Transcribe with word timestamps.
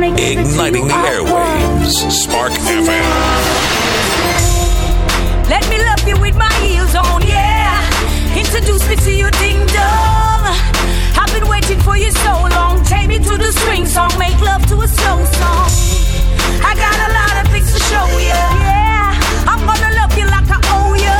wanna 0.00 0.14
Igniting 0.14 0.86
the 0.86 0.94
airwaves. 0.94 2.10
Spark 2.10 2.52
FM. 2.52 3.08
Let 5.50 5.68
me 5.70 5.78
love 5.82 6.06
you 6.06 6.16
with 6.20 6.36
my 6.36 6.52
heels 6.62 6.94
on, 6.94 7.22
yeah. 7.26 7.82
Introduce 8.36 8.88
me 8.88 8.96
to 8.96 9.12
your 9.12 9.30
ding 9.42 9.58
dong. 9.74 10.42
I've 11.18 11.32
been 11.34 11.48
waiting 11.48 11.80
for 11.80 11.96
you 11.96 12.12
so 12.12 12.32
long. 12.56 12.84
Take 12.84 13.08
me 13.08 13.18
to 13.18 13.36
the 13.36 13.50
swing 13.62 13.86
song, 13.86 14.10
make 14.18 14.38
love 14.40 14.64
to 14.66 14.76
a 14.82 14.88
slow 14.88 15.18
song. 15.40 15.68
I 16.62 16.72
got 16.84 16.96
a 17.06 17.10
lot 17.18 17.34
of 17.40 17.52
things 17.52 17.72
to 17.74 17.80
show 17.90 18.06
you, 18.18 18.42
yeah. 18.70 19.50
I'm 19.50 19.62
gonna 19.66 19.90
love 19.98 20.12
you 20.16 20.26
like 20.26 20.48
I 20.48 20.60
owe 20.78 20.94
you. 20.94 21.18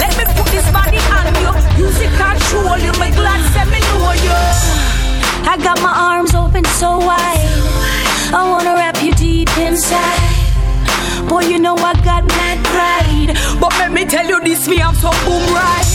Let 0.00 0.12
me 0.16 0.24
put 0.36 0.48
this 0.56 0.68
body 0.72 1.00
on 1.18 1.28
you. 1.42 1.52
Music 1.76 2.10
control 2.16 2.78
you, 2.78 2.92
my 2.98 3.10
glad 3.10 3.40
send 3.52 3.70
me 3.70 3.80
know 3.80 4.12
you. 4.24 4.91
I 5.44 5.56
got 5.58 5.80
my 5.82 5.92
arms 5.92 6.34
open 6.34 6.64
so 6.64 6.98
wide. 6.98 7.50
I 8.32 8.48
wanna 8.48 8.74
wrap 8.74 9.02
you 9.02 9.12
deep 9.12 9.50
inside. 9.58 11.28
Boy, 11.28 11.42
you 11.42 11.58
know 11.58 11.76
I 11.76 11.92
got 12.04 12.24
mad 12.26 12.58
pride. 12.64 13.36
But 13.60 13.72
let 13.78 13.92
me 13.92 14.04
tell 14.04 14.26
you 14.26 14.40
this, 14.40 14.66
me 14.68 14.80
I'm 14.80 14.94
so 14.94 15.10
boom 15.24 15.42
right. 15.52 15.88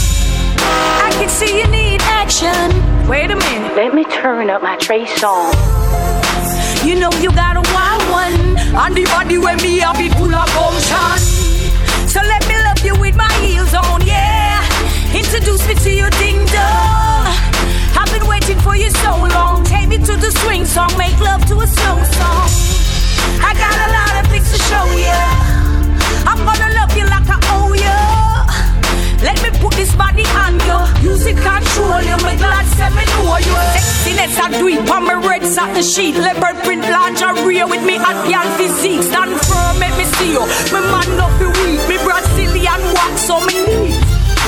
I 1.07 1.09
can 1.13 1.29
see 1.29 1.59
you 1.59 1.67
need 1.67 2.01
action. 2.01 2.67
Wait 3.07 3.31
a 3.31 3.35
minute, 3.35 3.75
let 3.75 3.93
me 3.93 4.03
turn 4.03 4.49
up 4.49 4.61
my 4.61 4.75
trace 4.77 5.13
song. 5.19 5.53
You 6.83 6.95
know 6.99 7.11
you 7.19 7.31
got 7.31 7.57
a 7.57 7.63
wild 7.73 8.03
one. 8.11 8.57
On 8.75 8.93
the 8.93 9.05
body 9.05 9.37
when 9.37 9.57
me 9.57 9.79
have 9.79 9.99
it 9.99 10.13
full 10.13 10.33
of 10.33 10.47
gumption. 10.53 11.19
So 12.07 12.21
let 12.21 12.47
me 12.47 12.55
love 12.63 12.85
you 12.85 12.99
with 12.99 13.15
my 13.15 13.31
heels 13.41 13.73
on, 13.73 14.05
yeah. 14.05 14.61
Introduce 15.15 15.67
me 15.67 15.73
to 15.75 15.89
your 15.89 16.09
ding 16.11 16.45
dong. 16.47 17.16
Waiting 18.47 18.63
for 18.63 18.77
you 18.77 18.89
so 19.03 19.11
long. 19.35 19.65
Take 19.65 19.89
me 19.89 19.97
to 19.97 20.15
the 20.15 20.31
swing 20.39 20.63
song, 20.63 20.87
make 20.97 21.19
love 21.19 21.43
to 21.47 21.59
a 21.59 21.67
slow 21.67 21.99
song. 22.15 22.47
I 23.43 23.51
got 23.51 23.75
a 23.75 23.89
lot 23.91 24.23
of 24.23 24.31
things 24.31 24.47
to 24.55 24.59
show 24.71 24.87
you. 24.95 25.19
I'm 26.23 26.39
gonna 26.47 26.71
love 26.79 26.95
you 26.95 27.03
like 27.11 27.27
I 27.27 27.43
owe 27.51 27.75
you. 27.75 27.99
Let 29.19 29.35
me 29.43 29.51
put 29.59 29.75
this 29.75 29.93
body 29.99 30.23
on 30.39 30.55
you. 30.63 30.79
Music 31.03 31.35
control 31.35 31.99
you. 32.07 32.15
My 32.23 32.39
glad 32.39 32.63
send 32.79 32.95
me 32.95 33.03
know 33.19 33.35
you. 33.35 33.51
Sexiness 33.75 34.39
I 34.39 34.47
do 34.55 34.67
it 34.69 34.89
on 34.95 35.03
my 35.03 35.19
red 35.27 35.43
satin 35.43 35.83
sheet. 35.83 36.15
Leopard 36.15 36.55
print 36.63 36.87
lingerie 36.87 37.67
with 37.67 37.83
me 37.83 37.97
hot 37.99 38.15
girl 38.31 38.47
physique. 38.55 39.03
Stand 39.03 39.35
firm, 39.43 39.75
let 39.83 39.91
me 39.99 40.05
see 40.15 40.31
you. 40.31 40.43
My 40.71 40.79
man 40.87 41.07
not 41.19 41.35
be 41.35 41.51
weak. 41.51 41.83
Me 41.91 41.99
Brazilian 41.99 42.79
wax 42.95 43.29
on 43.29 43.45
me 43.45 43.59
knees. 43.67 43.99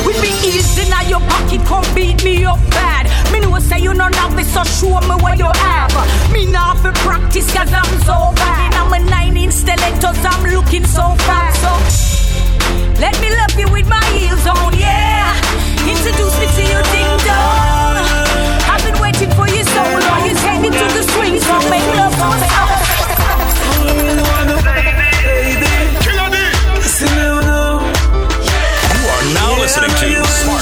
With 0.07 0.21
me 0.21 0.31
heels 0.39 0.77
in 0.79 0.87
your 1.09 1.19
pocket, 1.27 1.59
come 1.67 1.83
beat 1.93 2.23
me 2.23 2.45
up 2.45 2.59
bad. 2.71 3.18
Me 3.31 3.39
know 3.39 3.59
say 3.59 3.80
you 3.80 3.94
not 3.94 4.16
have 4.16 4.38
it, 4.38 4.45
so 4.45 4.63
show 4.63 4.99
me 5.02 5.16
what 5.22 5.38
you 5.38 5.45
have. 5.45 5.91
Me 6.31 6.45
have 6.53 6.81
to 6.83 6.91
practice 7.02 7.52
cause 7.53 7.71
I'm 7.73 7.94
so 8.02 8.33
bad. 8.36 8.73
I'm 8.73 8.94
a 8.94 8.99
nine 9.09 9.38
inch 9.38 9.53
stilettos, 9.53 10.23
I'm 10.25 10.44
looking 10.53 10.86
so 10.86 11.16
fat. 11.27 11.53
So 11.61 11.71
let 12.99 13.19
me 13.21 13.30
love 13.36 13.55
you 13.59 13.71
with 13.71 13.88
my 13.88 14.03
heels 14.16 14.45
on, 14.47 14.73
yeah. 14.77 15.33
Introduce 15.88 16.36
me 16.39 16.47
to 16.58 16.63
your 16.71 16.83
ding 16.94 17.17
dong. 17.27 17.95
I've 18.71 18.83
been 18.83 18.99
waiting 19.02 19.31
for 19.31 19.47
you 19.47 19.64
so 19.64 19.83
long. 19.83 20.25
You 20.27 20.36
take 20.36 20.61
me 20.61 20.69
to 20.69 20.86
the 20.97 21.03
swing 21.14 21.39
song, 21.39 21.69
make 21.69 21.86
love 21.95 22.16
to 22.16 22.27
me. 22.39 22.78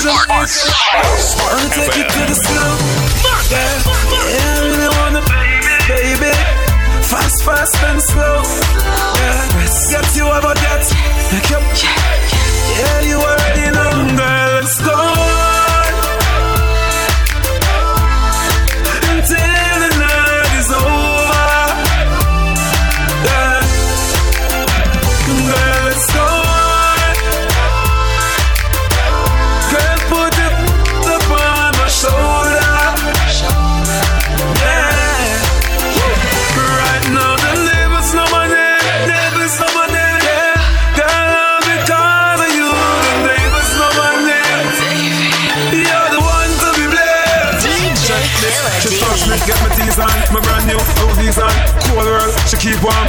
To 0.07 0.13
Spark, 0.17 0.47
Spark 0.47 1.51
Wanna 1.53 1.69
take 1.69 1.95
you 1.97 2.03
to 2.03 2.21
the 2.27 2.35
slow. 2.35 2.71
Yeah, 3.51 3.75
yeah, 4.35 4.53
I 4.53 4.63
really 4.63 4.89
wanna, 4.97 5.21
baby. 5.87 6.31
Fast, 7.03 7.43
fast 7.43 7.75
and 7.83 8.01
slow. 8.01 8.43
Yeah, 9.19 9.91
get 9.91 10.15
you 10.15 10.27
about 10.27 10.57
that. 10.63 10.83
Yeah, 12.79 12.99
you 13.09 13.17
already 13.17 13.71
know, 13.75 14.15
girl. 14.15 14.61
Let's 14.61 14.79
go. 14.79 15.56
Keep 52.67 52.83
warm. 52.83 53.07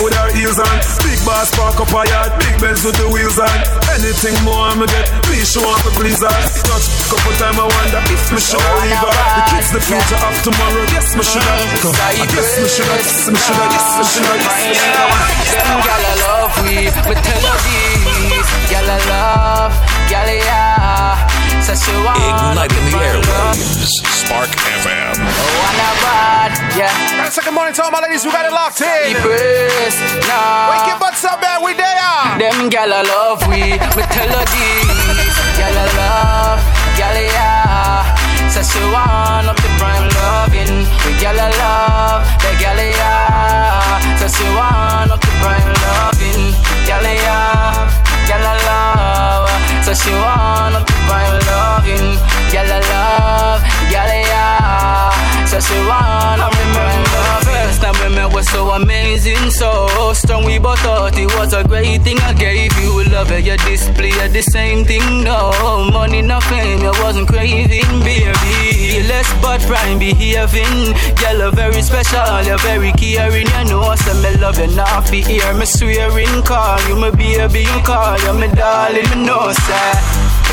With 0.00 0.16
her 0.16 0.30
heels 0.32 0.60
on. 0.60 0.76
Big 1.04 1.20
boss 1.24 1.48
park 1.56 1.80
up 1.80 1.92
her 1.92 2.04
yard. 2.08 2.32
Big 2.40 2.56
Benz 2.60 2.84
with 2.84 2.96
the 2.96 3.08
wheels 3.08 3.40
on. 3.40 3.56
Anything 3.96 4.36
more 4.44 4.68
I'ma 4.68 4.86
get. 4.88 5.08
Please 5.24 5.48
show 5.48 5.64
up, 5.64 5.80
please 5.96 6.20
on. 6.20 6.32
Touch 6.32 6.86
couple 7.08 7.32
time 7.36 7.56
I 7.60 7.68
wonder 7.68 8.00
if 8.08 8.22
me 8.32 8.40
should 8.40 8.60
have 8.60 8.80
leave 8.84 9.00
her. 9.00 9.12
The 9.12 9.42
kids 9.52 9.70
the 9.72 9.80
future 9.80 10.20
of 10.20 10.34
tomorrow. 10.44 10.84
Yes, 10.92 11.16
me 11.16 11.24
should 11.24 11.44
have. 11.44 11.84
I 12.00 12.24
guess 12.28 12.50
me 12.60 12.68
should 12.68 12.88
have. 12.88 13.00
Yes, 13.00 13.28
me 13.28 13.36
should 13.40 13.56
have. 13.60 13.72
Yes, 13.72 13.88
me 14.00 14.04
should 14.08 14.24
have. 14.24 14.40
Yes, 14.40 14.60
me 14.68 14.74
should 14.76 14.96
have. 14.96 15.40
Them 15.50 15.80
gal 15.84 16.04
I 16.04 16.14
love 16.24 16.52
we, 16.64 16.74
me 16.88 17.14
tell 17.20 17.44
her 17.44 17.58
this. 17.60 18.48
Gal 18.72 18.88
I 18.88 18.98
love, 19.12 19.74
gal 20.08 20.28
yeah. 20.28 21.28
Say 21.60 21.76
she 21.76 21.92
want 22.04 22.16
Igniting 22.16 22.88
the 22.88 23.00
airwaves. 23.04 24.09
Spark 24.30 24.54
FM. 24.78 25.18
Oh, 25.26 25.66
and 25.66 25.80
a 25.82 25.90
bad, 26.06 26.50
yeah. 26.78 26.86
Guys, 27.18 27.34
second 27.34 27.50
morning 27.50 27.74
to 27.74 27.82
all 27.82 27.90
my 27.90 27.98
ladies 27.98 28.22
who 28.22 28.30
got 28.30 28.46
it 28.46 28.54
locked 28.54 28.78
in. 28.78 29.10
Depressed, 29.10 29.98
nah. 30.30 30.70
Wake 30.70 30.86
your 30.86 31.00
butts 31.02 31.26
up, 31.26 31.42
man. 31.42 31.58
We 31.66 31.74
there. 31.74 31.98
Them 32.38 32.70
gal 32.70 32.94
I 32.94 33.02
love 33.02 33.42
we, 33.50 33.74
me 33.74 34.02
tell 34.14 34.30
her 34.30 34.46
this. 34.54 35.34
Gal 35.58 35.74
I 35.74 35.82
love, 35.98 36.62
gal 36.94 37.18
yeah. 37.18 38.06
Say 38.54 38.62
she 38.70 38.78
want 38.94 39.50
up 39.50 39.58
the 39.58 39.70
prime 39.82 40.06
loving. 40.14 40.86
The 41.02 41.10
gal 41.18 41.34
I 41.34 41.50
love, 41.50 42.22
the 42.38 42.54
gal 42.62 42.78
yeah. 42.78 43.98
Say 44.14 44.30
she 44.30 44.46
want 44.54 45.10
up 45.10 45.18
the 45.18 45.32
prime 45.42 45.74
loving. 45.82 46.54
Gal 46.86 47.02
yeah, 47.02 47.90
gal 48.30 48.46
I 48.46 48.54
love. 48.62 49.50
Say 49.82 49.98
she 49.98 50.14
want 50.14 50.78
up 50.78 50.89
prime 51.06 51.38
loving. 51.48 52.18
Gal 52.52 52.66
I 52.66 52.80
love, 52.92 53.60
gal 53.90 54.10
yeah. 54.10 55.46
Say 55.46 55.60
she 55.60 55.78
want 55.86 56.40
prime 56.40 57.04
loving. 57.14 57.54
First 57.54 57.82
time 57.82 57.96
we 58.02 58.14
met 58.14 58.32
was 58.32 58.48
so 58.48 58.70
amazing, 58.70 59.50
so 59.50 60.12
strong. 60.14 60.44
We 60.44 60.58
both 60.58 60.80
thought 60.80 61.16
it 61.16 61.26
was 61.36 61.52
a 61.52 61.62
great 61.64 62.02
thing. 62.02 62.18
I 62.20 62.32
gave 62.34 62.72
you 62.80 63.04
love, 63.10 63.30
and 63.30 63.44
you 63.44 63.56
display 63.58 64.10
the 64.28 64.42
same 64.42 64.84
thing. 64.84 65.24
No 65.24 65.52
money, 65.92 66.22
no 66.22 66.40
fame, 66.40 66.80
you 66.80 66.92
wasn't 67.02 67.28
craving, 67.28 68.00
baby. 68.00 69.06
Less 69.06 69.28
but 69.42 69.60
prime 69.62 69.98
behaving. 69.98 70.94
Girl, 71.16 71.38
you're 71.38 71.52
very 71.52 71.82
special, 71.82 72.42
you're 72.42 72.58
very 72.58 72.92
caring. 72.92 73.46
You 73.46 73.64
know, 73.70 73.82
I 73.82 73.94
say 73.96 74.14
me 74.22 74.36
love 74.40 74.58
you, 74.58 74.68
not 74.74 75.10
be 75.10 75.22
here. 75.22 75.52
Me 75.54 75.66
swearing, 75.66 76.42
call 76.42 76.80
you 76.88 76.96
my 76.96 77.10
baby, 77.10 77.60
you 77.60 77.80
call 77.82 78.18
you 78.20 78.32
my 78.34 78.48
darling. 78.48 79.08
Me 79.10 79.26
know, 79.26 79.52
say, 79.52 79.92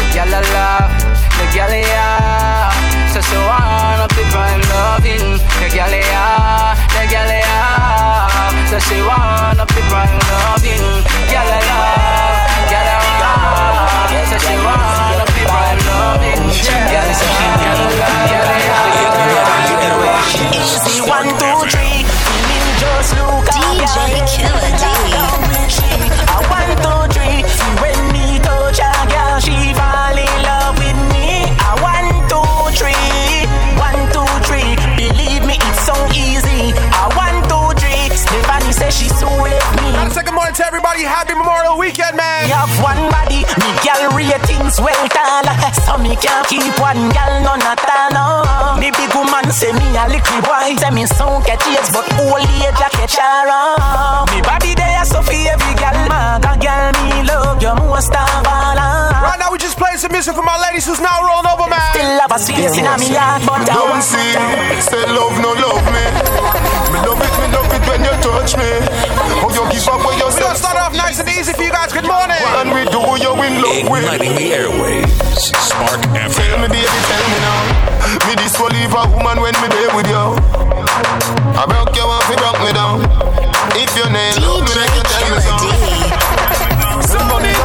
the 0.07 0.13
girl 0.15 0.33
I 0.33 0.41
love, 0.55 0.91
the 1.37 1.45
girl 1.53 1.73
yeah. 1.73 2.71
So 3.13 3.19
she 3.21 3.35
want 3.35 4.01
up 4.01 4.11
the 4.15 4.23
prime 4.31 4.61
loving, 4.71 5.39
the 5.59 5.67
girl 5.73 5.91
yeah, 5.91 6.75
the 6.95 7.03
girl 7.11 7.31
yeah. 7.31 8.69
So 8.69 8.79
she 8.79 9.01
want 9.03 9.59
up 9.59 9.67
the 9.67 9.81
prime 9.91 10.19
loving, 10.31 11.03
girl 11.31 11.49
I 11.49 11.59
love, 11.67 12.71
girl 12.71 12.87
I 12.87 12.99
love. 13.19 14.11
So 14.31 14.37
she 14.39 14.55
want 14.63 15.19
up 15.23 15.29
the 15.35 15.43
prime 15.47 15.81
loving, 15.87 16.43
girl 16.55 17.09
so 17.11 17.27
she 17.27 17.47
girl 17.59 17.79
I 17.79 17.91
love, 17.99 18.31
girl 18.31 18.47
I 18.47 18.67
Easy, 20.53 21.01
one, 21.01 21.27
two, 21.39 21.57
three. 21.71 22.03
Feeling 22.05 22.67
just 22.79 23.11
look 23.17 23.45
DJ 23.47 24.23
Killer 24.27 24.71
D. 24.77 24.83
A 26.27 26.37
one, 26.51 26.71
two, 26.83 26.99
three. 27.13 27.39
See 27.47 27.73
when 27.81 27.99
me 28.13 28.39
touch 28.39 28.79
a 28.79 28.91
girl, 29.09 29.39
she 29.39 29.73
fall 29.73 29.96
me. 40.17 40.23
Guys, 40.23 40.33
morning 40.33 40.55
to 40.55 40.65
everybody. 40.65 41.03
Happy 41.03 41.33
Memorial 41.33 41.77
Weekend, 41.77 42.17
man. 42.17 42.45
Me 42.45 42.49
have 42.49 42.71
one 42.81 43.09
body, 43.09 43.45
me 43.61 43.69
gal 43.85 44.09
ratings 44.15 44.79
well 44.81 45.07
tall. 45.09 45.45
So 45.85 45.97
me 45.97 46.15
can't 46.15 46.47
keep 46.47 46.73
one 46.79 47.09
gal 47.13 47.43
none 47.43 47.61
at 47.61 47.81
all. 48.15 48.77
Me 48.77 48.91
big 48.91 49.13
woman 49.13 49.51
say 49.51 49.71
me 49.73 49.85
a 49.97 50.07
little 50.09 50.41
boy. 50.41 50.75
Say 50.77 50.91
me 50.91 51.05
sound 51.05 51.45
catch 51.45 51.65
age, 51.69 51.89
but 51.93 52.05
old 52.17 52.41
age 52.41 52.81
catch 52.97 53.17
around. 53.17 54.29
Me 54.33 54.41
body 54.41 54.73
there, 54.75 55.05
so 55.05 55.21
for 55.21 55.33
every 55.33 55.73
gal, 55.77 55.97
man, 56.09 56.41
girl 56.41 56.91
me 57.05 57.23
love 57.23 57.61
you 57.61 57.73
most 57.75 58.13
of 58.13 58.47
all. 58.47 58.77
Right 58.77 59.37
now 59.39 59.56
playing 59.77 60.01
some 60.01 60.11
music 60.11 60.33
for 60.33 60.41
my 60.41 60.57
ladies 60.57 60.89
who's 60.89 60.99
now 60.99 61.21
rolling 61.21 61.45
over, 61.45 61.69
man. 61.69 61.93
Still 61.93 62.19
have 62.19 62.33
a 62.33 62.39
space 62.41 62.75
in 62.81 62.89
me 62.97 63.13
heart, 63.13 63.45
but 63.45 63.61
I 63.61 63.77
Don't 63.77 64.01
see, 64.01 64.33
say 64.81 65.05
love 65.13 65.37
no 65.37 65.53
love 65.53 65.85
me. 65.93 66.03
Me 66.91 66.99
love 67.05 67.21
it, 67.21 67.33
me 67.37 67.47
love 67.53 67.69
it 67.69 67.83
when 67.85 68.01
you 68.01 68.13
touch 68.25 68.57
me. 68.57 68.69
Oh, 69.45 69.53
you 69.53 69.63
give 69.69 69.85
up 69.87 70.01
when 70.01 70.17
you 70.17 70.25
We're 70.27 70.41
gonna 70.41 70.57
start 70.57 70.77
off 70.81 70.93
nice 70.97 71.21
and 71.21 71.29
easy 71.29 71.53
for 71.53 71.63
you 71.63 71.71
guys. 71.71 71.93
Good 71.93 72.09
morning. 72.09 72.41
And 72.57 72.73
we 72.73 72.89
do 72.89 72.99
you 73.21 73.31
in 73.45 73.61
love 73.61 73.85
with. 73.85 74.03
Igniting 74.03 74.35
the 74.35 74.47
airwaves. 74.57 75.13
Spark 75.37 76.01
Tell 76.01 76.57
me, 76.57 76.67
baby, 76.73 76.99
tell 77.05 77.25
me 77.29 77.37
now. 77.45 77.61
Me 78.25 78.33
this 78.35 78.57
will 78.57 78.73
leave 78.73 78.93
a 78.97 79.03
woman 79.13 79.37
when 79.45 79.53
me 79.61 79.67
there 79.69 79.93
with 79.93 80.09
you. 80.09 80.25
I 81.53 81.63
broke 81.69 81.93
you 81.93 82.05
off, 82.05 82.25
you 82.25 82.37
broke 82.41 82.59
me 82.65 82.73
down. 82.73 83.05
If 83.77 83.93
your 83.93 84.09
name 84.09 84.41
love 84.41 84.65
me, 84.65 84.73
like 84.73 84.93
you 84.97 85.05
tell 85.05 85.25
me 85.29 85.37
so. 85.45 85.55
Somebody 87.07 87.56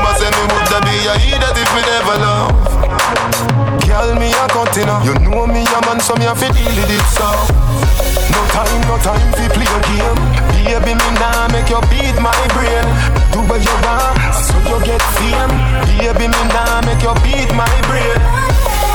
to 0.00 0.10
say 0.18 0.30
me 0.32 0.42
woulda 0.48 0.78
be 0.86 0.94
a 1.08 1.14
idiot 1.20 1.56
if 1.56 1.70
me 1.74 1.82
never 1.84 2.16
love. 2.22 2.52
Girl, 3.86 4.14
me 4.16 4.32
a 4.32 4.44
continue. 4.48 4.98
You 5.04 5.14
know 5.28 5.46
me 5.46 5.62
a 5.66 5.78
man, 5.86 6.00
so 6.00 6.14
me 6.16 6.26
a 6.26 6.34
fi 6.34 6.48
deal 6.52 6.72
with 6.72 6.90
it 6.90 7.04
so. 7.12 7.28
No 8.32 8.40
time, 8.54 8.80
no 8.88 8.96
time 9.04 9.28
fi 9.36 9.46
play 9.52 9.68
a 9.68 9.78
game. 9.88 10.20
Baby, 10.64 10.94
me 10.96 11.08
nah 11.20 11.48
make 11.52 11.68
you 11.68 11.80
beat 11.92 12.16
my 12.22 12.32
brain. 12.56 12.86
Do 13.32 13.40
what 13.48 13.60
you 13.60 13.76
want, 13.84 14.16
so 14.32 14.56
you 14.70 14.78
get 14.86 15.02
fame. 15.18 15.52
Baby, 15.98 16.26
me 16.32 16.42
nah 16.54 16.80
make 16.86 17.02
you 17.04 17.12
beat 17.24 17.50
my 17.52 17.68
brain. 17.88 18.16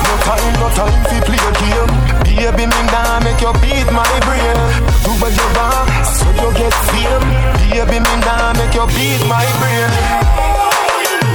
No 0.07 0.13
time, 0.25 0.53
no 0.57 0.67
time 0.73 0.97
fi 1.11 1.17
play 1.21 1.37
a 1.37 1.51
game. 1.61 1.91
Baby, 2.25 2.65
me 2.65 2.81
nah 2.89 3.19
make 3.21 3.41
you 3.41 3.53
beat 3.61 3.87
my 3.93 4.09
brain. 4.25 4.57
Do 5.05 5.11
what 5.21 5.33
you 5.35 5.47
want, 5.53 6.05
so 6.09 6.25
you 6.41 6.49
get 6.57 6.73
fame. 6.89 7.25
Baby, 7.69 7.99
me 8.01 8.13
nah 8.25 8.53
make 8.57 8.73
you 8.73 8.87
beat 8.97 9.21
my 9.29 9.45
brain. 9.61 10.56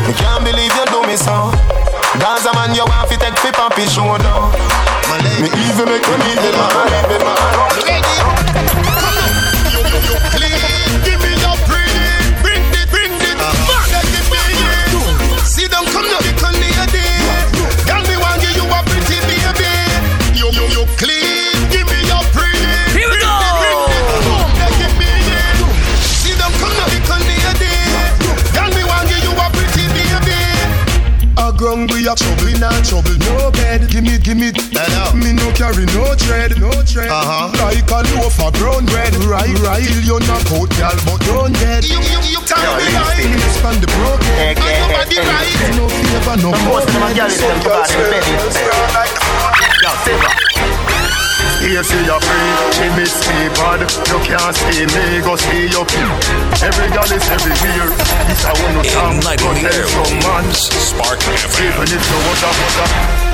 Me 0.06 0.12
can't 0.14 0.44
believe 0.44 0.74
you 0.74 0.86
do 0.86 1.02
me 1.06 1.16
so. 1.16 1.50
Gaza 2.18 2.52
man, 2.54 2.74
you 2.74 2.84
want 2.84 3.08
fi 3.08 3.16
take 3.16 3.36
fi 3.36 3.84
show 3.86 4.18
down. 4.18 4.50
Me 5.40 5.48
even 5.48 5.86
make 5.86 6.06
you 6.06 6.16
leave 6.24 6.44
it 6.44 6.54
man, 6.58 6.86
leave 6.90 7.14
it 7.16 7.22
man. 7.22 7.62
Give 10.32 10.50
me 10.50 10.81
a 32.12 32.16
trouble 32.16 32.48
in 32.48 32.62
a 32.62 32.70
trouble, 32.84 33.16
no 33.24 33.50
bed. 33.52 33.88
Give 33.88 34.04
me, 34.04 34.18
give 34.18 34.36
me, 34.36 34.52
me 35.16 35.32
no 35.32 35.48
carry 35.56 35.86
no 35.96 36.14
tread, 36.14 36.60
no 36.60 36.70
tread. 36.84 37.08
Uh-huh. 37.08 37.48
Like 37.64 37.88
a 37.88 38.00
loaf 38.16 38.40
of 38.40 38.52
brown 38.54 38.84
bread, 38.86 39.14
right, 39.24 39.52
right. 39.64 39.82
Till 39.82 40.02
you 40.04 40.18
knock 40.28 40.44
out, 40.52 40.68
girl, 40.76 40.98
but 41.08 41.20
don't 41.24 41.52
dead. 41.56 41.84
You, 41.84 41.96
you, 41.96 42.36
you 42.36 42.40
tell 42.44 42.60
me 42.76 42.84
right. 42.92 43.32
Span 43.56 43.80
the 43.80 43.88
broken, 43.96 44.28
and 44.36 44.58
nobody 44.60 45.18
right. 45.24 45.56
No 45.76 45.88
favor, 45.88 46.36
no 46.42 46.50
more. 46.68 46.82
Here 51.62 51.78
see 51.86 52.04
your 52.04 52.18
free, 52.18 52.50
she 52.74 52.86
miss 52.98 53.14
me 53.30 53.46
bad 53.54 53.80
You 54.10 54.18
can't 54.26 54.50
see 54.50 54.82
me, 54.82 55.22
go 55.22 55.36
see 55.38 55.70
your 55.70 55.86
pin 55.86 56.10
Every 56.58 56.90
girl 56.90 57.06
is 57.06 57.22
everywhere. 57.30 57.90
This 58.26 58.42
I 58.44 58.52
want 58.58 58.82
to 58.82 58.90
talk, 58.90 59.14
Igniting 59.14 59.46
go 59.46 59.50
the 59.54 59.62
tell 59.70 59.88
some 59.88 60.18
man. 60.26 60.44
airwaves. 60.46 60.62
Spark 60.74 61.18
Even 61.22 61.86
FM. 61.86 61.96
if 61.96 62.02
you 62.02 62.18
was 62.26 62.42
a 62.42 62.50
mother 62.50 62.88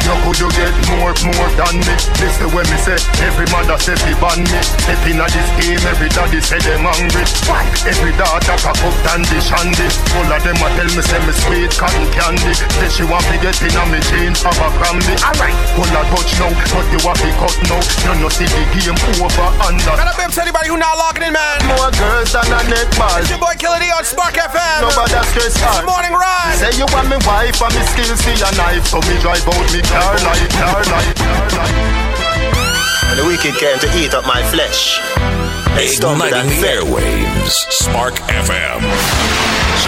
You 0.04 0.14
could 0.24 0.38
you 0.44 0.48
get 0.54 0.76
more, 0.92 1.12
more 1.24 1.50
than 1.56 1.74
me? 1.82 1.94
Listen 2.20 2.48
when 2.52 2.66
me 2.68 2.78
say 2.84 3.00
Every 3.24 3.48
mother 3.48 3.76
say 3.80 3.96
fi 3.96 4.12
ban 4.20 4.40
me. 4.44 4.60
Step 4.60 5.02
in 5.08 5.18
this 5.24 5.48
game, 5.64 5.82
every 5.88 6.08
daddy 6.12 6.40
say 6.44 6.60
them 6.62 6.84
hungry 6.84 7.24
Why? 7.48 7.64
Every 7.88 8.12
daughter 8.20 8.56
cock 8.60 8.76
up 8.84 8.96
dandy 9.08 9.40
shandy. 9.40 9.88
All 10.20 10.28
of 10.28 10.40
them 10.44 10.60
a 10.60 10.68
tell 10.76 10.90
me 10.92 11.02
say 11.02 11.20
me 11.24 11.32
sweet 11.32 11.72
cotton 11.80 12.04
candy. 12.12 12.52
Say 12.76 12.88
she 12.92 13.04
want 13.08 13.24
me 13.32 13.40
get 13.40 13.56
in 13.64 13.72
on 13.80 13.88
me 13.88 14.00
jeans 14.12 14.44
have 14.44 14.60
a 14.60 14.68
cranny 14.76 15.16
Alright, 15.24 15.56
pull 15.76 15.88
a 15.88 16.02
touch 16.12 16.32
now 16.36 16.52
But 16.76 16.86
you 16.92 17.00
want 17.04 17.18
me 17.24 17.32
cut 17.40 17.56
now. 17.68 17.80
You 18.04 18.14
know 18.18 18.28
see 18.28 18.46
the 18.46 18.62
game 18.74 18.98
over 19.22 19.48
under 19.62 19.94
Got 19.94 20.10
a 20.10 20.14
bim 20.18 20.30
to 20.30 20.40
anybody 20.42 20.68
who 20.68 20.76
not 20.76 20.98
locking 20.98 21.30
in, 21.30 21.32
man. 21.32 21.58
More 21.70 21.90
girls 21.94 22.34
than 22.34 22.46
a 22.50 22.60
neck 22.66 22.88
ball 22.98 23.22
It's 23.22 23.30
your 23.30 23.38
boy 23.38 23.54
Killer 23.58 23.78
D 23.78 23.86
on 23.94 24.04
Spark 24.04 24.34
FM. 24.34 24.82
Nobody 24.82 25.18
stress 25.30 25.54
It's 25.54 25.62
hard 25.62 25.86
the 25.86 25.90
morning 25.90 26.14
ride. 26.14 26.58
Say 26.58 26.74
you 26.74 26.86
want 26.90 27.08
me 27.08 27.18
wife 27.22 27.58
and 27.62 27.72
me 27.74 27.82
skills 27.94 28.18
see 28.22 28.38
a 28.42 28.50
knife 28.58 28.86
So 28.90 28.98
me 29.06 29.14
drive 29.22 29.46
out 29.46 29.66
me 29.70 29.80
car 29.86 30.14
like, 30.26 30.50
car 30.50 30.82
like, 30.82 31.14
car 31.14 31.48
like 31.54 31.74
And 33.08 33.16
the 33.18 33.24
wicked 33.24 33.54
came 33.56 33.78
to 33.78 33.88
eat 33.94 34.12
up 34.14 34.26
my 34.26 34.42
flesh. 34.50 34.98
They 35.76 35.86
stumbled 35.86 36.32
and 36.32 36.50
Igniting 36.50 36.60
the 36.60 36.66
airwaves. 36.66 37.54
Spark 37.70 38.14
FM. 38.28 38.80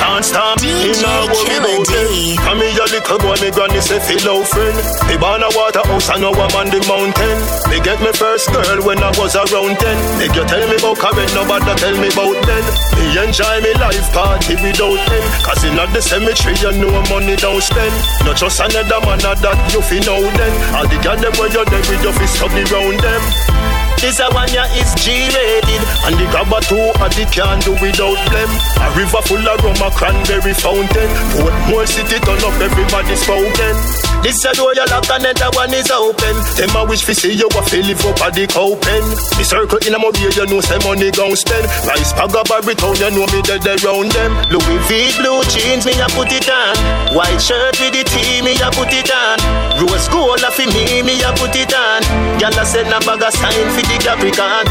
Can't 0.00 0.24
stop 0.24 0.56
DJ 0.56 0.96
in 0.96 1.04
a 1.04 1.12
worry 1.28 1.44
Killer 1.44 1.76
about 1.76 1.86
D. 1.86 1.92
it. 2.32 2.40
And 2.40 2.56
me 2.56 2.68
a 2.72 2.86
little 2.88 3.18
boy, 3.20 3.36
me 3.42 3.50
granny 3.52 3.80
say 3.84 4.00
feel 4.00 4.22
out 4.32 4.48
friend. 4.48 4.78
Me 5.10 5.18
born 5.20 5.42
a 5.44 5.50
waterhouse 5.52 6.08
and 6.08 6.24
now 6.24 6.32
I'm 6.32 6.54
on 6.56 6.72
the 6.72 6.80
mountain. 6.88 7.36
Me 7.68 7.84
get 7.84 8.00
me 8.00 8.08
first 8.16 8.48
girl 8.48 8.80
when 8.86 9.02
I 9.02 9.12
was 9.20 9.36
around 9.36 9.76
ten. 9.76 9.96
Make 10.16 10.32
you 10.32 10.46
tell 10.48 10.64
me 10.64 10.80
about 10.80 10.96
Karen, 11.04 11.28
nobody 11.36 11.72
tell 11.76 11.96
me 12.00 12.08
about 12.08 12.38
then. 12.48 12.64
Me 12.96 13.04
enjoy 13.20 13.56
me 13.60 13.72
life 13.76 14.08
party 14.16 14.56
without 14.56 15.00
them. 15.04 15.24
Cause 15.44 15.62
in 15.68 15.76
the 15.76 16.00
cemetery 16.00 16.56
you 16.56 16.72
know 16.80 16.96
money 17.12 17.36
don't 17.36 17.60
spend. 17.60 17.92
Not 18.24 18.40
just 18.40 18.56
another 18.56 19.00
man 19.04 19.20
a 19.20 19.36
that 19.36 19.58
you 19.74 19.82
fi 19.84 20.00
know 20.00 20.22
then. 20.22 20.54
All 20.80 20.86
the 20.88 20.96
girl 21.04 21.18
them 21.18 21.34
where 21.36 21.52
you 21.52 21.64
there 21.68 21.84
with 21.84 22.00
your 22.00 22.14
fist 22.16 22.40
up 22.40 22.54
around 22.56 22.98
them. 23.04 23.69
This 24.00 24.16
a 24.16 24.32
one 24.32 24.48
ya 24.48 24.64
is 24.80 24.96
G-rated. 24.96 25.82
And 26.08 26.16
the 26.16 26.24
grabber 26.32 26.64
two 26.64 26.80
a 26.80 27.06
the 27.12 27.28
can't 27.28 27.60
do 27.60 27.76
without 27.84 28.16
them 28.32 28.50
A 28.80 28.88
river 28.96 29.20
full 29.28 29.44
of 29.44 29.60
rum, 29.60 29.76
a 29.76 29.92
cranberry 29.92 30.56
fountain. 30.56 31.10
Portmore 31.36 31.84
city 31.84 32.16
turn 32.24 32.40
up, 32.40 32.56
everybody 32.56 33.12
spoken 33.12 33.76
This 34.24 34.40
a 34.48 34.56
door 34.56 34.72
you 34.72 34.88
lock 34.88 35.04
and 35.12 35.28
another 35.28 35.52
one 35.52 35.76
is 35.76 35.92
open. 35.92 36.32
Them 36.56 36.72
a 36.80 36.88
wish 36.88 37.04
fi 37.04 37.12
see 37.12 37.36
you 37.36 37.44
a 37.52 37.60
fi 37.60 37.84
live 37.84 38.00
up 38.08 38.24
a 38.24 38.28
the 38.32 38.48
open 38.56 39.04
The 39.36 39.44
circle 39.44 39.80
in 39.84 39.92
a 39.92 40.00
mobile, 40.00 40.32
you 40.32 40.48
know 40.48 40.64
say 40.64 40.80
money 40.80 41.12
gon' 41.12 41.36
spend. 41.36 41.68
Rice 41.84 42.16
bag 42.16 42.32
a 42.32 42.40
Barrytown, 42.48 42.96
you 42.96 43.12
know 43.12 43.28
me 43.28 43.44
dead 43.44 43.68
around 43.68 44.16
them. 44.16 44.32
Louis 44.48 44.80
V 44.88 45.12
blue 45.20 45.44
jeans, 45.52 45.84
me 45.84 45.92
a 46.00 46.08
put 46.16 46.32
it 46.32 46.48
on. 46.48 46.72
White 47.12 47.36
shirt 47.36 47.76
with 47.76 47.92
the 47.92 48.00
tee, 48.08 48.40
me 48.40 48.56
a 48.64 48.72
put 48.72 48.88
it 48.96 49.12
on. 49.12 49.36
Rose 49.76 50.08
gold 50.08 50.40
a 50.40 50.48
fi 50.48 50.64
me, 50.72 51.04
me 51.04 51.20
a 51.20 51.36
put 51.36 51.52
it 51.52 51.68
on. 51.76 52.00
Gyal 52.40 52.56
a 52.56 52.64
send 52.64 52.88
a 52.88 52.98
bag 53.04 53.20
of 53.20 53.32
sign 53.36 53.68
fi 53.76 53.89
the 53.90 53.98
Capricorn. 53.98 54.66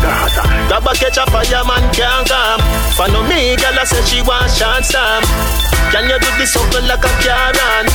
Grab 0.72 0.88
a 0.88 0.92
catch 0.96 1.20
a 1.20 1.26
fireman 1.28 1.84
can't 1.92 2.28
come. 2.28 2.62
Follow 2.96 3.24
me, 3.28 3.60
gyal 3.60 3.76
a 3.76 3.84
say 3.84 4.04
she 4.08 4.20
want 4.24 4.48
short 4.52 4.84
stamp. 4.88 5.28
Um. 5.28 5.70
Can 5.92 6.06
you 6.06 6.20
do 6.22 6.30
this 6.38 6.54
something 6.54 6.86
like 6.86 7.04
a 7.04 7.12
Karen? 7.20 7.86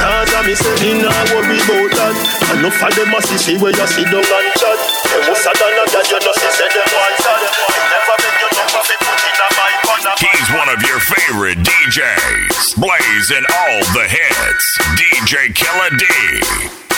Cause 0.00 0.32
I 0.34 0.40
me 0.44 0.54
say 0.58 0.74
me 0.82 0.98
nah 0.98 1.14
worry 1.30 1.60
about 1.62 1.92
that 1.94 2.14
Enough 2.56 2.82
of 2.82 2.90
them 2.96 3.14
a 3.14 3.20
see 3.22 3.38
see 3.38 3.56
where 3.60 3.70
you 3.70 3.86
sit 3.86 4.08
down 4.08 4.24
and 4.24 4.50
chat 4.56 4.78
Them 5.12 5.22
must 5.28 5.44
have 5.44 5.54
done 5.60 5.76
a 5.76 5.84
that 5.94 6.08
you 6.08 6.18
know 6.18 6.34
see 6.40 6.50
say 6.56 6.66
them 6.72 6.88
want 6.90 7.16
that 7.20 7.40
never 7.86 8.16
make 8.18 8.38
you 8.40 8.50
number 8.50 8.82
fi 8.82 8.96
put 8.98 9.20
in 9.20 9.36
a 9.36 9.48
my 9.60 9.70
corner 9.84 10.14
He's 10.18 10.48
one 10.56 10.68
of 10.72 10.80
your 10.82 11.00
favorite 11.04 11.60
DJs. 11.62 12.80
Blazing 12.80 13.46
all 13.46 13.80
the 13.94 14.06
hits. 14.10 14.66
DJ 14.98 15.54
Killer 15.54 15.92
D. 15.94 16.04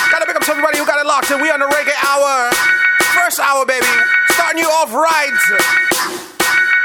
Gotta 0.08 0.24
pick 0.24 0.36
up 0.36 0.44
to 0.46 0.50
everybody 0.52 0.78
who 0.78 0.86
got 0.86 0.96
it 0.96 1.06
locked 1.06 1.30
in. 1.30 1.42
We 1.42 1.50
on 1.50 1.60
the 1.60 1.68
reggae 1.68 1.92
hour. 2.06 2.48
First 3.14 3.40
hour, 3.40 3.66
baby. 3.66 3.86
Starting 4.28 4.58
you 4.62 4.68
off 4.68 4.92
right. 4.92 5.30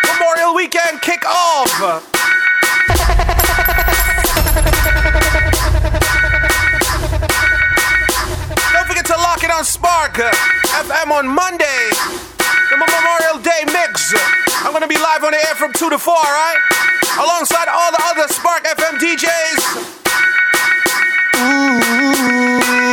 Memorial 0.05 0.53
weekend 0.55 1.01
kick 1.01 1.23
off. 1.25 1.71
Don't 8.73 8.87
forget 8.87 9.05
to 9.05 9.15
lock 9.15 9.43
it 9.43 9.51
on 9.51 9.63
Spark 9.63 10.15
FM 10.15 11.11
on 11.11 11.27
Monday. 11.27 11.89
The 12.69 12.77
Memorial 12.77 13.39
Day 13.41 13.63
mix. 13.71 14.13
I'm 14.65 14.73
gonna 14.73 14.87
be 14.87 14.97
live 14.97 15.23
on 15.23 15.31
the 15.31 15.37
air 15.47 15.55
from 15.55 15.71
2 15.73 15.89
to 15.89 15.97
4, 15.97 16.13
alright? 16.13 16.57
Alongside 17.19 17.67
all 17.69 17.91
the 17.91 18.03
other 18.03 18.27
Spark 18.33 18.65
FM 18.65 18.99
DJs. 18.99 19.97
This 22.67 22.86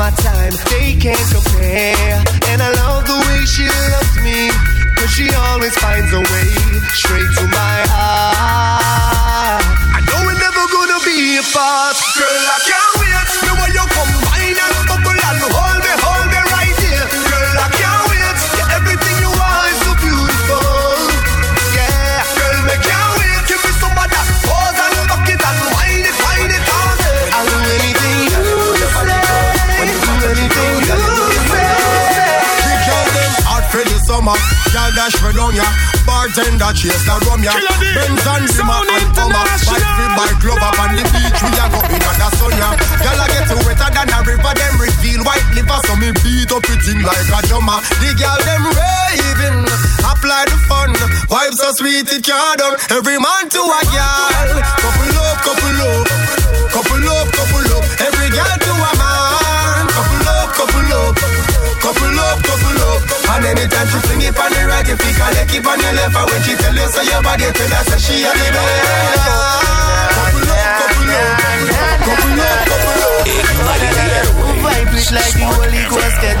my 0.00 0.10
time, 0.12 0.52
they 0.72 0.96
can't 0.96 1.20
compare. 1.28 2.24
And 2.48 2.62
I 2.62 2.72
love 2.72 3.04
the 3.04 3.18
way 3.28 3.44
she 3.44 3.68
loves 3.68 4.16
me, 4.24 4.48
cause 4.96 5.10
she 5.12 5.28
always 5.34 5.76
finds 5.76 6.10
a 6.14 6.20
way 6.20 6.48
straight 6.96 7.30
to 7.36 7.44
my 7.44 7.76
heart. 7.92 9.62
I 9.92 10.00
know 10.08 10.24
we're 10.24 10.40
never 10.40 10.64
gonna 10.72 11.04
be 11.04 11.36
apart, 11.36 11.96
girl. 12.16 12.46
I 12.56 12.58
can't. 12.64 12.89
Girl 34.90 35.06
dash 35.06 35.54
ya. 35.54 35.66
Bartender 36.02 36.72
chase 36.74 37.04
the 37.06 37.14
rum 37.22 37.42
ya. 37.46 37.54
Benz 37.94 38.26
and 38.26 38.46
Zimmer 38.50 38.82
and 38.90 39.06
Hummer. 39.14 39.46
Fight 39.62 39.86
free 39.94 40.10
by 40.18 40.30
glove 40.42 40.66
up 40.66 40.78
on 40.82 40.98
the 40.98 41.04
beach. 41.14 41.40
We 41.46 41.50
a 41.54 41.66
go 41.70 41.78
in 41.94 42.02
at 42.02 42.16
the 42.18 42.28
sun 42.34 42.50
ya. 42.58 42.74
Girl 42.98 43.22
I 43.22 43.26
get 43.30 43.50
wetter 43.62 43.86
than 43.86 44.10
a 44.10 44.18
river. 44.26 44.50
Them 44.50 44.74
reveal 44.82 45.22
white 45.22 45.46
liver. 45.54 45.78
So 45.86 45.94
me 45.94 46.10
beat 46.26 46.50
up 46.50 46.66
it 46.66 46.82
in 46.90 47.06
like 47.06 47.30
a 47.30 47.38
drummer. 47.46 47.78
The 48.02 48.10
girl 48.18 48.40
them 48.42 48.66
raving. 48.66 49.62
Apply 50.02 50.50
the 50.50 50.58
fun. 50.66 50.90
Vibes 51.30 51.62
so 51.62 51.70
sweet 51.70 52.10
it 52.10 52.26
can't 52.26 52.58
done. 52.58 52.74
Every 52.90 53.14
man 53.14 53.46
to 53.46 53.62
a 53.62 53.80
girl. 53.94 54.58
Couple 54.58 55.18
up, 55.22 55.38
couple 55.38 55.82
up. 55.86 56.02
Couple 56.74 57.06
up, 57.14 57.26
couple 57.30 57.38
up. 57.38 57.39
And 63.40 63.56
anytime 63.56 63.88
she 63.88 63.96
fling 64.04 64.20
it 64.20 64.36
on 64.36 64.52
the 64.52 64.68
right, 64.68 64.84
if 64.84 65.00
you 65.00 65.12
can 65.16 65.32
keep 65.48 65.64
on 65.64 65.80
your 65.80 65.96
left. 65.96 66.12
And 66.12 66.28
when 66.28 66.42
she 66.44 66.52
tell 66.60 66.76
you 66.76 66.84
so 66.92 67.00
your 67.00 67.22
body 67.24 67.48
tell 67.56 67.72
her 67.72 67.84
so 67.88 67.96
she 67.96 68.20
a 68.20 68.28
the 68.36 68.48
best. 68.52 69.24
Couple 70.12 70.44
up, 70.44 70.76
couple 70.76 71.08
up. 71.08 71.40
Couple 72.04 72.36
up, 72.36 72.68
couple 72.68 73.00
up. 73.00 73.24
Vibrate 74.60 75.12
like 75.16 75.32
the 75.32 75.44
Holy 75.56 75.80
Ghost 75.88 76.20
get 76.20 76.36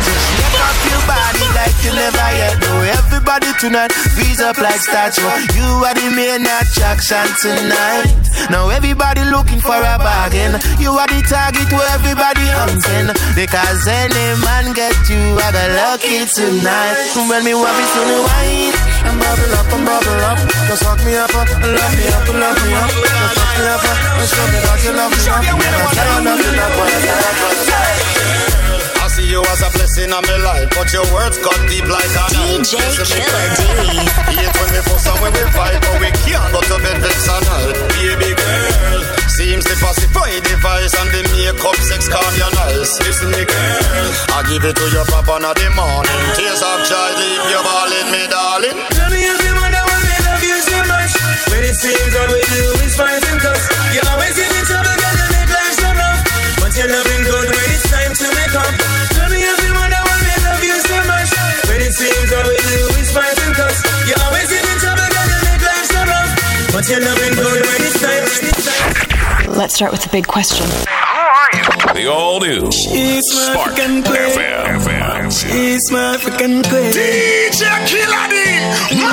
Everybody 3.40 3.72
tonight, 3.72 3.92
freeze 4.12 4.40
up 4.40 4.58
like 4.58 4.80
statue. 4.80 5.24
You 5.56 5.64
are 5.80 5.96
the 5.96 6.12
main 6.12 6.44
attraction 6.44 7.24
tonight. 7.40 8.12
Now 8.52 8.68
everybody 8.68 9.24
looking 9.32 9.60
for 9.60 9.80
a 9.80 9.96
bargain. 9.96 10.60
You 10.76 10.92
are 10.92 11.08
the 11.08 11.24
target 11.24 11.72
where 11.72 11.88
everybody 11.88 12.44
hunting. 12.52 13.08
Because 13.32 13.88
any 13.88 14.36
man 14.44 14.76
get 14.76 14.92
you, 15.08 15.40
I 15.40 15.56
got 15.56 15.72
lucky 15.72 16.28
tonight. 16.28 17.16
When 17.16 17.40
me 17.40 17.56
want 17.56 17.72
me 17.80 17.84
to 17.88 18.02
wine, 18.28 18.76
and 19.08 19.16
bubble 19.16 19.56
up 19.56 19.72
and 19.72 19.84
bubble 19.88 20.20
up. 20.20 20.38
Just 20.68 20.84
fuck 20.84 21.00
me 21.00 21.16
up, 21.16 21.32
love 21.32 21.48
me 21.48 22.12
up, 22.12 22.28
love 22.28 22.60
me 22.60 22.76
up. 22.76 22.92
Just 22.92 23.40
fuck 23.40 23.56
me 23.56 23.64
up, 23.72 23.88
and 23.88 24.28
show 24.28 24.46
me 24.52 24.58
that 24.68 24.84
you 24.84 24.92
love 24.92 25.12
me 25.16 25.24
up. 25.32 25.40
Never 25.48 25.88
tell 25.96 26.12
you 26.12 26.28
I 26.28 26.68
I 27.40 27.56
see 27.56 27.99
you 29.30 29.40
as 29.46 29.62
a 29.62 29.70
blessing 29.78 30.10
on 30.10 30.26
my 30.26 30.38
life, 30.42 30.66
but 30.74 30.90
your 30.90 31.06
words 31.14 31.38
cut 31.38 31.54
deep 31.70 31.86
like 31.86 32.14
a 32.18 32.26
DJ 32.34 32.74
Killer 32.98 33.46
D. 33.54 33.62
Hate 34.34 34.54
when 34.58 34.68
we 34.74 34.80
fuss 34.82 35.06
and 35.06 35.18
when 35.22 35.30
we 35.30 35.44
fight, 35.54 35.78
but 35.78 35.96
we 36.02 36.10
can't 36.26 36.50
go 36.50 36.58
to 36.58 36.76
bed 36.82 36.98
vex 36.98 37.30
and 37.30 37.46
all. 37.46 37.70
Baby 37.94 38.34
girl, 38.34 39.00
seems 39.30 39.64
to 39.70 39.74
pacify 39.78 40.34
the 40.42 40.54
vice 40.58 40.94
and 40.98 41.10
the 41.14 41.22
makeup 41.30 41.78
sex 41.78 42.10
calm 42.10 42.34
your 42.34 42.50
nice. 42.58 42.90
Listen 43.06 43.30
me 43.30 43.46
girl, 43.46 44.10
I 44.34 44.42
give 44.50 44.66
it 44.66 44.74
to 44.74 44.86
your 44.90 45.06
papa 45.06 45.38
in 45.38 45.46
the 45.46 45.68
morning. 45.78 46.20
Tears 46.34 46.62
of 46.66 46.78
joy, 46.90 47.10
leave 47.14 47.44
you 47.54 47.60
balling 47.62 48.08
me 48.10 48.22
darling. 48.26 48.76
Tell 48.98 49.10
me 49.14 49.22
if 49.30 49.38
you 49.46 49.54
wonder 49.54 49.84
why 49.86 49.98
we 50.10 50.14
love 50.26 50.42
you 50.42 50.58
so 50.58 50.78
much. 50.90 51.12
When 51.54 51.62
it 51.62 51.76
seems 51.78 52.12
all 52.18 52.30
we 52.34 52.42
do 52.50 52.62
is 52.82 52.94
fight 52.98 53.22
and 53.22 53.38
cuss. 53.38 53.62
You 53.94 54.02
always 54.10 54.34
give 54.34 54.50
me 54.50 54.60
trouble, 54.66 54.90
girl, 54.90 55.14
you 55.22 55.28
make 55.38 55.50
life 55.54 55.74
so 55.78 55.88
rough. 55.94 56.20
But 56.58 56.72
you're 56.74 56.90
loving 56.90 57.22
good 57.30 57.46
when 57.46 57.68
it's 57.70 57.86
time 57.86 58.10
to 58.10 58.26
make 58.34 58.54
up. 58.58 58.99
But 66.80 66.88
you're 66.88 67.00
loving 67.04 67.34
good 67.34 67.66
when 67.66 67.82
it's 67.82 68.00
time. 68.00 68.24
When 68.24 68.48
it's 68.48 68.64
time. 68.64 69.52
Let's 69.52 69.74
start 69.74 69.92
with 69.92 70.00
the 70.02 70.08
big 70.08 70.26
question. 70.26 70.64
The 71.92 72.06
all 72.06 72.40
new 72.40 72.72
Spark 72.72 73.74
FM. 73.74 74.02
FM. 74.80 75.30
She's 75.30 75.90
my 75.90 76.14
African 76.14 76.62
queen. 76.62 76.92
DJ 76.96 77.68
Killer 77.84 78.28
D. 78.32 78.34
Let 78.96 79.04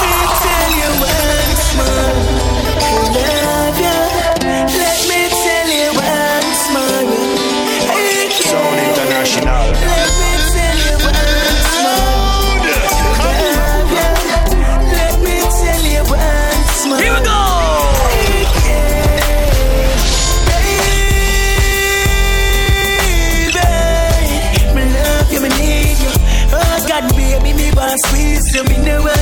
me 0.00 0.16
tell 0.40 0.72
you 0.80 0.90
once 1.04 1.76
more, 1.76 2.37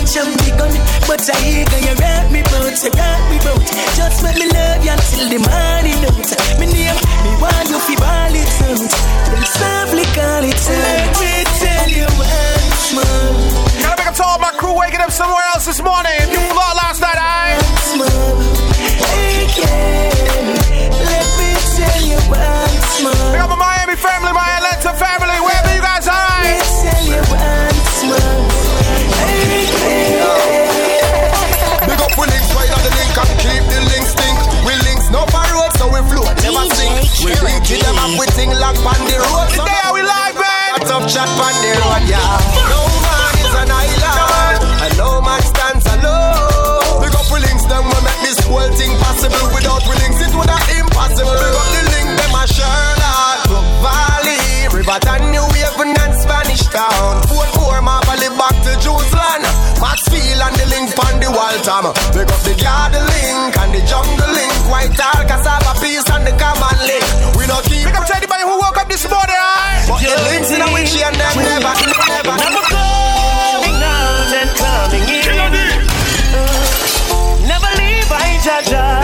jump 0.07 0.31
the 0.39 0.51
gun, 0.55 0.71
but 1.11 1.19
I 1.27 1.35
hear 1.43 1.67
you 1.67 1.95
rock 1.99 2.31
me 2.31 2.43
bout, 2.47 2.79
you 2.79 2.91
rock 2.95 3.23
me 3.27 3.39
bout. 3.43 3.63
Just 3.99 4.23
let 4.23 4.39
me 4.39 4.47
love 4.47 4.83
you 4.87 4.95
until 4.95 5.27
the 5.35 5.39
morning 5.43 6.01
out. 6.07 6.31
Me 6.63 6.67
name, 6.71 6.99
me 7.27 7.33
want 7.43 7.67
you 7.67 7.79
fi 7.83 7.95
ball 7.99 8.31
it 8.31 8.47
out. 8.71 8.87
Then 9.27 9.43
softly 9.43 10.07
call 10.15 10.47
it 10.47 10.55
out. 10.55 10.79
Let 10.79 11.11
me 11.19 11.33
tell 11.59 11.91
you 11.91 12.07
once 12.15 12.87
more. 12.95 13.35
Gotta 13.83 13.99
make 13.99 14.11
a 14.11 14.15
to 14.15 14.23
all 14.23 14.39
my 14.39 14.55
crew 14.55 14.79
waking 14.79 15.03
up 15.03 15.11
somewhere 15.11 15.43
else 15.55 15.67
this 15.67 15.83
morning. 15.83 16.15
You 16.31 16.41
flew 16.55 16.71
last 16.79 17.03
night, 17.03 17.19
I 17.19 17.59
Once 17.59 17.91
more, 17.99 18.39
again. 19.43 20.55
Let 21.03 21.29
me 21.35 21.51
tell 21.75 22.03
you 22.07 22.19
once 22.31 23.03
more. 23.03 23.43
Up 23.43 23.51
my 23.51 23.59
Miami 23.59 23.99
family, 23.99 24.31
my 24.31 24.47
Atlanta 24.55 24.95
family, 24.95 25.36
never 37.07 37.23
DJ 37.23 37.39
sink. 37.39 37.47
We 37.47 37.77
to 37.79 37.85
them 37.85 37.99
up 37.99 38.19
with 38.19 38.31
thing 38.35 38.51
lock 38.51 38.77
on 38.77 39.01
the 39.07 39.17
road. 39.19 39.49
Today, 39.51 39.81
are 39.85 39.95
we 39.95 40.03
live, 40.03 40.35
man? 40.35 40.77
a 40.77 40.81
tough 40.85 41.07
chat 41.09 41.29
on 41.29 41.55
the 41.63 41.71
road, 41.81 42.05
yeah. 42.09 42.21
No 42.71 42.83
man 43.03 43.35
is 43.41 43.55
an 43.55 43.71
island, 43.71 44.59
and 44.83 44.95
no 44.99 45.21
man 45.23 45.43
stands 45.43 45.87
alone. 45.87 47.01
Big 47.03 47.15
up 47.15 47.31
links 47.31 47.65
them 47.67 47.85
we 47.87 47.99
make 48.05 48.21
this 48.23 48.41
whole 48.45 48.71
thing 48.75 48.93
possible. 49.01 49.47
Without 49.55 49.83
we 49.87 49.95
links 50.03 50.21
it 50.21 50.33
would 50.35 50.51
have 50.51 50.69
impossible. 50.69 51.37
Big 51.37 51.57
up 51.57 51.69
the 51.73 51.83
link 51.95 52.09
them 52.19 52.35
a 52.35 52.43
Sherlock, 52.47 53.39
Brook 53.49 53.69
Valley, 53.81 54.69
Riverton, 54.75 55.31
New 55.31 55.47
Haven 55.57 55.95
and 55.97 56.15
Spanish 56.15 56.65
Town. 56.69 57.23
Portmore, 57.31 57.83
Marley 57.83 58.31
back 58.37 58.57
to 58.67 58.73
Jerusalem. 58.83 59.46
Maxfield 59.81 60.41
and 60.41 60.57
the 60.57 60.67
link 60.73 60.91
on 60.97 61.21
the 61.21 61.29
Waltham. 61.31 61.93
Big 62.17 62.29
up 62.29 62.41
the 62.43 62.55
garden 62.59 63.05
link 63.05 63.57
and 63.57 63.71
the 63.75 63.83
jungle 63.85 64.33
link. 64.33 64.53
White 64.73 64.93
Tall, 64.97 65.23
Cassava 65.29 65.73
Piece 65.81 66.09
and 66.11 66.27
the 66.27 66.33
common 66.41 66.77
link. 66.89 67.05
We 67.37 67.47
not 67.47 67.65
keep 67.65 67.85
Pick 67.87 67.97
up 67.97 68.07
to 68.09 68.17
anybody 68.17 68.43
who 68.43 68.57
woke 68.59 68.77
up 68.77 68.89
this 68.89 69.05
morning, 69.09 69.37
alright? 69.37 69.85
but 69.89 70.01
the 70.01 70.17
links 70.33 70.51
in 70.51 70.61
a 70.61 70.69
which 70.73 70.97
and 70.97 71.15
them 71.15 71.35
never, 71.39 71.73
never. 72.09 72.35
Never 72.41 72.65
going 72.73 73.83
out 73.85 74.33
and 74.33 74.51
coming 74.57 75.07
in. 75.07 75.87
Never 77.47 77.71
leave, 77.79 78.11
I 78.11 78.41
judge. 78.43 78.96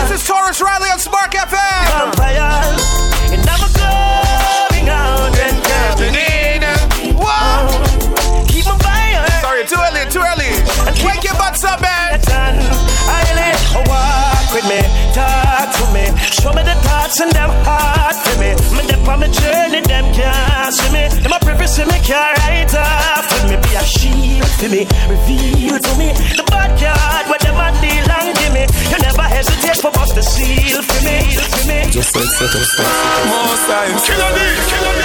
Show 16.43 16.51
me 16.51 16.63
the 16.67 16.75
thoughts 16.83 17.21
and 17.23 17.31
them 17.31 17.49
heart 17.63 18.15
for 18.19 18.35
me. 18.35 18.51
Me 18.75 18.83
dip 18.83 19.07
on 19.07 19.19
my 19.23 19.27
journey, 19.31 19.79
them 19.79 20.05
can't 20.11 20.73
see 20.75 20.91
me. 20.91 21.07
Them 21.23 21.31
a 21.31 21.39
privacy 21.39 21.87
me 21.87 21.97
can't 22.03 22.35
write 22.43 22.75
off 22.75 23.25
with 23.31 23.45
me. 23.47 23.55
Be 23.63 23.71
a 23.79 23.83
shield 23.87 24.51
for 24.59 24.67
me, 24.67 24.81
reveal 25.07 25.79
to 25.79 25.91
me 25.95 26.11
the 26.35 26.43
bad 26.51 26.75
card 26.75 27.23
where 27.31 27.39
them 27.39 27.55
a 27.55 27.67
deal 27.79 28.11
and 28.19 28.35
give 28.35 28.51
me. 28.51 28.63
You 28.91 28.99
never 28.99 29.23
hesitate 29.23 29.79
for 29.79 29.91
bust 29.95 30.15
the 30.19 30.23
seal 30.23 30.83
for 30.83 30.99
me, 31.07 31.17
for 31.31 31.63
me. 31.63 31.79
Just 31.95 32.11
like 32.11 32.27
set 32.27 32.51
up 32.51 32.65
stuff. 32.67 32.91
Most 33.31 33.63
times. 33.71 34.03
Killer 34.03 34.31
D, 34.35 34.39
killer 34.67 34.95
D. 34.99 35.03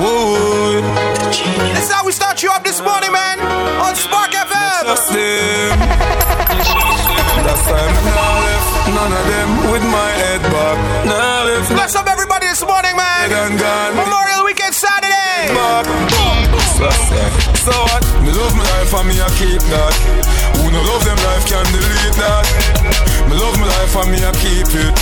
Whoa. 0.00 0.80
This 1.76 1.84
is 1.84 1.92
how 1.92 2.04
we 2.08 2.12
start 2.12 2.42
you 2.42 2.50
up 2.50 2.64
this 2.64 2.80
morning, 2.80 3.12
man. 3.12 3.36
On 3.84 3.92
with 9.76 9.92
my 9.92 10.10
head 10.24 10.40
back. 10.48 10.76
Now 11.04 11.44
live 11.44 11.68
Bless 11.68 11.92
up 11.92 12.08
everybody 12.08 12.48
this 12.48 12.64
morning, 12.64 12.96
man. 12.96 13.28
Memorial 13.92 14.48
Weekend 14.48 14.72
Saturday. 14.72 15.52
back. 15.52 15.84
So, 17.60 17.76
what? 17.84 18.02
Me 18.24 18.32
love 18.32 18.56
my 18.56 18.64
life 18.72 18.92
and 18.96 19.06
me 19.08 19.20
I 19.20 19.28
keep 19.36 19.60
that. 19.68 19.92
Who 20.56 20.72
no 20.72 20.80
love 20.80 21.04
them 21.04 21.20
life 21.28 21.44
can 21.44 21.64
delete 21.76 22.16
that. 22.16 22.44
Me 23.28 23.36
love 23.36 23.56
my 23.60 23.68
life 23.68 23.96
and 24.00 24.08
me 24.12 24.18
I 24.24 24.32
keep 24.40 24.70
it. 24.72 24.96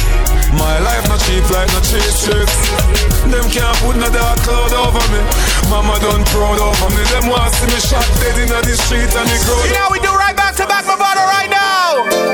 My 0.59 0.79
life 0.83 1.07
not 1.07 1.23
cheap 1.23 1.47
like 1.55 1.71
no 1.71 1.79
cheap 1.83 2.11
tricks. 2.27 2.59
Them 3.31 3.47
can't 3.55 3.79
put 3.79 3.95
no 3.95 4.11
dark 4.11 4.39
cloud 4.43 4.75
over 4.75 5.05
me. 5.15 5.23
Mama 5.71 6.03
done 6.03 6.27
proud 6.35 6.59
over 6.59 6.89
me. 6.99 7.03
Them 7.15 7.31
want 7.31 7.55
see 7.55 7.71
me 7.71 7.79
shot 7.79 8.07
dead 8.19 8.43
in 8.43 8.51
the 8.51 8.75
street 8.75 9.11
and 9.15 9.27
the. 9.31 9.39
You 9.71 9.75
know 9.79 9.87
we 9.95 10.03
do 10.03 10.11
right 10.15 10.35
back 10.35 10.59
to 10.59 10.67
back 10.67 10.83
Movado 10.83 11.23
right 11.31 11.51
now. 11.51 12.34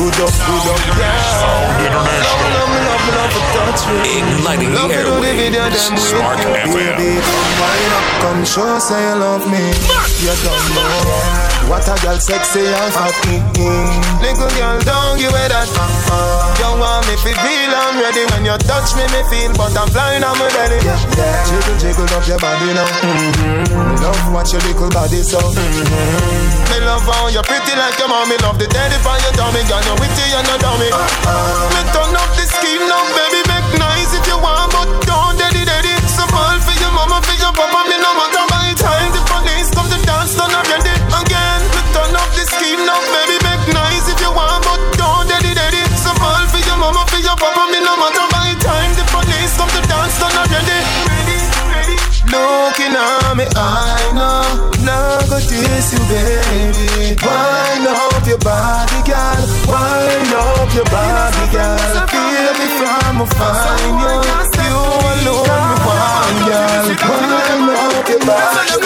good 0.00 0.16
up, 0.24 0.32
good 0.32 0.66
up, 0.72 0.80
yeah. 0.96 1.92
Love, 1.92 2.40
love, 2.56 2.72
love, 2.88 3.04
love, 3.16 3.36
touch 3.52 3.84
me. 4.00 4.24
Igniting 4.24 4.72
Love 4.72 4.90
you 4.90 5.04
to 5.04 5.12
the 5.12 5.28
airwaves. 5.28 5.98
Spark. 5.98 6.38
FM. 6.40 6.72
Baby, 6.72 7.20
come 7.20 7.92
up, 7.92 8.06
come 8.22 8.44
show, 8.44 8.78
say 8.78 8.96
you 8.96 9.16
love 9.20 9.44
me. 9.44 9.60
You 10.24 10.32
don't 10.44 10.68
know 10.74 11.59
what 11.70 11.86
a 11.86 11.94
girl 12.02 12.18
sexy 12.18 12.66
and 12.66 12.90
fat 12.90 13.14
me. 13.30 13.38
Little 14.18 14.50
girl, 14.58 14.78
don't 14.82 15.22
give 15.22 15.30
me 15.30 15.44
that. 15.46 15.70
You 16.58 16.74
want 16.74 17.06
me 17.06 17.14
to 17.14 17.30
feel 17.30 17.70
I'm 17.70 17.94
ready 18.02 18.26
when 18.34 18.42
you 18.42 18.58
touch 18.66 18.98
me, 18.98 19.06
me 19.14 19.22
feel 19.30 19.54
butterfly, 19.54 20.18
I'm 20.18 20.18
flying 20.18 20.24
I'm 20.26 20.40
ready. 20.58 20.82
Jiggle, 20.82 21.78
jiggle 21.78 22.10
up 22.10 22.26
your 22.26 22.42
body 22.42 22.74
now. 22.74 22.90
Mm-hmm. 23.06 24.02
Love 24.02 24.18
watch 24.34 24.50
your 24.50 24.62
little 24.66 24.90
body 24.90 25.22
so. 25.22 25.38
Mm-hmm. 25.38 26.74
Me 26.74 26.76
love 26.82 27.06
how 27.06 27.30
you're 27.30 27.46
pretty 27.46 27.78
like 27.78 27.94
your 28.02 28.10
mommy. 28.10 28.34
Love 28.42 28.58
the 28.58 28.66
daddy 28.66 28.98
for 28.98 29.14
your 29.22 29.32
tummy, 29.38 29.62
girl. 29.70 29.78
you're 29.86 29.98
witty 30.02 30.26
and 30.34 30.46
you 30.50 30.58
dummy. 30.58 30.90
Me 30.90 31.82
turn 31.94 32.18
up 32.18 32.30
the 32.34 32.50
scheme 32.50 32.82
now, 32.90 33.06
baby. 33.14 33.46
Make 33.46 33.70
nice 33.78 34.10
if 34.18 34.26
you 34.26 34.42
want, 34.42 34.74
but 34.74 34.90
don't 35.06 35.38
daddy 35.38 35.62
daddy. 35.62 35.94
So 36.10 36.26
for 36.26 36.50
your 36.82 36.90
mama, 36.90 37.22
for 37.22 37.38
your 37.38 37.54
papa. 37.54 37.86
Me 37.86 37.94
no 38.02 38.10
matter 38.18 38.49
the 42.76 42.86
baby. 43.10 43.36
Make 43.42 43.64
if 44.06 44.20
you 44.20 44.30
want, 44.30 44.62
but 44.62 44.78
don't 44.98 45.26
daddy 45.26 45.54
daddy. 45.54 45.82
So 45.98 46.10
for 46.52 46.60
your 46.62 46.78
mama, 46.78 47.02
for 47.10 47.18
your 47.18 47.36
papa. 47.36 47.66
Me 47.72 47.80
no 47.82 47.96
matter 47.98 48.26
time 48.60 48.92
the 48.94 49.04
police 49.10 49.56
come 49.56 49.70
to 49.74 49.80
dance. 49.88 50.18
Ready, 50.20 50.78
ready. 51.72 51.96
Looking 52.30 52.94
at 52.94 53.34
me, 53.34 53.46
I 53.56 54.12
know, 54.14 54.70
now 54.86 55.18
go 55.26 55.38
taste 55.42 55.92
you, 55.94 56.02
baby. 56.06 57.16
Your 58.30 58.38
body, 58.38 59.00
girl. 59.08 59.42
Your 60.70 60.84
body, 60.86 61.44
girl. 61.50 61.78
Feel 62.06 62.52
me 62.54 62.66
you. 63.90 64.70
You 64.70 65.34
alone, 65.34 66.38
girl. 66.46 66.86
Wind 67.10 67.32
up 67.74 68.06
your 68.08 68.20
body, 68.22 68.79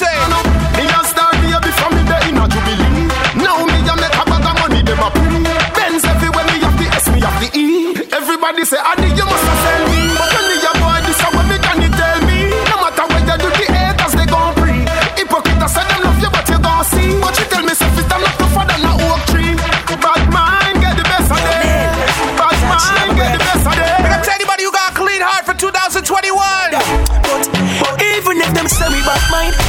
and. 0.00 0.32
Me 0.76 0.84
a 0.88 1.04
start 1.04 1.32
baby 1.42 1.70
from 1.76 1.92
me 1.94 2.02
day 2.08 2.28
in 2.28 2.38
a 2.38 2.44
jubilee. 2.48 3.08
Now 3.36 3.64
me 3.66 3.78
a 3.84 3.94
make 4.00 4.16
a 4.16 4.24
bag 4.24 4.46
of 4.48 4.54
money 4.60 4.82
them 4.82 4.98
a 4.98 5.10
pre. 5.10 5.42
Benz 5.76 6.04
everywhere 6.04 6.46
me 6.46 6.56
have 6.64 6.76
the 6.78 6.86
S, 6.96 7.08
me 7.12 7.20
have 7.20 7.38
the 7.40 7.48
E. 7.58 7.64
Everybody 8.12 8.64
say 8.64 8.78
Adi 8.78 9.08
you 9.08 9.24
must 9.24 9.44
have 9.44 9.60
sell. 9.64 9.88
Me 9.90 10.01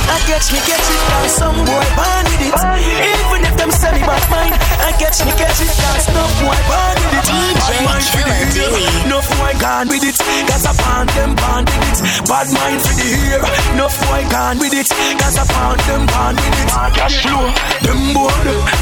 I 0.10 0.18
catch 0.28 0.52
me 0.52 0.60
catch 0.66 0.88
it 0.88 1.02
down 1.10 1.28
some 1.30 1.58
boy 1.66 1.88
born 1.96 2.26
with 2.28 2.44
it. 2.48 2.56
Even 2.56 3.42
if 3.48 3.56
them 3.58 3.72
say 3.72 3.92
me 3.96 4.02
bad 4.04 4.24
mind, 4.30 4.56
I 4.82 4.92
catch 5.00 5.24
me 5.26 5.32
catch 5.36 5.62
it 5.64 5.72
down 5.74 6.00
some 6.04 6.34
boy 6.42 6.60
born 6.68 6.98
with 7.00 7.20
it. 7.20 7.28
Bad 7.64 7.80
mind 7.86 8.06
for 8.12 8.24
the 8.24 8.36
ear, 8.60 9.08
no 9.08 9.18
boy 9.24 9.54
gone 9.60 9.88
with 9.88 10.04
it. 10.04 10.18
Cause 10.50 10.66
I 10.68 10.74
pound 10.76 11.10
them 11.16 11.32
born 11.36 11.64
with 11.66 11.88
it. 11.92 12.00
Bad 12.28 12.48
mind 12.52 12.80
for 12.84 12.94
the 12.98 13.08
ear, 13.08 13.42
no 13.80 13.86
boy 13.88 14.22
gone 14.30 14.58
with 14.60 14.76
it. 14.76 14.90
Cause 15.22 15.38
I 15.40 15.46
pound 15.48 15.80
them 15.88 16.04
born 16.12 16.36
with 16.36 16.62
it. 16.62 16.70
Cash 16.94 17.24
flow, 17.24 17.48
them 17.86 18.14
boy, 18.14 18.34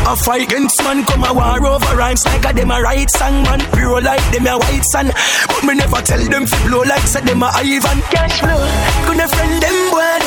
I 0.07 0.15
fight 0.17 0.49
against 0.49 0.81
man, 0.83 1.05
come 1.05 1.23
a 1.23 1.33
war 1.33 1.61
over 1.61 1.95
rhymes 1.95 2.25
like 2.25 2.45
a 2.45 2.51
them 2.53 2.71
a 2.71 2.81
right 2.81 3.09
song 3.09 3.43
man. 3.43 3.61
Pure 3.71 4.01
like 4.01 4.23
them 4.33 4.47
a 4.47 4.57
white 4.57 4.85
sun, 4.85 5.11
but 5.47 5.63
me 5.63 5.75
never 5.75 6.01
tell 6.01 6.23
them 6.23 6.45
to 6.45 6.57
blow 6.67 6.81
like 6.81 7.05
say 7.05 7.21
them 7.21 7.43
a 7.43 7.49
Ivan. 7.53 8.01
Cash 8.09 8.41
flow, 8.41 8.59
gonna 9.05 9.27
friend 9.27 9.61
them 9.61 9.77
boy, 9.91 10.17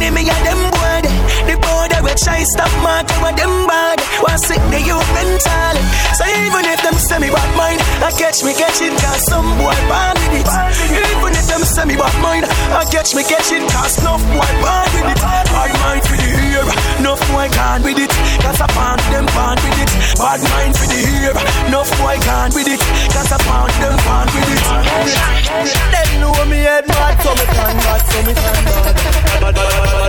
enemy 0.00 0.30
of 0.30 0.44
them 0.44 0.70
boy. 0.70 1.17
I 2.26 2.42
stop 2.42 2.72
mark 2.82 3.06
over 3.14 3.30
them 3.30 3.66
bad. 3.68 4.02
Was 4.24 4.42
sick 4.42 4.58
the 4.74 4.80
youth 4.82 5.06
mental. 5.14 5.76
So 6.18 6.26
even 6.42 6.66
if 6.66 6.82
them 6.82 6.98
say 6.98 7.18
me 7.22 7.30
bad 7.30 7.50
mind, 7.54 7.78
I 8.02 8.10
catch 8.10 8.42
me 8.42 8.50
catch 8.58 8.82
cause 8.82 9.22
some 9.30 9.46
boy 9.54 9.78
born 9.86 10.18
with 10.26 10.42
it. 10.42 10.48
Even 10.90 11.30
if 11.38 11.46
them 11.46 11.62
say 11.62 11.84
me 11.86 11.94
bad 11.94 12.16
mind, 12.18 12.44
I 12.74 12.82
catch 12.90 13.14
me 13.14 13.22
catch 13.22 13.54
cause 13.70 14.02
no 14.02 14.18
boy 14.34 14.50
born 14.58 14.88
with 14.98 15.14
it. 15.14 15.20
Bad 15.22 15.70
mind 15.78 16.02
for 16.02 16.18
the 16.18 16.26
ear, 16.26 16.66
no 17.06 17.14
boy 17.30 17.46
gone 17.54 17.82
with 17.86 18.02
it. 18.02 18.10
Cause 18.42 18.58
I 18.58 18.66
found 18.74 18.98
them 19.14 19.26
born 19.30 19.58
with 19.62 19.78
it. 19.78 19.90
Bad 20.18 20.40
mind 20.42 20.74
for 20.74 20.90
the 20.90 20.98
ear, 20.98 21.34
no 21.70 21.86
boy 22.02 22.18
gone 22.26 22.50
with 22.50 22.66
it. 22.66 22.82
Cause 23.14 23.30
I 23.30 23.38
found 23.46 23.70
them 23.78 23.94
born 24.02 24.26
with 24.34 24.58
it. 24.58 24.62
Them 25.94 26.10
know 26.18 26.34
me 26.50 26.66
head 26.66 26.82
mad, 26.88 27.14
so 27.22 27.30
me 27.38 27.46
can 27.46 27.76
mad, 27.78 28.02
so 28.10 28.18
me 28.26 28.32
can 28.34 28.58
mad. 28.66 28.96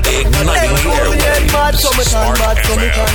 Them 0.10 0.74
know 0.90 1.06
me 1.12 1.18
head 1.22 1.46
mad, 1.54 1.76
so 1.78 1.90
me 1.94 1.99
can 2.04 2.34
mad, 2.40 2.58
so 2.66 2.76
me 2.76 2.90
can 2.90 3.10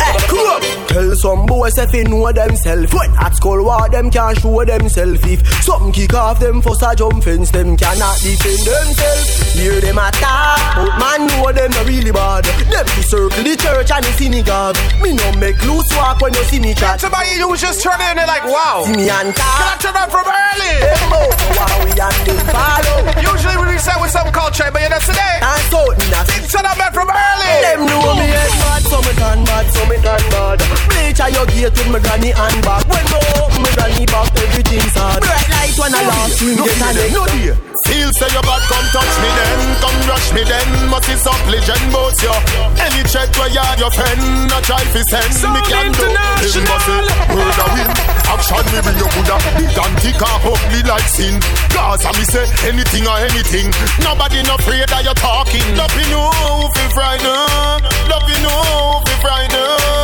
Hey, 0.00 0.16
cool 0.28 0.46
up. 0.48 0.62
Tell 0.88 1.14
some 1.14 1.46
boys 1.46 1.78
if 1.78 1.92
they 1.92 2.02
know 2.04 2.32
themselves. 2.32 2.92
When 2.92 3.10
at 3.18 3.36
school, 3.36 3.64
what 3.64 3.92
them 3.92 4.10
can't 4.10 4.38
show 4.38 4.64
themselves. 4.64 5.20
If 5.24 5.46
something 5.62 5.92
kick 5.92 6.14
off 6.14 6.40
them 6.40 6.62
first 6.62 6.82
a 6.82 6.94
jump 6.96 7.22
fence, 7.22 7.50
them 7.50 7.76
cannot 7.76 8.18
defend 8.20 8.58
themselves. 8.66 9.54
Hear 9.54 9.80
them 9.80 9.98
attack, 9.98 10.76
but 10.76 10.98
man 10.98 11.26
know 11.28 11.52
them 11.52 11.70
not 11.70 11.86
really 11.86 12.10
bad. 12.12 12.44
Them 12.44 12.86
to 12.86 13.02
circle 13.02 13.42
the 13.42 13.56
church 13.56 13.90
and 13.90 14.04
the 14.04 14.12
synagogue. 14.18 14.76
Me 15.02 15.12
no 15.14 15.32
make 15.38 15.62
loose 15.64 15.90
walk 15.96 16.20
when 16.20 16.34
you 16.34 16.44
see 16.44 16.58
me 16.60 16.74
chat. 16.74 17.00
Somebody 17.00 17.36
you 17.36 17.48
was 17.48 17.60
just 17.60 17.82
turning 17.82 18.06
in, 18.10 18.16
they're 18.16 18.26
like, 18.26 18.44
wow. 18.44 18.82
See 18.86 18.96
me 18.96 19.08
and 19.10 19.34
Can 19.34 19.44
I 19.46 19.76
talk. 19.76 19.80
turn 19.80 19.96
up 19.96 20.10
from 20.10 20.26
early? 20.26 20.74
Them 20.80 21.12
out, 21.12 21.34
how 21.54 21.84
we 21.84 21.92
and 21.92 22.18
them 22.26 22.38
follow. 22.50 22.98
Usually 23.20 23.56
we 23.62 23.74
reset 23.74 24.00
with 24.00 24.10
some 24.10 24.30
culture, 24.32 24.70
but 24.72 24.82
you 24.82 24.88
know 24.88 24.98
today. 24.98 25.38
And 25.42 25.62
so, 25.70 25.80
na 26.10 26.24
Turn 26.70 26.78
up 26.78 26.78
man 26.78 26.92
from 26.92 27.10
early. 27.10 27.54
Them 27.62 27.86
know 27.86 28.14
me 28.14 28.26
head 28.30 28.50
mad, 28.62 28.82
so 28.82 29.00
me 29.00 29.12
can 29.18 29.42
mad, 29.42 29.66
so 29.74 29.82
me 29.86 29.96
can 29.96 30.22
bad. 30.30 30.58
Bleach 30.86 31.20
at 31.20 31.32
your 31.32 31.46
gate 31.46 31.72
with 31.74 31.90
my 31.90 31.98
granny 31.98 32.30
and 32.30 32.62
back. 32.62 32.86
When 32.86 33.04
me 33.10 33.18
open 33.42 33.62
my 33.62 33.70
granny 33.74 34.06
back, 34.06 34.30
everything's 34.36 34.94
hard. 34.94 35.22
Bright 35.22 35.48
light 35.50 35.78
when 35.78 35.94
I 35.94 36.06
last 36.06 36.38
swing, 36.38 36.56
get 36.56 36.78
a. 36.78 37.12
No 37.12 37.26
dear. 37.26 37.69
Feel 37.90 38.14
say 38.14 38.30
you 38.30 38.42
bad, 38.46 38.62
come 38.70 38.86
touch 38.94 39.14
me 39.18 39.30
then, 39.34 39.60
come 39.82 39.98
rush 40.06 40.30
me 40.30 40.46
then. 40.46 40.68
Must 40.86 41.10
be 41.10 41.18
some 41.18 41.42
legend 41.50 41.82
bout 41.90 42.14
you. 42.22 42.30
Any 42.78 43.02
check 43.10 43.34
where 43.34 43.50
you 43.50 43.66
your 43.82 43.90
friend, 43.90 44.46
a 44.46 44.58
try 44.62 44.78
fi 44.94 45.02
send 45.02 45.34
me 45.50 45.60
can 45.66 45.90
do. 45.90 46.06
Him 46.06 46.64
must 46.70 46.86
say 46.86 47.02
murder 47.34 47.68
win. 47.74 47.90
Action 48.30 48.62
me 48.70 48.78
bring 48.78 48.98
your 49.02 49.10
Buddha, 49.10 49.36
big 49.58 49.74
and 49.74 49.96
thick 49.98 50.22
and 50.22 50.38
ugly 50.46 50.80
like 50.86 51.10
sin. 51.10 51.34
Gaza 51.74 52.14
me 52.14 52.22
say 52.22 52.46
anything 52.70 53.10
or 53.10 53.18
anything. 53.26 53.74
Nobody 54.06 54.38
no 54.46 54.54
afraid 54.54 54.86
that 54.86 55.02
you're 55.02 55.18
talking. 55.18 55.66
Nothing 55.74 56.06
you 56.14 56.22
fi 56.70 56.84
frightened. 56.94 57.82
Nothing 58.06 58.38
you 58.38 58.54
fi 59.02 59.14
frightened. 59.18 59.99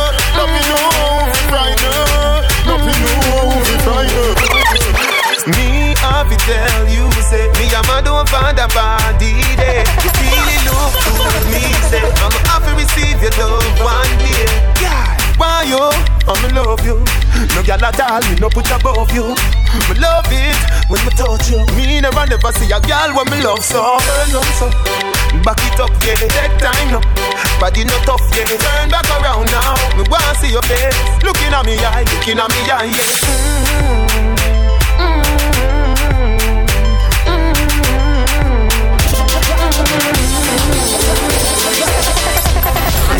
Tell 6.47 6.87
you, 6.87 7.05
say 7.27 7.45
me 7.59 7.67
I'm 7.75 7.89
a 7.91 8.01
don't 8.01 8.27
find 8.31 8.57
a 8.57 8.67
body 8.71 9.35
day. 9.59 9.83
You 10.03 10.09
really 10.23 10.57
look 10.63 10.95
good, 11.03 11.43
me 11.51 11.63
say 11.91 12.03
I'm 12.23 12.33
happy 12.47 12.71
receive 12.79 13.19
your 13.21 13.35
love 13.35 13.67
one 13.83 14.13
day. 14.23 14.47
God, 14.79 15.19
why 15.35 15.67
you? 15.67 15.83
I'ma 16.27 16.47
love 16.55 16.83
you. 16.87 17.03
No 17.55 17.61
girl 17.63 17.83
at 17.85 17.99
all, 17.99 18.23
me 18.31 18.35
no 18.39 18.49
put 18.49 18.69
above 18.71 19.11
you. 19.11 19.35
Me 19.91 19.95
love 19.99 20.27
it 20.31 20.57
when 20.89 21.03
me 21.05 21.11
touch 21.19 21.51
you. 21.51 21.59
Me 21.75 21.99
never 22.01 22.25
never 22.25 22.51
see 22.55 22.71
a 22.71 22.79
girl 22.79 23.11
when 23.15 23.27
me 23.29 23.43
love 23.43 23.63
so. 23.63 23.99
Turn 23.99 24.35
on 24.39 24.47
so, 24.55 24.67
back 25.43 25.59
it 25.67 25.79
up, 25.79 25.91
yeah. 26.03 26.15
Take 26.15 26.55
time 26.63 26.95
now, 26.95 27.03
body 27.59 27.83
no 27.83 27.95
tough, 28.07 28.23
yeah. 28.35 28.47
Turn 28.47 28.89
back 28.89 29.07
around 29.19 29.51
now. 29.51 29.75
Me 29.99 30.03
wanna 30.09 30.33
see 30.39 30.51
your 30.51 30.63
face, 30.63 30.95
looking 31.23 31.51
at 31.53 31.65
me 31.65 31.75
eye, 31.79 32.03
looking 32.15 32.39
at 32.39 32.49
me 32.49 32.61
eye, 32.71 32.87
yeah. 32.87 34.27
You 34.27 34.36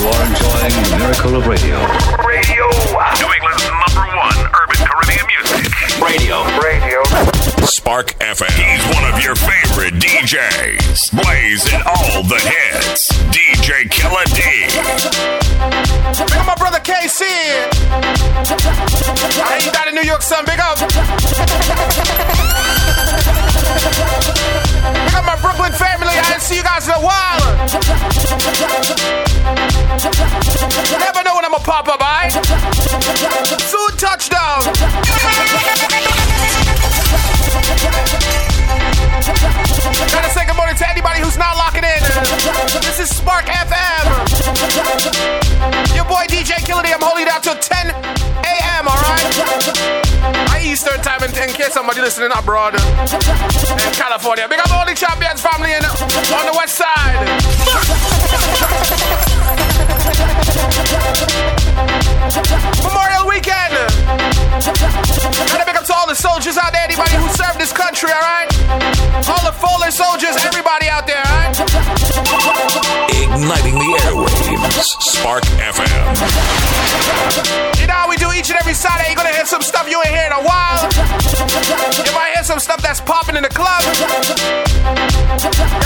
are 0.08 0.24
enjoying 0.26 0.74
the 0.84 0.98
miracle 0.98 1.36
of 1.36 1.48
radio. 1.48 1.76
Radio. 2.24 2.64
New 3.20 3.30
England's 3.34 3.66
number 3.68 4.06
one 4.16 4.38
urban 4.56 4.88
Caribbean 4.88 5.26
music. 5.28 6.02
Radio. 6.02 6.44
Radio. 6.62 7.37
Spark 7.68 8.18
FM. 8.20 8.50
He's 8.56 8.96
one 8.96 9.04
of 9.14 9.22
your 9.22 9.36
favorite 9.36 9.96
DJs. 9.96 11.12
Blazing 11.12 11.82
all 11.86 12.24
the 12.24 12.40
hits. 12.40 13.12
DJ 13.28 13.90
Killer 13.92 14.24
D. 14.32 14.42
Big 16.26 16.38
up 16.40 16.48
my 16.48 16.56
brother 16.56 16.80
KC. 16.80 17.24
I 19.44 19.60
ain't 19.62 19.74
got 19.74 19.88
in 19.90 19.96
New 19.96 20.04
York, 20.04 20.22
son. 20.22 20.46
Big 20.46 20.60
up. 20.60 20.78
Big 20.80 20.90
up 25.14 25.26
my 25.26 25.36
Brooklyn 25.42 25.74
family. 25.74 26.14
I 26.16 26.24
didn't 26.32 26.44
see 26.44 26.56
you 26.56 26.64
guys 26.64 26.88
in 26.88 26.94
a 26.94 27.02
while. 27.04 27.42
You 30.88 30.98
never 31.00 31.24
know 31.24 31.36
when 31.36 31.44
I'm 31.44 31.52
gonna 31.52 31.64
pop 31.64 31.88
up, 31.90 32.00
alright? 32.00 32.32
Soon 33.62 33.98
touchdown. 33.98 34.64
Gotta 40.14 40.30
say 40.30 40.46
good 40.46 40.56
morning 40.56 40.76
to 40.78 40.88
anybody 40.88 41.22
who's 41.22 41.38
not 41.38 41.58
locking 41.58 41.84
in. 41.84 42.02
This 42.86 43.00
is 43.00 43.10
Spark 43.10 43.46
FM. 43.46 44.06
Your 45.96 46.06
boy 46.06 46.26
DJ 46.30 46.62
Killer 46.64 46.84
D. 46.84 46.94
I'm 46.94 47.02
holding 47.02 47.26
it 47.26 47.30
out 47.34 47.42
till 47.42 47.58
10 47.58 47.90
a.m. 47.90 48.88
Alright? 48.88 49.26
My 50.54 50.62
Eastern 50.64 51.02
time 51.02 51.24
in, 51.24 51.32
in 51.32 51.50
case 51.50 51.74
somebody 51.74 52.00
listening 52.02 52.30
abroad 52.38 52.76
in 52.76 52.80
California. 53.98 54.48
Big 54.48 54.60
up 54.60 54.72
all 54.72 54.86
the 54.86 54.94
champions 54.94 55.42
family 55.42 55.74
in, 55.74 55.84
on 55.84 56.46
the 56.46 56.54
west 56.54 56.76
side. 56.78 57.28
Memorial 62.84 63.28
weekend. 63.28 63.74
Gotta 64.58 65.66
big 65.66 65.76
up 65.76 65.86
to 65.86 65.94
all 65.94 66.08
the 66.08 66.16
soldiers 66.16 66.58
out 66.58 66.74
there, 66.74 66.82
anybody 66.84 67.12
who 67.16 67.28
served 67.30 67.60
this 67.60 67.72
country, 67.72 68.10
alright? 68.10 68.50
All 69.30 69.44
the 69.46 69.52
fallen 69.54 69.92
soldiers, 69.92 70.36
everybody 70.46 70.88
out 70.90 71.06
there, 71.06 71.22
alright? 71.22 71.54
Igniting 73.12 73.76
the 73.76 74.00
airwaves. 74.06 74.98
Spark 75.02 75.44
FM. 75.62 76.18
You 77.80 77.86
know 77.88 77.94
how 77.94 78.10
we 78.10 78.18
do 78.18 78.32
each 78.34 78.50
and 78.50 78.58
every 78.60 78.74
Saturday. 78.74 79.10
You're 79.10 79.16
gonna 79.18 79.32
hear 79.34 79.46
some 79.46 79.62
stuff 79.62 79.88
you 79.90 80.00
ain't 80.00 80.10
hear 80.16 80.26
in 80.26 80.32
a 80.34 80.42
while. 80.42 80.90
You 82.06 82.12
might 82.14 82.32
hear 82.34 82.44
some 82.44 82.60
stuff 82.60 82.82
that's 82.82 83.02
popping 83.02 83.36
in 83.36 83.44
the 83.44 83.50
club. 83.50 83.84
You 83.86 83.92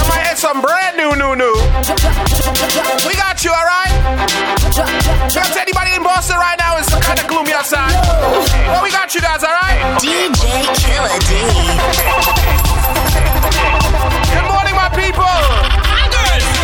might 0.08 0.24
hear 0.26 0.36
some 0.36 0.62
brand 0.62 0.96
new, 0.98 1.16
new, 1.16 1.36
new. 1.36 1.54
We 3.08 3.16
got 3.16 3.44
you, 3.44 3.52
alright? 3.52 3.52
Shout 3.52 3.81
out 5.42 5.54
to 5.54 5.62
anybody 5.62 5.96
in 5.96 6.04
Boston 6.04 6.38
right 6.38 6.58
now. 6.60 6.78
It's 6.78 6.90
kind 6.94 7.20
of 7.20 7.28
gloomy 7.28 7.54
outside. 7.54 7.94
Well, 8.68 8.84
we 8.84 8.92
got 8.92 9.14
you 9.14 9.22
guys, 9.22 9.44
alright? 9.44 9.80
DJ 10.02 10.68
Killer 10.78 11.18
D. 11.26 11.32
Good 14.34 14.48
morning, 14.48 14.76
my 14.76 14.90
people. 14.94 15.26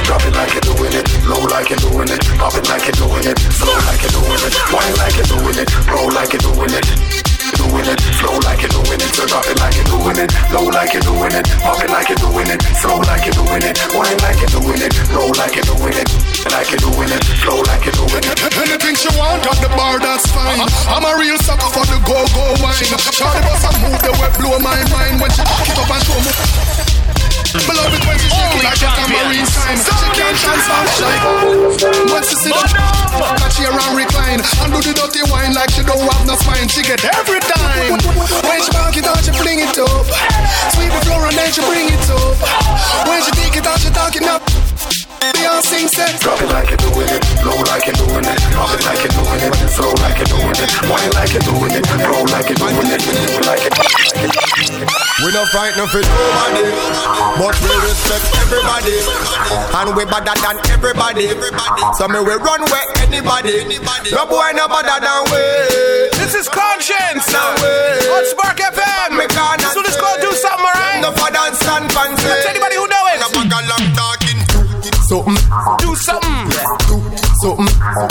Drop 0.06 0.24
it 0.24 0.36
like 0.36 0.54
you're 0.54 0.62
doing 0.62 0.94
it, 0.94 1.06
low 1.28 1.44
like 1.52 1.70
you're 1.70 1.80
doing 1.80 2.08
it, 2.08 2.24
pop 2.40 2.56
it 2.56 2.70
like 2.70 2.88
you're 2.88 2.96
doing 2.96 3.28
it, 3.28 3.38
slow 3.52 3.76
like 3.92 4.02
you're 4.02 4.16
doing 4.16 4.40
it, 4.40 4.56
wine 4.72 4.96
like 4.96 5.16
you're 5.18 5.28
doing 5.28 5.58
it, 5.60 5.68
roll 5.92 6.10
like 6.14 6.32
you're 6.32 6.48
doing 6.48 6.72
it, 6.72 7.37
doing 7.58 7.88
it, 7.90 8.00
flow 8.22 8.38
like 8.46 8.62
you're 8.62 8.72
doing 8.72 9.02
it, 9.02 9.10
so 9.18 9.26
drop 9.26 9.46
it 9.50 9.58
like 9.60 9.76
you're 9.76 9.90
doing 9.90 10.18
it, 10.22 10.30
low 10.54 10.70
like 10.70 10.94
you're 10.94 11.02
doing 11.02 11.34
it, 11.34 11.46
pop 11.66 11.82
it 11.82 11.90
like 11.90 12.10
you're 12.10 12.22
doing 12.22 12.48
it, 12.48 12.62
slow 12.78 13.02
like 13.10 13.26
you're 13.26 13.38
doing 13.38 13.64
it, 13.66 13.76
wine 13.98 14.18
like 14.22 14.40
you're 14.40 14.54
doing 14.54 14.82
it, 14.82 14.94
roll 15.10 15.34
like 15.36 15.58
you're 15.58 15.66
doing 15.66 15.98
it, 15.98 16.08
like 16.54 16.70
you're 16.70 16.84
doing 16.86 17.10
it, 17.10 17.24
flow 17.42 17.60
like 17.66 17.84
you're 17.84 17.98
doing 17.98 18.24
it. 18.24 18.38
Anything 18.62 18.96
she 18.96 19.10
want 19.18 19.42
at 19.44 19.58
the 19.60 19.70
bar, 19.74 19.98
that's 20.00 20.30
fine. 20.30 20.62
I'm 20.88 21.04
a 21.04 21.14
real 21.18 21.38
sucker 21.42 21.70
for 21.74 21.86
the 21.90 21.98
go-go 22.06 22.46
wine. 22.62 22.78
Shawty 23.12 23.42
bust 23.42 23.66
a 23.66 23.72
move 23.82 24.02
the 24.06 24.14
way 24.22 24.30
blow 24.38 24.60
my 24.60 24.78
mind 24.94 25.20
when 25.20 25.32
she 25.34 25.42
cock 25.42 25.66
it 25.66 25.78
up 25.78 25.90
and 25.90 26.04
show 26.06 26.20
me. 26.22 27.37
Below 27.66 27.90
it 27.90 28.04
when 28.06 28.18
she 28.20 28.30
shake 28.30 28.62
like 28.62 28.82
a 28.84 28.90
tambourine 28.94 29.48
sign. 29.50 29.78
She 29.82 30.08
can't 30.14 30.38
transfer 30.38 30.84
like 31.02 31.24
Once 32.14 32.30
you 32.30 32.38
see 32.38 32.54
the 32.54 32.98
that 33.18 33.52
she 33.56 33.66
around 33.66 33.98
recline 33.98 34.42
and 34.62 34.70
do 34.70 34.80
the 34.84 34.94
dirty 34.94 35.26
wine 35.32 35.54
like 35.58 35.72
she 35.74 35.82
don't 35.82 35.98
have 35.98 36.26
no 36.28 36.36
spine. 36.38 36.70
She 36.70 36.84
get 36.84 37.02
every 37.18 37.42
time. 37.42 37.98
When 38.46 38.60
she 38.62 38.70
back 38.70 38.94
it 38.94 39.08
out, 39.10 39.24
she 39.26 39.32
fling 39.34 39.60
it 39.66 39.78
up. 39.80 40.06
Sweep 40.76 40.94
the 40.94 41.02
floor 41.10 41.26
and 41.26 41.34
then 41.34 41.50
she 41.50 41.62
bring 41.66 41.90
it 41.90 42.06
up. 42.14 42.38
When 43.10 43.24
she 43.26 43.32
take 43.34 43.56
it 43.58 43.66
out, 43.66 43.80
she 43.80 43.90
talk 43.90 44.14
it 44.14 44.28
up. 44.30 44.77
Beyonce 45.22 45.66
sing 45.66 45.88
say. 45.88 46.12
Drop 46.20 46.42
it 46.42 46.50
like 46.54 46.70
you're 46.70 46.78
doing 46.78 47.10
it, 47.10 47.22
low 47.44 47.58
like 47.68 47.86
you're 47.86 47.98
doing 47.98 48.26
it, 48.26 48.38
pop 48.54 48.72
it 48.74 48.86
like 48.86 49.02
you're 49.02 49.16
doing 49.18 49.42
it, 49.42 49.54
slow 49.74 49.94
like 50.02 50.18
you're 50.18 50.32
doing 50.32 50.58
it, 50.58 50.70
wine 50.86 51.12
like 51.18 51.34
you're 51.34 51.48
doing 51.48 51.74
it, 51.74 51.86
roll 52.06 52.26
like 52.30 52.48
you're 52.50 52.62
doing 52.62 52.90
it, 52.94 53.02
like 53.46 53.64
it. 53.66 53.74
We 55.26 55.34
don't 55.34 55.50
fight 55.50 55.74
no 55.76 55.90
frightened 55.90 55.90
for 55.90 56.04
nobody, 56.06 56.62
but 57.42 57.56
we 57.66 57.74
respect 57.82 58.26
everybody, 58.38 58.98
and 59.02 59.90
we 59.98 60.06
better 60.06 60.36
than 60.38 60.58
everybody. 60.70 61.28
So 61.98 62.06
me 62.08 62.22
we 62.22 62.38
run 62.38 62.62
where 62.70 62.88
anybody. 63.02 63.66
No 64.14 64.30
boy 64.30 64.54
no 64.54 64.70
better 64.70 65.02
than 65.02 65.22
we. 65.34 65.42
This 66.22 66.36
is 66.36 66.48
Conscience 66.48 67.26
Now 67.34 67.56
we. 67.58 67.74
on 68.14 68.26
Spark 68.30 68.58
FM. 68.62 69.18
Me 69.18 69.26
can't 69.26 69.62
So 69.74 69.82
this 69.82 69.98
called 69.98 70.22
Do 70.22 70.32
Something, 70.32 70.66
alright? 70.66 71.02
No 71.02 71.12
for 71.12 71.32
dance 71.34 71.66
and 71.66 71.92
fancy. 71.92 72.28
That's 72.28 72.46
anybody 72.46 72.76
who 72.76 72.86
know 72.88 73.04
it. 73.10 73.18
No 73.18 73.28
bag 73.34 73.48
of 73.48 73.64
long 73.68 73.88
talking. 73.96 74.27
Something, 75.08 75.36
Do 75.80 75.96
something. 75.96 76.50
do 76.50 77.00
something, 77.40 77.66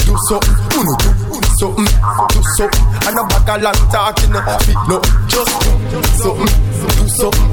do 0.07 0.17
something. 0.29 0.57
Do 0.77 0.83
something, 0.87 1.46
Mm, 1.57 1.89
do 2.33 2.43
something. 2.57 2.85
And 3.07 3.17
no 3.17 3.25
bag 3.25 3.49
of 3.49 3.63
long 3.63 3.89
talking. 3.91 4.31
No, 4.31 5.01
just 5.27 5.49
do 5.57 6.03
something, 6.21 6.45
mm, 6.45 7.01
do 7.01 7.09
something, 7.09 7.49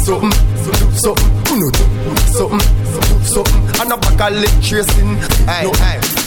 something, 0.00 0.30
mm, 0.30 0.80
do 0.80 0.96
something. 0.96 1.30
Uno 1.52 1.70
do 1.70 1.84
something, 2.32 2.58
do 2.58 3.24
something. 3.24 3.80
And 3.80 3.88
no 3.90 3.96
bag 3.98 4.32
of 4.32 4.40
lip 4.40 4.62
tracing. 4.62 5.20
No, 5.44 5.72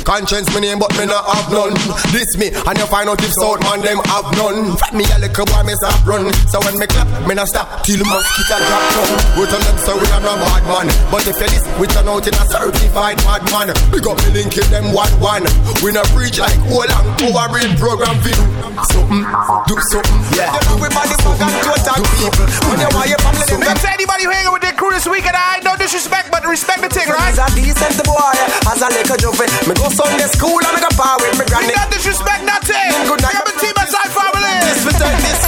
Conscience 0.06 0.54
me 0.54 0.62
name 0.62 0.78
but 0.78 0.94
me 1.02 1.10
not 1.10 1.26
have 1.26 1.50
none 1.50 1.74
This 2.14 2.38
me 2.38 2.54
and 2.54 2.78
you 2.78 2.86
find 2.86 3.10
out 3.10 3.18
if 3.26 3.34
South 3.34 3.58
man 3.66 3.82
them 3.82 3.98
have 4.06 4.30
none 4.38 4.78
Fat 4.78 4.94
me 4.94 5.02
a 5.02 5.18
little 5.18 5.50
boy 5.50 5.66
me 5.66 5.74
stop 5.74 5.98
run 6.06 6.30
So 6.46 6.62
when 6.62 6.78
me 6.78 6.86
clap 6.86 7.10
me 7.26 7.34
not 7.34 7.50
stop 7.50 7.82
till 7.82 8.06
mosquito 8.06 8.54
drop 8.70 8.86
down 8.94 9.10
We 9.34 9.50
tell 9.50 9.58
them 9.66 9.78
so 9.82 9.98
we 9.98 10.06
are 10.14 10.22
no 10.22 10.38
bad 10.38 10.62
man 10.70 10.88
But 11.10 11.26
if 11.26 11.42
you 11.42 11.50
this 11.50 11.66
we 11.82 11.90
turn 11.90 12.06
out 12.06 12.22
in 12.22 12.38
a 12.38 12.46
certified 12.46 13.18
bad 13.26 13.50
man 13.50 13.74
Big 13.90 14.06
up 14.06 14.22
me 14.30 14.46
linking 14.46 14.70
them 14.70 14.94
one 14.94 15.10
one 15.18 15.42
We 15.82 15.90
not 15.90 16.06
preach 16.14 16.38
like 16.38 16.54
whole 16.76 16.92
and 16.92 17.08
power 17.16 17.48
program 17.80 18.16
for 18.20 18.36
you 18.36 18.44
Something, 18.92 19.24
do 19.72 19.76
something 19.88 20.20
Yeah 20.36 20.52
Everybody 20.76 21.16
fuck 21.24 21.40
and 21.40 21.56
total 21.64 22.04
people 22.20 22.46
When 22.68 22.84
you 22.84 22.92
want 22.92 23.08
your 23.08 23.22
family 23.24 23.48
them 23.48 23.64
That's 23.64 23.88
anybody 23.88 24.28
who 24.28 24.36
hanging 24.36 24.52
with 24.52 24.62
their 24.62 24.76
crew 24.76 24.92
this 24.92 25.08
weekend. 25.08 25.36
I 25.36 25.64
no 25.64 25.76
disrespect, 25.76 26.32
but 26.32 26.44
respect 26.46 26.82
the 26.82 26.90
thing, 26.90 27.08
right? 27.08 27.32
As 27.32 27.40
a 27.40 27.48
decent 27.56 28.00
boy, 28.04 28.36
as 28.68 28.82
a 28.82 28.90
little 28.92 29.18
jumpy, 29.18 29.48
me 29.68 29.74
go 29.76 29.88
Sunday 29.90 30.28
school 30.28 30.60
and 30.60 30.74
me 30.76 30.82
go 30.84 30.92
bar 30.98 31.16
with 31.22 31.38
me 31.40 31.46
granny. 31.46 31.74
Not 31.74 31.92
disrespect, 31.92 32.44
nothing. 32.44 32.92
Good 33.08 33.22
night. 33.22 33.38
I'm 33.38 33.48
a 33.48 33.54
team 33.60 33.76
aside 33.78 34.12
family. 34.12 34.56
This 34.68 34.84
we 34.84 34.92
take 34.98 35.20
this. 35.24 35.46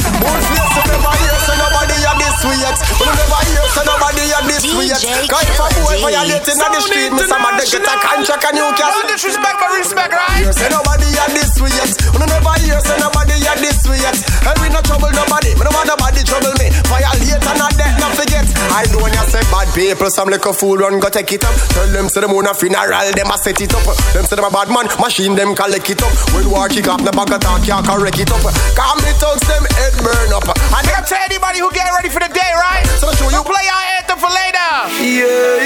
More 2.17 2.34
face 2.41 2.82
you 2.97 3.13
never 3.13 3.41
hear, 3.45 3.65
so 3.73 3.82
nobody 3.86 4.25
have 4.34 4.47
this 4.49 4.63
sweet. 4.65 4.89
We 4.89 5.38
never 5.38 5.67
hear, 5.69 5.86
so 5.86 5.95
violating 6.01 6.60
on 6.62 6.71
the 6.73 6.82
street. 6.82 7.12
Me 7.13 7.23
some 7.30 7.45
of 7.45 7.53
them 7.58 7.67
get 7.67 7.86
a 7.86 7.95
contract 8.01 8.43
and 8.49 8.58
you 8.58 8.67
can. 8.73 8.89
No 8.89 9.01
disrespect, 9.06 9.58
but 9.62 9.71
respect, 9.77 10.13
right? 10.13 10.41
Hear 10.41 10.53
say 10.53 10.69
nobody 10.69 11.10
had 11.13 11.32
this 11.38 11.53
way. 11.62 11.69
We 11.69 12.17
no 12.17 12.25
never 12.25 12.56
hear 12.65 12.80
say 12.82 12.97
nobody 12.97 13.38
had 13.45 13.60
this 13.62 13.82
way. 13.86 14.01
And 14.01 14.58
we 14.62 14.67
no 14.73 14.82
trouble 14.82 15.13
nobody. 15.13 15.53
Me 15.53 15.63
no 15.65 15.71
want 15.73 15.88
nobody 15.88 16.21
trouble 16.25 16.53
me. 16.58 16.73
Violate 16.89 17.45
and 17.45 17.58
not 17.60 17.73
death, 17.77 17.95
not 18.01 18.13
forget. 18.17 18.45
I 18.73 18.86
know 18.89 19.01
when 19.03 19.13
you 19.13 19.25
say 19.30 19.43
bad 19.53 19.67
people, 19.77 20.10
some 20.10 20.30
little 20.30 20.53
fool 20.53 20.77
run 20.77 20.99
go 20.99 21.10
take 21.10 21.32
it 21.34 21.45
up. 21.45 21.53
Tell 21.73 21.88
them 21.93 22.10
say 22.10 22.21
them 22.21 22.34
on 22.34 22.47
a 22.49 22.53
funeral, 22.53 23.12
them 23.13 23.30
a 23.30 23.38
set 23.38 23.62
it 23.62 23.73
up. 23.73 23.86
Them 24.13 24.25
say 24.25 24.36
them 24.38 24.45
a 24.47 24.51
bad 24.51 24.69
man, 24.73 24.89
machine 24.97 25.36
them 25.36 25.53
collect 25.53 25.89
it 25.89 26.01
up. 26.01 26.13
When 26.34 26.49
war 26.49 26.69
kick 26.69 26.88
off, 26.88 27.03
the 27.03 27.12
bag 27.13 27.32
of 27.32 27.41
talk, 27.41 27.62
can't 27.63 27.86
correct 27.86 28.19
it 28.19 28.32
up. 28.32 28.41
Calm 28.73 28.97
the 29.06 29.12
thugs, 29.21 29.43
them 29.45 29.63
head 29.77 29.93
burn 30.01 30.34
up. 30.34 30.47
And 30.47 30.86
Big 30.88 30.95
up 30.95 31.06
to 31.06 31.17
anybody 31.27 31.60
who 31.60 31.69
get 31.73 31.89
ready 31.91 32.07
for 32.10 32.20
the 32.20 32.32
day, 32.34 32.52
right? 32.56 32.86
So 33.00 33.12
show 33.13 33.30
You 33.30 33.38
you 33.38 33.43
play 33.43 33.65
our 33.67 33.86
anthem 34.00 34.17
for 34.20 34.32
later. 34.32 34.72
Yeah, 35.04 35.62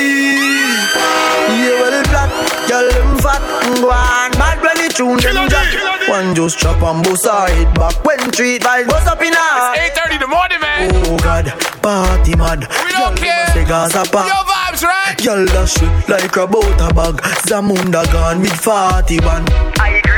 yeah, 1.52 1.82
well 1.82 2.04
black, 2.10 2.32
girl 2.68 2.88
them 2.92 3.18
fat, 3.20 3.42
go 3.80 3.90
on, 3.92 4.32
bad 4.36 4.58
when 4.62 4.78
the 4.78 4.90
tune 4.94 5.18
them 5.20 5.50
jack. 5.50 5.68
One 6.10 6.36
just 6.36 6.58
chop 6.60 6.82
and 6.82 7.04
bust 7.04 7.26
her 7.26 7.48
head 7.48 7.74
back 7.76 8.04
when 8.04 8.20
treat 8.32 8.64
vibes 8.64 8.88
bust 8.88 9.08
up 9.08 9.22
in 9.22 9.34
her. 9.34 9.76
8.30 9.76 10.14
in 10.16 10.20
the 10.20 10.28
morning, 10.28 10.60
man. 10.60 10.92
Oh 11.08 11.18
God, 11.20 11.46
party 11.82 12.36
mad. 12.36 12.68
We 12.86 12.92
don't 12.92 13.16
care. 13.18 13.48
Say 13.54 13.66
Gaza 13.66 14.04
Yo 14.04 14.12
pa. 14.12 14.44
vibes, 14.44 14.84
right? 14.84 15.16
Girl 15.24 15.46
dash 15.46 15.78
it 15.82 16.10
like 16.10 16.36
a 16.36 16.48
butter 16.48 16.94
bag. 16.94 17.16
Zamunda 17.48 18.04
gone 18.12 18.42
with 18.42 18.54
41. 18.60 19.46
I 19.80 20.02
grade. 20.04 20.11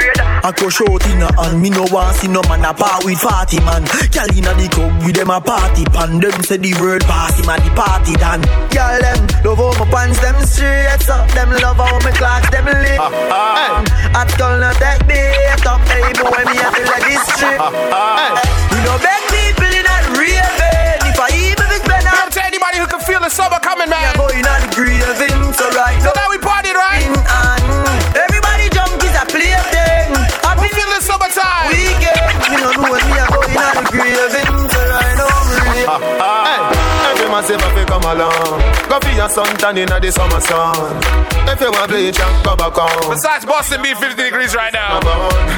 I 0.43 0.51
crush 0.51 0.81
out 0.81 1.05
in 1.07 1.21
a 1.23 1.31
hand. 1.39 1.61
Me 1.61 1.69
no 1.69 1.87
want 1.87 2.17
see 2.17 2.27
no 2.27 2.41
man 2.51 2.65
a 2.65 2.73
part 2.73 3.05
with 3.05 3.17
40 3.17 3.63
man. 3.63 3.87
Girl 4.11 4.27
inna 4.35 4.51
the 4.59 4.67
club 4.67 4.91
with 5.07 5.15
them 5.15 5.31
a 5.31 5.39
party 5.39 5.85
pan. 5.85 6.19
Them 6.19 6.43
say 6.43 6.57
the 6.57 6.75
world 6.83 7.01
pass 7.07 7.39
him 7.39 7.47
a 7.47 7.55
the 7.55 7.71
party 7.71 8.13
done. 8.19 8.43
Girl 8.67 8.99
them 8.99 9.23
love 9.47 9.63
how 9.63 9.71
my 9.79 9.87
pants 9.87 10.19
them 10.19 10.35
straight 10.43 11.07
up. 11.07 11.31
Them 11.31 11.49
love 11.63 11.79
how 11.79 11.95
my 12.03 12.11
clocks 12.11 12.49
them 12.51 12.65
lit. 12.67 12.99
At 12.99 14.29
girl 14.35 14.59
not 14.59 14.75
take 14.75 15.07
me 15.07 15.15
up. 15.63 15.79
Hey 15.87 16.11
boy 16.11 16.43
me 16.43 16.59
a 16.59 16.67
feel 16.75 16.87
like 16.91 17.07
this 17.07 17.23
strip. 17.31 17.59
We 17.63 17.71
no 17.71 18.35
beg 18.35 18.62
come 38.03 38.19
along. 38.19 38.59
Go 38.91 38.99
for 38.99 39.13
your 39.15 39.29
suntan 39.31 39.77
inna 39.79 39.99
the 39.99 40.11
summer 40.11 40.41
sun. 40.41 40.75
If 41.47 41.59
you 41.61 41.71
want 41.71 41.87
bleach, 41.87 42.19
go 42.43 42.55
back 42.55 42.75
home. 42.75 43.15
Besides 43.15 43.45
Boston 43.45 43.81
being 43.81 43.95
50 43.95 44.19
degrees 44.19 44.55
right 44.55 44.73
now 44.73 44.99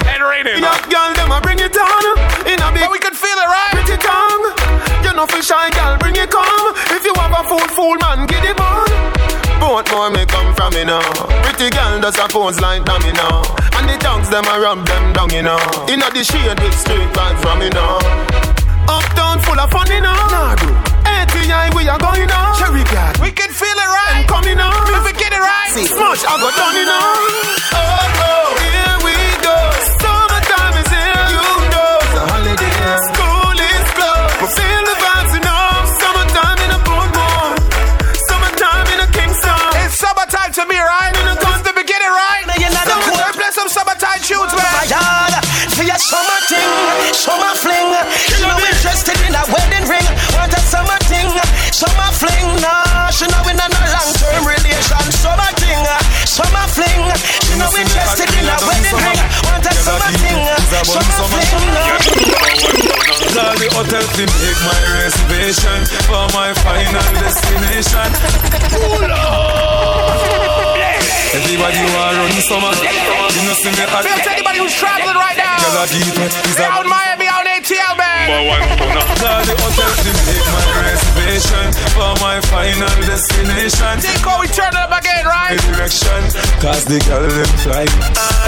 and 0.06 0.22
raining. 0.22 0.62
Yeah, 0.62 0.78
girl, 0.86 1.12
them 1.18 1.32
a 1.34 1.42
bring 1.42 1.60
it 1.60 1.74
on 1.74 2.04
in 2.46 2.62
a 2.62 2.70
big 2.70 2.86
But 2.86 2.92
we 2.92 3.00
can 3.02 3.16
feel 3.18 3.38
it, 3.38 3.50
right? 3.50 3.74
pretty 3.74 3.98
tongue. 3.98 4.46
You 5.02 5.12
know 5.18 5.26
fi 5.26 5.42
shy, 5.42 5.70
girl, 5.74 5.98
bring 5.98 6.16
it 6.16 6.30
come. 6.30 6.68
If 6.94 7.04
you 7.06 7.14
have 7.18 7.34
a 7.34 7.42
fool, 7.50 7.66
fool 7.74 7.98
man, 7.98 8.28
get 8.30 8.46
it 8.46 8.58
on. 8.62 8.90
Both 9.60 9.90
more 9.90 10.10
may 10.14 10.26
come 10.26 10.54
from 10.54 10.74
me 10.78 10.86
now. 10.86 11.02
Pretty 11.42 11.74
girl 11.74 12.00
does 12.00 12.18
a 12.20 12.28
pose 12.30 12.60
like 12.62 12.86
dummy 12.86 13.12
now. 13.14 13.42
And 13.74 13.90
the 13.90 13.98
tongues 13.98 14.30
them 14.30 14.46
a 14.46 14.60
rub 14.62 14.86
them 14.86 15.14
down, 15.14 15.34
you 15.34 15.42
know. 15.42 15.60
Inna 15.90 16.14
the 16.14 16.22
shade 16.24 16.60
with 16.62 16.78
straight 16.78 17.10
vibes 17.16 17.42
from 17.42 17.60
me 17.60 17.70
now. 17.70 17.98
Uptown 18.86 19.42
full 19.42 19.60
of 19.60 19.72
fun, 19.72 19.90
you 19.90 20.02
know. 20.02 20.14
Nah, 20.14 20.56
bro. 20.56 20.85
ATI, 21.46 21.76
we 21.78 21.88
are 21.88 22.00
going 22.00 22.26
now. 22.28 22.54
Cherry 22.58 22.84
God, 22.90 23.18
We 23.22 23.30
can 23.32 23.50
feel 23.54 23.70
it, 23.78 23.90
right? 24.02 24.26
coming 24.28 24.58
now. 24.58 24.74
If 24.90 25.06
we 25.06 25.14
get 25.14 25.30
it 25.32 25.38
right. 25.38 25.70
Smash, 25.70 26.26
I 26.26 26.34
got 26.42 26.54
done, 26.58 26.74
you 26.74 26.86
know. 26.90 27.06
Oh, 27.78 28.26
oh, 28.26 28.50
here 28.66 28.98
we 29.06 29.14
go. 29.46 29.54
Summertime 30.02 30.74
is 30.82 30.90
here. 30.90 31.22
You 31.38 31.46
know. 31.70 32.02
It's 32.02 32.18
a 32.18 32.24
holiday. 32.34 32.74
School 33.14 33.58
is 33.62 33.86
closed. 33.94 34.34
We 34.42 34.48
feel 34.58 34.82
the 34.90 34.96
vibes, 34.98 35.32
you 35.38 35.44
know. 35.46 35.70
Summertime 36.02 36.60
in 36.66 36.72
a 36.74 36.80
Bournemouth. 36.82 37.62
Summertime 38.26 38.88
in 38.98 39.00
a 39.06 39.10
Kingston. 39.14 39.70
It's 39.86 40.02
summertime 40.02 40.50
to 40.58 40.64
me, 40.66 40.82
right? 40.82 41.14
It's 41.14 41.62
the 41.62 41.74
beginning, 41.78 42.10
right? 42.10 42.42
you're 42.58 42.74
not 42.74 42.90
a 42.90 42.98
Summer- 42.98 43.38
Play 43.38 43.52
some 43.54 43.70
summertime 43.70 44.18
tunes, 44.26 44.50
My 44.50 44.66
man. 44.66 44.90
yard 44.90 45.34
for 45.78 45.84
your 45.86 46.00
summer 46.02 46.40
thing, 46.50 46.70
summer 47.14 47.54
fling. 47.54 47.90
She 48.34 48.42
no 48.42 48.56
interested 48.66 49.20
in 49.30 49.36
a 49.38 49.44
wedding 49.54 49.86
ring. 49.92 50.08
Summer 51.86 52.12
fling. 52.18 52.50
Nah, 52.62 53.10
she 53.14 53.26
no 53.30 53.40
in 53.50 53.60
a 53.60 53.68
long 53.70 54.12
term 54.18 54.44
relation. 54.46 55.06
Summer 55.22 55.52
thing, 55.62 55.82
uh, 55.86 56.02
summer 56.26 56.66
fling. 56.74 57.04
She 57.46 57.54
no 57.58 57.70
interested 57.78 58.30
in 58.34 58.46
a 58.50 58.58
wedding 58.66 58.98
ring. 58.98 59.22
Want 59.46 59.66
a 59.66 59.74
summer 59.74 60.12
thing, 60.18 60.42
uh, 60.50 60.58
summer 60.82 61.26
fling. 61.30 61.54
Call 63.36 63.56
the 63.60 63.68
hotel 63.76 64.02
to 64.02 64.24
make 64.26 64.60
my 64.66 64.82
reservation 65.04 65.86
for 66.08 66.26
my 66.34 66.54
final 66.64 67.06
destination. 67.22 68.10
Everybody 71.36 71.84
want 71.92 72.16
run 72.16 72.32
summer. 72.48 72.72
You 72.72 73.44
know 73.44 73.56
see 73.60 73.68
me 73.76 73.84
Big 73.84 74.24
to 74.24 74.32
anybody 74.32 74.60
who's 74.64 74.72
traveling 74.72 75.20
right 75.20 75.36
now. 75.36 75.60
Girl, 75.60 75.84
I 75.84 75.86
beat 75.92 76.16
me. 76.16 76.32
Is 76.48 76.60
out 76.64 76.88
Miami, 76.88 77.28
out 77.28 77.44
ATL, 77.44 78.00
man. 78.00 78.32
Call 79.20 79.44
the 79.44 79.56
hotel 79.60 79.92
to 80.00 80.12
make 80.32 80.48
my 80.48 80.64
reservation 80.80 81.68
for 81.92 82.12
my 82.24 82.40
final 82.48 82.96
destination. 83.04 84.00
Tico, 84.00 84.40
we 84.40 84.48
turn 84.48 84.72
up 84.80 84.96
again, 84.96 85.28
right? 85.28 85.60
direction 85.76 86.22
Cause 86.64 86.86
the 86.86 87.00
girl 87.06 87.28
them 87.28 87.52
fly 87.62 87.86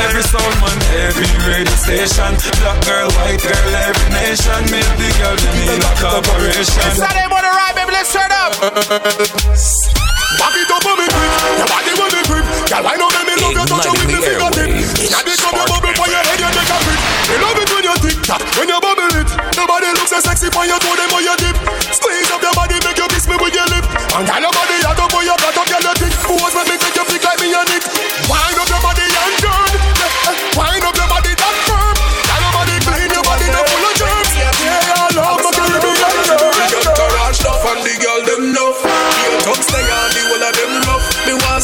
Every 0.01 0.23
sound 0.23 0.55
man, 0.63 0.77
every 1.05 1.29
radio 1.45 1.75
station 1.77 2.33
Black 2.61 2.79
girl, 2.85 3.09
white 3.21 3.41
girl, 3.41 3.69
every 3.85 4.09
nation 4.17 4.61
Make 4.71 4.91
the 4.97 5.09
girl 5.19 5.35
them 5.35 5.57
in 5.75 5.81
a 5.83 5.91
corporation 6.01 6.89
Saturday 6.95 7.27
morning, 7.29 7.53
right, 7.53 7.75
baby? 7.75 7.91
Let's 7.91 8.11
turn 8.13 8.31
up. 8.31 8.51
Uh, 8.57 8.71
uh, 8.89 8.99
uh, 9.13 9.96
Back 10.35 10.59
it 10.59 10.67
up 10.67 10.83
on 10.83 10.99
me 10.99 11.07
grip, 11.07 11.31
your 11.55 11.67
body 11.71 11.91
will 11.95 12.11
be 12.11 12.21
grip. 12.27 12.43
Girl, 12.67 12.83
I 12.83 12.99
know 12.99 13.07
me 13.07 13.33
love 13.39 13.55
you, 13.55 13.63
touch 13.63 13.87
you 13.87 13.93
with 13.95 14.11
me 14.11 14.19
fingertip. 14.19 14.67
Inna 14.99 15.19
the 15.23 15.33
club, 15.39 15.55
you 15.55 15.65
bubble 15.71 15.95
for 15.95 16.07
your 16.11 16.19
head, 16.19 16.35
you 16.43 16.51
take 16.51 16.67
a 16.67 16.77
grip. 16.83 16.99
Me 17.31 17.35
love 17.39 17.59
it 17.63 17.69
when 17.71 17.83
you 17.87 17.95
tick 18.03 18.17
tock, 18.27 18.43
when 18.59 18.67
you 18.67 18.79
bubble 18.83 19.07
it. 19.15 19.29
Nobody 19.55 19.87
looks 19.95 20.11
so 20.11 20.19
sexy 20.19 20.51
for 20.51 20.67
your 20.67 20.75
toe, 20.83 20.99
them 20.99 21.15
on 21.15 21.23
your 21.23 21.37
dip. 21.39 21.55
Squeeze 21.95 22.27
up 22.27 22.43
your 22.43 22.51
body, 22.59 22.75
make 22.83 22.99
you 22.99 23.07
kiss 23.07 23.23
me 23.23 23.39
with 23.39 23.55
your 23.55 23.71
lip. 23.71 23.87
And 24.19 24.27
girl, 24.27 24.43
your 24.43 24.51
body 24.51 24.75
hot 24.83 24.99
up 24.99 25.07
for 25.15 25.23
your 25.23 25.39
cut 25.39 25.55
up, 25.55 25.63
girl, 25.63 25.79
you 25.87 25.95
thick. 25.95 26.11
Pose 26.19 26.51
when 26.59 26.65
me 26.67 26.75
take 26.75 26.97
you 26.99 27.05
flick 27.07 27.23
like 27.23 27.39
me 27.39 27.47
and 27.55 27.71
it. 27.71 27.83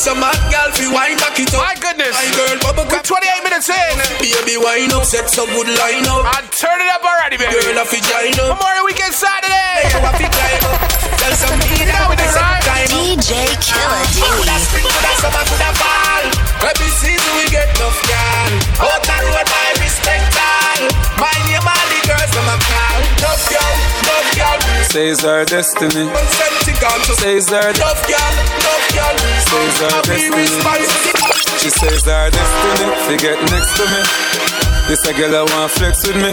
Me 0.04 0.12
want 0.12 0.36
some 0.36 0.52
girl 0.52 0.70
fi 0.76 0.86
wine 0.92 1.16
back 1.16 1.40
it 1.40 1.48
up. 1.56 1.64
My 1.64 1.80
goodness. 1.80 2.12
My 2.12 2.28
girl 2.36 2.60
bubble 2.60 2.84
We're 2.92 3.00
28 3.00 3.40
minutes 3.48 3.72
in. 3.72 3.96
Baby 4.20 4.60
wine 4.60 4.92
up, 4.92 5.08
set 5.08 5.32
some 5.32 5.48
good 5.48 5.72
line 5.80 6.04
up. 6.12 6.28
I 6.28 6.44
turn 6.52 6.76
it 6.84 6.92
up 6.92 7.08
already, 7.08 7.40
baby. 7.40 7.56
Girl 7.56 7.80
a 7.80 7.88
fi 7.88 8.04
join 8.04 8.36
up. 8.36 8.60
Memorial 8.60 8.84
Weekend 8.84 9.16
Saturday. 9.16 9.88
You 9.96 10.04
a 10.04 10.12
fi 10.20 10.28
climb 10.28 10.64
up. 10.76 10.92
Tell 11.24 11.34
some 11.40 11.56
me 11.56 11.88
Get 11.88 11.96
out 11.96 12.12
with 12.12 12.20
it, 12.20 12.36
right? 12.36 12.60
DJ 12.92 13.48
Killer 13.64 14.04
D. 14.12 14.20
Coulda 14.20 14.58
spring, 14.60 14.84
coulda 14.92 15.14
summer, 15.24 15.44
coulda 15.48 15.72
fall. 15.80 16.26
Every 16.68 16.92
season 17.00 17.32
we 17.40 17.48
get 17.48 17.72
enough 17.80 17.96
girl. 18.04 18.52
Out 18.84 19.00
the 19.08 19.16
road, 19.24 19.48
I 19.48 19.72
respect 19.80 20.36
all. 20.36 20.84
My 21.16 21.32
name 21.48 21.64
all 21.64 21.88
the 21.88 22.00
girls 22.04 22.32
them 22.36 22.52
a 22.52 22.56
call. 22.60 23.00
Enough 23.24 23.44
girl, 23.48 23.72
enough 23.72 23.88
girl. 23.88 23.93
Says 24.94 25.26
our 25.26 25.44
destiny 25.46 26.06
Consenting 26.06 26.80
on 26.86 27.00
to 27.08 27.14
Says 27.18 27.52
our 27.52 27.70
Enough 27.70 28.02
girl, 28.08 28.34
enough 28.46 28.86
girl. 28.94 29.16
Says 29.42 29.82
our 29.82 29.90
I'll 29.90 30.04
destiny. 30.04 30.46
She 31.60 31.70
says 31.70 32.08
our 32.08 32.30
destiny 32.30 32.88
Forget 33.10 33.38
next 33.52 33.74
to 33.78 33.86
me 33.90 34.02
This 34.88 35.02
a 35.08 35.14
girl 35.14 35.34
I 35.36 35.44
want 35.50 35.72
flex 35.72 36.06
with 36.08 36.18
me 36.18 36.32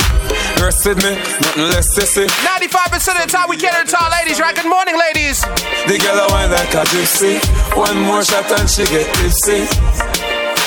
Rest 0.60 0.84
with 0.86 1.00
me 1.02 1.16
Nothing 1.40 1.68
less 1.72 1.88
sissy 1.96 2.26
95% 2.28 3.16
of 3.16 3.22
the 3.24 3.32
time 3.32 3.48
we 3.48 3.56
cater 3.56 3.84
to 3.84 3.96
our 3.96 4.10
ladies, 4.20 4.38
right? 4.40 4.54
Good 4.54 4.68
morning, 4.68 4.98
ladies. 4.98 5.40
The 5.88 5.96
girl 5.98 6.20
I 6.20 6.26
want 6.30 6.52
like 6.52 6.74
a 6.74 6.84
gypsy 6.92 7.40
One 7.76 7.96
more 8.02 8.22
shot 8.24 8.50
and 8.58 8.68
she 8.68 8.84
get 8.92 9.08
tipsy 9.16 9.64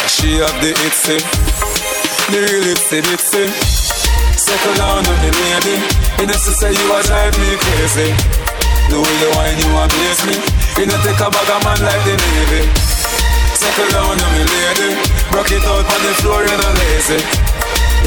She 0.10 0.42
have 0.42 0.56
the 0.66 0.74
itsy 0.88 1.20
The 2.34 2.40
real 2.42 2.74
itsy 2.74 3.00
bitsy 3.06 3.46
Settle 4.34 4.74
down 4.76 4.98
on 4.98 5.04
the 5.22 5.30
lady 5.30 6.03
You 6.20 6.26
know 6.28 6.38
she 6.40 6.52
say 6.56 6.72
you 6.72 6.88
a 6.94 6.98
drive 7.04 7.36
me 7.40 7.58
crazy 7.60 8.10
The 8.90 8.98
way 9.02 9.16
you 9.20 9.30
whine 9.36 9.60
you 9.60 9.72
amaze 9.76 10.22
me 10.28 10.36
You 10.80 10.86
know 10.88 10.98
take 11.04 11.20
a 11.20 11.28
bag 11.28 11.50
of 11.52 11.60
man 11.66 11.80
like 11.84 12.04
the 12.08 12.16
Navy 12.16 12.64
Settle 13.58 13.90
down 13.92 14.16
on 14.16 14.30
me 14.36 14.44
lady 14.48 14.90
Rock 15.36 15.52
it 15.52 15.66
out 15.68 15.84
on 15.84 16.00
the 16.06 16.14
floor 16.24 16.42
you 16.48 16.56
know 16.56 16.72
lazy 16.80 17.20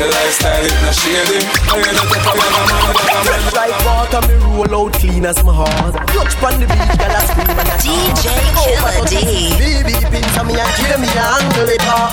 Your 0.01 0.09
lifestyle 0.09 0.64
it 0.64 0.77
not 0.81 0.95
shady 0.97 1.40
You 1.45 1.92
know 1.92 2.07
take 2.09 2.25
a 2.25 2.33
bag 2.33 2.55
of 2.57 2.64
man 2.64 2.81
like 2.97 3.12
a 3.12 3.21
man 3.27 3.42
Like 3.53 3.77
water, 3.85 4.23
me 4.29 4.35
roll 4.40 4.87
out 4.87 4.92
clean 4.97 5.27
as 5.27 5.42
my 5.45 5.53
heart. 5.53 5.92
Touch 6.09 6.35
pon 6.40 6.57
the 6.61 6.66
beat, 6.66 6.92
girl, 6.97 7.12
I 7.12 7.21
scream 7.29 7.53
and 7.53 7.69
I 7.69 7.77
DJ 7.85 8.25
Killer 8.64 9.05
D. 9.09 9.12
Baby, 9.61 9.95
pin 10.09 10.25
for 10.33 10.45
me 10.45 10.57
and 10.57 10.73
kill 10.77 10.97
me 11.01 11.09
and 11.09 11.21
angle 11.37 11.69
it 11.69 11.85
up. 11.85 12.12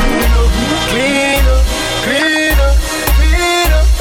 Clean 0.00 0.32
up, 0.40 0.50
clean 0.88 1.44
up, 1.52 1.64
clean 2.04 2.60
up. 2.60 2.83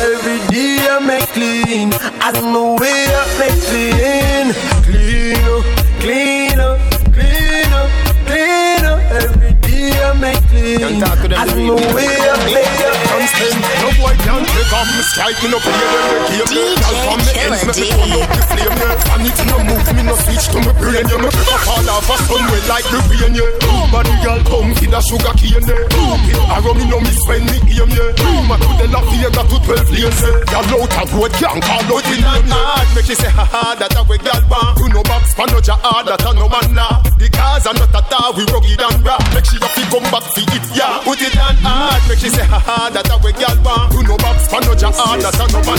Every 0.04 0.40
day 0.52 0.86
I 0.90 1.00
make 1.00 1.30
clean. 1.30 1.94
I 2.20 2.32
don't 2.34 2.52
know 2.52 2.76
where 2.76 2.92
I 2.92 3.26
make 3.40 3.62
clean. 3.70 4.48
Clean 4.84 5.40
up, 5.48 5.64
clean 6.04 6.60
up, 6.60 6.78
clean 7.16 7.72
up, 7.72 7.90
clean 8.28 8.84
up. 8.84 9.00
Every 9.24 9.54
day 9.64 9.96
I 10.04 10.12
make 10.20 10.44
clean. 10.52 11.02
I 11.04 11.46
don't 11.48 11.68
know 11.68 11.80
where 11.96 12.20
I 12.20 12.38
make 12.52 13.32
clean. 13.40 13.83
Boy 14.04 14.20
can 14.20 14.44
take 14.44 14.74
off 14.76 14.84
my 14.84 15.32
me 15.40 15.48
no 15.48 15.64
play 15.64 15.72
them 15.72 16.28
the 16.28 16.44
game. 16.52 16.76
Girl 16.76 16.98
from 17.08 17.20
me 17.24 17.32
ends, 17.40 17.64
me 17.64 17.72
fi 17.72 17.88
turn 17.88 18.12
up 18.20 18.28
the 18.36 18.44
flame. 18.52 18.76
Yeah, 18.76 19.14
and 19.16 19.24
it 19.32 19.40
no 19.48 19.56
move, 19.64 19.88
me 19.96 20.04
no 20.04 20.16
switch 20.28 20.46
to 20.52 20.60
my 20.60 20.76
brain. 20.76 21.08
Yeah, 21.08 21.24
me 21.24 21.32
prefer 21.32 21.60
fall 21.64 21.88
off 21.88 22.12
a 22.12 22.16
somewhere 22.28 22.68
like 22.68 22.84
the 22.92 23.00
rain. 23.08 23.32
Yeah, 23.32 23.88
body 23.96 24.12
girl 24.20 24.44
come 24.44 24.76
the 24.76 25.00
sugar 25.00 25.32
cane. 25.40 25.64
Yeah, 25.64 26.52
I 26.52 26.60
run 26.60 26.76
me 26.76 26.84
no 26.92 27.00
miss 27.00 27.24
when 27.24 27.48
me 27.48 27.64
aim. 27.80 27.96
Yeah, 27.96 28.44
my 28.44 28.60
to 28.60 28.70
the 28.76 28.92
La 28.92 29.00
to 29.48 29.58
12 29.72 29.88
lanes. 29.96 30.20
Yeah, 30.20 30.52
girl 30.52 30.84
out 30.84 30.94
a 31.00 31.04
road 31.16 31.32
can't 31.40 31.64
call 31.64 31.88
out 31.88 32.04
in 32.12 32.20
name. 32.20 32.52
Hard 32.52 32.88
make 32.92 33.08
she 33.08 33.16
say 33.16 33.32
ha 33.32 33.48
ha 33.48 33.72
that 33.80 33.96
a 33.96 34.04
way 34.04 34.20
girl 34.20 34.44
want. 34.52 34.84
You 34.84 34.92
no 34.92 35.00
box 35.08 35.32
pan 35.32 35.48
no 35.48 35.64
ja 35.64 35.80
hard 35.80 36.12
that 36.12 36.28
a 36.28 36.32
no 36.36 36.52
man 36.52 36.76
law. 36.76 37.00
The 37.16 37.32
cars 37.32 37.64
are 37.72 37.74
not 37.74 37.96
a 37.96 38.04
tar, 38.12 38.36
we 38.36 38.44
rugged 38.52 38.84
and 38.84 39.00
raw. 39.00 39.16
Make 39.32 39.48
she 39.48 39.56
come 39.88 40.04
back 40.12 40.28
it. 40.44 40.66
Yeah, 40.76 41.00
put 41.08 41.24
it 41.24 41.40
on 41.40 41.56
hard. 41.64 42.04
Make 42.12 42.20
she 42.20 42.28
say 42.28 42.44
ha 42.44 42.60
ha 42.60 42.92
that 42.92 43.08
a 43.08 43.16
way 43.24 43.32
girl 43.32 43.56
want. 43.64 43.93
You 43.94 44.02
no 44.02 44.18
box 44.18 44.48
pan 44.50 44.66
no 44.66 44.74
ja 44.74 44.90
hard 44.90 45.22
ah, 45.22 45.30
that 45.30 45.38
a 45.38 45.46
no 45.54 45.62
man. 45.70 45.78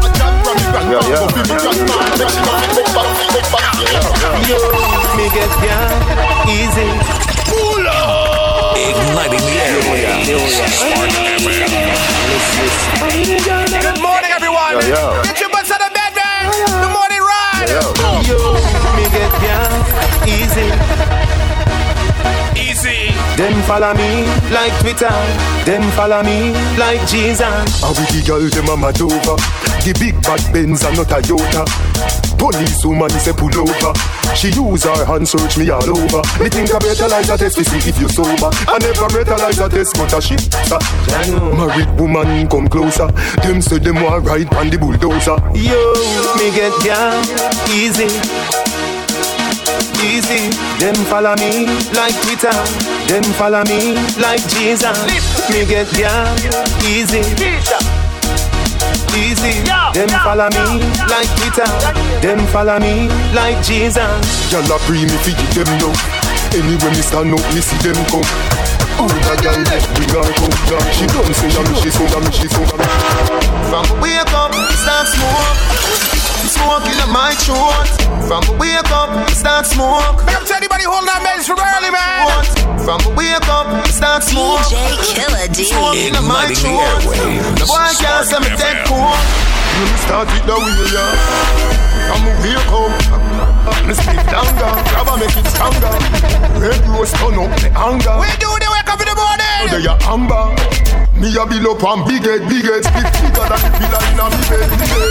A 0.00 0.08
jack 0.16 0.32
from 0.40 0.56
me 0.56 0.64
grandma, 0.72 0.96
go 1.04 1.28
be 1.28 1.44
me 1.44 1.56
grandma. 1.60 1.96
Make 2.16 2.32
she 2.32 2.40
have 2.40 2.64
to 2.64 2.72
come 2.72 2.88
back 2.96 3.12
for 3.20 3.36
it. 3.36 3.44
Back 3.52 3.76
Yo, 4.48 4.56
me 5.12 5.28
get 5.28 5.52
down 5.60 6.00
easy. 6.48 6.88
Pull 7.44 7.84
up. 7.84 8.80
Igniting 8.80 9.44
the 9.44 9.60
airwaves. 9.60 10.56
Spark 10.72 11.12
FM. 11.36 11.68
Good 13.76 14.00
morning, 14.00 14.32
everyone. 14.32 14.72
Yo, 14.72 14.88
yo. 14.88 15.20
Get 15.22 15.36
your 15.40 15.50
butts 15.52 15.70
out 15.70 15.84
of 15.84 15.92
bed, 15.92 16.16
man. 16.16 16.48
Good 16.64 16.94
morning, 16.96 17.20
ride. 17.20 17.68
Yo, 18.24 18.56
me 18.96 19.04
get 19.12 19.32
down 19.44 19.68
easy. 20.24 21.09
Them 23.40 23.56
follow 23.62 23.94
me 23.94 24.26
like 24.52 24.78
Twitter. 24.80 25.08
Them 25.64 25.80
follow 25.92 26.22
me 26.22 26.52
like 26.76 27.00
Jesus. 27.08 27.40
And 27.80 27.96
with 27.96 28.12
the 28.12 28.20
girl, 28.20 28.44
them 28.52 28.68
a 28.68 28.76
mad 28.76 29.00
over 29.00 29.40
The 29.80 29.96
big 29.96 30.12
bad 30.20 30.44
Benz 30.52 30.84
and 30.84 30.92
not 30.92 31.08
a 31.08 31.24
Toyota 31.24 31.64
Police 32.36 32.84
woman 32.84 33.08
say 33.16 33.32
pull 33.32 33.48
over 33.56 33.96
She 34.36 34.52
use 34.52 34.84
her 34.84 35.06
hand 35.08 35.24
search 35.26 35.56
me 35.56 35.70
all 35.70 35.88
over 35.88 36.20
Me 36.36 36.52
think 36.52 36.68
I 36.68 36.78
better 36.84 37.08
like 37.08 37.24
that 37.32 37.40
test 37.40 37.56
to 37.56 37.64
see 37.64 37.80
if 37.88 37.96
you 37.96 38.12
sober 38.12 38.52
I 38.68 38.76
never 38.76 39.08
better 39.08 39.36
like 39.40 39.56
that 39.56 39.72
test 39.72 39.96
but 39.96 40.12
a 40.12 40.20
sir. 40.20 40.36
Married 41.56 41.88
woman 41.98 42.44
come 42.46 42.68
closer 42.68 43.08
Them 43.40 43.62
say 43.64 43.78
them 43.78 44.04
want 44.04 44.28
ride 44.28 44.52
on 44.52 44.68
the 44.68 44.76
bulldozer 44.76 45.40
Yo, 45.56 45.80
me 46.36 46.52
get 46.52 46.76
down 46.84 47.24
easy. 47.72 48.79
Easy, 50.02 50.48
them 50.78 50.94
follow 51.06 51.34
me 51.36 51.66
like 51.92 52.16
Twitter. 52.22 52.56
Them 53.06 53.22
follow 53.34 53.62
me 53.64 53.94
like 54.16 54.40
Jesus. 54.48 54.96
Me 55.50 55.66
get 55.66 55.90
down 55.92 56.36
easy. 56.88 57.20
Easy, 59.12 59.60
them 59.92 60.08
follow 60.24 60.48
me 60.56 60.80
like 61.08 61.28
Twitter. 61.36 61.70
Them 62.20 62.40
follow 62.48 62.78
me 62.80 63.08
like 63.34 63.62
Jesus. 63.62 64.52
Y'all 64.52 64.64
a 64.72 64.78
pre 64.80 65.04
me 65.04 65.16
give 65.24 65.64
them 65.64 65.78
love 65.80 66.20
Anyway 66.52 66.90
me 66.90 67.02
stand 67.02 67.32
up 67.32 67.54
me 67.54 67.60
see 67.60 67.78
them 67.78 67.94
come 68.10 68.26
That 69.00 69.40
girl 69.40 69.56
left 69.64 69.88
bring 69.96 70.12
her 70.12 70.28
come 70.36 70.52
She 70.92 71.06
done 71.08 71.32
say 71.32 71.48
I'm 71.56 71.68
she 71.80 71.88
so 71.88 72.04
I'm 72.12 72.26
she 72.28 72.48
so 72.52 72.60
I'm 72.68 72.82
From 73.72 73.86
wake 74.02 74.28
up, 74.36 74.52
start 74.76 75.06
smoke. 75.08 75.56
Smoke 76.50 76.84
in 76.84 77.00
my 77.08 77.32
throat. 77.40 77.88
From 78.28 78.42
the 78.44 78.52
wake 78.60 78.90
up, 78.92 79.10
start 79.30 79.64
smoke. 79.64 80.26
Big 80.26 80.36
up 80.36 80.44
to 80.44 80.54
anybody 80.56 80.84
holding 80.84 81.08
on 81.08 81.22
meds 81.24 81.46
from 81.46 81.58
early, 81.62 81.88
man. 81.88 82.44
From 82.84 83.00
the 83.06 83.14
wake 83.16 83.48
up, 83.48 83.86
start 83.88 84.22
smoke. 84.22 84.60
DJ 84.68 85.16
Killer 85.16 85.46
D. 85.48 85.64
Smoke 85.64 85.96
in 85.96 86.14
my 86.26 86.44
Igniting 86.50 87.56
the 87.56 87.64
Boy 87.64 87.88
can't 87.96 88.26
say 88.26 88.38
me 88.42 88.50
dead 88.58 88.84
cool. 88.84 89.00
You 89.00 89.86
me 89.86 89.96
start 90.04 90.28
it 90.28 90.44
the 90.44 90.54
way 90.58 90.76
yeah 90.92 92.10
From 92.10 92.26
wake 92.42 92.68
up 92.68 93.29
Me 93.86 93.92
split 93.92 94.24
longer 94.32 94.72
Grab 94.92 95.10
make 95.20 95.36
it 95.36 95.46
stronger 95.50 95.92
Red 96.56 96.80
rose 96.88 97.12
turn 97.16 97.36
up 97.36 97.52
the 97.60 97.68
anger 97.76 98.16
We 98.20 98.30
do 98.40 98.48
the 98.56 98.68
wake 98.72 98.88
up 98.88 99.00
in 99.00 99.08
the 99.08 99.16
morning. 99.16 99.64
they 99.68 99.84
a 99.84 99.94
amber 100.08 100.54
Me 101.20 101.28
a 101.36 101.44
bill 101.44 101.76
up 101.76 101.84
and 101.84 102.02
big 102.08 102.24
head, 102.24 102.42
big 102.48 102.64
head 102.64 102.82
Split 102.84 103.08
bigger 103.20 103.44
than 103.44 103.60
the 103.60 103.70
pillar 103.76 104.02
in 104.08 104.20
a 104.20 104.24
me 104.32 104.42
bed, 104.48 104.68
me 104.72 104.86
bed 104.88 105.10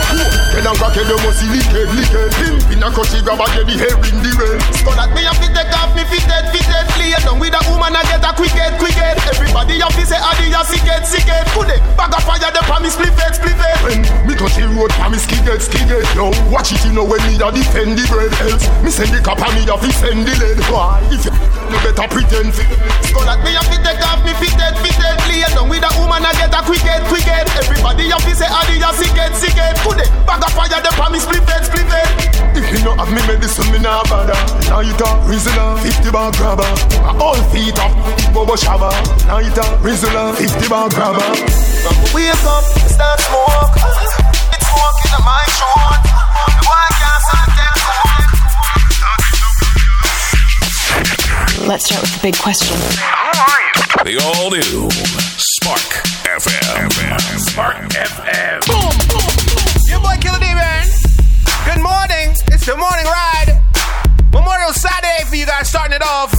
Get 0.53 0.63
down 0.65 0.75
crack 0.81 0.97
head, 0.97 1.05
you 1.05 1.19
must 1.21 1.38
see 1.38 1.49
lick 1.53 1.69
head, 1.69 1.89
lick 1.93 2.09
head 2.09 2.31
Pimp 2.41 2.73
in 2.73 2.83
a 2.83 2.89
crunchy 2.89 3.21
grab 3.21 3.41
a 3.41 3.45
get 3.53 3.65
the 3.69 3.75
hair 3.77 3.95
in 4.01 4.17
the 4.23 4.31
rain 4.38 4.59
Skull 4.73 4.97
at 4.97 5.13
me, 5.13 5.25
I 5.25 5.33
fit 5.38 5.53
take 5.53 5.73
off 5.77 5.93
me 5.93 6.03
fitted, 6.07 6.45
fitted. 6.49 6.85
Play 6.95 7.12
down 7.13 7.38
with 7.39 7.53
a 7.53 7.62
woman, 7.69 7.93
I 7.95 8.01
get 8.07 8.23
a 8.23 8.31
quick 8.33 8.55
head, 8.55 8.79
quick 8.79 8.95
head. 8.97 9.17
Everybody 9.29 9.79
have 9.79 9.93
to 9.93 10.03
say, 10.05 10.17
ah, 10.19 10.33
Adi, 10.33 10.51
a 10.51 10.62
sick 10.65 10.85
head, 10.88 11.05
sick 11.05 11.27
head. 11.27 11.45
Put 11.51 11.69
it, 11.69 11.81
bag 11.95 12.13
of 12.15 12.23
fire, 12.23 12.39
the 12.39 12.62
promise, 12.65 12.93
split 12.95 13.13
head, 13.19 13.35
split 13.35 13.57
head. 13.59 13.77
When 13.83 14.01
me 14.27 14.33
touch 14.35 14.55
the 14.55 14.67
road, 14.75 14.91
pa 14.95 15.09
me 15.09 15.17
skigget, 15.17 15.63
skigget 15.63 16.03
Yo, 16.15 16.31
watch 16.51 16.71
it, 16.71 16.83
you 16.85 16.91
know 16.91 17.03
when 17.03 17.21
me 17.27 17.35
a 17.39 17.47
defend 17.51 17.97
the 17.97 18.05
bread 18.12 18.31
Else, 18.39 18.65
me 18.84 18.89
send 18.89 19.12
the 19.12 19.19
cop 19.19 19.41
and 19.43 19.52
me 19.52 19.67
a 19.67 19.75
fi 19.75 19.91
send 19.91 20.23
the 20.23 20.34
lead 20.39 20.60
Why? 20.71 21.04
If 21.12 21.28
you 21.28 21.34
you 21.69 21.80
better 21.84 22.08
pretend 22.08 22.56
fi 22.56 22.63
Skull 23.12 23.28
at 23.28 23.43
me, 23.43 23.52
I 23.52 23.62
fit 23.67 23.84
take 23.84 23.99
off 24.06 24.23
me 24.23 24.32
fitted, 24.39 24.75
fitted. 24.80 25.15
Play 25.28 25.43
down 25.43 25.67
with 25.67 25.84
a 25.84 25.91
woman, 25.99 26.23
I 26.23 26.32
get 26.39 26.54
a 26.56 26.62
quick 26.63 26.82
head, 26.86 27.04
quick 27.12 27.28
head. 27.28 27.49
Everybody 27.58 28.08
have 28.10 28.23
to 28.23 28.34
say, 28.34 28.47
Adi, 28.47 28.80
a 28.80 28.89
sick 28.95 29.12
head, 29.17 29.34
sick 29.36 29.58
head. 29.58 29.75
Put 29.84 29.99
it, 29.99 30.10
bag 30.23 30.39
of 30.39 30.54
fire, 30.56 30.71
the 30.71 30.91
promise, 30.95 31.28
split 31.28 31.43
head, 31.49 31.65
split 31.65 31.89
head. 31.89 32.08
If 32.56 32.65
you 32.71 32.86
not 32.86 33.02
have 33.04 33.12
me 33.12 33.21
medicine, 33.28 33.67
me 33.71 33.80
nah 33.80 34.04
bother 34.08 34.38
Lighter, 34.71 35.13
Rizla, 35.28 35.80
50 35.82 36.12
bar 36.12 36.32
grabber 36.34 36.69
My 37.02 37.17
all 37.19 37.39
feet 37.49 37.78
up, 37.80 37.91
Bobo 38.34 38.56
Shabba 38.56 38.91
Lighter, 39.28 39.67
Rizla, 39.84 40.36
50 40.36 40.69
bar 40.69 40.89
grabber 40.89 41.25
wake 42.13 42.45
up, 42.45 42.63
start 42.89 43.19
smoke. 43.19 43.75
It's 44.54 44.67
smoke 44.67 44.99
in 45.06 45.23
my 45.23 45.43
throat. 45.56 46.02
The 46.04 46.63
boy 46.65 46.88
can't 46.99 47.23
start 47.23 47.79
Let's 51.67 51.86
start 51.86 52.02
with 52.02 52.13
the 52.15 52.19
big 52.22 52.38
question. 52.38 52.76
Who 52.78 53.30
are 53.36 53.62
you? 53.62 53.74
The 54.06 54.15
all 54.24 54.50
new 54.50 54.89
Spark 55.38 55.89
FM. 56.26 56.89
Spark 57.39 57.76
FM. 57.93 58.60
Your 59.88 60.00
boy 60.00 60.15
Killer 60.22 60.39
D, 60.39 60.45
man. 60.56 60.88
Good 61.65 61.82
morning. 61.84 62.32
It's 62.54 62.65
the 62.65 62.76
morning 62.78 63.06
ride. 63.06 63.62
Memorial 64.32 64.74
Saturday 64.74 65.26
for 65.28 65.36
you 65.36 65.45
guys 65.45 65.69
starting 65.69 65.95
it 65.95 66.02
off. 66.02 66.32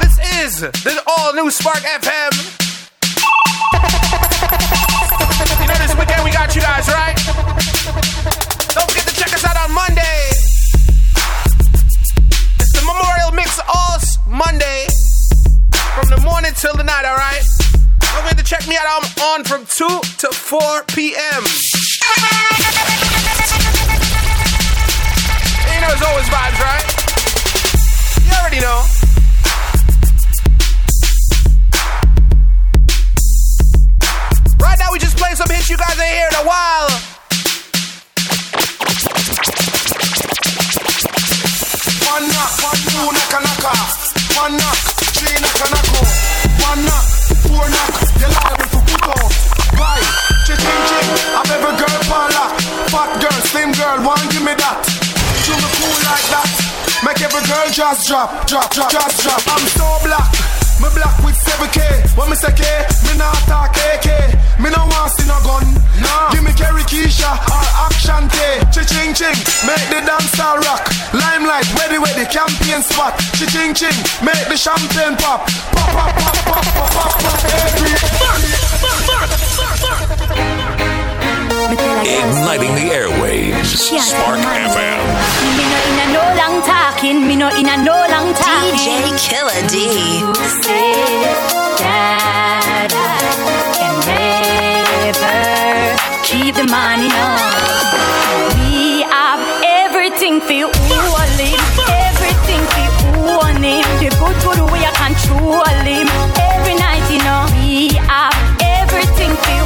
This 0.00 0.18
is 0.44 0.60
the 0.60 1.02
all 1.06 1.32
new 1.34 1.50
Spark 1.50 1.78
FM. 1.78 2.19
Just 57.72 58.08
drop, 58.08 58.46
drop, 58.46 58.70
drop, 58.70 58.90
just 58.90 59.22
drop 59.22 59.42
I'm 59.46 59.66
so 59.68 59.86
black 60.02 60.26
Me 60.80 60.88
black 60.96 61.12
with 61.22 61.36
7K. 61.36 62.16
When 62.16 62.30
me 62.30 62.36
say 62.36 62.52
K, 62.56 62.64
me 63.04 63.12
not 63.20 63.36
talk 63.44 63.76
AK. 63.76 64.08
Me 64.58 64.72
no 64.72 64.88
want 64.88 65.12
see 65.12 65.28
no 65.28 65.36
gun. 65.44 65.68
No. 66.00 66.32
Give 66.32 66.42
me 66.42 66.56
Kerry 66.56 66.82
Keisha 66.88 67.28
or 67.52 67.66
Action 67.84 68.24
K. 68.32 68.64
Ching 68.72 69.12
ching, 69.12 69.36
make 69.68 69.86
the 69.92 70.00
dance 70.08 70.40
all 70.40 70.56
rock. 70.56 70.88
Limelight, 71.12 71.68
ready, 71.76 71.98
ready, 72.00 72.24
campaign 72.32 72.80
spot. 72.80 73.12
Ching 73.36 73.74
ching, 73.76 73.92
make 74.24 74.48
the 74.48 74.56
champagne 74.56 75.20
pop. 75.20 75.44
Pop, 75.76 75.92
pop, 75.92 76.16
pop, 76.16 76.36
pop, 76.48 76.64
pop, 76.64 76.90
pop, 76.96 77.12
pop. 77.20 77.40
Igniting 82.08 82.74
the 82.74 82.88
airwaves. 82.88 83.76
Spark 83.76 84.40
FM. 84.40 85.00
Me 87.02 87.08
no 87.08 87.16
in 87.16 87.24
a 87.24 87.32
no 87.32 87.32
long 87.32 87.32
talking, 87.32 87.32
me 87.32 87.36
no 87.36 87.48
in 87.48 87.64
a 87.66 87.76
no 87.76 87.96
long 88.12 88.34
talking. 88.34 88.76
DJ 88.76 89.16
Killer 89.16 89.62
D. 89.68 89.74
Say 90.60 90.92
that 91.80 92.92
I 92.92 93.64
can 93.72 93.94
never 95.16 95.40
keep 96.22 96.52
the 96.54 96.64
money, 96.68 97.08
no. 97.08 97.24
We 98.60 99.00
have 99.08 99.40
everything 99.64 100.40
for 100.42 100.52
you. 100.52 100.68
Everything 100.68 101.56
for 102.68 102.84
you. 102.84 102.92
The 103.98 104.08
good, 104.20 104.36
good 104.44 104.60
way 104.70 104.84
I 104.84 104.92
control 105.00 105.64
him. 105.88 106.06
Every 106.52 106.74
night, 106.76 107.04
you 107.10 107.20
know. 107.24 107.48
We 107.64 107.96
have 108.12 108.36
everything 108.60 109.32
for 109.40 109.52
you. 109.56 109.64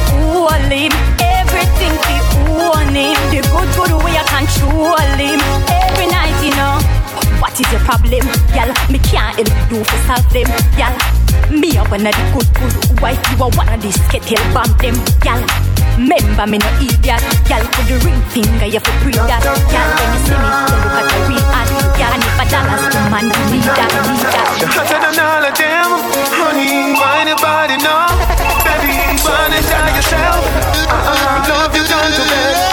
Everything 1.19 1.95
for 1.99 2.15
you. 2.15 2.23
The 3.29 3.39
good, 3.51 3.69
good 3.75 3.91
way 4.03 4.15
I 4.15 4.23
control 4.23 4.95
him. 5.19 5.74
What 7.39 7.59
is 7.59 7.67
your 7.71 7.81
problem, 7.81 8.25
y'all? 8.55 8.71
Me 8.89 8.99
can't 8.99 9.35
help 9.35 9.71
you 9.71 9.83
to 9.83 9.97
solve 10.07 10.27
them, 10.33 10.47
y'all. 10.79 10.95
Me 11.51 11.77
a 11.77 11.83
one 11.85 12.05
of 12.05 12.13
the 12.15 12.23
good, 12.33 12.49
good 12.57 13.01
wife. 13.01 13.19
You 13.31 13.43
are 13.43 13.51
one 13.53 13.69
of 13.69 13.81
the 13.81 13.91
skittle 13.91 14.41
bomb 14.53 14.71
them, 14.79 14.95
y'all. 15.23 15.43
Remember 15.95 16.45
me 16.47 16.57
no 16.57 16.69
idiot, 16.83 17.21
y'all. 17.47 17.63
Put 17.71 17.85
the 17.87 17.95
ring 18.03 18.19
finger, 18.33 18.67
you 18.67 18.79
for 18.79 18.95
breathe 19.03 19.23
that, 19.29 19.43
y'all. 19.43 19.87
When 19.95 20.09
you 20.11 20.21
see 20.25 20.35
me, 20.35 20.49
you 20.51 20.75
look 20.83 20.95
at 20.99 21.05
the 21.07 21.19
real 21.29 21.45
ad, 21.55 21.69
y'all. 21.99 22.13
And 22.15 22.23
if 22.23 22.39
a 22.39 22.45
dollar's 22.51 22.83
the 22.91 22.99
man, 23.11 23.25
you 23.31 23.43
need 23.51 23.67
that, 23.67 23.91
need 24.09 24.25
that. 24.35 24.47
Hotter 24.75 24.99
than 24.99 25.19
all 25.19 25.43
of 25.45 25.53
them, 25.55 25.89
honey. 26.35 26.97
Why 26.99 27.23
anybody 27.23 27.77
know? 27.79 28.11
Baby, 28.65 28.95
wanna 29.23 29.59
die 29.63 29.91
yourself. 29.95 30.43
Uh-uh, 30.91 31.51
love 31.51 31.71
you 31.75 31.83
done 31.87 32.11
to 32.11 32.23
bed. 32.27 32.64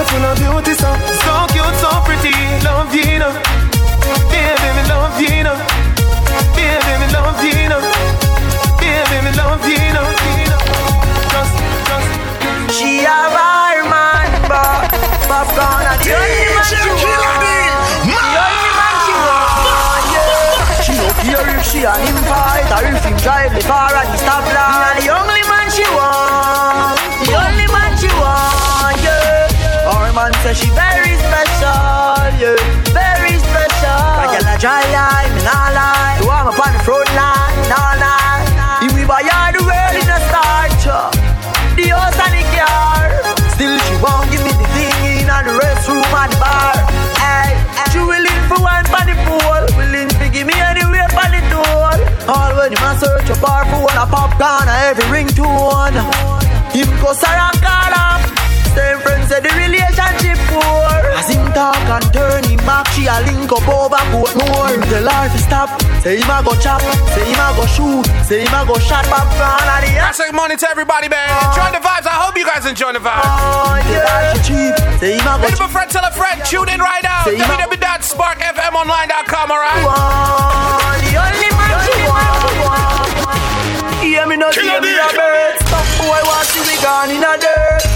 Know, 0.00 0.06
wonderful 0.06 0.48
of 0.48 0.64
beauty, 0.64 0.72
so 0.80 0.88
so 1.20 1.34
cute, 1.52 1.76
so 1.76 1.90
pretty. 2.08 2.32
Love 2.64 2.94
you, 2.94 3.20
know. 3.20 3.36
Yeah, 4.32 4.56
baby, 4.56 4.88
love 4.88 5.20
you, 5.20 5.44
know. 5.44 5.56
Yeah, 6.56 6.80
baby, 6.88 7.12
love 7.12 7.44
you, 7.44 7.68
know. 7.68 7.84
Yeah, 8.80 9.04
baby, 9.12 9.30
love 9.36 9.60
you, 9.68 9.92
know. 9.92 10.08
Just, 11.28 11.52
just. 11.84 12.08
She 12.80 13.04
a 13.04 13.28
wild 13.28 13.92
man, 13.92 14.30
but 14.48 14.88
Popcaan 15.28 15.84
a 15.84 15.92
the 16.00 16.16
only 16.16 16.48
man 16.48 16.64
she 16.64 16.80
want. 16.80 17.44
The 18.00 18.16
only 18.40 18.72
man 18.80 18.96
she 19.04 19.14
want, 19.20 20.04
yeah. 20.16 20.80
She 20.80 20.92
no 20.96 21.08
care 21.20 21.44
if 21.52 21.66
she 21.68 21.84
and 21.84 22.00
him 22.08 22.16
fight 22.24 22.72
or 22.72 22.88
if 22.88 23.04
him 23.04 23.16
drive 23.20 23.52
the 23.52 23.60
car 23.68 23.92
at 23.92 24.08
the 24.08 24.16
stoplight. 24.16 25.29
Say 30.50 30.66
she 30.66 30.70
very 30.74 31.14
special, 31.14 32.26
yeah, 32.42 32.58
very 32.90 33.38
special. 33.38 34.02
I 34.18 34.34
get 34.34 34.42
a 34.42 34.58
dry 34.58 34.82
line, 34.90 35.30
me 35.38 35.46
nah 35.46 35.70
lie. 35.70 36.18
You 36.18 36.26
want 36.26 36.50
me 36.50 36.58
on 36.58 36.74
the 36.74 36.82
front 36.82 37.06
line, 37.14 37.54
nah 37.70 37.94
lie. 38.02 38.82
If 38.82 38.90
we 38.98 39.06
buy 39.06 39.22
all 39.30 39.54
the 39.54 39.62
world 39.62 39.94
in 39.94 40.10
a 40.10 40.18
start, 40.26 40.74
the 41.78 41.94
house 41.94 42.18
and 42.18 42.34
the 42.34 42.42
car. 42.50 43.14
Still 43.54 43.78
she 43.78 43.94
won't 44.02 44.26
give 44.34 44.42
me 44.42 44.50
the 44.58 44.66
thing 44.74 45.22
in 45.22 45.30
the 45.30 45.54
restroom 45.54 46.02
and 46.02 46.34
bar. 46.42 46.74
Hey, 47.14 47.54
she 47.94 48.02
willing 48.02 48.42
for 48.50 48.58
one 48.58 48.82
for 48.90 49.06
the 49.06 49.14
pool, 49.22 49.62
willing 49.78 50.10
to 50.10 50.26
give 50.34 50.50
me 50.50 50.58
anywhere 50.58 51.06
for 51.14 51.30
the 51.30 51.46
door. 51.46 51.94
All 52.26 52.58
when 52.58 52.74
you 52.74 52.80
must 52.82 53.06
search 53.06 53.30
a 53.30 53.38
bar 53.38 53.70
for 53.70 53.86
one 53.86 53.94
a 53.94 54.02
Popcaan 54.02 54.66
or 54.66 54.78
every 54.90 55.06
ringtone. 55.14 55.94
Him 56.74 56.90
go 56.98 57.14
call 57.14 57.94
up. 57.94 58.18
Same 58.74 58.98
friends 59.02 59.19
say 59.30 59.38
the 59.38 59.52
relationship 59.54 60.34
poor. 60.50 60.90
As 61.14 61.30
him 61.30 61.46
talk 61.54 61.78
and 61.86 62.02
turn 62.10 62.42
him 62.42 62.58
back, 62.66 62.90
she 62.90 63.06
a 63.06 63.14
link 63.22 63.46
up 63.46 63.62
over 63.70 64.02
court 64.10 64.34
more. 64.34 64.66
Him 64.66 64.82
tell 64.90 65.06
her 65.06 65.30
to 65.30 65.38
stop. 65.38 65.70
Say 66.02 66.18
him 66.18 66.26
a 66.26 66.42
go 66.42 66.58
chop. 66.58 66.82
Say 67.14 67.22
him 67.30 67.38
a 67.38 67.54
go 67.54 67.62
shoot. 67.70 68.02
Say 68.26 68.42
him 68.42 68.50
a 68.50 68.66
go 68.66 68.74
shot 68.82 69.06
Popcaan 69.06 69.70
and 69.70 69.86
the 69.86 70.02
I 70.02 70.10
say 70.10 70.26
good 70.26 70.34
morning 70.34 70.58
to 70.58 70.66
everybody, 70.66 71.06
man. 71.06 71.30
Enjoy 71.46 71.70
the 71.70 71.78
vibes. 71.78 72.10
I 72.10 72.18
hope 72.18 72.34
you 72.34 72.42
guys 72.42 72.66
enjoy 72.66 72.90
the 72.90 72.98
vibes. 72.98 73.22
Oh, 73.22 73.78
yeah. 73.94 74.34
cheap. 74.42 74.74
Say 74.98 75.14
him 75.14 75.22
a 75.22 75.38
go 75.38 75.46
Hit 75.46 75.62
up 75.62 75.70
a 75.70 75.72
friend, 75.72 75.86
tell 75.86 76.02
a 76.02 76.10
friend. 76.10 76.42
Tune 76.42 76.66
in 76.66 76.82
right 76.82 77.04
now. 77.06 77.22
Say 77.22 77.38
him 77.38 77.46
a- 77.46 77.70
www.sparkfmonline.com, 77.70 79.46
alright? 79.46 79.86
the 79.86 81.14
oh, 81.14 81.22
only 81.22 81.50
man 81.54 81.78
she 81.86 82.02
want. 82.10 82.34
Hear 84.02 84.26
me 84.26 84.34
not 84.34 84.58
hear 84.58 84.80
me 84.82 84.90
a 84.90 85.06
bird. 85.14 85.54
Stop 85.62 85.86
boy 86.02 86.18
want 86.26 86.46
see 86.50 86.66
me 86.66 86.74
gone 86.82 87.14
in 87.14 87.22
a 87.22 87.38
dirt. 87.38 87.90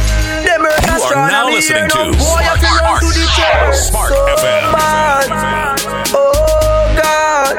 Earth 0.65 0.87
You 0.87 1.03
are 1.05 1.29
now 1.29 1.47
listening 1.49 1.89
to 1.91 2.03
Boy, 2.17 2.43
I 2.43 2.57
can 2.59 3.01
to 3.01 3.09
the. 3.13 3.25
Smart 3.75 4.09
so 4.13 4.27
FM. 4.39 4.73
bad. 4.73 5.29
Oh 6.15 6.95
God. 6.97 7.55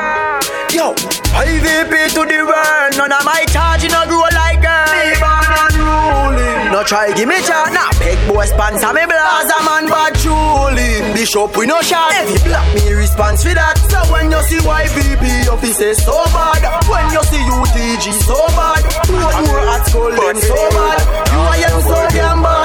Yo, 0.74 0.93
IVP 1.38 1.93
to 2.16 2.22
the 2.26 2.39
world. 2.45 2.91
None 2.97 3.12
of 3.12 3.24
my 3.26 3.45
charge 3.51 3.86
no 3.89 4.06
grow 4.08 4.28
like 4.34 4.62
girl. 4.62 4.89
Me 4.91 5.16
born 5.20 5.53
unruly. 5.66 6.72
No 6.72 6.84
try 6.84 7.14
give 7.14 7.28
me 7.30 7.39
chat. 7.43 7.72
Nah, 7.74 7.91
big 7.99 8.18
boy 8.28 8.45
sponsor 8.45 8.91
me 8.93 9.06
blast 9.06 9.51
a 9.53 9.64
man 9.64 9.86
bad 9.88 10.14
truly. 10.20 11.14
Bishop 11.14 11.56
we 11.58 11.66
no 11.66 11.82
shot. 11.82 12.12
Every 12.16 12.39
black 12.47 12.68
me 12.76 12.93
response 12.93 13.43
for 13.43 13.53
that. 13.53 13.78
So 13.91 13.99
when 14.12 14.32
you 14.32 14.41
see 14.43 14.60
YVP 14.60 15.47
officers 15.51 16.03
so 16.03 16.16
bad. 16.36 16.64
When 16.89 17.06
you 17.14 17.24
see 17.32 17.43
UTG 17.43 18.12
so 18.28 18.39
bad. 18.58 18.84
More 19.12 19.41
more 19.47 19.70
at 19.76 19.84
school 19.88 20.12
them 20.12 20.38
so 20.39 20.56
bad. 20.76 20.99
You 21.32 21.39
are 21.39 21.58
young 21.60 21.82
so 21.84 21.97
damn 22.12 22.41
bad. 22.43 22.64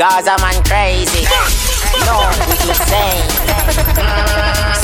Gaza 0.00 0.34
man 0.40 0.64
crazy. 0.64 1.26
No. 2.06 2.56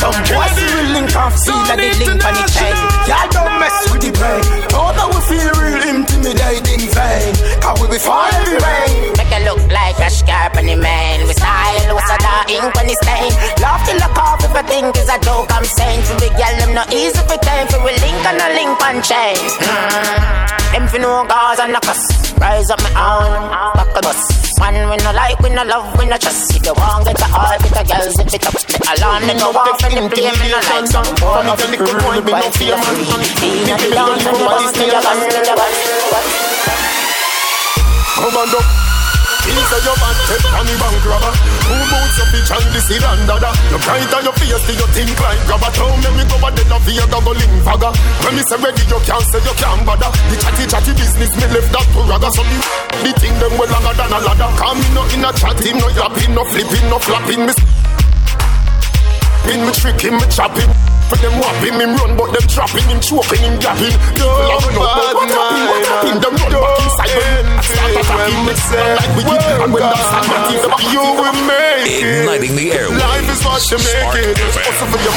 Some 0.00 0.18
boys 0.26 0.54
will 0.58 0.90
link 0.92 1.14
off, 1.16 1.34
see 1.38 1.54
that 1.70 1.78
they 1.78 1.94
link 1.98 2.18
on 2.18 2.34
the 2.34 2.44
chain. 2.50 2.74
Y'all 3.06 3.26
don't 3.30 3.54
mess 3.62 3.74
with 3.90 4.02
the 4.02 4.12
brain. 4.14 4.42
All 4.74 4.92
that 4.94 5.08
we 5.10 5.18
feel 5.30 5.50
real 5.58 5.82
intimidating 5.86 6.86
vain. 6.90 7.32
Cause 7.62 7.78
we 7.82 7.86
be 7.94 7.98
fall 7.98 8.26
every 8.26 8.58
rain. 8.58 9.14
Make 9.18 9.30
it 9.30 9.42
look 9.46 9.62
like 9.70 9.98
a 10.02 10.10
scarp 10.10 10.58
on 10.58 10.66
the 10.66 10.76
man. 10.76 11.26
We 11.26 11.34
style, 11.34 11.94
what's 11.94 12.10
a 12.10 12.18
da 12.18 12.46
ink 12.50 12.70
when 12.74 12.86
it's 12.90 12.98
stain. 13.02 13.32
Love 13.62 13.82
till 13.86 13.98
the 13.98 14.10
cough 14.14 14.42
if 14.42 14.54
I 14.54 14.62
think 14.66 14.94
is 14.98 15.10
a 15.10 15.18
joke 15.22 15.50
I'm 15.50 15.64
saying. 15.64 16.02
For 16.06 16.18
the 16.18 16.30
girl, 16.34 16.54
them 16.58 16.72
not 16.74 16.90
easy 16.92 17.22
for 17.22 17.38
time. 17.38 17.66
For 17.70 17.80
we 17.82 17.94
link 18.02 18.22
on 18.26 18.38
a 18.38 18.48
link 18.54 18.78
on 18.82 19.02
chain. 19.02 19.38
Mm. 19.62 20.46
Them 20.74 20.84
for 20.90 20.98
no 20.98 21.24
Gaza 21.24 21.64
and 21.64 21.72
no 21.72 21.80
cuss. 21.80 22.02
Rise 22.38 22.70
up 22.70 22.82
my 22.82 22.92
own, 22.94 23.48
back 23.78 23.96
a 23.96 24.00
bus. 24.02 24.20
Man, 24.60 24.88
we 24.88 24.96
no 25.04 25.12
like, 25.12 25.38
we 25.40 25.50
no 25.50 25.64
love, 25.64 25.88
we 25.98 26.06
no 26.06 26.16
trust. 26.16 26.56
If 26.56 26.64
you 26.64 26.72
want 26.76 27.04
get 27.04 27.20
a 27.20 27.24
heart, 27.24 27.60
get 27.62 27.75
a 27.76 27.84
girl, 27.84 28.10
zip 28.10 28.32
it 28.32 28.46
up. 28.46 28.54
Alarm, 28.96 29.26
then 29.26 29.38
go 29.38 29.50
off 29.52 29.84
and 29.84 30.10
play 30.10 30.30
me 30.32 30.48
no 30.48 30.58
like 30.64 30.86
some 30.86 31.04
boy. 31.20 31.42
No 31.44 31.54
feel 31.56 31.76
cool, 31.76 32.22
but 32.22 32.40
no 32.40 32.50
fear. 32.56 32.74
A 32.74 32.80
beyond, 33.80 34.20
and 34.24 34.36
the 34.36 34.44
boss, 34.44 34.72
me 34.76 34.88
a 34.88 35.00
gun, 35.00 35.18
me 35.20 35.28
a 38.32 38.95
Commando. 39.46 39.62
Inside 39.62 39.84
your 39.86 39.96
bad 39.96 40.16
head 40.26 40.44
on 40.58 40.66
the 40.66 40.74
bank 40.78 41.04
robber. 41.06 41.32
Who 41.66 41.74
boots 41.86 42.16
your 42.18 42.26
bitch 42.34 42.50
and 42.50 42.66
the 42.74 42.80
seed 42.82 43.04
and 43.04 43.22
dada. 43.26 43.50
You 43.70 43.78
bright 43.78 44.12
on 44.14 44.22
your 44.26 44.34
face 44.34 44.66
you 44.66 44.88
think 44.90 45.18
like 45.20 45.42
grabber. 45.46 45.70
Tell 45.70 45.90
me 45.94 46.10
me 46.18 46.24
go 46.26 46.36
a 46.42 46.48
dead 46.50 46.72
of 46.72 46.82
Vega 46.86 47.06
go 47.06 47.32
link 47.32 47.54
fagger 47.62 47.92
When 48.22 48.34
me 48.34 48.42
say 48.42 48.58
ready 48.58 48.82
you 48.86 49.00
can't 49.06 49.26
say 49.30 49.40
you 49.42 49.54
can't 49.54 49.82
bother. 49.86 50.10
The 50.30 50.36
chatty 50.42 50.64
chatty 50.66 50.92
business 50.98 51.32
me 51.38 51.46
left 51.54 51.70
that 51.70 51.86
to 51.94 52.00
ragga 52.06 52.28
So 52.34 52.42
the, 52.42 52.56
the 53.06 53.10
thing 53.18 53.34
them 53.38 53.54
well 53.58 53.70
longer 53.70 53.94
than 53.94 54.10
a 54.10 54.18
ladder. 54.18 54.50
Come 54.58 54.78
me 54.82 54.88
no 54.94 55.02
in 55.14 55.24
a 55.24 55.30
chatting, 55.34 55.78
no 55.78 55.86
yapping, 55.94 56.32
no 56.34 56.42
flipping, 56.46 56.86
no 56.90 56.98
flapping. 56.98 57.46
Me 57.46 57.52
Pin 59.46 59.62
me 59.62 59.72
tricking, 59.72 60.16
me 60.18 60.26
chopping 60.26 60.70
for 61.06 61.14
them 61.22 61.38
whopping 61.38 61.78
him 61.78 61.94
run, 61.94 62.18
but 62.18 62.34
them 62.34 62.42
trapping 62.50 62.82
him, 62.90 62.98
choking 62.98 63.38
him, 63.38 63.54
no, 63.62 63.70
but 64.58 64.74
what 64.74 65.30
happened? 65.30 65.70
What 65.70 65.86
happened? 65.86 66.18
Them 66.18 66.34
run 66.34 66.50
back 66.50 66.82
inside 66.82 67.55
Igniting 71.86 72.54
the 72.54 72.70
airwaves. 72.70 73.00
Life 73.00 73.28
is 73.32 73.40
you. 73.42 75.12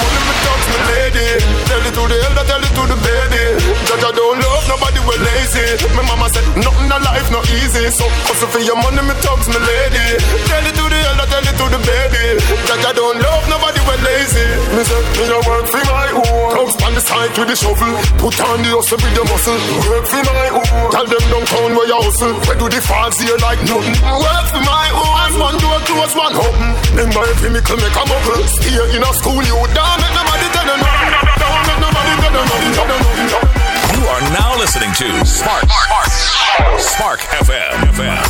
Tell 1.70 1.82
it 1.86 1.94
to 1.94 2.04
the 2.10 2.18
elder, 2.26 2.46
tell 2.50 2.64
it 2.64 2.74
to 2.74 2.84
the 2.90 2.98
baby. 3.06 3.44
Don't 3.90 4.40
love 4.42 4.66
nobody, 4.66 5.00
lazy. 5.22 5.78
My 5.94 6.02
mama 6.10 6.30
said, 6.30 6.46
nothing 6.58 6.90
in 6.90 7.02
life, 7.04 7.30
no 7.30 7.42
easy. 7.62 7.90
So 7.94 8.06
hustle 8.26 8.50
for 8.50 8.60
your 8.60 8.78
money, 8.82 9.02
me 9.06 9.14
me 9.14 9.60
lady. 9.60 10.18
Tell 10.50 10.66
it 10.66 10.74
to 10.74 10.86
the 10.90 11.00
hell, 11.06 11.22
tell 11.30 11.46
it 11.46 11.56
to 11.58 11.66
the 11.70 11.80
baby. 11.86 12.42
Don't 12.66 13.18
love 13.22 13.46
nobody 13.50 13.80
lazy. 14.02 14.46
Me 14.74 14.82
say, 14.84 15.02
me 15.18 15.26
a 15.30 15.38
work 15.46 15.66
for 15.68 15.84
my 15.86 16.10
own. 16.16 16.50
The 16.90 17.02
side 17.06 17.30
with 17.38 17.48
the 17.48 17.56
shovel. 17.56 17.94
Put 18.18 18.34
on 18.42 18.66
the 18.66 18.74
hustle 18.74 18.98
with 18.98 19.14
the 19.14 19.24
muscle. 19.30 19.54
Work 19.94 20.10
for 20.10 20.24
my 20.26 20.50
own. 20.58 20.90
Tell 20.90 21.06
them 21.06 21.24
downtown 21.30 21.78
where 21.78 21.86
you 21.86 22.02
hustle. 22.02 22.34
Where 22.48 22.58
do 22.58 22.70
the 22.70 22.82
falls 22.82 23.20
here 23.20 23.38
like 23.42 23.60
nothing? 23.66 23.96
Work 24.04 24.46
for 24.52 24.64
my 24.64 24.88
own. 24.94 25.40
One 25.40 25.58
door 25.58 25.80
close, 25.88 26.14
one 26.16 26.36
open. 26.36 26.70
Remember 26.96 27.24
if 27.32 27.40
you 27.42 27.50
make 27.52 27.68
a 27.68 27.76
muckle. 27.76 28.44
Stay 28.48 28.76
in 28.76 29.04
a 29.04 29.12
school, 29.16 29.40
you 29.42 29.56
down. 29.72 29.96
Make 30.04 30.14
nobody 30.14 30.48
tell 30.52 30.68
them 30.68 30.80
nothing. 30.80 31.12
Don't 31.40 31.64
make 31.68 31.80
nobody 31.80 32.14
tell 32.20 32.34
them 32.34 32.46
nothing. 32.46 33.60
You 33.96 34.04
are 34.08 34.24
now 34.36 34.58
listening 34.58 34.92
to 35.00 35.26
Spark, 35.26 35.66
Spark, 35.70 36.80
Spark 36.80 37.20
FM. 37.44 37.88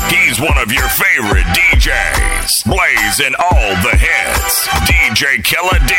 He's 0.09 0.39
one 0.39 0.57
of 0.57 0.71
your 0.71 0.87
favorite 0.89 1.45
DJs, 1.53 2.65
blazing 2.65 3.35
all 3.39 3.69
the 3.81 3.95
hits. 3.97 4.67
DJ 4.85 5.43
Killer 5.43 5.79
D. 5.85 5.93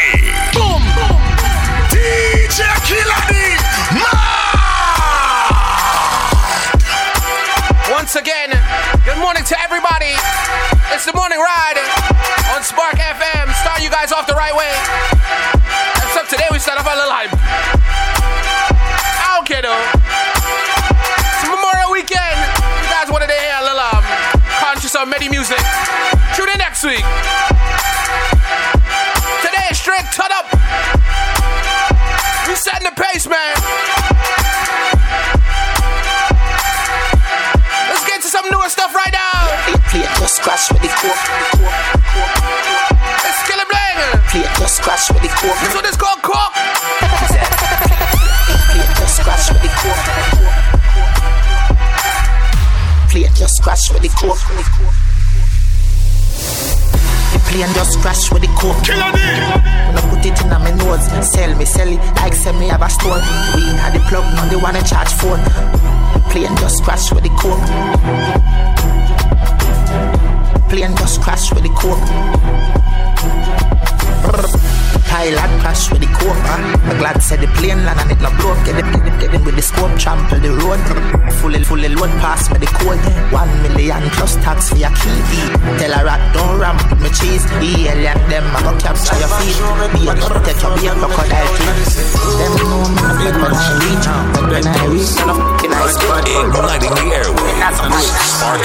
Boom! 0.54 0.82
boom. 0.94 1.18
DJ 1.90 2.66
Killer 2.86 3.22
D! 4.54 4.59
Once 7.90 8.14
again, 8.14 8.50
good 9.04 9.18
morning 9.18 9.42
to 9.42 9.58
everybody. 9.58 10.14
It's 10.94 11.04
the 11.04 11.12
morning 11.12 11.40
ride 11.42 11.74
on 12.54 12.62
Spark 12.62 12.94
FM. 12.94 13.50
Start 13.50 13.82
you 13.82 13.90
guys 13.90 14.12
off 14.12 14.28
the 14.28 14.34
right 14.38 14.54
way. 14.54 14.70
Except 15.98 16.30
today 16.30 16.46
we 16.52 16.60
start 16.60 16.78
off 16.78 16.86
a 16.86 16.94
little 16.94 17.10
hype. 17.10 17.34
Okay 19.42 19.58
though. 19.58 19.82
It's 21.34 21.50
Memorial 21.50 21.90
Weekend. 21.90 22.38
You 22.62 22.88
guys 22.94 23.10
wanted 23.10 23.26
to 23.26 23.34
hear 23.34 23.58
a 23.58 23.64
little 23.66 23.82
um, 23.82 24.06
conscious 24.62 24.94
of 24.94 25.08
Medi 25.08 25.28
music. 25.28 25.58
Tune 26.38 26.46
in 26.46 26.62
next 26.62 26.86
week. 26.86 27.02
Today 29.42 29.66
is 29.66 29.82
straight 29.82 30.06
turn 30.14 30.30
up. 30.30 30.46
We 32.46 32.54
setting 32.54 32.86
the 32.86 32.94
pace, 32.94 33.26
man. 33.26 34.19
Play 39.90 40.02
it 40.02 40.10
just 40.20 40.36
scratch 40.36 40.70
with 40.70 40.82
the 40.82 40.88
coke. 40.88 41.18
Let's 43.24 43.42
kill 43.42 43.58
bling. 43.66 43.98
Play 44.30 44.42
it 44.46 44.52
just 44.56 44.76
scratch 44.76 45.10
with 45.10 45.22
the 45.22 45.28
coke. 45.28 45.58
This 45.58 45.74
one 45.74 45.84
is 45.84 45.96
called 45.96 46.22
Coke. 46.22 46.54
Play 48.70 48.86
it 48.86 48.94
just 48.94 49.16
scratch 49.18 49.50
with 49.50 49.62
the 49.62 49.70
coke. 49.74 50.06
Play 53.10 53.22
it 53.22 53.34
just 53.34 53.56
scratch 53.56 53.90
with 53.90 54.02
the 54.02 54.08
coke. 54.14 54.38
The 57.32 57.38
plane 57.50 57.74
just 57.74 57.98
crash 57.98 58.30
with 58.32 58.42
the 58.42 58.48
coke. 58.54 58.78
Killer 58.84 59.10
D. 59.10 59.18
When 59.18 59.98
I 59.98 60.02
put 60.08 60.24
it 60.24 60.40
in 60.40 60.50
my 60.50 60.70
nose, 60.70 61.02
sell 61.26 61.54
me, 61.56 61.64
sell 61.64 61.88
it 61.88 61.98
like 62.14 62.34
sell 62.34 62.54
me 62.54 62.68
have 62.68 62.82
a 62.82 62.88
stone. 62.88 63.22
We 63.54 63.74
had 63.74 63.94
the 63.94 64.00
plug, 64.08 64.22
now 64.34 64.48
they 64.48 64.54
wanna 64.54 64.82
charge 64.82 65.12
phone. 65.14 65.42
Plane 66.30 66.56
just 66.58 66.84
crash 66.84 67.12
with 67.12 67.24
the 67.24 67.30
coke. 67.30 68.89
Plane 70.70 70.94
just 70.94 71.20
crash 71.20 71.52
with 71.52 71.64
the 71.64 71.68
coke. 71.70 71.98
Pilot 75.10 75.50
crash 75.58 75.90
with 75.90 75.98
the 75.98 76.06
coke. 76.14 76.38
I'm 76.46 76.96
glad 77.02 77.18
said 77.18 77.40
the 77.40 77.50
plane 77.58 77.82
land 77.82 77.98
and 77.98 78.12
it 78.14 78.22
no 78.22 78.30
broke. 78.38 78.62
Get 78.62 78.78
it, 78.78 78.86
get 79.18 79.34
it, 79.34 79.42
with 79.42 79.56
the 79.58 79.62
scope, 79.62 79.90
trample 79.98 80.38
the 80.38 80.54
road. 80.62 80.78
Fully, 81.42 81.58
fully 81.66 81.88
load 81.90 82.14
pass 82.22 82.46
me 82.54 82.58
the 82.62 82.70
code. 82.78 83.02
One 83.34 83.50
million 83.66 83.98
plus 84.14 84.38
tax 84.46 84.70
for 84.70 84.78
your 84.78 84.94
key. 84.94 85.18
Tell 85.82 85.90
a 85.90 86.06
rat 86.06 86.22
don't 86.30 86.62
ramp 86.62 86.78
with 86.86 87.02
me 87.02 87.10
cheese. 87.18 87.42
The 87.58 87.90
alien 87.90 88.22
them 88.30 88.46
I 88.54 88.62
go 88.62 88.70
capture 88.78 89.18
your 89.18 89.26
feet. 89.42 89.58
Be 89.90 90.06
a 90.06 90.14
take 90.14 90.62
your 90.62 90.70
beer 90.78 90.94
crocodile 90.94 91.50
teeth. 91.50 92.14
Them 92.38 92.54
know 92.62 92.86
me 92.94 93.02
no 93.02 93.18
better 93.18 93.42
when 93.42 93.58
I 93.58 93.74
reach. 93.82 94.06
But 94.38 94.46
when 94.54 94.62
I 94.70 94.86
reach, 94.86 95.18
I'm 95.18 95.34
fucking 95.34 95.74
ice 95.74 95.98
cream. 95.98 96.46
Igniting 96.54 96.94
the 96.94 97.10
airwaves. 97.18 97.74
Spark 98.22 98.62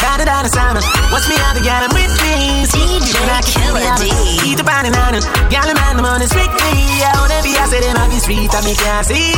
Da 0.00 0.16
da 0.16 0.24
da 0.24 0.42
da 0.42 0.48
sound. 0.48 0.78
What's 1.12 1.28
me 1.28 1.36
out 1.44 1.54
to 1.56 1.62
get 1.62 1.82
him 1.84 1.92
with 1.92 2.14
me? 2.22 2.64
DJ 2.70 3.16
Killer 3.50 3.92
D. 3.98 4.10
Eat 4.46 4.56
the 4.58 4.64
body 4.64 4.90
nana. 4.90 5.20
Gal 5.50 5.68
man, 5.74 5.96
the 5.96 6.02
money 6.02 6.26
strictly. 6.26 6.74
I 7.02 7.12
wanna 7.18 7.40
be, 7.42 7.52
I 7.56 7.66
said, 7.68 7.82
them 7.82 7.96
I 7.96 8.08
be 8.08 8.18
sweet, 8.18 8.52
I 8.54 8.60
me 8.64 8.74
can't 8.74 9.04
see. 9.06 9.34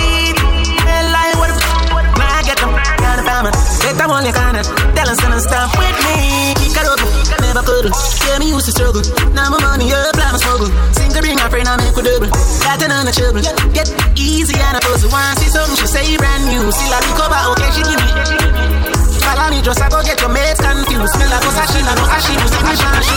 Hell, 0.87 1.07
like, 1.11 1.37
what 1.41 1.51
the 1.51 1.63
f- 1.63 2.21
I 2.21 2.43
get 2.45 2.59
them, 2.61 2.73
got 2.73 3.19
a 3.19 3.25
family. 3.25 3.53
Get 3.83 3.97
them 3.97 4.11
on 4.11 4.25
your 4.25 4.35
corner. 4.35 4.65
Tell 4.95 5.09
them, 5.09 5.41
stop 5.41 5.73
with 5.77 5.99
me. 6.07 6.55
Kick 6.61 6.77
it 6.77 6.87
up, 6.87 7.01
never 7.41 7.63
could. 7.65 7.91
Yeah, 8.29 8.39
me 8.39 8.53
used 8.53 8.67
to 8.69 8.73
struggle. 8.73 9.03
Now 9.33 9.51
my 9.51 9.61
money 9.61 9.93
up, 9.93 10.15
like 10.17 10.33
my 10.33 10.39
struggle. 10.39 10.69
Sing 10.93 11.11
to 11.13 11.21
bring 11.21 11.41
a 11.41 11.47
friend, 11.49 11.67
I 11.67 11.77
make 11.77 11.97
a 11.97 12.03
double. 12.03 12.31
Got 12.63 12.79
the 12.81 13.13
trouble. 13.13 13.43
Get 13.75 13.91
easy 14.17 14.55
and 14.61 14.77
a 14.77 14.81
puzzle. 14.81 15.11
Wanna 15.11 15.35
see 15.41 15.49
something, 15.49 15.77
she 15.77 15.87
say 15.87 16.17
brand 16.17 16.47
new. 16.47 16.71
Still, 16.71 16.95
I 16.95 17.01
recover, 17.01 17.41
okay, 17.53 17.71
she 17.75 17.83
give 17.83 18.95
me. 18.95 19.00
Follow 19.25 19.51
me, 19.51 19.61
just 19.63 19.81
I 19.83 19.89
go 19.89 20.03
get 20.03 20.21
your 20.21 20.31
mates 20.31 20.61
confused. 20.61 21.13
Smell 21.15 21.31
like 21.31 21.45
Osashi, 21.45 21.81
like 21.85 21.99
Osashi, 22.03 22.33
you 22.35 22.49
see 22.49 22.63
me 22.67 22.75
shashi. 22.81 23.17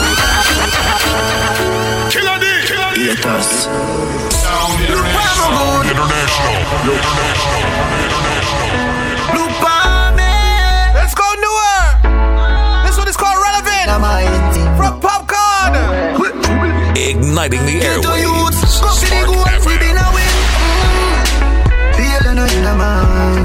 Killer 2.14 2.38
D. 2.39 2.45
Killer 2.68 2.91
D. 2.95 2.97
Haters. 3.10 3.68
Sound 4.43 4.80
International. 4.84 5.84
International. 5.84 6.58
Let's 10.93 11.14
go 11.16 11.28
newer. 11.43 11.80
This 12.86 12.95
one 12.97 13.08
is 13.08 13.18
called 13.18 13.39
Relevant. 13.41 13.88
From 14.78 14.93
Popcaan. 15.01 15.74
Igniting 16.95 17.66
the 17.66 17.80
airwaves. 17.82 18.56
Spark 18.68 18.95
FM. 18.95 19.28
If 23.36 23.43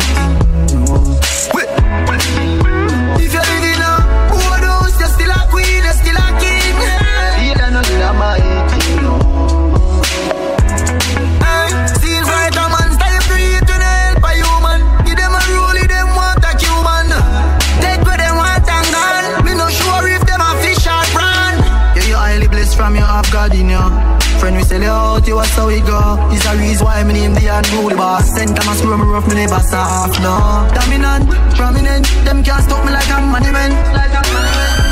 you 25.28 25.36
was 25.36 25.52
how 25.52 25.68
it 25.68 25.84
go. 25.84 26.00
It's 26.32 26.46
a 26.48 26.56
reason 26.56 26.86
why 26.86 27.04
me 27.04 27.12
name 27.12 27.34
the 27.34 27.46
unruly 27.52 27.94
boss. 27.94 28.32
Send 28.32 28.56
time 28.56 28.68
I 28.68 28.74
screw 28.74 28.96
me 28.96 29.04
rough, 29.04 29.28
me 29.28 29.34
never 29.36 29.60
soft, 29.60 30.16
no. 30.24 30.64
Dominant, 30.72 31.28
prominent, 31.52 32.08
them 32.24 32.42
can't 32.42 32.64
stop 32.64 32.80
me 32.84 32.90
like 32.90 33.08
a 33.12 33.20
money 33.20 33.52
man. 33.52 33.70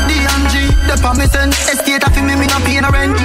DMG, 0.07 0.55
the 0.87 0.97
promising. 1.01 1.51
Estate 1.73 2.05
of 2.05 2.13
me, 2.21 2.37
me 2.37 2.47
no 2.47 2.59
pay 2.69 2.81
no 2.85 2.93
rent. 2.93 3.17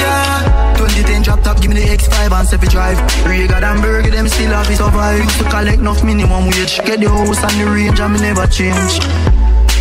Yeah. 0.00 0.76
2010 0.80 1.22
drop 1.22 1.42
top, 1.42 1.60
give 1.60 1.70
me 1.70 1.76
the 1.76 1.86
X5 1.92 2.32
and 2.32 2.48
Sefi 2.48 2.68
drive. 2.68 2.98
Regal 3.28 3.62
and 3.62 3.82
Burger, 3.82 4.10
them 4.10 4.28
still 4.28 4.52
have 4.52 4.70
it 4.70 4.76
survive. 4.76 5.20
Used 5.20 5.38
to 5.38 5.44
collect 5.50 5.78
enough 5.78 6.02
minimum 6.02 6.46
wage. 6.46 6.80
Get 6.88 7.00
the 7.00 7.08
house 7.08 7.42
and 7.44 7.60
the 7.60 7.66
range 7.68 8.00
and 8.00 8.12
me 8.14 8.20
never 8.20 8.46
change. 8.46 9.00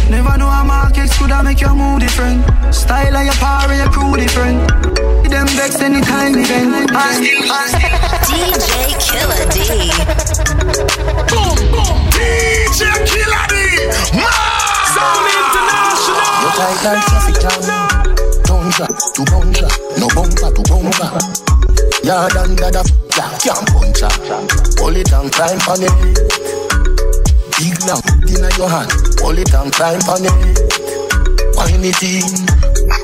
Never 0.09 0.37
know 0.37 0.49
how 0.49 0.63
markets 0.63 1.17
could 1.17 1.31
have 1.31 1.43
make 1.43 1.59
your 1.61 1.73
mood 1.73 2.01
different. 2.01 2.45
Style 2.73 3.15
of 3.15 3.25
your 3.25 3.33
power, 3.35 3.69
and 3.71 3.79
your 3.79 3.89
crew 3.91 4.15
different. 4.15 4.59
Them 5.29 5.47
vex 5.57 5.81
anytime 5.81 6.35
event. 6.37 6.91
I 6.93 7.13
still, 7.17 7.51
I 7.51 7.67
still. 7.73 7.95
DJ 8.25 8.93
Killer 9.01 9.45
D. 9.51 9.57
Boom, 11.29 11.57
boom. 11.71 11.97
DJ 12.13 12.81
Killer 13.09 13.45
D. 13.49 13.53
Sound 14.93 15.25
International. 15.33 16.29
You 16.41 16.49
tight 16.55 16.79
like 16.85 17.01
traffic 17.09 17.37
jam. 17.41 17.61
Tunja 18.45 18.85
to 18.85 19.21
bunja, 19.25 19.67
no 19.99 20.07
bumper 20.13 20.49
to 20.53 20.61
bumper. 20.69 21.09
Yard 22.05 22.37
under 22.37 22.69
the 22.71 22.79
f- 22.79 22.93
yeah, 23.17 23.31
can't 23.39 23.65
punch 23.73 24.01
her. 24.01 24.13
Hold 24.79 24.97
it 24.97 25.11
and 25.11 25.31
climb 25.31 25.59
on 25.67 25.81
it. 25.81 26.64
Big 27.57 27.79
long 27.87 28.03
in 28.27 28.43
your 28.57 28.67
hand, 28.69 28.91
hold 29.19 29.39
it 29.39 29.53
and 29.53 29.71
climb 29.71 30.01
on 30.11 30.25
it. 30.27 30.59
Wine 31.55 31.85
it 31.87 32.03
in, 32.03 32.27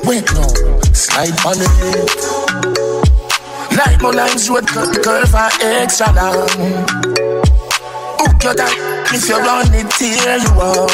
wait 0.04 0.28
no, 0.34 0.44
slide 0.92 1.32
on 1.48 1.56
it. 1.56 2.72
Like 3.76 4.02
my 4.02 4.10
lines 4.10 4.50
with 4.50 4.66
girl 5.02 5.24
for 5.24 5.48
extra 5.62 6.12
long. 6.12 6.84
Hook 8.20 8.42
your 8.44 8.54
tight, 8.54 8.76
if 9.14 9.26
you 9.26 9.38
run 9.38 9.72
it, 9.72 9.88
tear 9.96 10.36
you 10.36 10.60
up. 10.60 10.90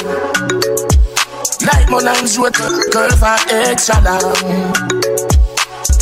Like 1.67 1.91
my 1.91 1.99
lines 1.99 2.39
with 2.39 2.55
girl 2.93 3.11
for 3.11 3.37
extra 3.51 3.99
long. 4.07 4.71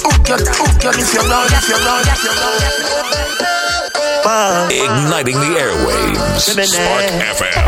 Hook 0.04 0.28
your, 0.28 0.38
hook 0.44 0.82
your, 0.84 0.92
if 0.92 1.14
you 1.14 1.20
run, 1.20 1.48
if 1.50 1.68
you 1.68 1.76
run, 1.76 2.04
if 2.06 2.22
you 2.22 2.30
run. 2.30 3.25
Pump. 4.26 4.72
Igniting 4.74 5.38
the 5.38 5.52
airwaves. 5.54 6.42
Spark 6.42 7.06
FM. 7.38 7.62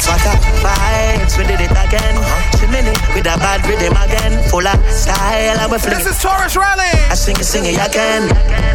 Swat 0.00 0.26
up 0.26 0.40
vibes, 0.62 1.34
we 1.36 1.44
did 1.44 1.60
it 1.60 1.74
again. 1.74 2.14
Uh-huh. 2.16 2.58
Chilling 2.58 2.86
it 2.86 2.98
with 3.14 3.26
a 3.26 3.36
bad 3.42 3.60
rhythm 3.66 3.96
again. 3.98 4.32
Full 4.50 4.66
of 4.66 4.78
style, 4.90 5.58
and 5.58 5.70
we 5.72 5.78
fling 5.78 5.98
This 5.98 6.06
is 6.06 6.22
Taurus 6.22 6.56
Rally. 6.56 6.94
I 7.10 7.14
sing 7.14 7.36
it, 7.36 7.44
sing 7.44 7.64
it 7.66 7.74
again. 7.74 8.22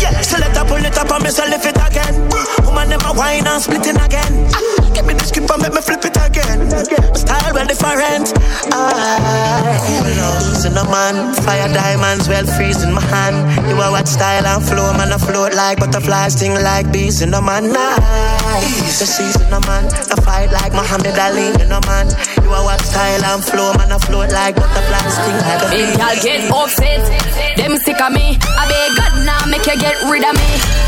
Yeah, 0.04 0.22
select 0.22 0.58
up, 0.58 0.68
pull 0.68 0.84
it 0.84 0.98
up, 0.98 1.10
and 1.10 1.24
me 1.24 1.30
say 1.30 1.50
lift 1.50 1.66
it 1.66 1.80
again. 1.80 2.14
Woman, 2.66 2.90
them 2.90 3.02
a 3.06 3.14
wine 3.16 3.48
and 3.48 3.62
split 3.62 3.88
it 3.88 3.96
again. 3.96 4.85
Me 5.06 5.14
the 5.14 5.26
script 5.26 5.52
and 5.52 5.62
make 5.62 5.74
me 5.74 5.82
flip 5.82 6.04
it 6.06 6.18
again. 6.18 6.70
My 6.70 7.18
style 7.18 7.54
well 7.54 7.68
different. 7.68 8.34
Ah, 8.74 9.78
easy 9.86 10.70
no 10.76 10.84
man, 10.92 11.34
fire 11.46 11.72
diamonds 11.72 12.28
well 12.28 12.46
freezing 12.58 12.92
my 12.92 13.02
hand. 13.02 13.38
You 13.70 13.80
are 13.80 13.92
what 13.92 14.08
style 14.08 14.46
and 14.46 14.64
flow, 14.64 14.92
man, 14.94 15.14
I 15.14 15.18
float 15.18 15.54
like 15.54 15.80
butterflies, 15.80 16.34
sting 16.34 16.54
like 16.54 16.92
bees 16.92 17.22
in 17.22 17.32
the 17.32 17.42
man. 17.42 17.72
Nice, 17.72 19.00
the 19.00 19.06
season 19.06 19.50
no 19.50 19.60
man, 19.62 19.86
I 19.88 20.16
fight 20.20 20.52
like 20.52 20.74
Muhammad 20.74 21.18
Ali 21.18 21.48
in 21.64 21.70
the 21.70 21.82
man. 21.88 22.12
You 22.44 22.52
are 22.52 22.64
what 22.64 22.82
style 22.82 23.24
and 23.24 23.44
flow, 23.44 23.74
man, 23.78 23.92
I 23.92 23.98
float 24.00 24.32
like 24.32 24.56
butterflies, 24.56 25.14
sting 25.16 25.40
like 25.48 25.62
a 25.64 25.68
bee. 25.72 25.96
y'all 25.96 26.18
get 26.20 26.52
upset, 26.52 27.02
them 27.58 27.78
sick 27.78 28.02
of 28.02 28.12
me. 28.12 28.38
I 28.44 28.68
beg 28.68 28.98
God 28.98 29.26
now 29.26 29.46
make 29.48 29.66
you 29.66 29.80
get 29.80 29.96
rid 30.10 30.26
of 30.28 30.36
me. 30.36 30.85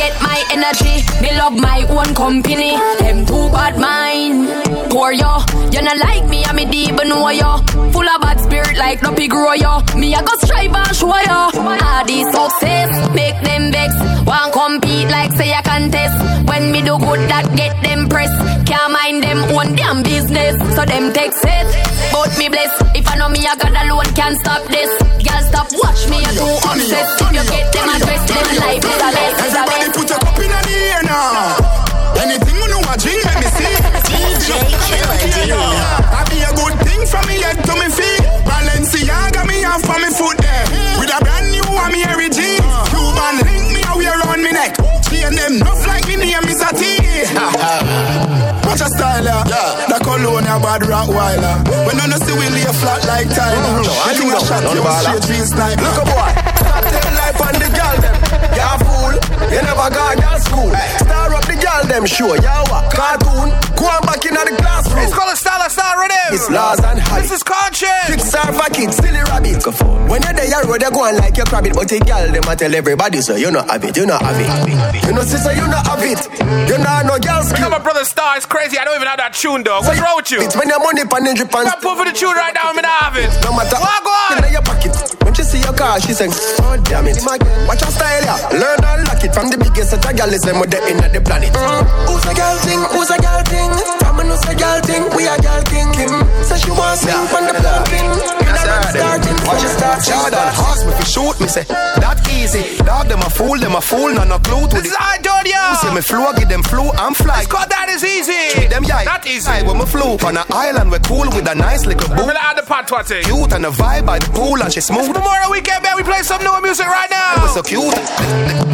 Get 0.00 0.16
my 0.22 0.40
energy. 0.50 1.04
Me 1.20 1.28
love 1.36 1.52
my 1.52 1.84
own 1.90 2.14
company. 2.14 2.72
Them 3.00 3.26
too 3.26 3.50
bad 3.52 3.76
mind. 3.78 4.48
Poor 4.90 5.12
yo, 5.12 5.44
you 5.70 5.82
not 5.82 5.98
like 5.98 6.26
me, 6.26 6.42
I 6.42 6.54
me 6.54 6.64
deep 6.64 6.96
know 7.04 7.28
yo. 7.28 7.58
Full 7.92 8.08
of 8.08 8.20
bad 8.22 8.40
spirit 8.40 8.78
like 8.78 9.02
no 9.02 9.12
pig 9.12 9.30
grow 9.30 9.52
yo. 9.52 9.82
Me 10.00 10.14
I 10.14 10.22
go 10.22 10.32
strive 10.40 10.72
and 10.72 10.96
show 10.96 11.12
yo. 11.28 11.52
All 11.52 12.04
these 12.06 12.24
success 12.32 12.90
make 13.14 13.38
them 13.44 13.70
vex. 13.70 13.92
Want 14.24 14.54
compete 14.54 15.08
like 15.10 15.32
say 15.32 15.52
a 15.52 15.59
contest. 15.70 16.16
When 16.50 16.72
me 16.72 16.82
do 16.82 16.98
good 16.98 17.22
that 17.30 17.46
get 17.54 17.78
them 17.86 18.10
press. 18.10 18.32
Can't 18.66 18.90
mind 18.90 19.22
them 19.22 19.38
own 19.54 19.78
damn 19.78 20.02
business. 20.02 20.58
So 20.74 20.82
them 20.82 21.14
take 21.14 21.30
it. 21.30 21.66
But 22.10 22.34
me 22.38 22.50
bless. 22.50 22.74
If 22.98 23.06
I 23.06 23.14
know 23.14 23.30
me 23.30 23.46
I 23.46 23.54
got 23.54 23.70
alone 23.70 24.10
can't 24.18 24.36
stop 24.42 24.66
this. 24.66 24.90
Girl 25.22 25.42
stop 25.46 25.68
watch 25.78 26.02
me 26.10 26.18
I 26.26 26.30
too 26.34 26.50
obsessed. 26.66 27.22
If 27.22 27.30
you 27.38 27.44
get 27.46 27.66
them 27.70 27.88
address 27.94 28.22
them 28.26 28.46
life 28.58 28.82
is 28.82 28.98
a 28.98 29.10
mess. 29.14 29.34
Is 29.46 29.54
a 29.54 29.62
Everybody 29.62 29.86
mess. 29.86 29.96
put 29.96 30.08
your 30.10 30.20
cup 30.26 30.38
in 30.42 30.50
the 30.50 30.74
air 30.90 31.02
now. 31.06 31.78
Anything 32.18 32.58
you 32.58 32.68
know, 32.68 32.82
I 32.84 32.98
drink, 32.98 33.22
let 33.24 33.38
me 33.38 33.48
see. 33.54 33.74
DJ 34.10 34.50
Killer 34.90 35.18
D. 35.22 35.54
I 35.54 36.20
be 36.28 36.42
a 36.42 36.50
good 36.58 36.74
thing 36.82 37.02
from 37.06 37.24
me 37.30 37.38
head 37.38 37.56
to 37.62 37.74
me 37.78 37.88
feet. 37.88 38.22
Balenciaga 38.44 39.46
me 39.46 39.62
off 39.64 39.80
from 39.86 40.02
me 40.02 40.10
foot 40.10 40.36
there. 40.42 40.66
With 40.98 41.14
a 41.14 41.18
brand 41.22 41.48
new 41.54 41.64
one, 41.70 41.94
me 41.94 42.02
jeans. 42.28 42.66
Cuban 42.90 43.34
link 43.46 43.66
me 43.72 43.80
a 43.86 43.94
wear 43.96 44.18
around 44.18 44.42
me 44.42 44.52
neck. 44.52 44.99
Chain 45.10 45.34
them 45.34 45.54
enough 45.58 45.86
like 45.86 46.06
me 46.06 46.16
name 46.16 46.46
is 46.46 46.62
a 46.62 46.70
T. 46.70 46.86
Watch 48.66 48.80
a 48.80 48.88
style, 48.94 49.26
uh. 49.26 49.42
yeah. 49.46 49.86
The 49.90 49.98
cologne 50.02 50.46
a 50.46 50.56
bad 50.62 50.86
rock 50.86 51.08
whiler. 51.08 51.62
When 51.86 51.98
none 51.98 52.14
see 52.22 52.32
we 52.34 52.46
lay 52.50 52.62
flat 52.78 53.02
like 53.10 53.26
Tyler. 53.28 53.82
I 54.06 54.14
think 54.14 54.30
I 54.30 54.38
shot 54.38 54.62
you 54.70 54.80
straight 54.80 55.26
real 55.30 55.46
sniper. 55.46 55.82
Look 55.82 55.98
a 55.98 56.04
boy. 56.06 56.30
Cocktail 56.62 57.10
life 57.18 57.40
on 57.42 57.54
the 57.58 57.68
girl 57.74 57.96
them. 57.98 58.16
You 58.54 58.62
a 58.62 58.74
fool. 58.86 59.12
You 59.50 59.60
never 59.62 59.88
got 59.90 60.14
girl 60.18 60.38
school. 60.38 60.70
Star 61.02 61.34
up 61.34 61.44
the 61.46 61.56
girl 61.58 61.82
them 61.90 62.06
show. 62.06 62.34
You 62.34 62.56
what? 62.70 62.94
Cartoon. 62.94 63.69
Go 63.80 63.88
on 63.88 64.02
back 64.04 64.20
in 64.28 64.34
the 64.36 64.44
classroom. 64.60 65.00
It's 65.00 65.14
called 65.16 65.32
a 65.32 65.36
style 65.36 65.62
of 65.64 65.72
style 65.72 65.96
rhythm. 65.96 66.36
It's 66.36 66.50
laws 66.52 66.80
and 66.84 67.00
height. 67.00 67.22
This 67.24 67.32
is 67.32 67.42
conscience. 67.42 68.12
Pixar 68.12 68.52
for 68.52 68.68
kids, 68.76 68.96
silly 69.00 69.24
rabbit. 69.32 69.64
When 70.10 70.20
you're 70.20 70.36
there, 70.36 70.62
road, 70.68 70.82
you're 70.84 70.90
going 70.92 71.16
like 71.16 71.36
your 71.40 71.46
rabbit. 71.48 71.72
But 71.72 71.88
the 71.88 71.98
girl, 72.04 72.28
them 72.28 72.44
a 72.44 72.52
tell 72.56 72.74
everybody, 72.74 73.20
so 73.24 73.36
you 73.40 73.48
know 73.50 73.62
have 73.64 73.80
it, 73.84 73.96
you 73.96 74.04
know 74.04 74.18
have 74.20 74.36
it. 74.36 75.04
You 75.08 75.12
know, 75.16 75.22
sister, 75.24 75.56
you 75.56 75.64
know 75.64 75.80
have 75.80 76.04
it. 76.04 76.20
You 76.68 76.76
know 76.76 77.00
no 77.08 77.16
girl 77.16 77.40
You 77.40 77.48
skill. 77.48 77.72
know 77.72 77.78
my 77.78 77.82
brother 77.82 78.04
Star 78.04 78.36
is 78.36 78.44
crazy. 78.44 78.76
I 78.76 78.84
don't 78.84 78.96
even 79.00 79.08
have 79.08 79.16
that 79.16 79.32
tune, 79.32 79.62
dog. 79.64 79.88
What's 79.88 79.96
wrong 79.98 80.16
with 80.20 80.28
you? 80.30 80.44
It's 80.44 80.52
when 80.54 80.68
your 80.68 80.82
money 80.84 81.08
pan 81.08 81.24
in 81.24 81.34
drip 81.40 81.48
and 81.56 81.64
I 81.64 81.74
put 81.80 81.96
for 81.96 82.04
the 82.04 82.12
tune 82.12 82.36
right 82.36 82.52
now. 82.52 82.68
I'm 82.70 82.76
in 82.76 82.84
the 82.84 82.92
office. 83.00 83.32
no 83.40 83.56
matter 83.56 83.80
What 83.80 84.04
go 84.04 84.12
on? 84.36 84.44
in 84.44 84.52
your 84.52 84.62
pocket. 84.66 84.92
When 85.24 85.32
she 85.32 85.42
see 85.46 85.62
your 85.64 85.72
car, 85.72 85.96
she 86.04 86.12
sing, 86.12 86.28
oh 86.68 86.76
damn 86.84 87.06
it. 87.08 87.16
Watch 87.24 87.80
your 87.80 87.92
style, 87.94 88.20
yeah. 88.28 88.36
Learn 88.52 88.82
and 88.84 89.08
lock 89.08 89.22
it 89.24 89.32
from 89.32 89.48
the 89.48 89.56
biggest 89.56 89.94
of 89.96 90.02
the 90.04 90.12
girl 90.12 90.28
is 90.34 90.42
them 90.44 90.60
with 90.60 90.68
the 90.74 90.82
in 90.90 90.98
the 91.00 91.22
planet. 91.24 91.54
Mm. 91.54 91.86
Who's 92.10 92.24
a 92.28 92.34
girl 92.36 92.56
thing? 92.66 92.80
Who's 92.92 93.10
a 93.14 93.18
girl 93.22 93.40
thing? 93.46 93.69
From 94.00 94.18
a 94.20 94.24
a 94.34 94.54
girl 94.54 94.80
thing, 94.82 95.04
we 95.16 95.26
a 95.26 95.36
girl 95.38 95.62
king. 95.70 95.88
Kim. 95.92 96.10
So 96.44 96.56
she 96.56 96.70
wants 96.70 97.02
sing 97.02 97.26
from 97.30 97.46
the 97.46 97.54
pumping. 97.60 98.08
Yes, 98.46 98.62
sir. 98.62 98.80
Starting 98.98 99.38
Watch 99.46 99.64
it 99.64 99.72
start. 99.76 99.98
Jordan 100.04 100.48
ask 100.66 100.86
me 100.86 100.92
to 100.92 101.04
shoot 101.06 101.36
me 101.40 101.46
say 101.48 101.64
that 101.64 102.18
easy. 102.32 102.78
Dog 102.84 103.08
them 103.08 103.20
a 103.20 103.30
fool, 103.30 103.58
them 103.58 103.74
a 103.74 103.80
fool, 103.80 104.12
none 104.14 104.30
a 104.32 104.38
clue 104.40 104.66
to 104.68 104.76
This 104.80 104.90
the. 104.90 104.90
is 104.90 104.96
I 104.98 105.18
ya. 105.46 105.74
say 105.80 105.94
me 105.94 106.00
flow, 106.00 106.32
give 106.36 106.48
them 106.48 106.62
flu, 106.62 106.90
I'm 106.98 107.14
fly. 107.14 107.40
It's 107.42 107.48
called 107.50 107.70
that 107.70 107.88
is 107.88 108.04
easy. 108.04 108.36
Treat 108.54 108.70
them 108.70 108.84
yeah, 108.84 109.02
Not 109.04 109.26
easy. 109.26 109.48
I 109.50 109.62
when 109.62 109.78
me 109.78 109.86
flew 109.86 110.18
on 110.26 110.36
an 110.36 110.44
island, 110.50 110.90
we 110.92 110.98
cool 111.00 111.26
with 111.30 111.48
a 111.48 111.54
nice 111.54 111.86
little 111.86 112.08
I'm 112.10 112.16
boo. 112.16 112.26
gonna 112.26 112.38
add 112.42 112.56
the 112.58 112.62
patois 112.62 113.02
thing. 113.04 113.24
Cute 113.24 113.52
and 113.52 113.64
a 113.66 113.70
vibe 113.70 114.06
by 114.06 114.18
the 114.18 114.30
pool 114.30 114.60
and 114.62 114.72
she 114.72 114.80
smooth. 114.80 115.10
Memorial 115.12 115.50
weekend, 115.50 115.82
man. 115.82 115.96
We 115.96 116.02
play 116.02 116.22
some 116.22 116.42
new 116.42 116.54
music 116.62 116.86
right 116.86 117.08
We 117.10 117.16
now. 117.46 117.46
so 117.54 117.62
cute. 117.62 117.94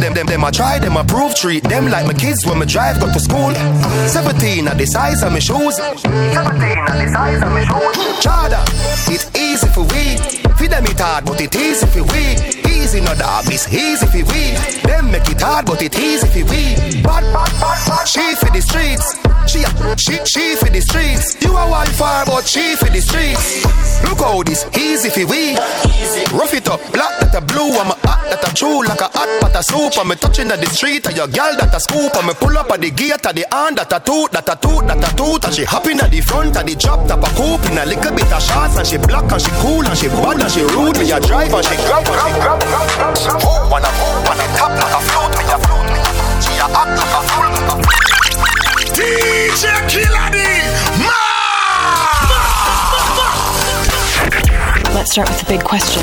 Them, 0.00 0.12
them, 0.14 0.26
them, 0.26 0.44
I 0.44 0.50
try, 0.50 0.78
them 0.78 0.96
approve, 0.96 1.34
treat 1.34 1.62
them 1.64 1.88
like 1.90 2.06
my 2.06 2.12
kids 2.14 2.44
when 2.46 2.58
me 2.58 2.66
drive, 2.66 3.00
go 3.00 3.10
to 3.12 3.20
school. 3.20 3.52
17 4.08 4.68
at 4.68 4.76
the 4.78 4.85
size 4.86 5.22
of 5.22 5.32
my 5.32 5.38
shoes. 5.38 5.76
17 5.76 6.06
at 6.06 7.04
the 7.04 7.12
size 7.12 7.42
of 7.42 7.50
my 7.50 7.64
shoes. 7.64 8.24
Chada, 8.24 8.62
it's 9.12 9.28
easy 9.36 9.66
for 9.68 9.82
we. 9.82 10.16
Feed 10.56 10.70
them 10.70 10.86
it 10.86 10.98
hard, 10.98 11.24
but 11.24 11.40
it 11.40 11.54
easy 11.54 11.86
for 11.86 12.02
we. 12.04 12.65
Easy 12.86 13.00
no 13.00 13.16
dog, 13.16 13.42
it's 13.48 13.66
easy 13.74 14.06
for 14.06 14.22
we. 14.30 14.54
Them 14.86 15.10
make 15.10 15.28
it 15.28 15.40
hard, 15.40 15.66
but 15.66 15.82
it 15.82 15.98
easy 15.98 16.22
for 16.28 16.46
we. 16.48 17.02
Bad, 17.02 17.26
bad, 17.34 17.50
bad, 17.58 17.78
bad. 17.82 18.06
She 18.06 18.22
for 18.36 18.46
the 18.46 18.62
streets. 18.62 19.18
She, 19.50 19.66
she, 19.98 20.24
she 20.24 20.54
for 20.54 20.70
the 20.70 20.80
streets. 20.80 21.34
You 21.42 21.56
are 21.56 21.68
wildfire, 21.68 22.24
but 22.26 22.46
she 22.46 22.76
for 22.76 22.86
the 22.86 23.00
streets. 23.00 23.66
Look 24.06 24.18
how 24.18 24.42
this 24.44 24.66
easy 24.78 25.10
for 25.10 25.26
we. 25.26 25.58
Rough 26.30 26.54
it 26.54 26.68
up, 26.68 26.78
black 26.92 27.18
that 27.18 27.34
a 27.34 27.40
blue, 27.42 27.74
I'm 27.74 27.90
a 27.90 27.98
hot 28.06 28.26
that 28.30 28.42
a 28.42 28.54
true 28.54 28.82
like 28.82 29.00
a 29.00 29.10
hot 29.10 29.30
pot 29.40 29.56
of 29.56 29.64
soup. 29.64 29.98
I'm 29.98 30.10
a 30.10 30.16
touching 30.16 30.50
at 30.50 30.60
the 30.60 30.66
street, 30.66 31.06
and 31.06 31.16
your 31.16 31.26
girl 31.26 31.54
that 31.58 31.74
a 31.74 31.80
scoop. 31.80 32.14
I'm 32.14 32.28
a 32.28 32.34
pull 32.34 32.58
up 32.58 32.70
at 32.70 32.80
the 32.80 32.90
gate, 32.90 33.24
at 33.26 33.34
the 33.34 33.46
hand 33.50 33.78
that 33.78 33.92
a 33.92 33.98
toot, 34.02 34.30
that 34.32 34.46
a 34.50 34.54
toot, 34.58 34.86
that 34.86 35.02
a 35.02 35.10
toot. 35.16 35.44
And 35.44 35.54
she 35.54 35.64
hopping 35.64 35.98
at 36.00 36.10
the 36.10 36.20
front, 36.20 36.56
at 36.56 36.66
the 36.66 36.74
drop 36.74 37.06
top 37.06 37.22
a 37.22 37.30
coupe 37.34 37.66
in 37.70 37.78
a 37.78 37.86
little 37.86 38.14
bit 38.14 38.30
of 38.30 38.42
shots. 38.42 38.78
And 38.78 38.86
she 38.86 38.98
black 38.98 39.30
and 39.30 39.42
she 39.42 39.50
cool 39.62 39.86
and 39.86 39.98
she 39.98 40.08
bad 40.08 40.42
and 40.42 40.50
she 40.50 40.62
rude. 40.74 40.98
Me 40.98 41.10
a 41.10 41.18
drive 41.22 41.54
and 41.54 41.64
she 41.66 41.76
grab 41.86 42.06
and 42.06 42.18
she 42.18 42.32
grab. 42.42 42.75
Move 42.76 43.72
and 43.72 43.84
a 43.84 43.92
move 43.96 44.28
and 44.28 44.36
a 44.36 44.46
tap 44.52 44.68
like 44.76 44.92
a 44.92 45.00
flute, 45.08 45.32
me 45.32 45.44
a 45.48 45.56
flute. 45.64 45.88
me. 45.96 46.02
She 46.44 46.52
a 46.60 46.68
act 46.68 46.92
like 47.00 47.14
a 47.16 47.22
fool. 47.24 47.56
DJ 48.92 49.64
Killer 49.88 50.28
D. 50.30 50.38
Let's 54.94 55.12
start 55.12 55.28
with 55.30 55.40
the 55.40 55.46
big 55.48 55.64
question. 55.64 56.02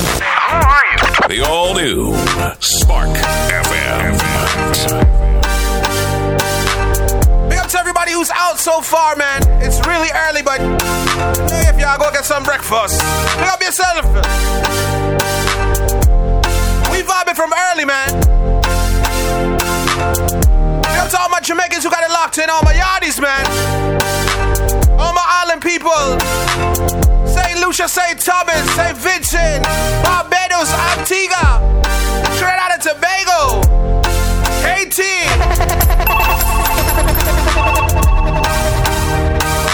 The 1.28 1.46
all 1.48 1.74
new 1.74 2.12
Spark 2.58 3.08
FM. 3.08 4.18
Big 7.48 7.58
up 7.58 7.68
to 7.68 7.78
everybody 7.78 8.12
who's 8.12 8.30
out 8.30 8.58
so 8.58 8.80
far, 8.80 9.14
man. 9.14 9.42
It's 9.62 9.78
really 9.86 10.10
early, 10.12 10.42
but 10.42 10.60
if 11.68 11.78
y'all 11.78 11.98
go 11.98 12.10
get 12.10 12.24
some 12.24 12.42
breakfast, 12.42 13.00
pick 13.38 13.52
up 13.52 13.60
yourself. 13.60 15.53
Vibing 17.34 17.36
from 17.36 17.52
early, 17.70 17.84
man. 17.84 18.08
Big 20.82 21.10
to 21.10 21.20
all 21.20 21.28
my 21.28 21.40
Jamaicans 21.40 21.84
who 21.84 21.90
got 21.90 22.02
it 22.02 22.10
locked 22.10 22.38
in, 22.38 22.50
all 22.50 22.62
my 22.62 22.74
yardies, 22.74 23.20
man. 23.20 23.44
All 24.98 25.12
my 25.12 25.24
island 25.42 25.62
people. 25.62 26.18
St. 27.26 27.60
Lucia, 27.60 27.88
St. 27.88 28.20
Thomas, 28.20 28.70
St. 28.74 28.96
Vincent, 28.96 29.64
Barbados, 30.02 30.72
Antigua, 30.96 31.60
Trinidad 32.38 32.72
and 32.72 32.82
Tobago, 32.82 33.62
Haiti. 34.62 35.02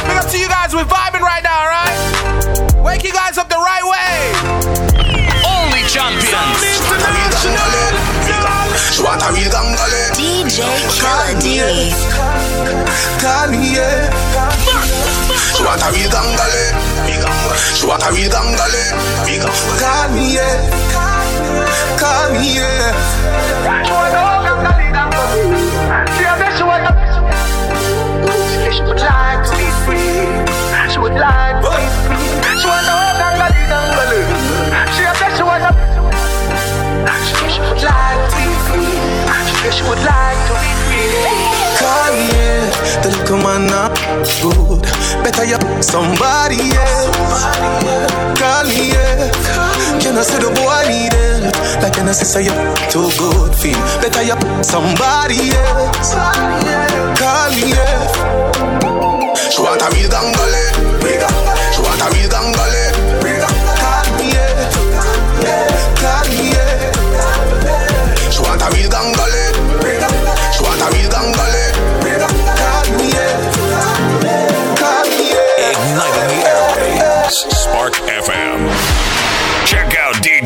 Big 0.07 0.17
up 0.17 0.31
to 0.31 0.39
you 0.39 0.49
guys. 0.49 0.75
We're 0.75 0.85
vibing 0.85 1.21
right 1.21 1.43
now, 1.43 1.63
alright? 1.63 2.75
Wake 2.85 3.05
you 3.05 3.13
guys 3.13 3.39
up 3.39 3.49
the 3.49 3.57
right 3.57 3.85
way. 3.85 5.10
Champions. 5.91 6.30
DJ 8.95 9.03
want 9.03 9.22
a 9.22 9.34
real 9.34 9.51
real. 9.51 10.14
Call 21.99 22.30
me, 22.38 22.55
yeah. 22.55 22.95
She 23.82 23.91
want 23.91 24.14
a 24.14 24.14
gangale, 24.47 24.95
gangale. 24.95 25.51
She 26.14 26.22
a 26.22 26.38
bitch, 26.38 26.55
she 26.57 26.62
want 26.62 26.86
a 26.86 26.93
She 28.70 28.80
would 28.84 29.01
like 29.01 29.43
to 29.43 29.53
be 29.59 29.66
free. 29.82 30.22
She 30.93 30.99
would 31.01 31.14
like 31.14 31.59
to 31.64 31.70
be 31.70 31.86
free. 32.07 32.10
guess 39.71 39.81
you 39.81 39.89
would 39.89 40.03
like 40.03 40.41
to 40.49 40.55
be 40.59 40.71
free. 40.87 41.11
Kanye, 41.79 42.66
the 43.03 43.11
look 43.14 43.31
of 43.31 43.43
not 43.71 43.95
good. 44.43 44.83
Better 45.23 45.45
you 45.45 45.59
somebody 45.83 46.59
else. 46.75 47.45
Kanye, 48.39 49.31
you 50.03 50.12
know 50.12 50.23
see 50.23 50.39
the 50.39 50.51
boy 50.59 50.83
need 50.91 51.14
it? 51.14 51.55
Like 51.83 51.99
an 51.99 52.12
sister, 52.12 52.41
you 52.41 52.55
too 52.91 53.09
good 53.18 53.55
feel. 53.55 53.79
Better 54.03 54.23
you 54.23 54.37
somebody 54.62 55.51
else. 55.55 56.14
Kanye, 57.21 57.75
she 59.51 59.62
want 59.62 59.83
a 59.83 59.89
real 59.95 60.11
gangbale. 60.11 60.64
Eh? 61.07 61.29
She 61.73 61.81
want 61.83 62.01
a 62.01 62.09
real 62.14 62.29
gangbale. 62.29 62.70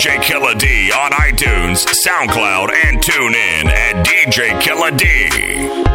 DJ 0.04 0.20
Killa 0.20 0.54
D 0.54 0.92
on 0.92 1.12
iTunes, 1.12 1.86
SoundCloud, 1.86 2.70
and 2.74 3.02
tune 3.02 3.34
in 3.34 3.68
at 3.68 4.04
DJ 4.04 4.60
Killa 4.60 4.90
D. 4.90 5.93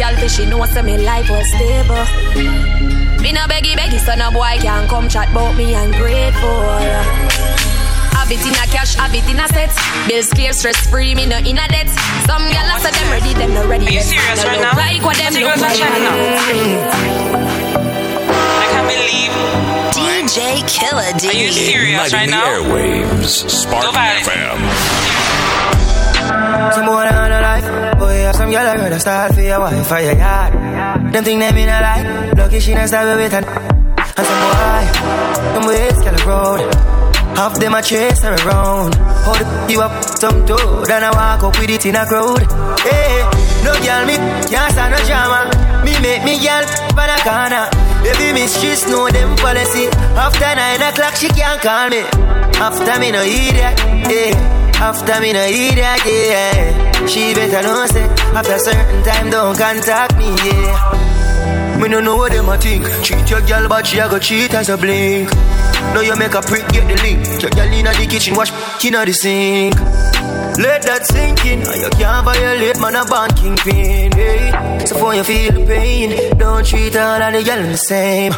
hype 0.00 0.12
on 0.12 0.14
a 0.14 0.20
fi 0.20 0.26
she 0.28 0.46
know 0.46 0.64
say 0.66 0.82
me 0.82 0.98
life 0.98 1.28
was 1.30 1.46
stable. 1.48 2.04
Me 3.22 3.32
no 3.32 3.40
beggy 3.46 3.74
beggy 3.76 3.98
so 3.98 4.14
no 4.14 4.30
boy 4.30 4.56
can 4.60 4.88
come 4.88 5.08
chat 5.08 5.30
about 5.30 5.56
me 5.56 5.74
ungrateful. 5.74 6.60
Have 8.16 8.30
it 8.32 8.40
in 8.46 8.52
a 8.54 8.66
cash, 8.70 8.94
have 8.94 9.14
it 9.14 9.28
in 9.28 9.40
a 9.40 9.48
set. 9.48 9.70
Bills 10.08 10.30
clear, 10.30 10.52
stress 10.52 10.86
free, 10.88 11.14
me 11.14 11.26
no 11.26 11.38
in 11.38 11.58
a 11.58 11.68
debt. 11.68 11.88
Some 12.26 12.42
gal 12.50 12.66
I 12.70 12.78
say 12.80 12.90
them 12.90 13.10
ready, 13.10 13.34
them 13.34 13.54
no 13.54 13.66
ready. 13.68 13.86
Are 13.86 13.90
you 13.90 14.00
serious 14.02 14.44
right 14.44 14.60
now? 14.60 14.76
Like 14.76 15.02
what 15.02 15.16
them 15.16 15.34
look 15.34 15.56
like. 15.56 15.80
I 18.60 18.66
can't 18.70 18.88
believe. 18.88 19.32
DJ 19.92 20.62
Killer 20.68 21.12
D. 21.18 21.28
Are 21.28 21.32
you 21.34 21.52
serious 21.52 22.12
right 22.12 22.26
the 22.26 22.30
now? 22.30 22.46
airwaves. 22.46 23.48
Spark 23.50 23.84
Go 23.84 23.92
violent. 23.92 24.26
FM. 24.26 24.60
Some 28.40 28.52
girl 28.52 28.66
I 28.66 28.74
rather 28.74 28.98
start 28.98 29.34
for 29.34 29.42
your 29.42 29.60
wife 29.60 29.86
for 29.86 30.00
your 30.00 30.16
yard. 30.16 30.54
Them 31.12 31.22
think 31.22 31.40
them 31.40 31.58
in 31.58 31.68
a 31.68 31.78
lie, 31.84 32.32
lucky 32.32 32.58
she 32.58 32.72
not 32.72 32.88
start 32.88 33.14
with 33.18 33.34
an 33.34 33.44
And 33.44 34.26
some 34.28 34.40
boy, 34.48 34.84
them 35.52 35.66
ways 35.68 36.00
girl 36.00 36.16
road. 36.24 36.74
Half 37.36 37.60
them 37.60 37.74
a 37.74 37.82
chase 37.82 38.22
her 38.22 38.32
around. 38.32 38.94
Hold 39.28 39.44
you 39.70 39.82
up 39.82 39.92
some 40.16 40.46
toe, 40.46 40.86
then 40.88 41.04
I 41.04 41.10
walk 41.12 41.44
up 41.44 41.60
with 41.60 41.68
it 41.68 41.84
in 41.84 41.96
a 41.96 42.06
crowd. 42.06 42.40
Hey, 42.80 43.28
no 43.60 43.76
girl 43.84 44.06
me 44.08 44.16
can't 44.48 44.72
stand 44.72 44.96
no 44.96 44.98
drama. 45.04 45.44
Me 45.84 45.92
make 46.00 46.24
me 46.24 46.40
girl 46.40 46.64
for 46.96 47.04
the 47.04 47.20
corner. 47.20 47.68
Baby 48.00 48.40
mistress 48.40 48.88
know 48.88 49.10
them 49.10 49.36
policy. 49.36 49.92
After 50.16 50.48
nine 50.56 50.80
o'clock 50.80 51.14
she 51.14 51.28
can't 51.28 51.60
call 51.60 51.90
me. 51.90 52.08
After 52.56 52.98
me 53.00 53.12
no 53.12 53.20
idiot, 53.20 53.76
yeah. 54.08 54.59
After 54.80 55.20
me 55.20 55.32
no 55.32 55.44
idiot, 55.44 56.00
yeah. 56.06 57.06
She 57.06 57.34
better 57.34 57.62
know 57.62 57.86
say 57.86 58.04
after 58.34 58.58
certain 58.58 59.02
time 59.04 59.30
don't 59.30 59.56
contact 59.56 60.16
me, 60.16 60.34
yeah. 60.44 61.76
Me 61.80 61.88
no 61.88 62.00
know 62.00 62.16
what 62.16 62.32
them 62.32 62.48
a 62.48 62.56
think. 62.58 62.84
Treat 63.04 63.28
your 63.30 63.40
girl, 63.42 63.68
but 63.68 63.86
she 63.86 63.98
a 63.98 64.08
go 64.08 64.18
cheat 64.18 64.54
as 64.54 64.68
a 64.68 64.76
blink. 64.76 65.30
Now 65.94 66.00
you 66.00 66.16
make 66.16 66.34
a 66.34 66.40
prick, 66.42 66.66
get 66.72 66.88
the 66.88 66.96
link. 67.02 67.42
Your 67.42 67.50
girl 67.50 67.72
inna 67.72 67.92
the 67.92 68.06
kitchen, 68.06 68.34
wash 68.34 68.50
inna 68.84 69.04
the 69.04 69.12
sink. 69.12 69.74
Let 70.60 70.82
that 70.82 71.06
sink 71.06 71.40
in. 71.46 71.64
And 71.64 71.80
you 71.80 71.88
can't 71.96 72.20
violate, 72.20 72.78
man, 72.80 72.96
a 72.96 73.04
band 73.08 73.32
kingpin. 73.34 74.12
Hey. 74.12 74.84
So 74.84 74.94
for 75.00 75.14
you 75.14 75.24
feel 75.24 75.52
the 75.52 75.64
pain, 75.64 76.36
don't 76.36 76.66
treat 76.66 76.94
all 76.96 77.22
of 77.22 77.32
the 77.32 77.42
girl 77.42 77.62
the 77.64 77.76
same. 77.78 78.32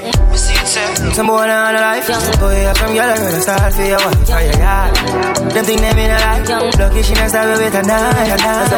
Some 1.14 1.26
boy 1.26 1.50
on 1.50 1.74
a 1.74 1.80
life, 1.82 2.06
boy, 2.38 2.62
up 2.70 2.78
from 2.78 2.94
girl, 2.94 3.10
I'm 3.10 3.18
gonna 3.18 3.40
start 3.42 3.74
for 3.74 3.82
your 3.82 3.98
wife, 3.98 4.22
for 4.22 4.38
your 4.38 4.54
yard. 4.54 4.94
Them 5.50 5.64
think 5.66 5.80
them 5.80 5.98
in 5.98 6.10
a 6.14 6.18
life, 6.22 6.78
lucky 6.78 7.02
she 7.02 7.14
not 7.14 7.28
start 7.28 7.58
with 7.58 7.74
a 7.74 7.82
night, 7.82 8.30
a 8.30 8.36
night. 8.38 8.70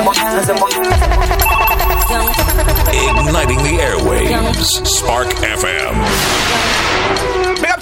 Igniting 3.29 3.61
the 3.61 3.77
airwaves. 3.85 4.87
Spark 4.87 5.29
FM. 5.45 6.74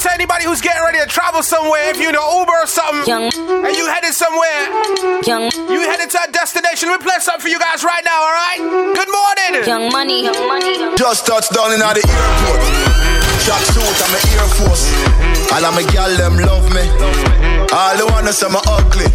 Big 0.02 0.10
to 0.10 0.14
anybody 0.14 0.44
who's 0.44 0.60
getting 0.60 0.82
ready 0.82 0.98
to 0.98 1.06
travel 1.06 1.42
somewhere. 1.42 1.90
If 1.90 1.98
you're 2.00 2.10
in 2.10 2.16
an 2.16 2.38
Uber 2.38 2.52
or 2.52 2.66
something, 2.66 3.12
and 3.12 3.76
you 3.76 3.86
headed 3.86 4.12
somewhere, 4.12 4.66
you 5.70 5.80
headed 5.86 6.10
to 6.10 6.18
a 6.26 6.32
destination. 6.32 6.90
We 6.90 6.98
play 6.98 7.18
something 7.20 7.42
for 7.42 7.48
you 7.48 7.58
guys 7.58 7.84
right 7.84 8.02
now. 8.04 8.18
All 8.18 8.32
right? 8.32 8.58
Good 8.98 9.08
morning. 9.08 9.66
Young 9.66 9.92
money, 9.92 10.24
young 10.24 10.48
money. 10.48 10.96
Just 10.96 11.26
touched 11.26 11.52
down 11.52 11.72
in 11.72 11.78
the 11.78 11.86
airport. 11.86 12.62
Track 13.46 13.62
suit 13.70 13.82
and 14.02 14.10
my 14.10 14.20
Air 14.34 14.48
Force. 14.58 14.90
All 15.52 15.64
of 15.64 15.74
my 15.74 15.82
gal 15.92 16.10
them 16.16 16.36
love 16.38 16.66
me. 16.74 17.41
All 17.72 17.96
the 17.96 18.04
wanna 18.12 18.32
say 18.32 18.48
me 18.52 18.60
ugly. 18.68 19.08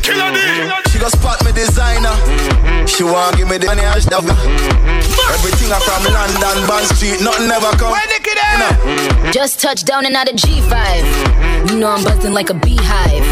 She 0.89 0.97
go 0.97 1.09
spot 1.09 1.45
me 1.45 1.51
designer. 1.53 2.15
She 2.87 3.03
want 3.03 3.37
give 3.37 3.47
me 3.47 3.57
the 3.57 3.67
money 3.67 3.85
and 3.85 4.01
stuff. 4.01 4.25
Everything 4.25 5.69
I 5.69 5.77
from 5.85 6.03
London, 6.09 6.57
Bond 6.65 6.85
Street, 6.97 7.21
nothing 7.21 7.51
ever 7.53 7.69
come. 7.77 7.91
Where 7.93 8.07
Nicki 8.09 8.33
there? 8.33 9.31
Just 9.31 9.61
touched 9.61 9.85
down 9.85 10.05
and 10.07 10.15
out 10.15 10.27
of 10.27 10.35
G5. 10.35 11.69
You 11.69 11.77
know 11.77 11.89
I'm 11.89 12.03
buzzing 12.03 12.33
like 12.33 12.49
a 12.49 12.55
beehive. 12.55 13.27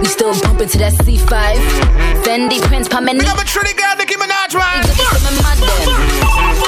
We 0.00 0.06
still 0.06 0.34
bumping 0.42 0.68
to 0.68 0.78
that 0.78 0.94
C5. 1.06 1.30
Fendi 2.26 2.60
Prince 2.62 2.88
Pamela. 2.88 3.20
Big 3.20 3.28
up 3.28 3.38
a 3.38 3.44
Trinity 3.44 3.78
girl, 3.78 3.94
Nicki 3.96 4.16
Minaj, 4.16 4.58
man. 4.58 4.82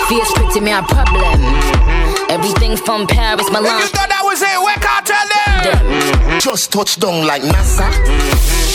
Fierce 0.06 0.32
pretty 0.38 0.60
me 0.60 0.70
a 0.70 0.82
problem. 0.82 2.05
Everything 2.28 2.76
from 2.76 3.06
Paris, 3.06 3.48
Milan. 3.50 3.80
You 3.80 3.86
thought 3.88 4.08
that 4.10 4.22
was 4.24 4.42
it? 4.42 4.58
Where 4.60 4.76
Kartel 4.82 5.26
there? 5.30 6.40
Just 6.40 6.72
touched 6.72 7.00
down 7.00 7.26
like 7.26 7.42
NASA. 7.42 7.86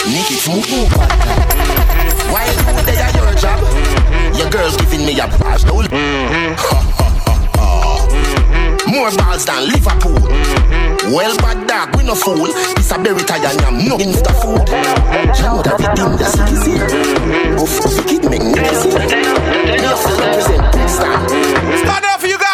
Nicki 0.07 0.35
smooth 0.35 0.89
Why 2.31 2.47
you 2.47 2.55
they 2.87 2.97
are 2.97 3.11
your 3.11 3.33
job? 3.35 3.59
Your 4.37 4.49
girl's 4.49 4.77
giving 4.77 5.05
me 5.05 5.19
a 5.19 5.27
bash. 5.27 5.63
No. 5.71 5.81
More 8.91 9.11
balls 9.15 9.45
than 9.45 9.67
Liverpool. 9.71 10.19
Well, 11.15 11.35
bad 11.37 11.67
dog, 11.67 11.95
we 11.95 12.03
no 12.03 12.15
fool. 12.15 12.47
This 12.75 12.91
a 12.91 12.97
berry 12.99 13.23
tie 13.23 13.39
and 13.39 13.61
I'm 13.61 13.87
no 13.87 13.95
in 13.95 14.11
the 14.11 14.33
food. 14.35 14.67
You 14.67 15.43
know 15.47 15.63
that 15.63 15.79
we 15.79 15.85
in 15.87 16.11
the 16.19 16.27
city. 16.27 16.75
Off, 17.55 17.79
off, 17.87 17.95
kid, 18.07 18.23
make 18.27 18.43
me 18.43 18.59
see. 18.75 18.91
Me 18.91 19.79
have 19.79 20.01
to 20.03 20.11
represent 20.19 20.63
big 20.75 20.89
star. 20.89 21.23
Starting 21.79 22.09
off 22.11 22.19
for 22.19 22.27
you 22.27 22.37
guys 22.37 22.50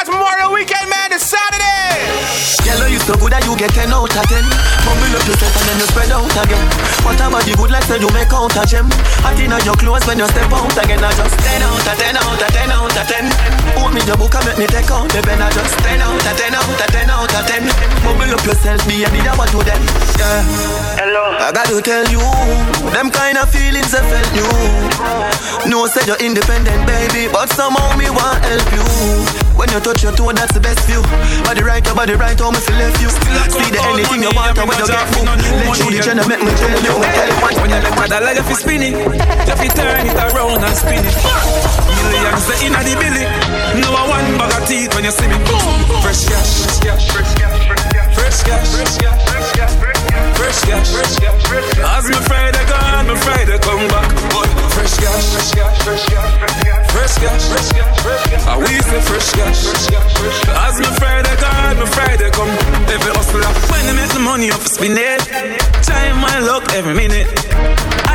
Saturday. 1.19 2.56
Yellow, 2.67 2.91
you 2.91 2.99
so 2.99 3.15
good 3.15 3.31
that 3.31 3.47
you 3.47 3.55
get 3.55 3.71
10 3.71 3.95
out 3.95 4.11
of 4.11 4.27
10. 4.27 4.43
Bumble 4.83 5.15
up 5.15 5.23
yourself 5.23 5.55
and 5.55 5.65
then 5.71 5.77
you 5.79 5.87
spread 5.87 6.11
out 6.11 6.27
again. 6.27 6.67
What 6.99 7.15
about 7.15 7.47
the 7.47 7.55
good 7.55 7.71
like 7.71 7.87
say 7.87 7.95
you 7.95 8.11
make 8.11 8.27
out 8.35 8.51
a 8.59 8.63
gem? 8.67 8.91
Hot 9.23 9.39
in 9.39 9.55
your 9.63 9.77
clothes 9.79 10.03
when 10.03 10.19
you 10.19 10.27
step 10.27 10.51
out 10.51 10.75
again. 10.75 10.99
I 10.99 11.15
just 11.15 11.31
10 11.31 11.63
out 11.63 11.87
of 11.87 11.95
10 11.95 12.19
out 12.19 12.43
of 12.43 12.51
10 12.51 12.67
out 12.67 12.91
of 12.91 13.07
10. 13.07 13.23
Hold 13.79 13.95
me 13.95 14.03
your 14.03 14.19
book 14.19 14.35
and 14.35 14.43
make 14.43 14.59
me 14.59 14.67
take 14.67 14.91
out 14.91 15.07
the 15.07 15.23
pen. 15.23 15.39
I 15.39 15.47
just 15.55 15.79
10 15.79 16.03
out 16.03 16.19
of 16.19 16.35
10 16.35 16.59
out 16.59 16.67
of 16.67 16.89
10 16.91 17.07
out 17.07 17.31
of 17.31 17.43
10. 17.47 17.71
Bumble 18.03 18.35
up 18.35 18.43
yourself, 18.43 18.83
baby, 18.83 19.23
that 19.23 19.39
what 19.39 19.47
to 19.55 19.63
them. 19.63 19.79
Yeah. 20.19 20.43
Hello. 20.99 21.23
I 21.39 21.55
got 21.55 21.71
to 21.71 21.79
tell 21.79 22.03
you, 22.11 22.19
them 22.91 23.07
kind 23.15 23.39
of 23.39 23.47
feelings 23.47 23.95
I 23.95 24.03
felt 24.03 24.27
you. 24.35 24.47
No, 25.71 25.87
said 25.87 26.03
you're 26.03 26.19
independent, 26.19 26.83
baby, 26.83 27.31
but 27.31 27.47
somehow 27.47 27.95
me 27.95 28.11
want 28.11 28.43
help 28.43 28.67
you. 28.75 28.83
When 29.55 29.71
you 29.73 29.79
touch 29.79 30.03
your 30.03 30.13
toe, 30.13 30.35
that's 30.35 30.53
the 30.53 30.59
best 30.61 30.85
view. 30.85 31.01
Body 31.47 31.63
right, 31.63 31.81
your 31.81 31.95
body 31.95 32.13
right, 32.13 32.37
how 32.37 32.51
me 32.57 32.65
feel 32.65 32.77
left 32.77 33.01
you. 33.01 33.09
See 33.09 33.69
the 33.71 33.79
anything 33.93 34.21
you 34.25 34.31
want, 34.33 34.57
when 34.57 34.77
you 34.77 34.87
get 34.87 35.05
moved. 35.13 35.29
Let 35.29 35.77
you 35.77 35.87
the 35.93 35.99
channel, 36.01 36.25
make 36.27 36.41
me 36.41 36.51
tell 36.57 36.81
you. 36.81 36.95
When 37.61 37.69
you 37.69 37.79
look 37.85 37.97
at 38.01 38.09
the 38.09 38.19
light, 38.21 38.37
you 38.37 38.43
fi 38.43 38.53
spin 38.53 38.81
it. 38.81 38.93
You 39.47 39.55
fi 39.55 39.67
turn 39.69 40.07
it 40.07 40.17
around 40.17 40.63
and 40.65 40.75
spin 40.75 41.05
it. 41.05 41.15
Millions 41.85 42.45
the 42.49 42.55
inna 42.65 42.81
the 42.81 42.93
billy. 42.97 43.25
No 43.81 43.93
one 43.93 44.37
bag 44.37 44.53
of 44.57 44.67
teeth 44.67 44.93
when 44.95 45.05
you 45.05 45.11
see 45.11 45.27
me. 45.27 45.37
Fresh 46.01 46.25
cash, 46.25 46.65
fresh 46.65 46.79
cash, 46.81 47.05
fresh 47.13 47.33
cash, 47.37 47.61
fresh 48.15 48.43
cash, 48.43 48.67
fresh 48.73 48.97
cash, 48.97 49.36
fresh 50.37 50.61
cash. 50.69 50.93
As 51.81 52.05
me 52.05 52.19
Friday 52.29 52.63
gone, 52.69 53.07
me 53.09 53.15
Friday 53.25 53.57
come 53.59 53.87
back. 53.89 54.07
Boy, 54.29 54.47
fresh 54.77 54.95
cash, 55.01 55.25
fresh 55.33 55.51
cash, 55.57 55.77
fresh 55.83 56.05
cash, 56.05 56.91
fresh 56.93 57.15
cash, 57.17 57.43
fresh 57.49 57.69
cash. 57.73 58.45
I 58.45 58.57
we 58.57 58.73
say 58.85 59.01
fresh 59.01 59.31
cash. 59.33 59.59
As 60.65 60.79
my 60.79 60.91
Friday 61.01 61.35
God, 61.41 61.77
my 61.77 61.85
Friday 61.85 62.29
come. 62.31 62.49
Every 62.93 63.11
hustler, 63.17 63.49
when 63.71 63.83
they 63.87 63.95
make 63.97 64.13
the 64.13 64.19
money 64.19 64.51
off, 64.51 64.65
spin 64.67 64.95
it. 64.97 65.21
Time 65.83 66.21
my 66.21 66.39
luck 66.39 66.63
every 66.73 66.93
minute. 66.93 67.27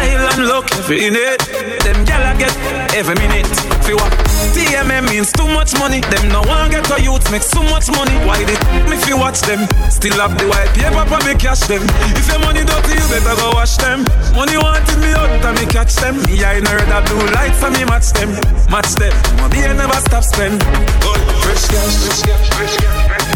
Island 0.03 0.48
luck 0.50 0.66
every 0.74 1.11
minute. 1.11 1.40
Them 1.84 2.05
gyal 2.05 2.24
I 2.26 2.34
get 2.38 2.55
every 2.94 3.14
minute. 3.22 3.46
Fi 3.86 3.94
what? 3.94 4.12
TMM 4.55 5.09
means 5.11 5.30
too 5.32 5.46
much 5.46 5.78
money. 5.78 6.00
Them 6.00 6.28
no 6.28 6.42
one 6.42 6.70
get 6.70 6.90
a 6.90 6.98
youth 7.00 7.30
make 7.30 7.42
so 7.42 7.62
much 7.62 7.88
money. 7.90 8.14
Why 8.26 8.42
they 8.44 8.59
me 8.90 8.96
fi 8.98 9.14
watch 9.14 9.40
them? 9.42 9.66
Still 9.90 10.18
have 10.18 10.36
the 10.38 10.46
white 10.50 10.70
paper 10.74 11.05
for 11.07 11.20
me 11.26 11.34
cash 11.38 11.64
them. 11.70 11.82
If 12.18 12.26
your 12.28 12.40
money 12.40 12.64
dirty, 12.66 12.98
you 12.98 13.07
better 13.09 13.36
go 13.38 13.55
wash 13.55 13.76
them. 13.78 14.05
Money 14.34 14.57
wanted 14.59 14.98
me 14.98 15.11
out, 15.14 15.30
and 15.44 15.55
me 15.59 15.66
catch 15.70 15.94
them. 16.03 16.18
Me 16.26 16.42
I 16.44 16.59
know 16.61 16.76
that 16.90 17.07
blue 17.07 17.26
lights, 17.32 17.62
and 17.62 17.74
me 17.76 17.84
match 17.84 18.11
them, 18.12 18.30
match 18.70 18.92
them. 18.98 19.14
Money 19.38 19.64
I 19.64 19.72
never 19.72 20.00
stop 20.03 20.24
spend. 20.24 20.59
Good, 21.03 21.20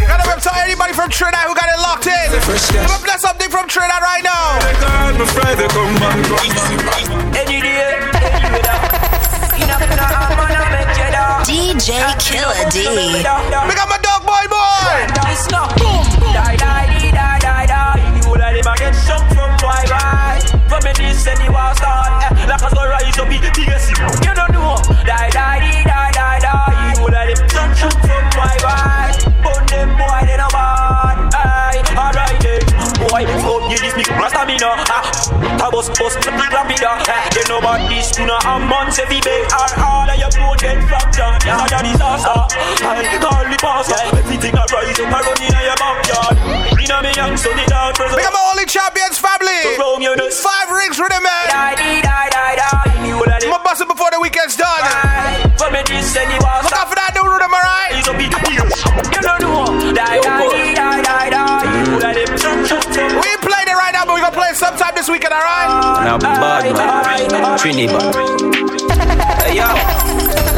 Got 0.06 0.22
a 0.22 0.28
rep 0.28 0.38
to 0.38 0.52
anybody 0.62 0.92
from 0.94 1.10
Trinidad 1.10 1.46
who 1.48 1.54
got 1.54 1.66
it 1.66 1.78
locked 1.82 2.06
in. 2.06 2.30
Fresh 2.46 2.70
cash. 2.70 2.86
Give 2.86 3.10
up 3.10 3.18
something 3.18 3.50
from 3.50 3.66
Trinidad 3.66 4.02
right 4.02 4.22
now. 4.22 4.58
God, 4.78 5.18
my 5.18 5.26
Friday 5.26 5.66
come 5.74 5.94
back. 5.98 6.14
Any 7.34 7.58
day, 7.60 7.98
any 8.38 8.62
day. 8.62 8.86
DJ 11.46 11.98
Killer 12.22 12.70
D. 12.70 12.86
Pick 12.86 13.26
up 13.26 13.88
my 13.90 13.98
dog 14.02 14.22
boy 14.22 14.46
boy. 14.50 15.06
It's 15.30 15.50
not 15.50 15.74
boom. 15.78 16.06
Die, 16.34 16.56
die, 16.56 16.86
die, 16.86 17.10
die, 17.10 17.38
die, 17.38 17.66
die. 17.66 17.98
You 18.16 18.22
all 18.30 18.38
of 18.38 18.54
them 18.54 18.74
get 18.78 18.94
shook 18.94 19.22
from 19.34 19.50
boy, 19.58 19.82
boy. 19.90 20.38
For 20.70 20.78
me 20.82 20.92
this 20.94 21.26
and 21.26 21.38
start. 21.74 22.34
Like 22.46 22.62
a 22.62 22.70
sun 22.70 22.88
rise 22.88 23.18
up, 23.18 23.30
it 23.30 23.42
TSC. 23.54 23.98
You 24.26 24.34
don't 24.34 24.52
know. 24.52 24.78
Die, 25.06 25.30
die, 25.30 25.58
die, 25.58 25.70
die, 25.70 25.84
die, 25.84 25.85
boy, 28.46 28.58
boy. 28.62 29.10
Burn 29.42 29.62
them 29.66 29.90
boy, 29.98 30.20
they 30.26 30.38
no 30.38 30.48
bad. 30.54 31.16
Aye, 31.34 31.82
alright 31.98 32.38
then. 32.38 32.62
Boy, 33.02 33.22
fuck 33.42 33.62
you 33.70 33.78
this 33.82 33.94
big 33.94 34.08
rasta 34.14 34.46
me 34.46 34.56
no. 34.58 34.70
Ah, 34.90 35.02
tabos, 35.58 35.90
bus, 35.98 36.14
rapida. 36.16 37.02
Eh, 37.06 37.22
they 37.34 37.44
know 37.48 37.58
about 37.58 37.82
this. 37.90 38.14
Know 38.18 38.38
I'm 38.42 38.72
on 38.72 38.88
every 38.88 39.20
big 39.20 39.46
all 39.52 40.08
of 40.08 40.16
your 40.18 40.30
boat 40.34 40.58
get 40.58 40.82
fractured. 40.88 41.42
Yeah, 41.46 41.66
that 41.66 41.82
disaster. 41.82 42.38
I 42.82 43.18
call 43.22 43.44
the 43.46 43.58
pastor. 43.58 44.00
Everything 44.16 44.54
I 44.54 44.64
rise 44.70 44.98
up, 44.98 45.12
I 45.12 45.20
run 45.22 45.38
in 45.42 45.54
your 45.54 45.78
backyard. 45.78 46.36
You 46.80 46.86
know 46.88 47.00
me 47.02 47.10
young, 47.14 47.36
so 47.36 47.50
the 47.52 47.64
dog 47.66 47.94
present. 47.94 48.22
Up 48.22 48.32
my 48.32 48.42
only 48.50 48.66
champions 48.66 49.18
family. 49.18 49.60
So 49.62 49.78
wrong, 49.78 50.02
you 50.02 50.14
know. 50.16 50.30
Five 50.30 50.70
rings 50.70 50.96
for 50.96 51.08
the 51.08 51.20
man. 51.20 51.44
Die, 51.50 51.74
die, 51.76 52.00
die, 52.02 52.28
die, 52.30 52.56
die. 52.56 52.86
All. 53.16 53.62
I'ma 53.66 53.84
before 53.86 54.10
the 54.10 54.20
weekend's 54.20 54.56
done. 54.56 54.66
Me 55.72 55.78
and 55.78 56.32
Look 56.40 56.72
out 56.72 56.88
for 56.88 56.95
alright? 65.36 65.70
Now 66.04 66.18
bad 66.18 66.64
man, 67.32 67.58
Trinidad. 67.58 68.14
Hey 69.44 69.56
yo, 69.56 69.68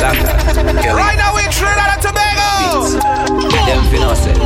Laka, 0.02 0.94
Right 0.94 1.18
now 1.18 1.34
we 1.34 1.42
in 1.44 1.50
Trinidad 1.50 1.90
and 1.94 2.02
Tobago. 2.02 2.48
them 3.66 3.82
finna 3.90 4.14
say. 4.16 4.36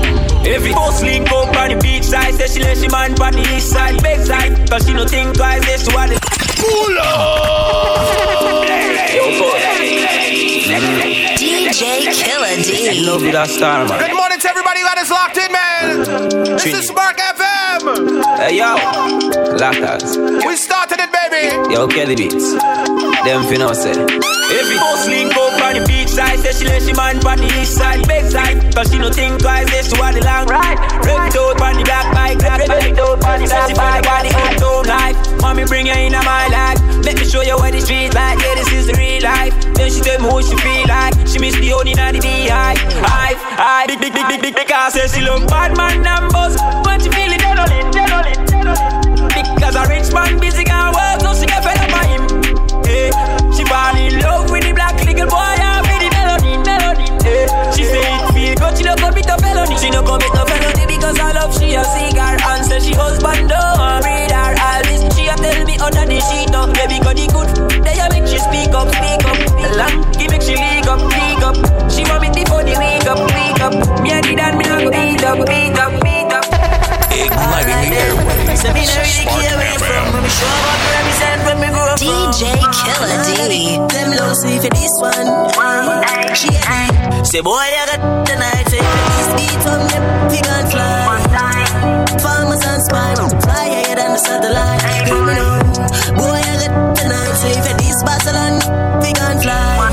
If 0.45 0.67
it 0.67 0.75
goes 0.75 1.03
link 1.03 1.31
up 1.31 1.57
on 1.57 1.69
the 1.71 1.77
beach 1.81 2.05
side, 2.05 2.35
say 2.35 2.47
she 2.49 2.61
let 2.61 2.77
she 2.79 2.89
man 2.89 3.21
on 3.21 3.33
the 3.33 3.43
east 3.55 3.71
side, 3.71 4.03
big 4.03 4.21
side, 4.21 4.69
cause 4.69 4.87
she 4.87 4.93
no 4.93 5.07
think 5.07 5.37
twice, 5.37 5.65
say 5.65 5.77
she 5.79 5.95
want 5.95 6.13
it. 6.13 6.21
Pull 6.59 6.99
DJ 10.73 12.13
Killer 12.25 12.57
D. 12.63 13.05
Love 13.05 13.21
with 13.23 13.35
a 13.35 13.47
star 13.47 13.87
man. 13.87 13.99
Good 14.01 14.17
morning 14.17 14.39
to 14.41 14.49
everybody 14.49 14.81
that 14.83 14.97
is 14.99 15.11
locked 15.11 15.37
in, 15.37 15.53
man. 15.53 16.57
This 16.57 16.73
is 16.73 16.89
Spark 16.89 17.19
FM. 17.19 18.25
Hey 18.39 18.57
yo, 18.57 18.77
Lakas, 19.61 20.17
We 20.47 20.57
started 20.57 20.99
it, 21.01 21.02
baby. 21.33 21.73
yo 21.73 21.89
Kelly 21.89 22.15
beats. 22.15 22.53
Them 23.25 23.43
finna 23.49 23.73
say. 23.75 23.97
If 24.53 24.69
it 24.69 24.77
goes 24.77 25.09
link 25.09 25.33
up 25.33 25.57
on 25.65 25.81
the 25.81 25.85
beach 25.89 26.13
side, 26.13 26.39
say 26.41 26.53
she 26.53 26.65
let 26.69 26.83
she 26.83 26.93
man 26.93 27.17
on 27.25 27.39
the 27.39 27.49
east 27.57 27.75
side, 27.81 28.07
big 28.07 28.29
side, 28.29 28.61
cause 28.75 28.93
she 28.93 28.99
no 28.99 29.09
think 29.09 29.41
twice, 29.41 29.71
say 29.73 29.83
she 29.89 29.97
want 29.99 30.13
the 30.13 30.23
long 30.27 30.45
ride. 30.47 30.77
Red 31.07 31.33
out 31.33 31.57
on 31.57 31.75
the 31.81 31.85
black 31.89 32.13
bike, 32.13 32.39
red 32.45 32.69
red 32.69 32.99
out 33.01 33.25
on 33.25 33.41
the 33.41 33.47
black 33.49 33.73
bike, 33.75 34.05
body 34.05 34.29
in 34.29 34.53
town 34.61 34.85
life. 34.85 35.17
Mommy 35.41 35.65
bring 35.65 35.87
her 35.87 35.97
in 35.97 36.13
my 36.13 36.47
life, 36.53 36.79
let 37.01 37.17
me 37.17 37.25
show 37.25 37.41
you 37.41 37.57
what 37.57 37.73
the 37.73 37.81
street 37.81 38.13
like. 38.13 38.37
Yeah, 38.43 38.55
this 38.61 38.73
is 38.73 38.87
the 38.91 38.95
real 39.01 39.23
life. 39.23 39.55
Then 39.73 39.89
she 39.89 40.01
tell 40.03 40.21
me 40.21 40.29
what 40.29 40.45
she 40.45 40.57
feel 40.61 40.85
like. 40.85 41.15
She 41.25 41.39
miss 41.39 41.57
the 41.57 41.73
only 41.73 41.97
in 41.97 42.13
the 42.13 42.21
beehive. 42.21 42.77
I, 43.09 43.33
I, 43.57 43.87
big, 43.87 44.01
big, 44.01 44.13
big, 44.13 44.27
big, 44.29 44.41
big, 44.43 44.55
big, 44.55 44.67
because 44.67 44.93
say 44.93 45.09
she 45.09 45.25
love 45.25 45.49
bad 45.49 45.79
man 45.79 46.03
numbers, 46.03 46.61
but 46.85 47.01
she 47.01 47.09
feel 47.09 47.33
it, 47.33 47.41
deadly, 47.41 47.81
deadly, 47.89 48.37
deadly. 48.45 49.02
Because 49.29 49.77
a 49.77 49.85
rich 49.89 50.13
man 50.13 50.39
busy 50.39 50.65
can 50.65 50.93
work, 50.93 51.21
so 51.21 51.35
she 51.39 51.47
get 51.47 51.63
fed 51.63 51.79
up 51.79 51.91
by 51.91 52.05
him. 52.07 52.23
Hey, 52.83 53.11
she 53.55 53.63
fall 53.65 53.97
in 53.97 54.19
love 54.21 54.51
with 54.51 54.65
the 54.65 54.73
black 54.75 54.99
little 55.05 55.29
boy 55.31 55.55
and 55.59 55.83
with 55.87 56.01
the 56.03 56.09
melody, 56.11 56.53
melody. 56.67 57.07
Hey, 57.23 57.47
she 57.75 57.85
say 57.85 58.03
it 58.03 58.25
feel 58.35 58.55
good, 58.59 58.75
she 58.77 58.85
no 58.85 58.95
commit 58.97 59.31
a 59.31 59.37
felony. 59.39 59.77
She 59.79 59.89
no 59.91 60.03
commit 60.03 60.35
a 60.35 60.43
felony 60.45 60.85
because 60.87 61.19
I 61.19 61.33
love 61.33 61.53
she 61.55 61.75
a 61.75 61.85
cigar 61.85 62.37
and 62.37 62.65
say 62.67 62.81
she 62.81 62.93
husband 62.95 63.49
don't 63.49 64.03
read 64.03 64.31
her 64.35 64.53
all 64.59 64.83
this. 64.83 65.03
She 65.15 65.31
a 65.31 65.37
tell 65.39 65.61
me 65.65 65.79
under 65.79 66.05
the 66.07 66.19
sheet 66.21 66.51
no, 66.51 66.67
baby 66.75 66.99
got 66.99 67.17
the 67.17 67.27
good. 67.31 67.49
They 67.87 67.97
a 68.03 68.07
make 68.11 68.27
she 68.27 68.39
speak 68.43 68.75
up, 68.75 68.91
speak 68.91 69.25
up. 69.25 69.39
Long, 69.79 70.05
give 70.19 70.31
make 70.31 70.43
she 70.43 70.59
leak 70.59 70.87
up, 70.91 71.01
leak 71.01 71.43
up. 71.47 71.57
She 71.89 72.03
want 72.11 72.21
me 72.23 72.29
before 72.35 72.67
the 72.67 72.75
week 72.77 73.07
up, 73.07 73.21
week 73.31 73.61
up. 73.63 73.75
Me 74.03 74.11
a 74.11 74.21
did 74.21 74.41
and 74.43 74.59
me 74.59 74.65
a 74.67 74.77
go 74.83 74.91
beat 74.91 75.23
up, 75.25 75.39
beat 75.47 75.79
up, 75.79 75.93
beat 76.03 76.33
up. 76.35 76.45
Igniting 77.13 77.95
the. 77.95 78.22
Say 78.63 78.71
me 78.75 78.87
no 78.87 78.95
really 78.95 79.27
care 79.27 79.57
where 79.59 79.73
you 79.75 79.79
from, 79.83 80.07
when 80.15 80.23
me 80.23 80.31
show 80.31 80.47
up, 80.47 80.79
represent 80.95 81.41
when 81.51 81.59
me 81.59 81.69
grow 81.75 81.83
up. 81.83 81.99
DJ 81.99 82.55
Killer 82.63 83.19
D. 83.27 83.75
Them 83.91 84.15
low 84.15 84.33
see 84.39 84.59
for 84.63 84.71
this 84.71 84.95
one. 85.03 85.27
She 86.39 86.47
ain't. 86.47 87.27
Say 87.27 87.41
boy, 87.43 87.59
I 87.59 87.91
got 87.91 88.23
the 88.23 88.37
night. 88.39 88.67
Say 88.71 88.79
for 88.79 89.03
this 89.11 89.29
beat 89.35 89.67
on 89.67 89.83
me, 89.91 89.99
we 90.31 90.39
gon' 90.47 90.67
fly. 90.71 91.11
Farmers 92.23 92.63
and 92.63 92.83
spy, 92.87 93.15
fly 93.43 93.67
higher 93.67 93.97
than 93.99 94.13
the 94.15 94.19
satellite. 94.23 95.11
Now. 95.11 95.59
Boy, 96.15 96.39
I 96.39 96.55
got 96.63 96.95
the 96.95 97.05
night. 97.11 97.35
Say 97.43 97.59
for 97.67 97.75
this 97.83 97.99
Barcelona, 98.07 98.63
we 99.03 99.11
gon' 99.13 99.43
fly. 99.43 99.91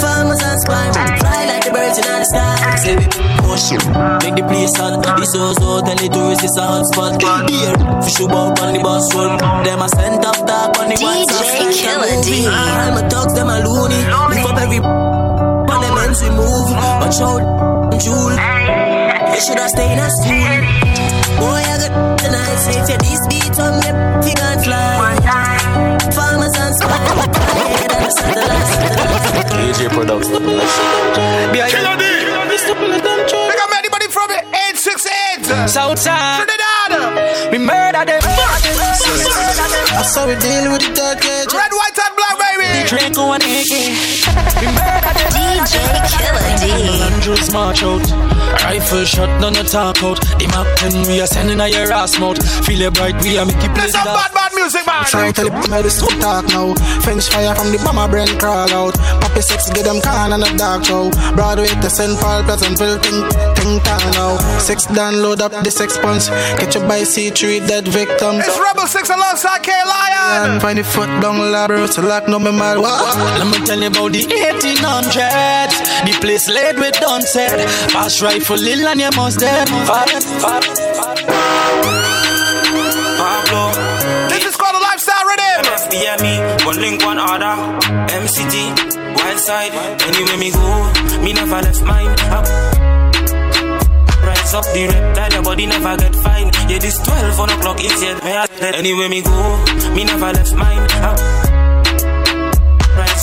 Farmers 0.00 0.40
and 0.40 0.60
spy, 0.62 0.88
fly 1.20 1.44
like 1.52 1.64
the 1.64 1.70
birds 1.70 1.98
in 1.98 2.04
the 2.16 2.24
sky. 2.24 3.37
Say 3.58 3.74
make 3.74 4.38
the 4.38 4.46
place 4.46 4.70
hot. 4.78 5.02
This 5.18 5.34
so 5.34 5.50
so 5.58 5.82
tell 5.82 5.98
the 5.98 6.06
tourists 6.06 6.46
it's 6.46 6.54
a 6.54 6.62
hot 6.62 6.86
spot. 6.86 7.18
Beer, 7.18 7.74
fish 8.06 8.22
about 8.22 8.54
on 8.62 8.70
the 8.70 8.78
bus 8.78 9.10
road. 9.18 9.34
Them 9.66 9.82
a 9.82 9.88
sent 9.90 10.22
up 10.22 10.38
top 10.46 10.78
on 10.78 10.86
the 10.86 10.94
DJ 10.94 11.26
Killer 11.74 12.22
D. 12.22 12.46
All 12.46 12.94
my 12.94 13.02
dogs, 13.10 13.34
them 13.34 13.50
a 13.50 13.58
loony. 13.58 13.98
Lift 14.30 14.46
up 14.46 14.62
every 14.62 14.78
on 14.78 15.66
them 15.66 15.98
ends 16.06 16.22
we 16.22 16.30
move. 16.38 16.70
Watch 17.02 17.18
out, 17.18 17.42
jewel. 17.98 18.30
You 18.30 19.40
should 19.42 19.58
have 19.58 19.74
stayed 19.74 19.90
in 19.90 19.98
a 19.98 20.06
school. 20.06 20.62
Boy, 21.42 21.58
I 21.58 21.82
got 21.82 21.90
the 22.22 22.30
night 22.30 22.62
safe. 22.62 22.86
Yeah, 22.86 23.02
this 23.02 23.26
beat 23.26 23.58
on 23.58 23.74
me, 23.82 23.90
we 24.22 24.38
gon' 24.38 24.62
fly. 24.62 25.18
Farmers 26.14 26.54
and 26.62 26.74
spy. 26.78 26.94
Higher 27.58 27.90
than 27.90 28.06
the 28.06 28.10
satellite. 28.14 29.50
DJ 29.50 29.90
production. 29.90 30.46
Killer 31.74 31.98
D. 31.98 32.06
Pick 32.48 32.70
up 32.70 32.78
anybody 32.78 33.26
from 33.26 33.42
it. 33.42 33.47
868. 35.48 35.68
Southside. 35.70 36.67
Trinidad. 36.88 37.52
We 37.52 37.58
murder 37.58 38.04
them. 38.04 38.20
That's 39.92 40.14
how 40.14 40.26
we 40.26 40.36
deal 40.36 40.72
with 40.72 40.82
the 40.82 40.92
dark 40.94 41.24
age. 41.24 41.52
Red, 41.52 41.72
white, 41.72 41.98
and 41.98 42.14
black, 42.16 42.36
baby. 42.38 42.88
Drink 42.88 43.16
one 43.16 43.42
again. 43.42 43.96
DJ 45.38 45.76
Killer 46.08 46.48
D. 46.58 46.64
Andrews 47.02 47.52
march 47.52 47.82
out. 47.82 48.04
Rifle 48.64 49.04
shot, 49.04 49.40
none 49.40 49.56
of 49.56 49.68
talk 49.68 50.02
out. 50.02 50.20
The 50.38 50.46
Mac 50.48 50.66
10 50.78 51.06
we 51.06 51.20
are 51.20 51.26
sending 51.26 51.60
a 51.60 51.68
your 51.68 51.92
ass 51.92 52.18
mouth. 52.18 52.38
Feel 52.64 52.82
it 52.82 52.94
bright, 52.94 53.16
we 53.22 53.38
are 53.38 53.44
making 53.44 53.72
Play 53.76 53.88
place 53.88 53.92
some 53.92 54.04
bad, 54.04 54.32
bad 54.32 54.52
music, 54.54 54.86
man. 54.86 55.04
Try 55.04 55.32
tell 55.32 55.48
the 55.48 55.68
me 55.68 55.82
this 55.82 56.00
to 56.00 56.08
talk 56.20 56.48
now. 56.48 56.74
French 57.04 57.28
fire 57.28 57.54
from 57.54 57.72
the 57.72 57.78
bomber 57.84 58.08
brain 58.08 58.28
crawl 58.38 58.70
out. 58.72 58.94
Poppy 59.20 59.42
sex 59.42 59.70
get 59.70 59.84
them 59.84 60.00
can 60.00 60.32
and 60.32 60.44
a 60.44 60.50
dark 60.56 60.84
show. 60.84 61.10
Broadway 61.36 61.68
to 61.68 61.90
St. 61.90 62.18
Paul, 62.20 62.42
Pleasantville, 62.44 62.98
ting, 63.00 63.20
ting, 63.56 63.80
town 63.84 64.04
now. 64.16 64.36
Six 64.58 64.86
download 64.88 65.40
up 65.40 65.52
the 65.64 65.70
sex 65.70 65.98
punch. 65.98 66.28
Catch 66.58 66.76
you 66.80 66.88
by 66.88 67.02
C3 67.02 67.66
dead 67.66 67.88
victim. 67.88 68.36
It's 68.36 68.58
Rebel 68.58 68.86
6 68.86 69.10
alongside 69.10 69.62
K 69.62 69.70
Lion. 69.72 70.50
And 70.50 70.62
find 70.62 70.78
the 70.78 70.84
foot 70.84 71.08
down 71.20 71.36
labro 71.36 71.92
to 71.94 72.02
lock 72.02 72.28
no 72.28 72.38
me 72.38 72.50
mal. 72.52 72.80
What? 72.80 73.16
Let 73.38 73.46
me 73.46 73.64
tell 73.66 73.78
you 73.80 73.88
about 73.88 74.12
the 74.12 74.22
1800s. 74.22 75.74
The 76.06 76.12
place 76.20 76.48
laid 76.48 76.76
with 76.78 76.94
done 77.00 77.22
said. 77.22 77.66
Pass 77.90 78.22
rifle 78.22 78.62
in 78.66 78.86
and 78.86 79.00
you 79.00 79.10
must 79.16 79.40
dead. 79.40 79.68
Fire, 79.68 80.20
fire, 80.42 80.60
Pablo. 83.18 83.72
This 84.28 84.44
is 84.44 84.56
called 84.56 84.76
a 84.76 84.80
lifestyle 84.80 85.24
rhythm. 85.26 85.64
MSB. 85.64 86.66
One 86.66 86.80
link, 86.80 87.04
one 87.04 87.18
order. 87.18 87.54
MCT, 88.20 89.16
wild 89.16 89.38
side. 89.38 89.72
Anywhere 90.02 90.38
me 90.38 90.50
go, 90.50 91.22
me 91.22 91.32
never 91.32 91.60
left 91.62 91.82
mine. 91.82 92.87
Up. 94.48 94.54
Rise 94.54 94.66
up 94.66 94.74
the 94.74 94.86
reptile, 94.86 95.32
your 95.32 95.42
body 95.42 95.66
never 95.66 95.96
get 95.96 96.14
fine. 96.16 96.50
Yeah, 96.70 96.78
this 96.78 96.98
12 97.02 97.40
on 97.40 97.50
o'clock 97.50 97.84
is 97.84 98.02
yet. 98.02 98.24
Anywhere 98.74 99.08
me 99.08 99.22
go, 99.22 99.64
me 99.94 100.04
never 100.04 100.32
left 100.32 100.54
mine. 100.54 100.90
Up. 101.02 101.47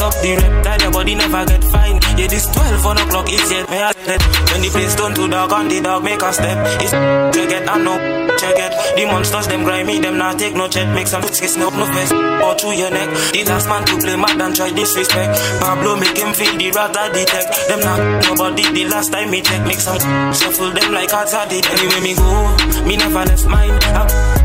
Up 0.06 0.14
the 0.22 0.38
reptile, 0.38 0.82
your 0.86 0.92
body 0.92 1.16
never 1.16 1.44
get 1.50 1.64
fine. 1.74 1.98
Yeah, 2.14 2.30
this 2.30 2.46
12 2.54 2.86
on 2.86 2.98
o'clock 3.02 3.26
is 3.26 3.42
yet. 3.50 3.66
When 3.66 4.62
the 4.62 4.70
place 4.70 4.94
turn 4.94 5.16
to 5.18 5.26
dog 5.28 5.52
and 5.52 5.66
the 5.66 5.82
dog 5.82 6.04
make 6.04 6.22
a 6.22 6.30
step, 6.32 6.62
it's 6.78 6.94
check 7.34 7.50
it 7.50 7.66
and 7.66 7.84
no 7.84 7.98
check 8.38 8.54
it. 8.54 8.72
The 8.94 9.10
monsters 9.10 9.48
them 9.48 9.64
grimy, 9.64 9.98
them 9.98 10.20
not 10.20 10.38
take 10.38 10.54
no 10.54 10.68
check. 10.68 10.94
Make 10.94 11.08
some 11.08 11.24
kiss 11.24 11.58
no 11.58 11.74
no 11.74 11.90
face 11.90 12.14
or 12.14 12.54
through 12.54 12.78
your 12.78 12.92
neck. 12.94 13.10
The 13.34 13.50
last 13.50 13.66
man 13.66 13.82
to 13.90 13.98
play 13.98 14.16
mad 14.16 14.40
and 14.40 14.56
try 14.56 14.70
disrespect. 14.70 15.42
Pablo 15.58 15.98
make 15.98 16.14
him 16.14 16.38
feel 16.38 16.54
the 16.54 16.70
wrath 16.70 16.94
that 16.94 17.10
detect. 17.10 17.50
Them 17.66 17.82
not 17.82 18.30
nobody. 18.30 18.62
The 18.62 18.86
last 18.86 19.10
time 19.10 19.32
me 19.32 19.42
check, 19.42 19.66
make 19.66 19.82
some 19.82 19.98
shuffle 20.38 20.70
them 20.70 20.94
like 20.94 21.10
cards 21.10 21.34
I 21.34 21.50
did. 21.50 21.66
Anyway 21.66 22.02
me 22.06 22.14
go, 22.14 22.30
me 22.86 22.94
never 22.94 23.26
left 23.26 23.48
mine. 23.50 23.74
Up. 23.98 24.45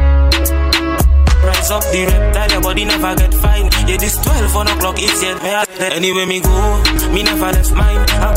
Up 1.70 1.84
the 1.92 2.04
reptile, 2.04 2.50
your 2.50 2.62
body 2.62 2.84
never 2.84 3.14
get 3.14 3.32
fine. 3.32 3.70
Yeah, 3.86 3.96
this 3.96 4.16
12, 4.22 4.54
1 4.56 4.68
o'clock, 4.74 4.96
it's 4.98 5.22
yet 5.22 5.40
me. 5.40 5.50
Anyway, 5.78 6.26
me 6.26 6.40
go, 6.40 6.82
me 7.14 7.22
never 7.22 7.46
left 7.46 7.70
mine. 7.70 8.04
I'm 8.10 8.34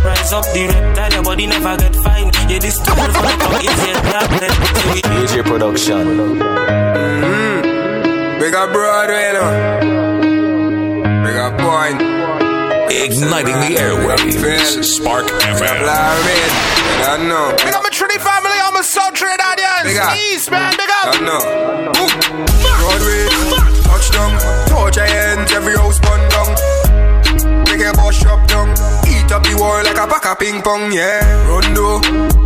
Rise 0.00 0.32
up 0.32 0.48
the 0.56 0.72
reptile, 0.72 1.12
your 1.12 1.22
body 1.22 1.46
never 1.46 1.76
get 1.76 1.94
fine. 1.96 2.32
Yeah, 2.48 2.60
this 2.60 2.80
12, 2.80 2.96
1 2.96 3.12
o'clock, 3.12 3.60
it's 3.60 3.76
yet 3.84 4.00
me. 4.40 5.02
AJ 5.20 5.44
Production. 5.44 6.40
Mm-hmm. 6.40 7.60
Big 8.40 8.54
up 8.54 8.72
Broadway, 8.72 9.32
no? 9.36 9.44
Big 11.24 11.36
up 11.36 11.60
point. 11.60 12.00
Igniting 12.90 13.60
the 13.60 13.76
airwaves. 13.76 14.82
Spark 14.82 15.26
FM. 15.26 15.84
I 15.86 17.16
know. 17.28 17.54
Big 17.62 17.74
up 17.74 17.82
my 17.82 17.90
Trinity 17.90 18.18
up 18.80 18.86
South 18.86 19.14
Trinidadians. 19.14 19.84
Big 19.84 19.96
up. 19.96 20.16
East, 20.16 20.50
man, 20.50 20.72
big 20.76 20.88
up. 21.02 21.20
No. 21.20 21.38
Broadway, 22.80 23.28
touchdown. 23.84 24.32
Torture 24.68 25.04
ends, 25.04 25.52
every 25.52 25.76
house 25.76 26.00
burned 26.00 26.30
down. 26.32 26.48
Make 27.68 27.84
a 27.84 27.92
boss 27.92 28.16
shop 28.16 28.46
down. 28.48 28.70
Eat 29.04 29.30
up 29.32 29.42
the 29.44 29.56
world 29.60 29.84
like 29.84 29.98
a 29.98 30.06
pack 30.06 30.26
of 30.26 30.38
ping 30.38 30.62
pong, 30.62 30.92
yeah. 30.92 31.20
Rondo, 31.46 32.00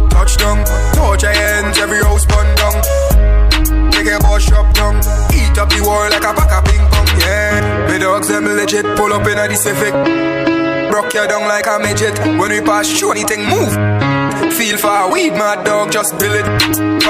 touchdown. 0.08 0.64
Torture 0.94 1.28
ends, 1.28 1.78
every 1.78 2.02
house 2.02 2.26
burned 2.26 2.56
down. 2.58 2.74
Make 3.94 4.10
a 4.10 4.18
boss 4.18 4.42
shop 4.42 4.74
down. 4.74 4.96
Eat 5.30 5.56
up 5.58 5.70
the 5.70 5.82
world 5.86 6.10
like 6.10 6.24
a 6.24 6.34
pack 6.34 6.50
of 6.50 6.64
ping 6.66 6.84
pong, 6.90 7.20
yeah. 7.20 7.86
My 7.88 7.98
dogs, 7.98 8.28
them 8.28 8.46
legit, 8.46 8.84
pull 8.96 9.12
up 9.12 9.26
in 9.26 9.38
a 9.38 9.46
Pacific. 9.46 9.94
Rock 10.92 11.14
your 11.14 11.26
down 11.28 11.46
like 11.46 11.66
a 11.66 11.78
midget. 11.78 12.18
When 12.38 12.50
we 12.50 12.60
pass 12.60 12.90
through 12.98 13.12
anything, 13.12 13.44
move. 13.46 14.13
Feel 14.56 14.78
for 14.78 14.88
a 14.88 15.08
weed, 15.10 15.32
mad 15.32 15.64
dog, 15.64 15.90
just 15.90 16.16
bill 16.18 16.32
it. 16.32 16.46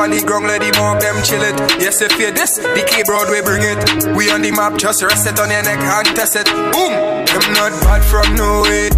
On 0.00 0.10
the 0.10 0.22
ground, 0.26 0.46
let 0.46 0.60
the 0.62 0.72
mob 0.80 1.00
them 1.00 1.22
chill 1.22 1.42
it. 1.42 1.54
Yes, 1.78 2.00
if 2.00 2.18
you 2.18 2.32
this, 2.32 2.56
the 2.56 2.82
K 2.88 3.02
Broadway 3.04 3.42
bring 3.44 3.62
it. 3.62 4.16
We 4.16 4.30
on 4.30 4.40
the 4.40 4.50
map, 4.50 4.78
just 4.78 5.02
rest 5.02 5.26
it 5.26 5.38
on 5.38 5.50
your 5.50 5.62
neck 5.62 5.78
and 5.78 6.16
test 6.16 6.36
it. 6.36 6.46
Boom! 6.48 6.92
Them 7.28 7.44
not 7.52 7.72
bad 7.84 8.02
from 8.02 8.34
no 8.34 8.62
way. 8.62 8.88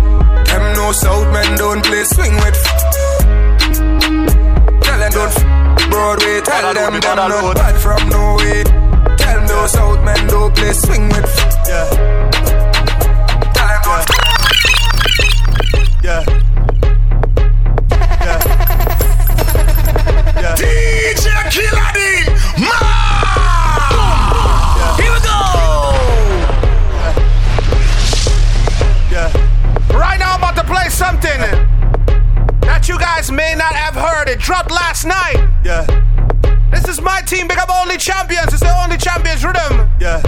Them 0.47 0.62
no 0.78 0.92
South 0.92 1.26
men 1.34 1.59
don't 1.59 1.84
play 1.84 2.05
swing 2.05 2.38
with. 2.38 2.57
Tell 4.86 4.99
them 4.99 5.11
don't 5.11 5.34
f- 5.34 5.90
Broadway. 5.90 6.40
Tell 6.40 6.72
them 6.72 7.01
them 7.03 7.18
not 7.18 7.57
bad 7.57 7.76
from 7.82 8.09
no 8.09 8.36
way. 8.38 8.62
Tell 9.18 9.36
them 9.36 9.47
no 9.51 9.66
South 9.66 10.05
men 10.05 10.26
don't 10.28 10.55
play 10.55 10.72
swing 10.72 11.09
with. 11.11 11.26
Yeah. 11.66 11.90
Tell 13.59 13.68
them 13.68 13.82
don't. 13.82 14.07
Yeah. 16.07 16.22
DJ 20.57 21.26
Killer 21.52 21.92
D, 21.92 21.98
man. 22.61 22.70
Here 24.98 25.12
we 25.12 25.20
go. 25.20 25.38
Right 29.96 30.18
now, 30.18 30.32
I'm 30.32 30.40
about 30.40 30.57
to 30.57 30.64
play 30.64 30.88
something 30.88 31.40
that 32.61 32.88
you 32.88 32.98
guys 32.98 33.30
may 33.30 33.54
not 33.54 33.74
have 33.74 33.94
heard. 33.94 34.28
It 34.28 34.38
dropped 34.40 34.70
last 34.70 35.04
night. 35.04 35.38
Yeah. 35.64 35.86
This 36.70 36.88
is 36.88 37.00
my 37.00 37.20
team, 37.22 37.48
Big 37.48 37.59
Up 37.59 37.70
Only 37.70 37.96
Champions. 37.96 38.52
It's 38.52 38.61
the 38.61 38.74
Only 38.82 38.96
Champions 38.96 39.44
rhythm. 39.44 39.88
Yeah. 40.00 40.20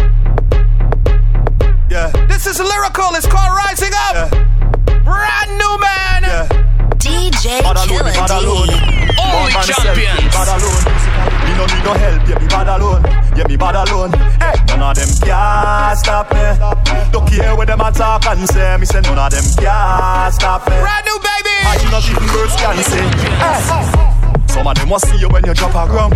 Yeah. 1.90 2.10
This 2.26 2.46
is 2.46 2.60
lyrical. 2.60 3.14
It's 3.14 3.26
called 3.26 3.56
Rising 3.56 3.92
Up. 4.08 4.30
Brand 5.04 5.58
new 5.58 5.78
man. 5.78 6.22
Yeah. 6.22 6.46
DJ 6.98 7.62
Bad 7.62 7.76
Killer. 7.88 8.12
D. 8.12 9.17
Bad 9.28 9.52
man 9.54 9.64
self, 9.64 9.96
Bad 10.32 10.48
alone. 10.56 10.84
Me 11.44 11.50
no 11.56 11.64
need 11.66 11.84
no 11.84 11.92
help, 11.94 12.28
yeah, 12.28 12.38
me 12.38 12.46
bad 12.48 12.68
alone. 12.68 13.02
Yeah, 13.36 13.46
me 13.48 13.56
bad 13.56 13.76
alone. 13.76 14.12
Hey, 14.40 14.56
none 14.68 14.82
of 14.82 14.96
them 14.96 15.10
can 15.22 15.96
stop 15.96 16.32
me. 16.32 16.44
Don't 17.12 17.26
care 17.28 17.54
what 17.56 17.68
them 17.68 17.80
a 17.80 17.92
talk 17.92 18.26
and 18.26 18.48
say. 18.48 18.76
Me 18.78 18.86
say 18.86 19.00
none 19.00 19.18
of 19.18 19.30
them 19.30 19.44
can 19.56 20.32
stop 20.32 20.66
me. 20.68 20.76
Brand 20.76 21.04
new 21.04 21.18
baby. 21.20 21.54
I 21.64 21.76
do 21.80 21.86
not 21.90 22.04
even 22.08 22.26
birds 22.32 22.56
can 22.56 22.76
say. 22.84 23.04
Hey. 23.42 24.48
Some 24.48 24.66
of 24.66 24.74
them 24.76 24.90
will 24.90 24.98
see 24.98 25.18
you 25.18 25.28
when 25.28 25.44
you 25.44 25.54
drop 25.54 25.74
a 25.74 25.86
ground. 25.88 26.14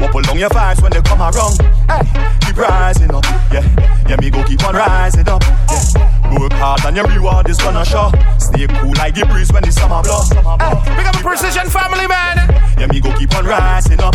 Wobble 0.00 0.22
down 0.22 0.38
your 0.38 0.50
vibes 0.50 0.82
when 0.82 0.92
they 0.92 1.02
come 1.02 1.20
around. 1.20 1.58
Hey, 1.88 2.02
keep 2.46 2.56
rising 2.56 3.14
up, 3.14 3.24
yeah. 3.52 3.64
Yeah, 4.08 4.16
me 4.20 4.30
go 4.30 4.42
keep 4.44 4.62
on 4.64 4.74
rising 4.74 5.28
up, 5.28 5.42
yeah. 5.42 6.17
Work 6.36 6.52
hard 6.60 6.84
and 6.84 6.96
your 6.96 7.06
reward 7.06 7.48
is 7.48 7.58
gonna 7.58 7.84
show. 7.84 8.10
Stay 8.38 8.66
cool 8.66 8.92
like 9.00 9.14
the 9.14 9.24
breeze 9.26 9.50
when 9.52 9.62
the 9.62 9.72
summer 9.72 10.02
blow. 10.02 10.22
Hey, 10.28 10.96
Big 10.96 11.06
up 11.06 11.16
a 11.16 11.22
precision 11.24 11.66
family, 11.70 12.06
man. 12.06 12.36
yeah, 12.78 12.86
me 12.86 13.00
go 13.00 13.12
keep 13.16 13.34
on 13.36 13.46
rising 13.46 14.00
up. 14.00 14.14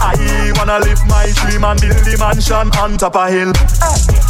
I 0.00 0.52
wanna 0.56 0.78
live 0.84 1.02
my 1.06 1.26
dream 1.42 1.64
and 1.64 1.80
build 1.80 1.98
the 2.06 2.16
mansion 2.18 2.70
on 2.78 2.96
top 2.98 3.16
of 3.16 3.28
hill. 3.30 3.52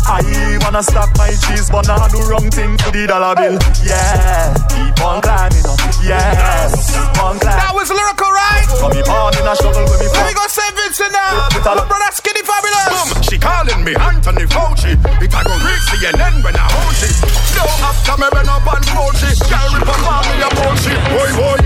I 0.09 0.59
wanna 0.65 0.83
stack 0.83 1.13
my 1.17 1.31
cheese, 1.45 1.69
but 1.71 1.87
not 1.87 2.11
do 2.11 2.21
wrong 2.29 2.51
thing 2.51 2.77
to 2.79 2.89
the 2.91 3.07
dollar 3.07 3.35
bill. 3.37 3.57
Yeah, 3.85 4.55
keep 4.73 4.97
on 5.05 5.21
climbing 5.21 5.65
up. 5.69 5.79
Yeah, 6.03 6.73
keep 6.73 7.21
on 7.21 7.37
climbing. 7.39 7.61
That 7.61 7.73
was 7.77 7.89
lyrical, 7.93 8.31
right? 8.33 8.65
From 8.81 8.91
me 8.97 9.03
born 9.05 9.33
in 9.39 9.47
a 9.49 9.55
struggle 9.57 9.85
with 9.89 10.01
me 10.01 10.09
Let 10.13 10.27
me 10.29 10.35
go 10.35 10.45
St. 10.49 10.73
Vincent 10.77 11.13
now. 11.13 11.49
With 11.53 11.65
My 11.65 11.85
brother 11.85 12.11
Skinny 12.13 12.43
Fabulous. 12.45 12.91
Boom, 12.91 13.23
she 13.23 13.37
calling 13.39 13.81
me 13.85 13.93
Anthony 13.97 14.45
Fauci. 14.51 14.93
If 15.23 15.33
I 15.33 15.41
go 15.45 15.55
reach 15.65 15.85
CNN 15.95 16.43
when 16.45 16.55
I 16.57 16.67
hold 16.69 16.94
it. 17.03 17.17
No, 17.57 17.65
after 17.83 18.17
me 18.21 18.29
run 18.31 18.49
up 18.49 18.67
and 18.71 18.85
it. 18.85 19.39
Girl, 19.49 19.69
rip 19.75 19.89
up 19.89 20.05
on 20.07 20.23
me 20.31 20.37
approach 20.43 20.87
it. 20.87 21.01
Boy, 21.11 21.31
boy. 21.35 21.61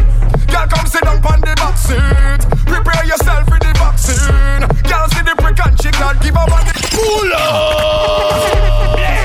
Girl, 0.48 0.66
come 0.66 0.86
sit 0.86 1.02
down 1.02 1.20
on 1.24 1.40
the 1.40 1.52
back 1.56 1.76
seat. 1.76 2.40
Prepare 2.64 3.04
yourself 3.04 3.44
for 3.48 3.58
the 3.58 3.72
vaccine. 3.76 4.64
Girl, 4.88 5.06
see 5.12 5.22
the 5.22 5.34
prick 5.36 5.60
and 5.66 5.76
she 5.80 5.90
can't 5.90 6.20
give 6.22 6.36
up 6.36 6.50
on 6.50 6.64
the 6.64 6.72
pull 6.94 7.30
This 8.96 9.17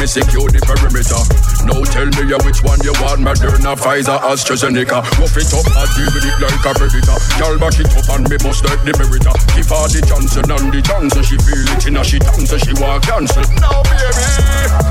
me 0.00 0.06
secure 0.08 0.48
the 0.48 0.60
perimeter 0.64 1.20
Now 1.68 1.76
tell 1.92 2.08
me 2.16 2.32
ya 2.32 2.40
which 2.40 2.64
one 2.64 2.80
you 2.80 2.96
want 3.04 3.20
Moderna, 3.20 3.76
Pfizer, 3.76 4.16
AstraZeneca 4.24 5.04
Rough 5.20 5.36
it 5.36 5.52
up, 5.52 5.68
I 5.76 5.84
deal 5.92 6.08
with 6.16 6.24
it 6.24 6.36
like 6.40 6.64
a 6.64 6.72
predator 6.72 7.18
Girl 7.36 7.56
back 7.60 7.76
it 7.76 7.92
up 7.92 8.08
and 8.16 8.24
me 8.24 8.36
bust 8.40 8.64
like 8.64 8.80
the 8.88 8.96
Beretta 8.96 9.36
Give 9.52 9.68
her 9.68 9.86
the 9.92 10.00
Johnson 10.08 10.48
and 10.48 10.72
the 10.72 10.80
Johnson 10.80 11.22
She 11.22 11.36
feel 11.44 11.68
it 11.76 11.84
in 11.84 12.00
her, 12.00 12.04
she 12.04 12.16
dance 12.16 12.48
she 12.64 12.72
want 12.80 13.04
cancel 13.04 13.44
Now, 13.60 13.84
baby, 13.84 14.24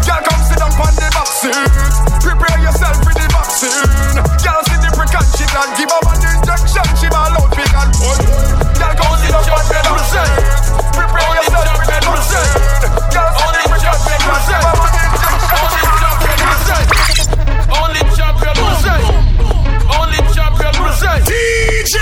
girl, 0.06 0.22
come 0.22 0.44
sit 0.46 0.62
down 0.62 0.78
on 0.78 0.94
the 0.94 1.10
seat. 1.40 1.72
Prepare 2.20 2.60
yourself 2.60 3.00
for 3.00 3.14
the 3.16 3.26
vaccine. 3.32 4.20
Girl, 4.44 4.62
see 4.68 4.80
the 4.84 4.92
prick 4.92 5.16
and 5.16 5.72
give 5.80 5.88
up 5.88 6.04
an 6.12 6.20
injection. 6.20 6.88
She 7.00 7.08
ball 7.08 7.32
out 7.32 7.48
big 7.56 7.72
and 7.72 7.92
point. 7.96 8.28
Girl, 8.76 8.94
come 9.00 9.16
sit 9.24 9.32
down 9.32 9.48
on 9.48 9.96
the 9.96 10.04
seat. 10.04 10.36
Prepare 10.92 11.32
yourself 11.40 11.66
for 11.72 11.88
the 11.88 12.00
vaccine. 12.04 12.80
See 13.40 13.59
only 13.90 14.06
champion, 15.98 16.38
man. 16.46 16.86
Only 17.74 18.02
champion, 18.14 18.54
man. 18.86 19.02
Only 19.90 20.20
champion. 20.30 20.74
DJ 21.26 21.98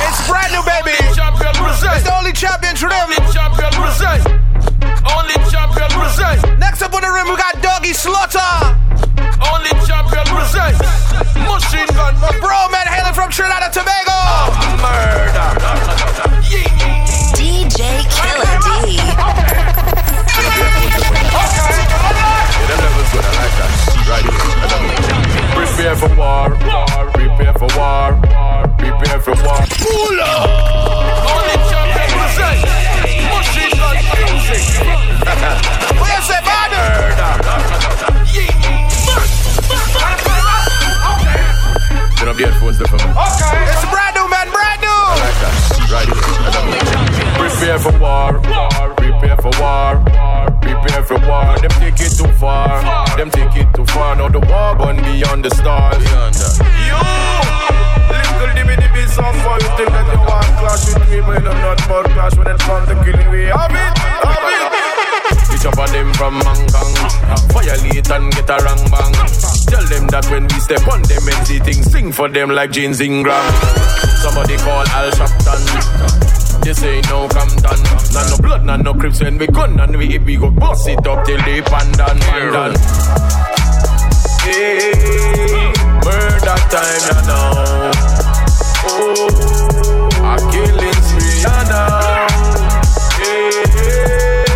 It's 0.00 0.20
brand 0.28 0.50
new, 0.52 0.64
baby. 0.64 0.96
It's 0.96 1.16
the 1.16 2.12
only 2.16 2.32
champion. 2.32 2.72
Only 5.12 5.36
champion, 5.52 5.92
Next 6.58 6.80
up 6.82 6.94
on 6.94 7.02
the 7.02 7.10
we 7.28 7.36
got 7.36 7.60
Doggy 7.60 7.92
Slaughter. 7.92 8.40
Only 9.52 9.70
champion, 9.84 10.24
man. 10.32 10.72
Machine 11.44 11.88
gun, 11.92 12.14
bro, 12.40 12.68
man, 12.72 12.86
hailing 12.86 13.12
from 13.12 13.30
Trinidad 13.30 13.72
to. 13.72 13.80
Tobago. 13.80 13.95
For 29.86 29.94
war. 29.94 30.10
Pull. 30.10 30.18
Only 31.30 31.56
champion 31.70 32.08
present. 32.10 32.58
Machine 33.30 33.74
gun 33.78 33.96
music. 34.18 34.64
What 36.00 36.10
you 36.10 36.22
say. 36.22 36.40
Turn 42.16 42.28
up 42.28 42.36
the 42.36 42.44
headphones 42.46 42.78
there 42.78 42.88
for. 42.88 42.96
Okay. 42.96 43.10
It's 43.70 43.84
brand 43.90 44.14
new, 44.16 44.28
man, 44.28 44.50
brand 44.50 44.80
new. 44.80 44.88
I 44.88 45.14
like 45.22 45.38
that. 45.42 45.54
Right 45.92 46.08
here. 46.08 46.22
Prepare 47.38 47.78
for 47.78 47.92
war, 47.98 48.32
war, 48.48 48.94
prepare 48.94 49.36
for 49.36 49.52
war, 49.60 50.02
war, 50.12 50.50
prepare 50.60 51.04
for 51.04 51.18
war. 51.28 51.58
Them 51.58 51.70
take 51.78 52.00
it 52.00 52.16
too 52.16 52.32
far, 52.38 52.82
them 53.16 53.30
take 53.30 53.56
it 53.56 53.74
too 53.74 53.86
far. 53.86 54.16
Now 54.16 54.28
the 54.28 54.40
war 54.40 54.74
gone 54.76 54.96
beyond 54.96 55.44
the 55.44 55.50
stars. 55.50 55.98
Beyond 55.98 56.34
that. 56.34 57.60
You. 57.60 57.65
Little 58.36 58.54
dibby 58.54 58.76
dibby 58.76 59.04
think 59.76 59.90
that 59.92 60.08
you 60.12 60.20
want 60.20 60.50
clash 60.60 60.84
with 60.92 61.08
me, 61.10 61.20
but 61.20 61.44
not 61.44 61.78
clash 61.78 62.36
when 62.36 62.48
it 62.48 62.60
comes 62.60 62.88
to 62.88 62.94
killing 63.04 63.30
me. 63.32 63.44
Have 63.52 63.70
it, 63.70 63.98
have 63.98 64.44
it. 64.44 64.76
Of 65.66 65.74
them 65.90 66.14
from 66.14 66.38
Mangang 66.40 66.94
Violate 67.50 68.10
and 68.12 68.32
get 68.32 68.48
a 68.48 68.56
wrong 68.62 68.78
bang. 68.86 69.12
Tell 69.66 69.82
them 69.90 70.06
that 70.14 70.24
when 70.30 70.44
we 70.44 70.60
step 70.60 70.86
on 70.86 71.02
them 71.02 71.26
empty 71.26 71.58
things 71.58 71.90
Sing 71.90 72.12
for 72.12 72.28
them 72.28 72.50
like 72.50 72.70
James 72.70 73.00
Ingram. 73.00 73.42
Somebody 74.22 74.56
call 74.58 74.86
Al 74.94 75.10
Sharpton. 75.10 76.62
This 76.62 76.84
ain't 76.84 77.08
no 77.10 77.26
Compton. 77.26 77.82
None 78.14 78.30
no 78.30 78.36
blood, 78.38 78.64
none 78.64 78.82
no 78.82 78.94
crips 78.94 79.20
When 79.20 79.38
we 79.38 79.48
gun 79.48 79.80
and 79.80 79.96
we 79.96 80.18
we 80.18 80.36
go 80.36 80.50
bust 80.50 80.88
it 80.88 81.04
up 81.04 81.26
till 81.26 81.38
they 81.42 81.60
pandan 81.62 82.16
pandan. 82.30 82.72
Hey, 84.46 85.72
murder 86.06 86.58
time 86.70 87.02
you 87.10 87.26
know 87.26 88.15
Killing 90.52 91.00
spree 91.02 91.42
know 91.70 92.26
Hey, 93.16 93.50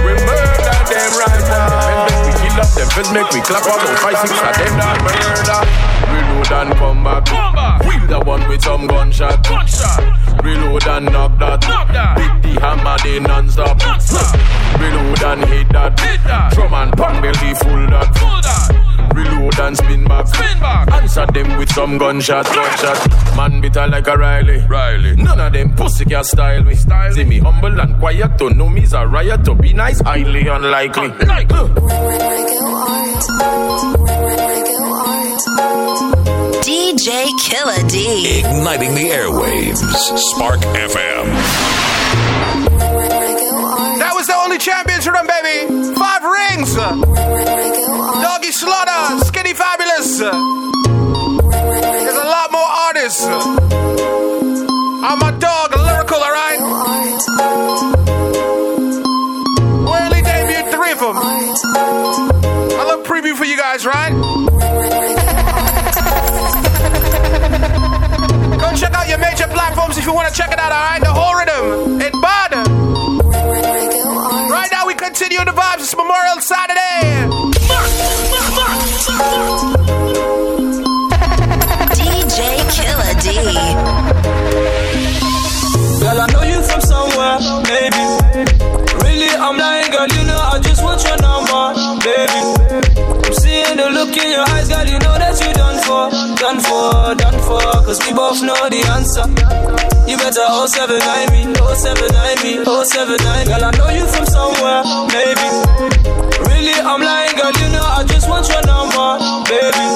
we 0.04 0.12
murder 0.26 0.80
them 0.88 1.12
right 1.16 1.42
now. 1.48 2.06
Make 2.06 2.24
we 2.24 2.32
kill 2.40 2.60
up 2.60 2.70
them, 2.74 2.88
first 2.90 3.10
make 3.12 3.30
we 3.32 3.40
clap 3.40 3.64
up 3.66 3.80
five, 3.98 4.18
six 4.20 4.32
of 4.36 4.54
them 4.56 4.74
that 4.78 4.98
murder. 5.04 5.90
Reload 6.10 6.52
and 6.52 6.72
come 6.78 7.04
back. 7.04 7.24
Come 7.26 7.54
back. 7.54 7.84
Wheel 7.84 8.06
the 8.06 8.20
one 8.20 8.48
with 8.48 8.62
some 8.62 8.86
gunshot. 8.86 9.46
Gunshot. 9.46 10.44
Reload 10.44 10.86
and 10.86 11.06
knock 11.06 11.38
that. 11.38 11.62
Knock 11.68 11.88
that. 11.88 12.16
Beat 12.16 12.54
the 12.54 12.60
hammer, 12.60 12.96
they 13.04 13.20
non-stop. 13.20 13.78
Non-stop. 13.78 14.80
Reload 14.80 15.22
and 15.22 15.44
hit 15.44 15.68
that. 15.70 16.00
Hit 16.00 16.22
that. 16.24 16.52
Drum 16.52 16.74
and 16.74 16.92
pan 16.96 17.22
belly 17.22 17.54
full 17.54 17.86
that. 17.90 18.14
Pull 18.14 18.40
that. 18.42 18.59
Reload 19.40 19.60
and 19.60 19.76
spin 19.76 20.04
back. 20.04 20.26
Spin 20.26 20.60
back. 20.60 20.92
Answer 20.92 21.26
them 21.26 21.56
with 21.56 21.72
some 21.72 21.96
gunshot, 21.96 22.44
gunshot. 22.44 23.36
Man 23.36 23.60
bitter 23.62 23.86
like 23.86 24.06
a 24.06 24.16
Riley. 24.16 24.58
Riley. 24.68 25.16
None 25.16 25.40
of 25.40 25.52
them 25.52 25.74
pussy 25.74 26.04
can 26.04 26.24
style 26.24 26.62
me. 26.62 26.74
Style 26.74 27.12
See 27.12 27.24
me 27.24 27.38
humble 27.38 27.80
and 27.80 27.98
quiet 27.98 28.36
to 28.38 28.50
know 28.50 28.68
me's 28.68 28.92
a 28.92 29.06
riot 29.06 29.44
to 29.46 29.54
be 29.54 29.72
nice, 29.72 30.00
highly 30.02 30.46
unlikely. 30.46 31.08
Uh, 31.08 31.26
like. 31.26 31.48
DJ 36.60 37.26
Killer 37.40 37.88
D. 37.88 38.40
Igniting 38.40 38.94
the 38.94 39.08
airwaves. 39.10 39.78
Spark 40.18 40.60
FM. 40.60 41.24
That 43.98 44.12
was 44.14 44.26
the 44.26 44.36
only 44.36 44.58
champions 44.58 45.06
for 45.06 45.12
them, 45.12 45.26
baby. 45.26 45.94
Five 45.94 46.24
rings. 46.24 47.39
There's 50.32 52.16
a 52.16 52.24
lot 52.24 52.52
more 52.52 52.62
artists. 52.62 53.26
I'm 53.26 55.20
a 55.22 55.32
dog, 55.38 55.74
lyrical, 55.76 56.18
alright? 56.18 56.60
We 59.86 59.96
only 59.98 60.22
debuted 60.22 60.70
three 60.70 60.92
of 60.92 61.00
them. 61.00 61.16
A 61.16 62.84
little 62.84 63.04
preview 63.04 63.34
for 63.34 63.44
you 63.44 63.56
guys, 63.56 63.84
right? 63.86 64.12
Go 68.60 68.72
check 68.76 68.92
out 68.92 69.08
your 69.08 69.18
major 69.18 69.48
platforms 69.48 69.98
if 69.98 70.06
you 70.06 70.12
want 70.12 70.28
to 70.28 70.34
check 70.34 70.52
it 70.52 70.58
out, 70.58 70.70
alright? 70.70 71.00
The 71.00 71.12
whole 71.12 71.34
look 94.10 94.24
in 94.24 94.30
your 94.30 94.44
eyes, 94.50 94.68
girl. 94.68 94.86
You 94.86 94.98
know 94.98 95.16
that 95.18 95.38
you 95.38 95.52
done 95.54 95.78
for, 95.86 96.10
done 96.34 96.58
for, 96.58 97.14
done 97.14 97.38
for. 97.46 97.62
Cause 97.86 98.00
we 98.02 98.10
both 98.12 98.42
know 98.42 98.58
the 98.66 98.82
answer. 98.90 99.26
You 100.10 100.18
better 100.18 100.42
079 100.42 101.30
me, 101.30 101.54
079 101.54 102.42
me, 102.42 102.52
079. 102.66 103.46
Girl, 103.46 103.64
I 103.64 103.70
know 103.78 103.90
you 103.94 104.06
from 104.10 104.26
somewhere, 104.26 104.82
maybe. 105.14 105.46
Really, 106.42 106.74
I'm 106.82 106.98
lying, 106.98 107.34
girl. 107.38 107.54
You 107.54 107.68
know 107.70 107.86
I 107.86 108.02
just 108.10 108.26
want 108.26 108.50
your 108.50 108.62
number, 108.66 109.22
baby. 109.46 109.86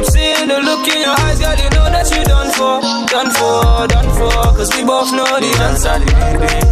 I'm 0.00 0.04
seeing 0.08 0.48
the 0.48 0.56
look 0.64 0.88
in 0.88 1.04
your 1.04 1.16
eyes, 1.28 1.36
girl. 1.36 1.56
You 1.60 1.68
know 1.76 1.86
that 1.92 2.08
you 2.08 2.24
done 2.24 2.48
for, 2.56 2.80
done 3.12 3.30
for, 3.36 3.84
done 3.84 4.10
for. 4.16 4.32
Cause 4.56 4.72
we 4.72 4.80
both 4.80 5.12
know 5.12 5.28
the 5.36 5.52
answer. 5.68 6.00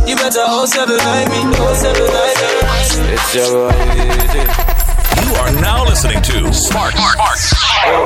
You 0.09 0.17
better 0.17 0.49
079 0.49 0.97
me, 1.29 1.41
079 1.53 2.09
me. 2.41 3.13
It's 3.13 3.35
your 3.37 3.53
boy. 3.53 4.74
You 5.25 5.33
are 5.35 5.53
now 5.61 5.85
listening 5.85 6.21
to 6.23 6.53
Spark 6.53 6.93
Spark 6.95 7.39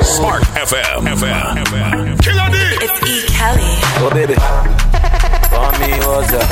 Spark 0.03 0.43
FM. 0.67 1.07
FM. 1.17 1.55
FM. 1.65 2.21
Killer 2.23 2.49
D. 2.53 2.57
It's 2.85 2.99
E. 3.11 3.15
Kelly. 3.35 3.73
Oh 4.01 4.09
baby, 4.13 4.35
pour 5.51 5.71
me 5.81 5.91
water, 6.07 6.43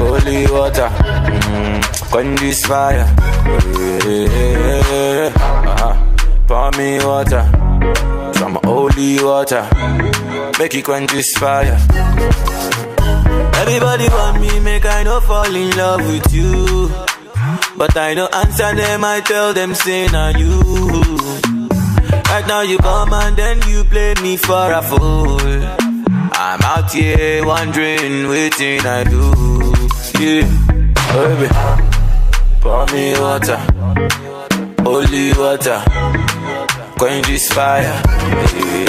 holy 0.00 0.40
water, 0.50 0.88
mm, 0.88 2.10
quench 2.10 2.40
this 2.40 2.66
fire. 2.66 3.06
Yeah, 4.06 5.32
uh-huh. 5.36 5.94
Pour 6.48 6.70
me 6.78 6.98
water, 7.04 7.44
some 8.38 8.58
holy 8.64 9.22
water, 9.22 9.62
make 10.58 10.74
it 10.74 10.84
quench 10.84 11.12
this 11.12 11.36
fire. 11.36 11.78
Everybody 13.62 14.08
want 14.08 14.40
me, 14.40 14.60
make 14.60 14.84
I 14.86 15.02
no 15.04 15.20
fall 15.20 15.54
in 15.54 15.70
love 15.76 16.06
with 16.06 16.32
you. 16.32 16.90
But 17.76 17.96
I 17.96 18.14
don't 18.14 18.34
answer 18.34 18.74
them, 18.74 19.04
I 19.04 19.20
tell 19.20 19.52
them, 19.52 19.74
say, 19.74 20.06
now 20.08 20.30
you. 20.30 20.60
Right 22.30 22.46
now 22.46 22.62
you 22.62 22.78
come 22.78 23.12
and 23.12 23.36
then 23.36 23.60
you 23.68 23.84
play 23.84 24.14
me 24.22 24.36
for 24.36 24.72
a 24.72 24.82
fool. 24.82 25.40
I'm 26.38 26.60
out 26.62 26.92
here 26.92 27.44
wondering, 27.46 28.28
waiting 28.28 28.80
I 28.80 29.04
do. 29.04 29.32
Yeah, 30.18 30.48
oh, 31.12 31.36
baby, 31.36 31.48
pour 32.60 32.86
me 32.92 33.12
water, 33.20 33.60
holy 34.82 35.32
water, 35.34 35.82
quench 36.98 37.26
this 37.26 37.52
fire. 37.52 38.02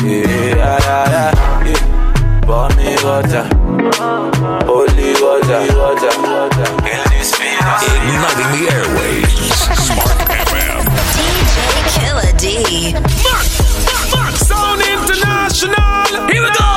Yeah, 0.03 0.79
yeah, 0.87 1.11
yeah. 1.13 2.41
Pour 2.41 2.69
me 2.75 2.95
water, 3.03 3.45
holy 4.65 5.13
water. 5.21 5.59
Kill 6.83 7.03
this. 7.11 7.36
Igniting 7.67 8.51
the 8.55 8.63
airwaves, 8.71 9.51
Spark 9.75 10.19
FM. 10.29 10.83
DJ 11.15 11.57
Killer 11.99 12.31
D. 12.37 12.93
Fuck, 13.23 13.43
fuck, 13.83 14.05
fuck. 14.07 14.35
Sound 14.37 14.81
International. 14.81 16.27
Here 16.31 16.41
we 16.41 16.49
go 16.57 16.67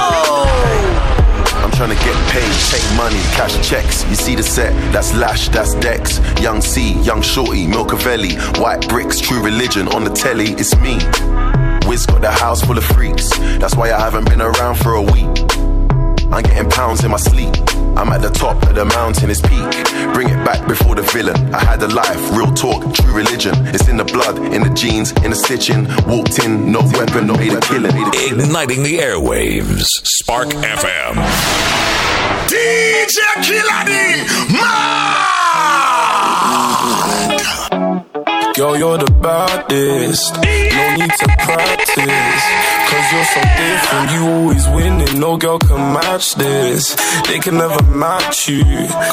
trying 1.80 1.96
to 1.96 2.04
get 2.04 2.14
paid, 2.28 2.52
take 2.68 2.96
money, 2.96 3.22
cash 3.32 3.56
checks. 3.66 4.04
You 4.10 4.14
see 4.14 4.34
the 4.34 4.42
set, 4.42 4.74
that's 4.92 5.14
Lash, 5.14 5.48
that's 5.48 5.74
Dex. 5.76 6.20
Young 6.38 6.60
C, 6.60 6.92
Young 7.00 7.22
Shorty, 7.22 7.66
Milcavelli, 7.66 8.36
White 8.60 8.86
Bricks, 8.86 9.18
True 9.18 9.42
Religion 9.42 9.88
on 9.88 10.04
the 10.04 10.10
telly, 10.10 10.50
it's 10.58 10.76
me. 10.76 10.96
Wiz 11.88 12.04
got 12.04 12.20
the 12.20 12.30
house 12.30 12.62
full 12.62 12.76
of 12.76 12.84
freaks, 12.84 13.30
that's 13.58 13.76
why 13.76 13.92
I 13.92 13.98
haven't 13.98 14.28
been 14.28 14.42
around 14.42 14.74
for 14.74 14.92
a 14.92 15.00
week. 15.00 15.40
I'm 16.30 16.42
getting 16.42 16.68
pounds 16.68 17.02
in 17.02 17.10
my 17.12 17.16
sleep. 17.16 17.54
I'm 17.96 18.08
at 18.12 18.22
the 18.22 18.30
top 18.30 18.62
of 18.62 18.74
the 18.74 18.84
mountain, 18.84 19.30
it's 19.30 19.40
peak. 19.40 20.14
Bring 20.14 20.28
it 20.28 20.44
back 20.44 20.66
before 20.66 20.94
the 20.94 21.02
villain. 21.02 21.36
I 21.54 21.62
had 21.64 21.82
a 21.82 21.88
life, 21.88 22.30
real 22.36 22.52
talk, 22.52 22.94
true 22.94 23.12
religion. 23.12 23.54
It's 23.74 23.88
in 23.88 23.96
the 23.96 24.04
blood, 24.04 24.38
in 24.54 24.62
the 24.62 24.70
genes, 24.70 25.12
in 25.24 25.30
the 25.30 25.36
stitching. 25.36 25.86
Walked 26.06 26.38
in, 26.44 26.72
no 26.72 26.80
weapon, 26.94 27.26
no 27.26 27.34
made 27.34 27.52
a 27.52 27.60
killing. 27.60 27.96
Igniting 27.96 28.82
the 28.82 28.98
airwaves, 28.98 30.06
Spark 30.06 30.48
FM. 30.48 31.16
DJ 32.48 33.18
Killer 33.42 33.84
D, 33.86 33.90
Girl, 38.60 38.76
you're 38.76 38.98
the 38.98 39.10
baddest. 39.10 40.34
No 40.34 40.84
need 41.00 41.10
to 41.10 41.26
practice. 41.48 42.44
Cause 42.90 43.06
you're 43.10 43.30
so 43.32 43.40
different, 43.56 44.10
you 44.12 44.22
always 44.28 44.68
winning. 44.68 45.18
No 45.18 45.38
girl 45.38 45.58
can 45.58 45.94
match 45.94 46.34
this. 46.34 46.94
They 47.26 47.38
can 47.38 47.56
never 47.56 47.82
match 47.84 48.50
you. 48.50 48.62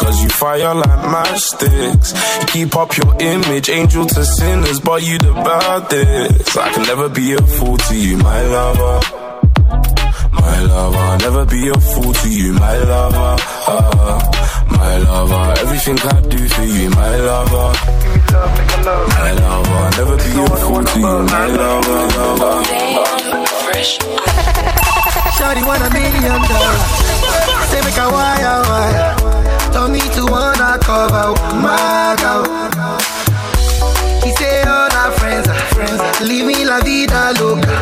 Cause 0.02 0.22
you 0.22 0.28
fire 0.28 0.76
like 0.76 1.00
matchsticks. 1.16 2.12
You 2.42 2.48
keep 2.48 2.76
up 2.76 2.98
your 2.98 3.16
image, 3.22 3.70
angel 3.70 4.06
to 4.08 4.26
sinners. 4.26 4.82
But 4.82 5.04
you 5.04 5.18
the 5.18 5.32
baddest. 5.32 6.58
I 6.58 6.74
can 6.74 6.84
never 6.84 7.08
be 7.08 7.32
a 7.32 7.38
fool 7.38 7.78
to 7.78 7.96
you, 7.96 8.18
my 8.18 8.42
lover. 8.42 9.00
My 10.34 10.60
lover, 10.60 11.24
never 11.24 11.46
be 11.46 11.70
a 11.70 11.80
fool 11.80 12.12
to 12.12 12.30
you, 12.30 12.52
my 12.52 12.78
lover. 12.80 13.42
Uh 13.66 13.92
-uh 13.96 14.47
my 14.70 14.98
lover. 14.98 15.54
Everything 15.62 15.98
I 16.00 16.22
do 16.22 16.48
for 16.50 16.64
you, 16.64 16.90
my 16.92 17.16
lover. 17.18 17.70
My 19.20 19.32
lover, 19.44 19.84
never 19.98 20.18
be 20.18 20.32
a 20.32 20.58
fool 20.58 20.84
to 20.84 21.00
you, 21.00 21.24
my 21.34 21.46
lover, 21.48 22.02
lover. 22.18 22.54
Shawty 25.38 25.64
want 25.66 25.82
a 25.84 25.90
million 25.94 26.42
dollars. 26.50 26.84
Say 27.70 27.82
make 27.86 27.98
a 27.98 28.08
wire, 28.10 28.62
wire. 28.70 29.16
Don't 29.72 29.92
need 29.94 30.12
to 30.18 30.26
wanna 30.26 30.78
cover 30.82 31.34
my 31.62 32.16
girl. 32.20 32.44
He 34.24 34.32
say 34.34 34.64
all 34.64 34.92
our 34.92 35.12
friends 35.12 35.48
are 35.48 35.66
friends. 35.76 36.02
Leave 36.22 36.46
me 36.46 36.66
la 36.66 36.80
vida 36.82 37.34
loca. 37.40 37.76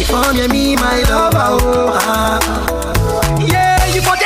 If 0.00 0.10
only 0.12 0.48
me, 0.48 0.76
my 0.76 1.02
lover, 1.10 1.48
oh. 1.60 1.92
Ah. 1.94 2.38
Yeah, 3.52 3.84
you 3.94 4.00
put 4.00 4.18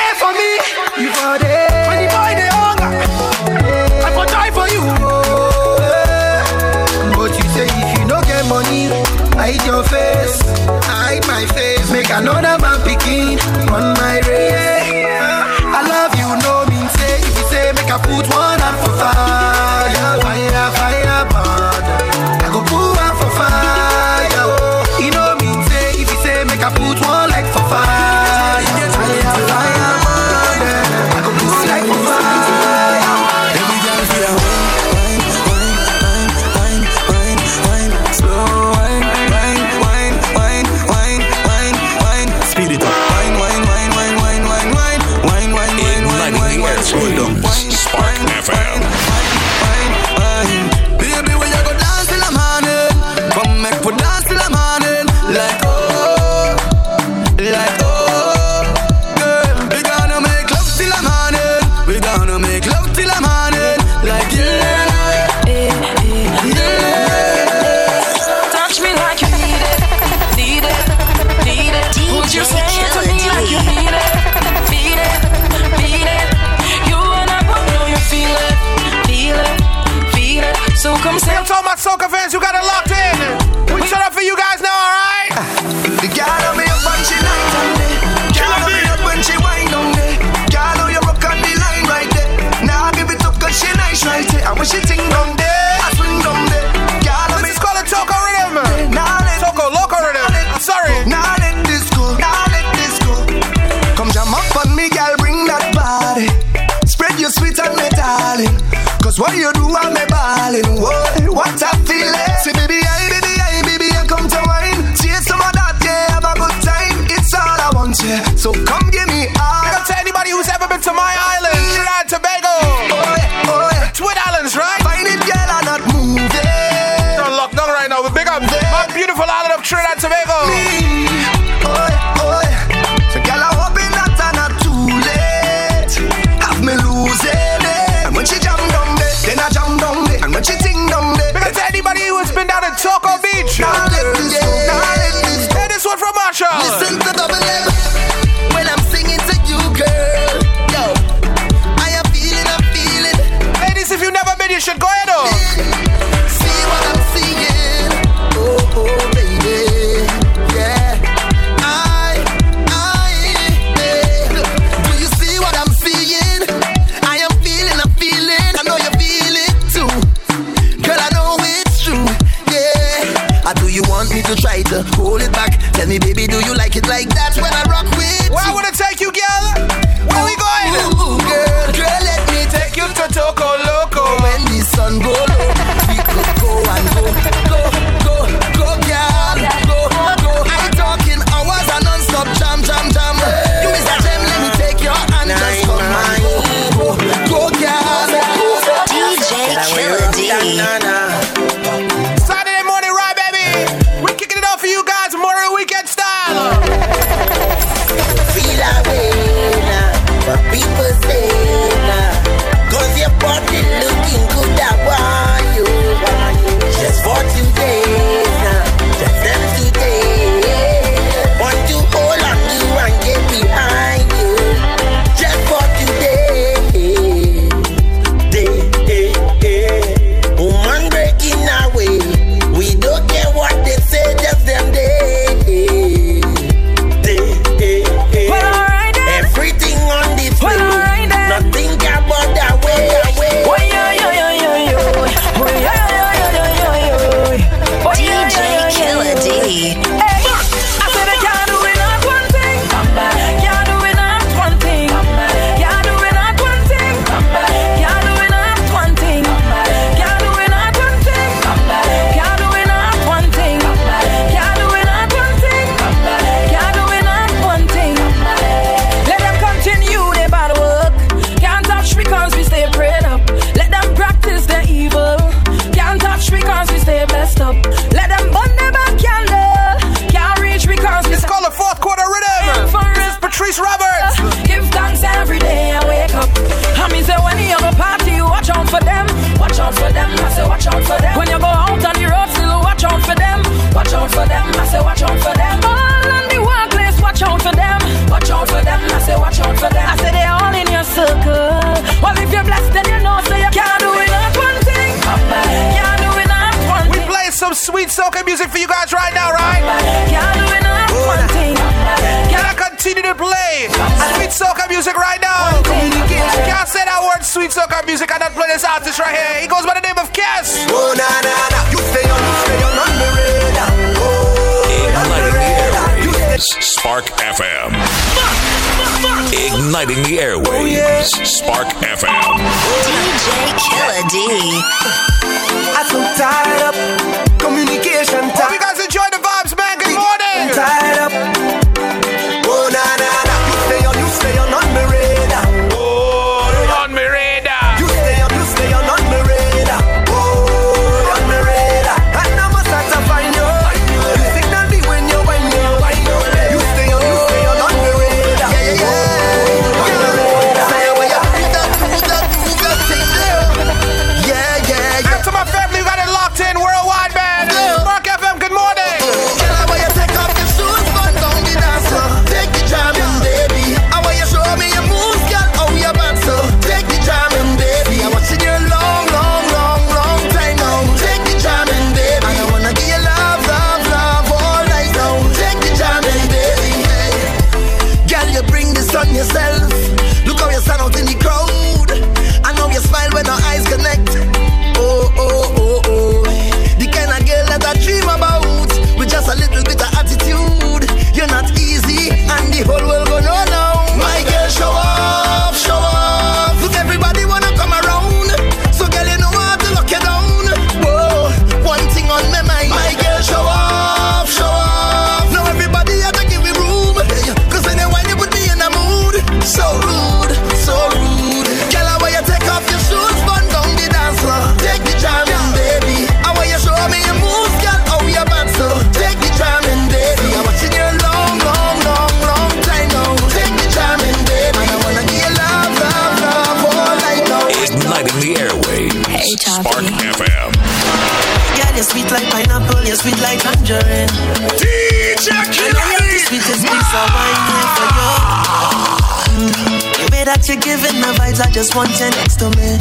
you're 450.48 450.58
giving 450.58 450.98
the 450.98 451.14
vibes, 451.14 451.38
I 451.38 451.50
just 451.50 451.76
want 451.76 451.90
you 452.02 452.10
next 452.18 452.42
to 452.42 452.50
me. 452.58 452.74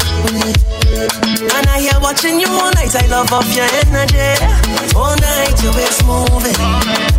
And 1.46 1.66
I 1.70 1.78
hear 1.78 1.94
watching 2.02 2.40
you 2.40 2.50
all 2.50 2.74
night, 2.74 2.90
I 2.90 3.06
love 3.06 3.30
off 3.30 3.46
your 3.54 3.68
energy. 3.86 4.18
All 4.98 5.14
night, 5.22 5.54
your 5.62 5.70
waist 5.78 6.02
moving. 6.02 6.58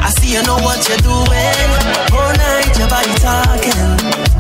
I 0.04 0.12
see 0.12 0.36
you 0.36 0.44
know 0.44 0.60
what 0.60 0.84
you're 0.90 1.00
doing. 1.00 1.70
All 2.12 2.34
night, 2.36 2.76
your 2.76 2.90
body 2.92 3.14
talking. 3.24 3.88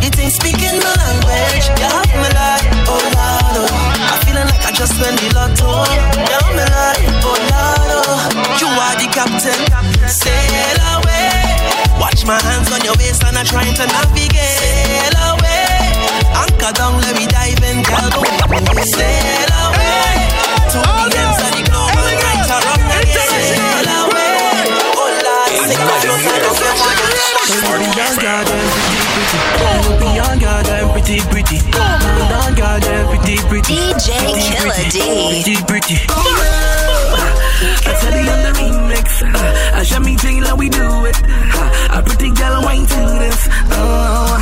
It 0.04 0.12
ain't 0.20 0.36
speaking 0.36 0.76
my 0.84 0.92
language. 0.92 1.72
You 1.80 1.88
have 1.88 2.12
me 2.20 2.30
like, 2.36 2.68
oh 2.90 3.00
Lord, 3.00 3.64
oh. 3.64 4.12
I'm 4.12 4.20
feeling 4.28 4.48
like 4.52 4.66
I 4.68 4.76
just 4.76 5.00
went 5.00 5.16
the 5.24 5.32
lotto. 5.32 5.88
You 6.20 6.36
have 6.36 6.52
me 6.52 6.66
like, 6.68 7.06
oh 7.24 7.32
Lord, 7.32 7.92
oh. 8.04 8.60
You 8.60 8.68
are 8.68 8.96
the 9.00 9.08
captain. 9.08 9.62
Sail 10.12 10.80
away. 11.00 11.32
Watch 11.96 12.26
my 12.26 12.40
hands 12.44 12.72
on 12.76 12.84
your 12.84 12.96
waist 13.00 13.24
and 13.24 13.38
I'm 13.38 13.46
trying 13.46 13.74
to 13.74 13.86
navigate. 13.88 15.23
Sail 16.64 16.72
away. 16.72 16.72
Anchor 16.72 16.80
down, 16.80 16.96
let 17.02 17.12
me 17.20 17.28
dive 17.28 17.60
in, 17.60 17.84
girl. 17.84 18.08
Go. 18.08 18.24
Sail 18.84 19.52
away. 19.68 20.16
To 20.72 20.80
the 20.80 21.12
ends 21.20 21.44
of 21.44 21.52
the 21.52 21.62
globe 21.68 21.92
and 21.92 22.16
right 22.24 22.48
around 22.48 22.80
the. 22.88 23.04
Sail 23.04 23.92
away. 24.00 24.72
Oh 24.96 25.12
Lord, 25.28 25.52
sing 25.60 25.76
the 25.76 25.92
close 25.92 26.24
and 26.24 26.40
don't 26.40 26.56
get 26.56 26.80
one. 26.80 27.04
Beyond 27.44 28.16
goddamn 28.24 28.72
pretty, 28.72 28.80
pretty. 29.12 29.40
Beyond 30.00 30.40
goddamn 30.40 30.88
pretty, 30.96 31.20
pretty. 31.28 31.60
Beyond 31.68 32.56
goddamn 32.56 33.12
pretty, 33.12 33.36
pretty. 33.52 33.76
DJ 33.76 34.08
Killer 34.40 34.80
D. 34.90 34.96
Pretty, 35.44 35.60
pretty. 35.68 36.73
I 37.64 37.92
tell 38.02 38.16
you 38.20 38.30
on 38.30 38.42
the 38.44 38.52
remix. 38.60 39.08
Uh, 39.24 39.78
I 39.80 39.84
show 39.84 40.00
me 40.00 40.16
Taylor, 40.18 40.56
we 40.56 40.70
do 40.70 41.06
it. 41.06 41.18
Uh, 41.24 41.98
a 41.98 42.04
pretty 42.04 42.30
girl 42.32 42.62
wine 42.64 42.86
to 42.86 43.02
this. 43.22 43.40
Uh, 43.72 44.36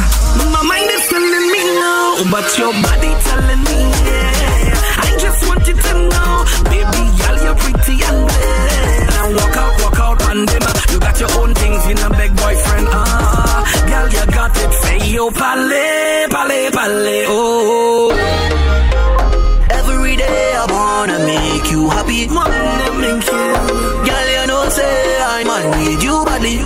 my 0.51 0.63
mind 0.63 0.89
is 0.89 1.05
telling 1.09 1.47
me 1.53 1.61
no, 1.81 2.25
but 2.31 2.47
your 2.57 2.73
body 2.81 3.11
telling 3.27 3.63
me 3.69 3.79
yeah. 4.07 5.05
I 5.05 5.09
just 5.19 5.39
want 5.47 5.67
you 5.67 5.75
to 5.75 5.93
know, 6.09 6.31
baby 6.71 7.03
girl, 7.19 7.37
you're 7.45 7.59
pretty 7.61 7.95
and 8.09 8.21
bad. 8.27 9.09
Now 9.11 9.25
walk 9.37 9.55
out, 9.57 9.73
walk 9.81 9.99
out, 9.99 10.17
then 10.47 10.63
uh, 10.63 10.73
you 10.91 10.99
got 10.99 11.19
your 11.19 11.31
own 11.39 11.53
things 11.53 11.83
in 11.91 11.97
a 11.99 12.09
big 12.17 12.31
boyfriend. 12.35 12.87
Ah, 12.89 13.61
girl, 13.89 14.07
you 14.09 14.25
got 14.33 14.51
it. 14.57 14.71
Say 14.81 14.97
yo, 15.13 15.29
pale, 15.29 16.27
pale, 16.29 16.71
pale, 16.71 17.25
oh. 17.29 18.31
Every 20.11 20.27
day 20.27 20.51
I 20.59 20.65
wanna 20.67 21.19
make 21.23 21.71
you 21.71 21.87
happy, 21.87 22.27
wanna 22.27 22.91
make 22.99 23.23
you. 23.31 23.47
Girl, 24.03 24.27
you 24.35 24.43
know 24.43 24.67
say 24.67 25.23
I 25.23 25.39
man 25.47 25.71
need 25.79 26.03
you 26.03 26.25
badly. 26.27 26.59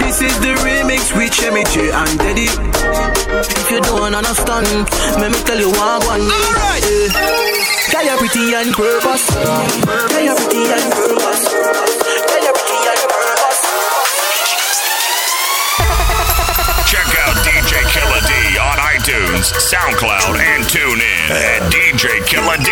This 0.00 0.16
is 0.24 0.32
the 0.40 0.56
remix 0.64 1.12
with 1.12 1.28
Chemiche 1.28 1.92
and 1.92 2.16
Teddy. 2.24 2.48
If 2.48 3.70
you 3.70 3.80
don't 3.82 4.14
understand, 4.14 4.88
let 5.20 5.28
me 5.30 5.36
tell 5.44 5.60
you 5.60 5.68
one 5.68 6.00
one. 6.08 6.24
Alright. 6.24 6.88
Girl, 7.92 8.00
you're 8.00 8.16
pretty 8.16 8.54
and 8.56 8.72
purpose. 8.72 9.28
Girl, 9.28 10.24
you're 10.24 10.40
pretty 10.40 10.72
and 10.72 10.88
purpose. 10.88 11.52
Girl, 11.52 12.44
you're 12.48 12.56
pretty 12.56 12.80
and 12.96 13.04
purpose. 13.12 13.60
Check 16.88 17.12
out 17.28 17.36
DJ 17.44 17.84
Killer 17.92 18.22
D 18.24 18.56
on 18.56 18.78
iTunes, 18.96 19.52
SoundCloud, 19.68 20.40
and 20.40 20.64
tune 20.64 21.02
in 21.30 21.36
at 21.36 21.62
DJ 21.72 22.24
Killer 22.24 22.56
D. 22.56 22.70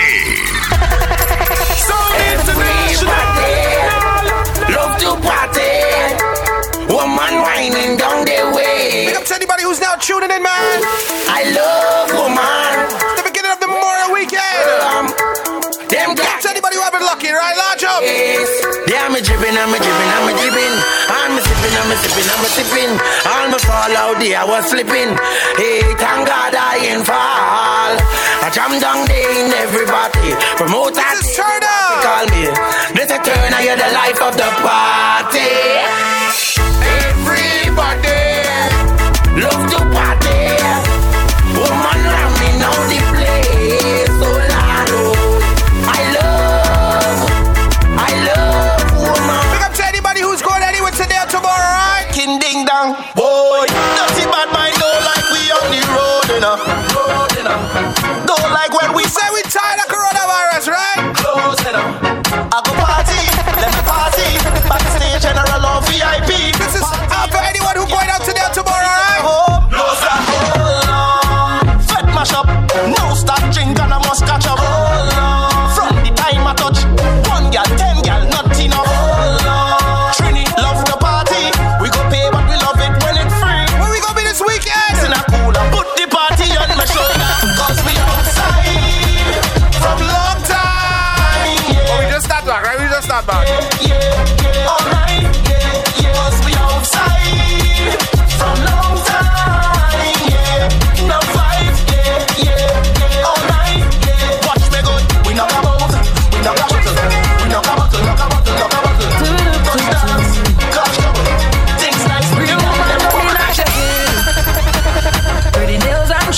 So 1.76 1.96
international, 2.32 3.12
love 4.72 4.96
to 5.00 5.12
party. 5.20 5.76
Woman 6.88 7.42
whining 7.42 7.96
down 7.98 8.24
the 8.24 8.52
way. 8.56 9.06
Big 9.06 9.16
up 9.16 9.24
to 9.24 9.34
anybody 9.34 9.62
who's 9.62 9.80
now 9.80 9.94
tuning 9.96 10.30
in, 10.30 10.42
man. 10.42 10.80
I 11.28 11.52
love 11.52 12.12
woman. 12.16 13.25
Anybody 17.16 17.28
who 17.28 17.32
have 17.32 17.32
been 17.32 17.32
lucky, 17.32 17.32
right? 17.32 17.56
Large 17.56 17.84
up. 17.84 18.02
Yeah, 18.88 19.06
I'm 19.06 19.14
a 19.14 19.20
dripping, 19.20 19.56
I'm 19.56 19.72
a 19.72 19.78
dripping, 19.78 20.10
I'm 20.12 20.28
a 20.28 20.32
dripping. 20.36 20.76
I'm 21.08 21.36
a 21.36 21.40
sipping, 21.40 21.76
I'm 21.76 21.90
a 21.90 21.96
sipping, 21.96 22.28
I'm 22.28 22.44
a 22.44 22.48
sipping. 22.48 22.92
All 23.26 23.48
my 23.50 23.58
fall 23.58 23.96
out 23.96 24.18
there, 24.20 24.38
I 24.38 24.44
was 24.44 24.68
slipping. 24.70 25.16
Hey, 25.56 25.80
thank 25.96 26.26
God 26.28 26.54
I 26.54 26.76
ain't 26.92 27.06
fall. 27.06 27.96
I 28.44 28.50
jam 28.52 28.78
down 28.80 29.06
there 29.08 29.30
in 29.44 29.52
everybody. 29.52 30.36
Promote 30.56 30.94
that. 30.94 31.16
This 31.16 31.30
is 31.30 31.36
turn 31.36 31.62
up. 31.64 32.04
Call 32.04 32.26
me. 32.30 32.52
This 32.94 33.10
a 33.10 33.18
turn, 33.22 33.52
I 33.52 33.62
hear 33.62 33.76
the 33.76 33.90
life 33.96 34.20
of 34.22 34.36
the 34.36 34.50
party. 34.60 35.50
Everybody 37.16 38.20
love 39.40 39.64
to 39.72 39.80
party. 39.94 40.25
하고 62.56 62.85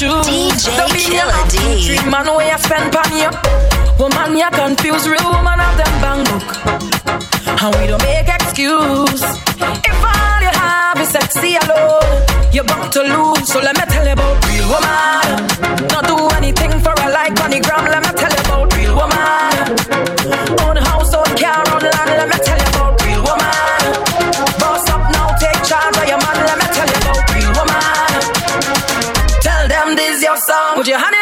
you. 0.00 0.10
DJ 0.22 0.70
so 0.78 0.86
Killer 0.94 1.42
D. 1.50 1.56
treat 1.86 2.06
man 2.10 2.26
way 2.36 2.50
I 2.50 2.56
spend 2.56 2.92
pan. 2.92 3.32
Woman 3.98 4.36
you 4.36 4.50
confuse, 4.50 5.08
real 5.08 5.28
woman 5.30 5.58
of 5.58 5.74
them 5.76 5.94
bang 6.02 6.22
book. 6.30 6.48
And 7.62 7.74
we 7.76 7.86
don't 7.90 8.02
make 8.02 8.28
excuse. 8.28 9.22
If 9.58 9.98
all 10.04 10.40
you 10.46 10.54
have 10.54 11.00
is 11.00 11.08
sexy 11.08 11.56
alone, 11.56 12.22
you're 12.52 12.64
bound 12.64 12.92
to 12.92 13.02
lose. 13.02 13.48
So 13.50 13.58
let 13.60 13.74
me 13.76 13.84
tell 13.90 14.06
you 14.06 14.12
about 14.12 14.38
real 14.46 14.68
woman. 14.70 15.88
Not 15.90 16.06
do 16.06 16.16
anything 16.36 16.78
for 16.80 16.94
a 16.94 17.08
like 17.10 17.34
on 17.42 17.50
the 17.50 17.60
gram. 17.60 17.84
Let 17.90 18.02
me 18.06 18.12
tell 18.14 18.30
you 18.30 18.42
about 18.46 18.74
real 18.76 18.94
woman. 18.94 19.18
Oh, 20.62 20.67
Und 30.78 30.86
Johannes 30.86 31.17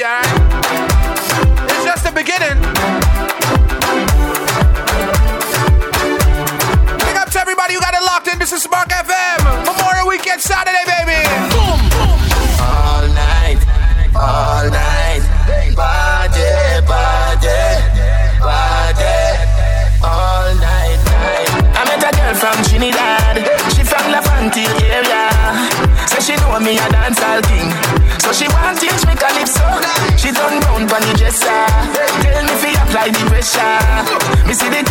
yeah. 0.00 0.39
dresser. 31.30 31.66
Tell 32.22 32.44
me 32.44 32.52
if 32.52 32.62
you 32.64 32.82
apply 32.82 33.08
the 33.10 33.22
pressure. 33.28 34.46
Me 34.46 34.54
see 34.54 34.68
the 34.68 34.89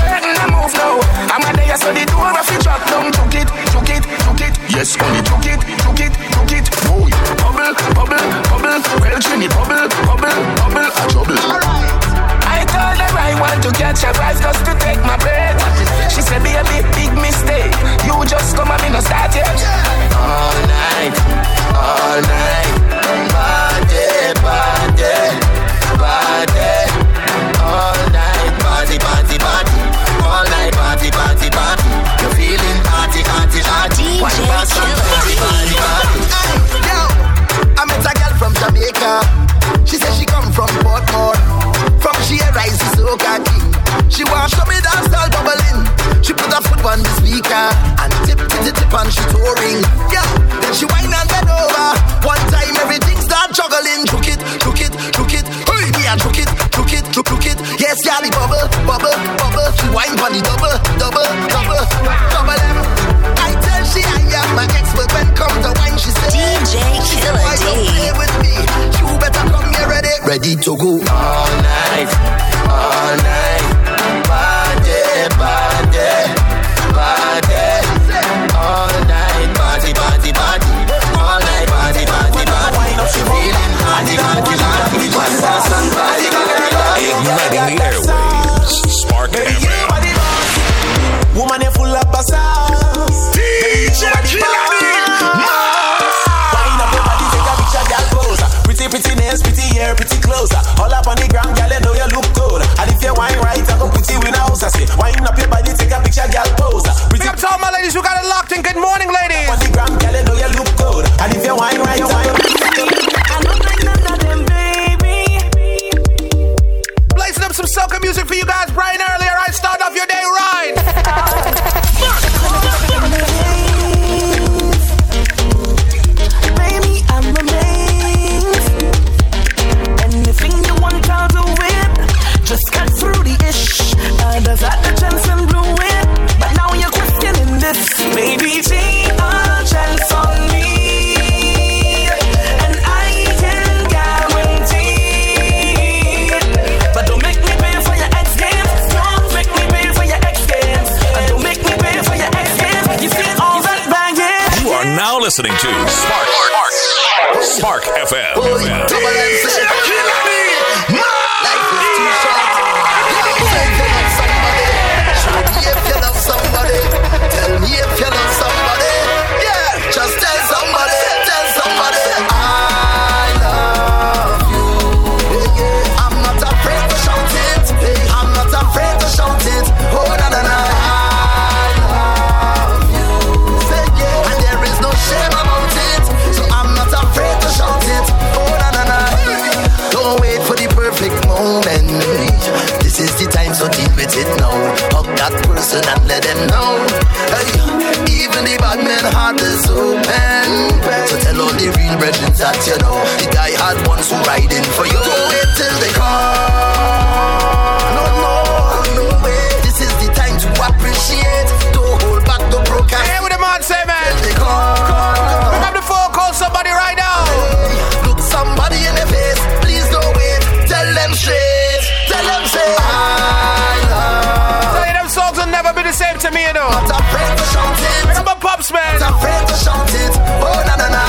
the 225.89 225.93
same 225.93 226.19
to 226.19 226.29
me, 226.29 226.45
you 226.45 226.53
know. 226.53 226.69
Not 226.69 227.01
afraid 227.01 227.33
to 227.37 227.45
shout 227.49 227.81
it. 227.81 228.13
I'm 228.13 228.27
a 228.27 228.35
pops 228.37 228.71
man. 228.71 228.99
Not 228.99 229.17
afraid 229.17 229.47
to 229.49 229.55
shout 229.57 229.89
it. 229.89 230.13
Oh 230.45 230.61
na 230.67 230.75
na 230.77 230.87
na. 230.93 231.03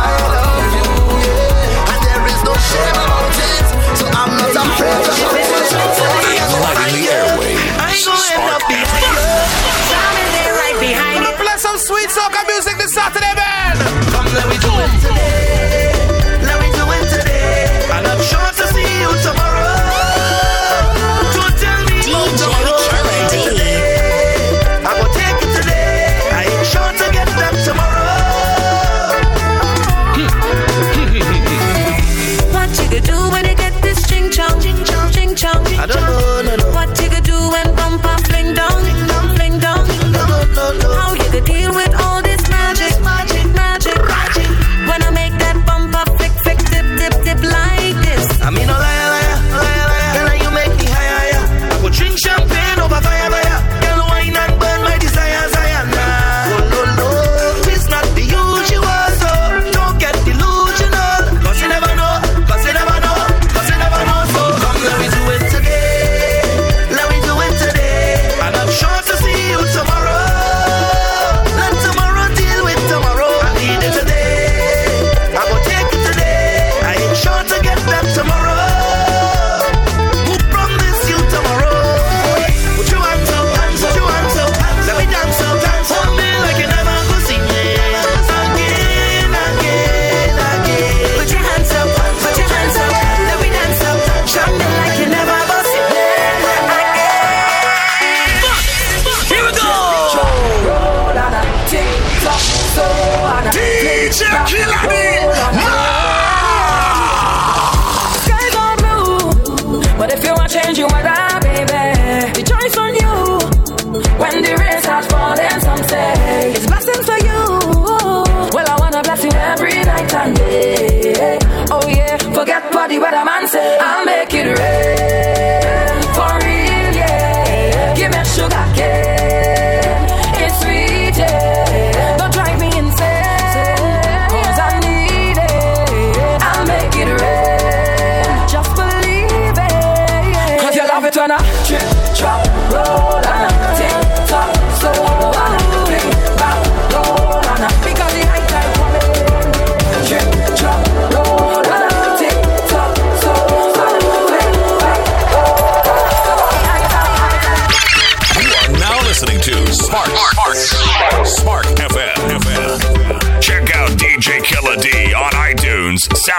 I 0.00 0.16
love 0.32 0.72
you, 0.72 0.88
yeah. 1.20 1.90
And 1.92 2.00
there 2.00 2.24
is 2.32 2.40
no 2.48 2.54
shame 2.70 2.96
about 3.04 3.36
it. 3.52 3.66
So 4.00 4.04
I'm 4.08 4.32
not 4.40 4.56
afraid 4.56 5.04
to 5.04 5.12
shout 5.12 5.36
it. 5.36 5.44
some 11.56 11.78
sweet 11.78 12.10
soca 12.10 12.44
music 12.46 12.76
this 12.78 12.92
Saturday, 12.92 13.32
man. 13.36 13.76
Come 14.10 14.26
let 14.34 14.48
me 14.48 14.58
do 14.58 14.68
it. 14.68 15.03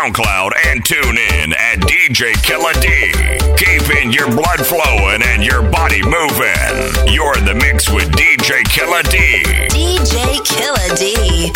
SoundCloud, 0.06 0.52
and 0.68 0.86
tune 0.86 1.18
in 1.18 1.54
at 1.54 1.80
DJ 1.80 2.34
Killer 2.44 2.74
D. 2.74 3.12
Keeping 3.58 4.12
your 4.12 4.30
blood 4.30 4.64
flowing 4.64 5.24
and 5.24 5.44
your 5.44 5.64
body 5.64 6.04
moving. 6.04 7.12
You're 7.12 7.36
in 7.38 7.46
the 7.46 7.56
mix 7.56 7.90
with 7.90 8.10
DJ 8.12 8.64
Killer 8.66 9.02
D. 9.04 9.42
DJ 9.74 10.46
Killer 10.46 10.96
D. 10.96 11.52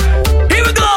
Here 0.51 0.65
we 0.65 0.73
go! 0.73 0.89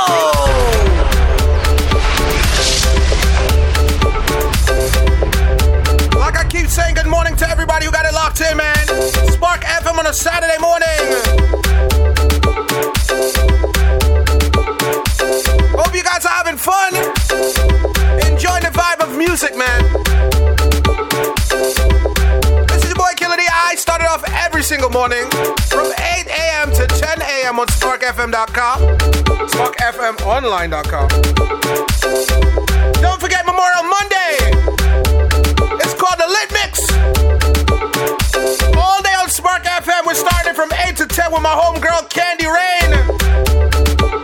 Like 6.19 6.39
I 6.39 6.47
keep 6.49 6.69
saying, 6.69 6.95
good 6.95 7.07
morning 7.07 7.37
to 7.37 7.49
everybody 7.51 7.85
who 7.85 7.93
got 7.93 8.07
it 8.07 8.15
locked 8.15 8.41
in, 8.41 8.57
man. 8.57 8.87
Spark 9.31 9.61
FM 9.61 9.99
on 9.99 10.07
a 10.07 10.13
Saturday 10.15 10.59
morning. 10.59 11.32
Morning 24.93 25.25
from 25.71 25.91
8 25.93 26.27
a.m. 26.29 26.71
to 26.73 26.87
10 26.87 27.23
a.m. 27.23 27.59
on 27.59 27.67
SparkFM.com, 27.69 28.81
SparkFMOnline.com. 29.49 31.09
Don't 33.01 33.21
forget 33.21 33.47
Memorial 33.47 33.85
Monday. 33.85 34.37
It's 35.81 35.95
called 35.95 36.19
the 36.21 36.29
Lit 36.29 36.53
Mix. 36.53 36.93
All 38.77 39.03
day 39.03 39.15
on 39.15 39.31
Spark 39.31 39.65
FM. 39.65 40.05
We're 40.07 40.15
starting 40.15 40.55
from 40.55 40.71
8 40.87 40.97
to 40.97 41.07
10 41.07 41.33
with 41.33 41.43
my 41.43 41.55
homegirl 41.55 42.11
Candy 42.11 42.47
Rain. 42.47 42.93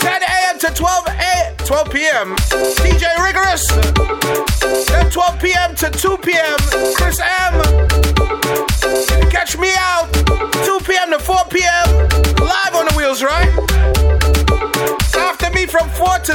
10 0.01 0.23
a.m. 0.23 0.59
to 0.59 0.71
12 0.75 1.07
a.m. 1.07 1.57
12 1.57 1.91
p.m. 1.91 2.37
DJ 2.85 3.05
Rigorous. 3.25 3.67
Then 4.89 5.11
12 5.11 5.41
p.m. 5.41 5.75
to 5.77 5.91
2 5.91 6.19
p.m. 6.19 6.59
Chris 6.95 7.21
M. 7.21 7.68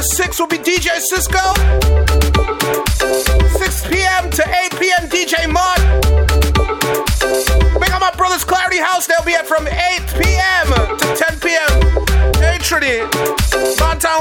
6 0.04 0.38
will 0.38 0.46
be 0.46 0.58
DJ 0.58 1.00
Cisco. 1.00 1.40
6 3.58 3.88
p.m. 3.88 4.30
to 4.30 4.44
8 4.44 4.78
p.m. 4.78 5.08
DJ 5.08 5.48
Mod. 5.50 5.80
Big 7.80 7.90
up 7.90 8.00
my 8.00 8.12
brother's 8.16 8.44
Clarity 8.44 8.78
House. 8.78 9.06
They'll 9.06 9.24
be 9.24 9.34
at 9.34 9.46
from 9.46 9.66
8 9.66 9.72
p.m. 10.20 10.66
to 10.98 11.16
10 11.16 11.40
p.m. 11.40 12.04
Hey 12.36 12.58
Trinity, 12.60 13.00
Bantan 13.80 14.20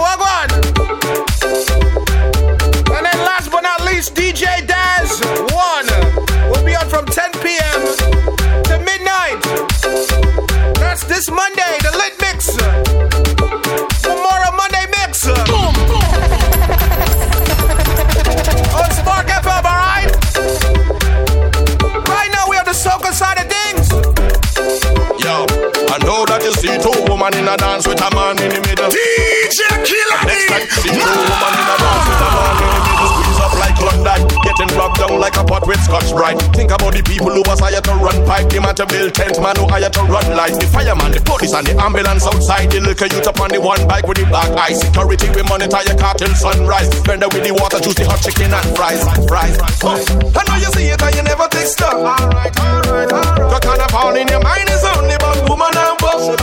with 35.73 35.83
Scotch 35.83 36.11
Brite. 36.11 36.41
Think 36.53 36.71
about 36.71 36.82
the 36.91 37.03
people 37.03 37.31
who 37.31 37.43
was 37.45 37.59
hired 37.59 37.83
to 37.83 37.93
run 37.95 38.17
pipe, 38.25 38.49
the 38.49 38.59
man 38.59 38.75
to 38.75 38.85
build 38.85 39.13
tent, 39.13 39.39
man 39.39 39.55
who 39.55 39.67
hired 39.67 39.93
to 39.93 40.03
run 40.09 40.27
lights. 40.35 40.57
The 40.57 40.67
fireman, 40.67 41.11
the 41.11 41.21
police, 41.21 41.53
and 41.53 41.65
the 41.67 41.77
ambulance 41.77 42.25
outside. 42.25 42.71
The 42.71 42.81
liquor 42.81 43.07
youth 43.07 43.27
up 43.27 43.39
on 43.39 43.49
the 43.49 43.61
one 43.61 43.85
bike 43.87 44.07
with 44.07 44.17
the 44.17 44.25
black 44.25 44.49
eye. 44.57 44.73
Security, 44.73 45.29
we 45.31 45.43
monitor 45.43 45.81
your 45.85 45.97
car 45.97 46.15
till 46.15 46.33
sunrise. 46.35 46.89
Vendor 47.05 47.29
with 47.29 47.43
the 47.45 47.53
water, 47.53 47.79
juice 47.79 47.95
the 47.95 48.05
hot 48.05 48.19
chicken 48.19 48.51
and 48.51 48.67
fries. 48.75 49.03
Fries. 49.29 49.55
Oh, 49.83 49.99
I 50.35 50.41
know 50.49 50.57
you 50.57 50.71
see 50.73 50.89
it 50.89 51.01
and 51.01 51.13
you 51.15 51.23
never 51.23 51.47
take 51.47 51.67
stock. 51.67 51.93
Alright, 51.93 52.55
alright, 52.59 53.11
alright. 53.11 53.51
The 53.61 53.93
all 53.93 54.15
in 54.15 54.27
your 54.27 54.41
mind 54.41 54.69
is 54.69 54.83
only 54.83 55.15
about 55.15 55.37
woman 55.47 55.69
and 55.69 55.95
bullshit. 56.01 56.41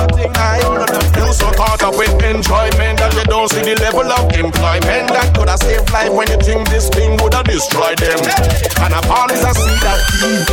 You 1.18 1.32
so 1.34 1.50
caught 1.52 1.82
up 1.82 1.98
with 1.98 2.14
enjoyment 2.22 2.98
that 2.98 3.12
you 3.14 3.24
don't 3.26 3.50
see 3.50 3.62
the 3.62 3.74
level 3.82 4.06
of 4.06 4.30
employment 4.34 5.10
that 5.10 5.34
could 5.34 5.48
have 5.48 5.58
saved 5.58 5.90
life 5.90 6.12
when 6.12 6.26
you 6.30 6.38
think 6.38 6.68
this 6.70 6.88
thing 6.88 7.18
would 7.22 7.34
have 7.34 7.46
destroyed 7.46 7.98
them. 7.98 8.18
And 8.82 8.94
a 8.94 9.00
is 9.30 9.42
a 9.42 9.52
seed 9.54 9.80
that 9.82 9.98
deep. 10.30 10.48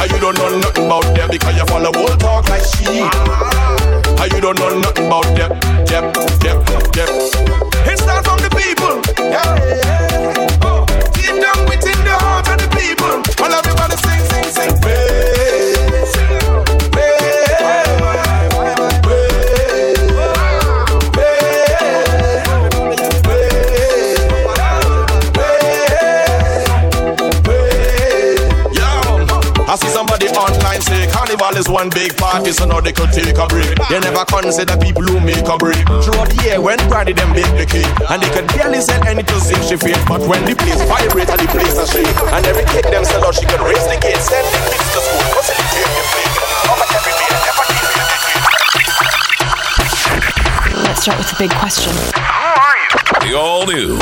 And 0.00 0.10
you 0.10 0.18
don't 0.18 0.36
know 0.36 0.58
nothing 0.58 0.86
about 0.86 1.06
them 1.14 1.30
because 1.30 1.56
you 1.56 1.64
follow 1.66 1.92
old 1.94 2.20
talk 2.20 2.48
like 2.48 2.64
sheep. 2.64 3.10
And 4.20 4.32
you 4.32 4.40
don't 4.40 4.58
know 4.58 4.78
nothing 4.78 5.06
about 5.06 5.28
them. 5.38 5.50
Them, 5.86 6.12
them, 6.42 6.58
them. 6.94 7.10
It 7.90 7.98
starts 7.98 8.26
from 8.28 8.38
the 8.44 8.50
people. 8.50 8.94
Yeah, 9.18 10.63
one 31.74 31.90
big 31.90 32.16
party, 32.16 32.52
so 32.54 32.64
now 32.70 32.78
they 32.78 32.92
could 32.92 33.10
take 33.10 33.34
a 33.34 33.46
break. 33.50 33.74
They 33.90 33.98
never 33.98 34.24
consider 34.30 34.78
people 34.78 35.02
who 35.02 35.18
make 35.18 35.42
a 35.42 35.58
break. 35.58 35.82
Throughout 36.06 36.30
the 36.30 36.38
year, 36.46 36.62
when 36.62 36.78
Granny 36.86 37.10
them 37.12 37.34
bake 37.34 37.50
the 37.58 37.66
cake, 37.66 37.90
and 38.06 38.22
they 38.22 38.30
can 38.30 38.46
barely 38.54 38.78
sell 38.78 39.02
any 39.02 39.26
to 39.26 39.36
sing 39.42 39.58
she 39.66 39.74
fake. 39.74 39.98
But 40.06 40.22
when 40.30 40.46
the 40.46 40.54
place 40.54 40.78
vibrate 40.86 41.26
and 41.26 41.40
the 41.42 41.50
place 41.50 41.74
a 41.74 41.82
shake, 41.90 42.06
and 42.30 42.46
every 42.46 42.62
kid 42.70 42.86
them 42.94 43.02
sell 43.02 43.26
out, 43.26 43.34
she 43.34 43.42
can 43.42 43.58
raise 43.66 43.82
the 43.90 43.98
gate, 43.98 44.22
send 44.22 44.46
the 44.54 44.60
kids 44.70 44.86
to 44.94 45.02
school, 45.02 45.26
facilitate 45.34 45.90
the 45.98 46.04
play. 46.14 46.30
Cover 46.62 46.86
every 46.94 47.14
day, 47.18 47.26
never 47.42 47.66
leave 47.66 47.90
you 47.90 48.06
Let's 50.86 51.02
start 51.02 51.18
with 51.18 51.26
the 51.26 51.38
big 51.42 51.50
question. 51.58 51.90
The 53.18 53.34
all 53.34 53.66
new 53.66 53.98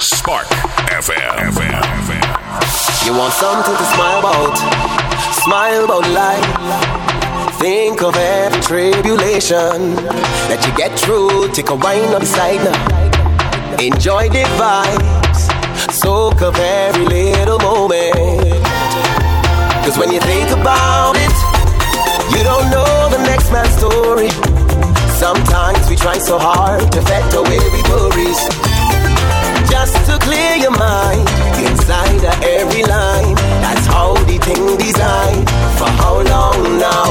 Spark 0.00 0.48
FM. 0.88 1.52
You 3.04 3.12
want 3.12 3.36
something 3.36 3.76
to 3.76 3.86
smile 3.92 4.24
about? 4.24 4.56
Smile 5.44 5.84
about 5.84 6.08
life. 6.10 7.09
Think 7.58 8.02
of 8.02 8.16
every 8.16 8.60
tribulation 8.62 9.94
that 10.48 10.64
you 10.66 10.72
get 10.76 10.98
through. 10.98 11.48
Take 11.52 11.70
a 11.70 11.74
wine 11.74 12.12
up 12.14 12.20
beside 12.20 12.62
now. 12.64 13.76
Enjoy 13.78 14.28
the 14.28 14.44
vibes. 14.60 15.42
Soak 15.92 16.42
up 16.42 16.56
every 16.56 17.06
little 17.06 17.58
moment. 17.58 18.64
Cause 19.84 19.96
when 19.98 20.12
you 20.12 20.20
think 20.20 20.50
about 20.50 21.16
it, 21.16 21.36
you 22.36 22.44
don't 22.44 22.70
know 22.70 23.08
the 23.10 23.22
next 23.24 23.50
man's 23.50 23.74
story. 23.76 24.30
Sometimes 25.18 25.88
we 25.88 25.96
try 25.96 26.18
so 26.18 26.38
hard 26.38 26.90
to 26.92 27.02
fet 27.02 27.34
away 27.34 27.58
we 27.58 27.82
worries. 27.90 28.59
Just 29.80 29.96
to 30.10 30.18
clear 30.18 30.56
your 30.56 30.76
mind 30.76 31.26
inside 31.56 32.20
of 32.20 32.36
every 32.44 32.84
line. 32.84 33.34
That's 33.64 33.86
how 33.86 34.12
the 34.28 34.36
thing 34.36 34.76
designed. 34.76 35.48
For 35.80 35.88
how 35.96 36.20
long 36.20 36.76
now? 36.76 37.08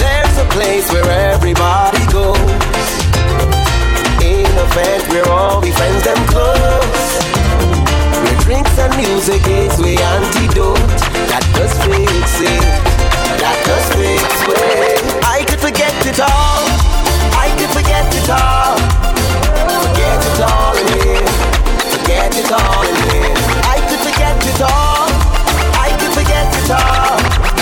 There's 0.00 0.36
a 0.40 0.48
place 0.48 0.88
where 0.90 1.04
everybody 1.28 2.00
goes. 2.08 2.88
In 4.24 4.48
a 4.48 4.66
fete 4.72 5.04
where 5.12 5.28
all 5.28 5.60
the 5.60 5.70
friends 5.76 6.02
them 6.08 6.20
close. 6.32 7.04
Where 8.24 8.38
drinks 8.48 8.72
and 8.78 8.96
music 8.96 9.44
is 9.44 9.76
the 9.76 9.92
antidote. 10.16 10.80
That 11.28 11.44
does 11.52 11.74
fix 11.84 12.48
it. 12.48 12.64
That 13.44 13.58
does 13.68 13.86
fix 13.92 14.24
it. 14.56 15.04
I 15.20 15.44
could 15.44 15.60
forget 15.60 15.92
it 16.08 16.16
all. 16.16 16.64
I 17.36 17.52
could 17.60 17.72
forget 17.76 18.08
it 18.08 18.30
all. 18.32 18.80
Forget 19.84 20.16
it 20.32 20.40
all. 20.48 20.68
Forget 22.28 22.44
it 22.44 22.52
all. 22.52 22.60
I 22.60 23.86
could 23.88 24.00
forget 24.00 24.36
it 24.44 24.60
all. 24.60 25.08
I 25.80 25.96
could 25.98 26.12
forget 26.12 26.54
it 26.54 26.70
all. 26.70 27.57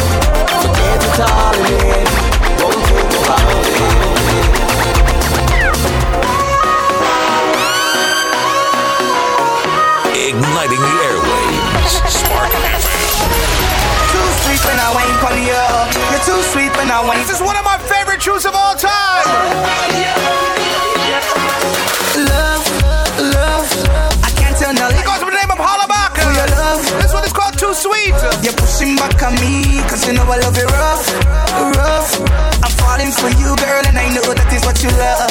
back 29.09 29.23
on 29.23 29.35
me, 29.39 29.79
cause 29.89 30.07
you 30.07 30.15
know 30.15 30.27
I 30.27 30.39
love 30.39 30.57
it 30.59 30.67
rough, 30.67 31.07
rough. 31.79 32.11
I'm 32.63 32.73
falling 32.83 33.13
for 33.13 33.31
you, 33.39 33.55
girl, 33.63 33.83
and 33.87 33.97
I 33.99 34.11
know 34.11 34.35
that 34.35 34.51
is 34.51 34.65
what 34.67 34.83
you 34.83 34.91
love. 34.99 35.31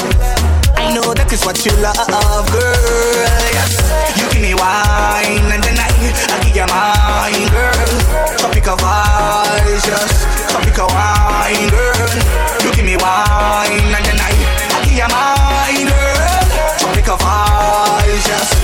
I 0.79 0.93
know 0.93 1.13
that 1.13 1.31
is 1.31 1.43
what 1.43 1.59
you 1.65 1.73
love, 1.83 2.47
girl. 2.51 3.43
Yes. 3.51 3.73
You 4.15 4.25
give 4.31 4.41
me 4.41 4.53
wine 4.55 5.47
and 5.51 5.63
then 5.63 5.75
I, 5.75 5.89
I 5.91 6.37
give 6.43 6.55
you 6.55 6.67
mine, 6.71 7.47
girl. 7.51 7.91
Topic 8.39 8.67
of 8.67 8.79
eyes, 8.79 9.83
just 9.83 10.23
topic 10.51 10.77
of 10.79 10.91
wine, 10.91 11.69
girl. 11.71 12.15
You 12.63 12.69
give 12.75 12.85
me 12.85 12.95
wine 12.95 13.91
and 13.91 14.05
then 14.07 14.19
I, 14.19 14.31
I 14.71 14.77
give 14.87 14.99
you 14.99 15.09
mine, 15.11 15.89
girl. 15.89 16.45
Topic 16.79 17.07
of 17.09 17.19
eyes, 17.23 18.23
just 18.23 18.55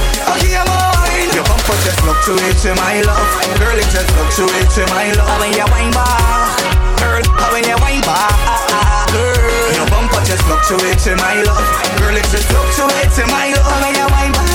fluctuate 2.21 2.57
to 2.61 2.75
my 2.75 3.01
love. 3.01 3.29
Girl, 3.57 3.77
it 3.77 3.89
just 3.89 4.09
fluctuate 4.13 4.69
to 4.77 4.85
my 4.93 5.11
love. 5.17 5.27
How 5.27 5.39
when 5.41 5.53
you 5.53 5.65
wine 5.73 5.91
back, 5.91 6.53
girl, 7.01 7.23
How 7.33 7.51
when 7.51 7.63
you 7.65 7.75
wine 7.81 8.01
back, 8.01 9.09
girl, 9.11 9.73
your 9.73 9.89
bumper 9.89 10.21
just 10.25 10.43
fluctuate 10.45 10.99
to 11.09 11.15
my 11.17 11.41
love. 11.41 11.65
Girl, 11.97 12.15
it 12.15 12.25
just 12.29 12.45
fluctuate 12.45 13.11
to 13.17 13.25
my 13.33 13.53
love. 13.57 13.65
How 13.65 13.81
when 13.81 13.95
you 13.95 14.07
wine 14.13 14.31
back. 14.33 14.47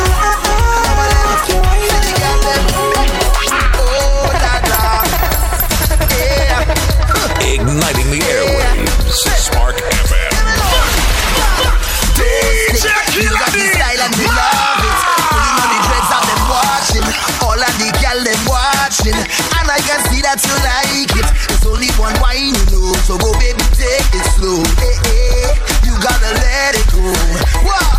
Igniting 7.46 8.10
the 8.10 8.20
airwaves 8.20 8.85
watching, 18.96 19.14
and 19.14 19.68
I 19.68 19.78
can 19.80 20.00
see 20.10 20.20
that 20.22 20.40
you 20.44 20.56
like 20.64 21.12
it. 21.16 21.28
It's 21.52 21.66
only 21.66 21.90
one 21.98 22.14
wine, 22.20 22.54
you 22.54 22.66
know, 22.72 22.92
so 23.04 23.18
go, 23.18 23.32
baby, 23.38 23.62
take 23.74 24.08
it 24.14 24.26
slow. 24.36 24.62
Hey, 24.80 24.96
hey, 25.04 25.54
you 25.84 25.94
gotta 26.00 26.32
let 26.40 26.74
it 26.76 26.86
go. 26.92 27.12
Whoa. 27.64 27.95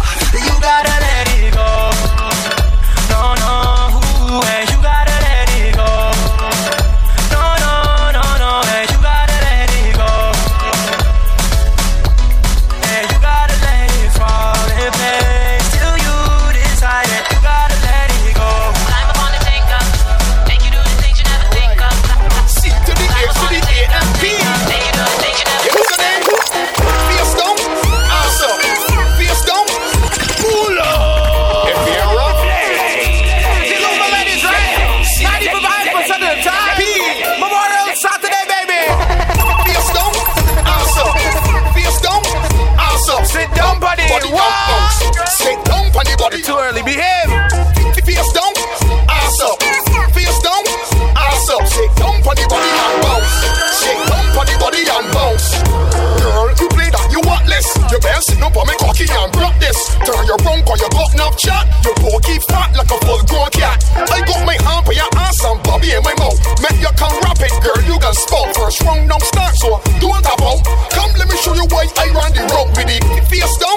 Turn 60.06 60.26
your 60.28 60.38
rump 60.46 60.66
call 60.66 60.78
your 60.78 60.92
butt 60.92 61.16
up 61.20 61.38
chat. 61.38 61.66
Your 61.84 61.96
porky 61.96 62.38
fat 62.46 62.76
like 62.76 62.92
a 62.92 62.98
full 63.06 63.24
grown 63.26 63.50
cat. 63.56 63.80
I 63.96 64.22
got 64.28 64.46
my 64.46 64.58
hand 64.60 64.86
for 64.86 64.94
your 64.94 65.10
ass 65.18 65.44
and 65.44 65.62
Bobby 65.64 65.96
in 65.96 66.04
my 66.04 66.14
mouth. 66.20 66.38
Make 66.62 66.82
you 66.82 66.92
come 67.00 67.16
rap 67.24 67.40
it, 67.40 67.54
girl, 67.64 67.80
you 67.88 67.98
can 68.00 68.14
spout. 68.14 68.54
First 68.56 68.84
round, 68.84 69.10
don't 69.10 69.24
start, 69.24 69.56
so 69.56 69.80
don't 70.04 70.24
tap 70.24 70.42
out. 70.42 70.62
Come, 70.92 71.12
let 71.18 71.28
me 71.30 71.38
show 71.38 71.54
you 71.54 71.66
why 71.72 71.88
I 71.98 72.12
ran 72.12 72.32
the 72.36 72.44
rope 72.54 72.72
with 72.76 72.88
the 72.88 73.00
face 73.30 73.58
down. 73.58 73.77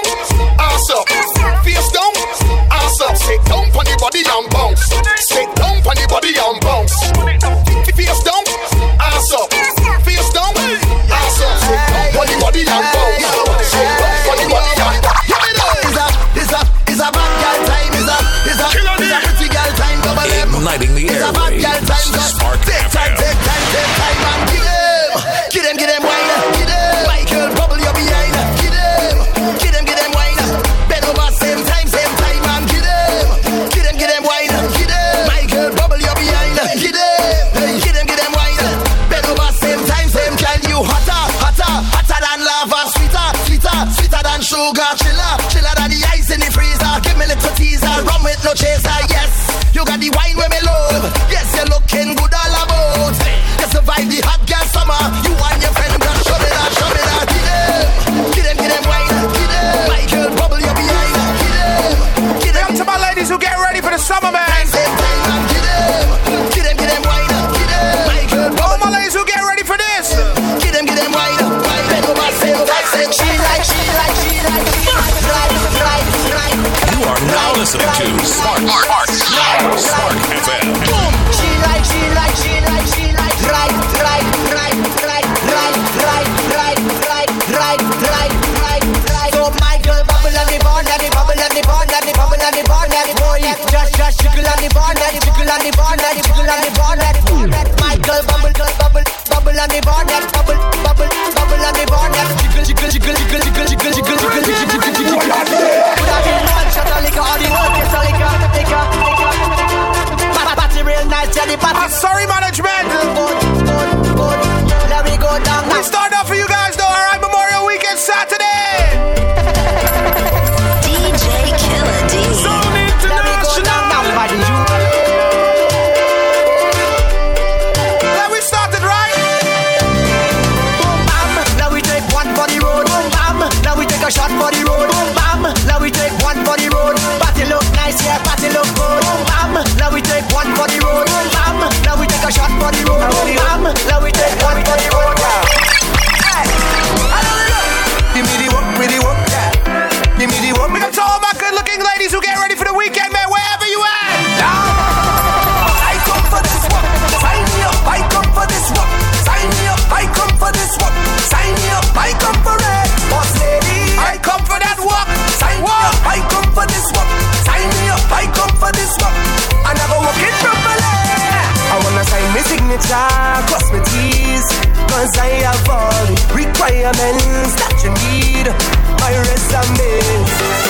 Cause 175.01 175.17
I 175.17 175.47
have 175.47 175.63
all 175.71 175.87
the 176.11 176.19
requirements 176.35 177.55
that 177.55 177.79
you 177.79 177.89
need. 178.11 178.51
My 178.99 179.15
resume. 179.15 179.95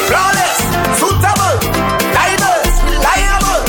Flawless, 0.05 0.61
suitable, 1.01 1.57
diverse, 2.13 2.75
reliable. 2.85 3.65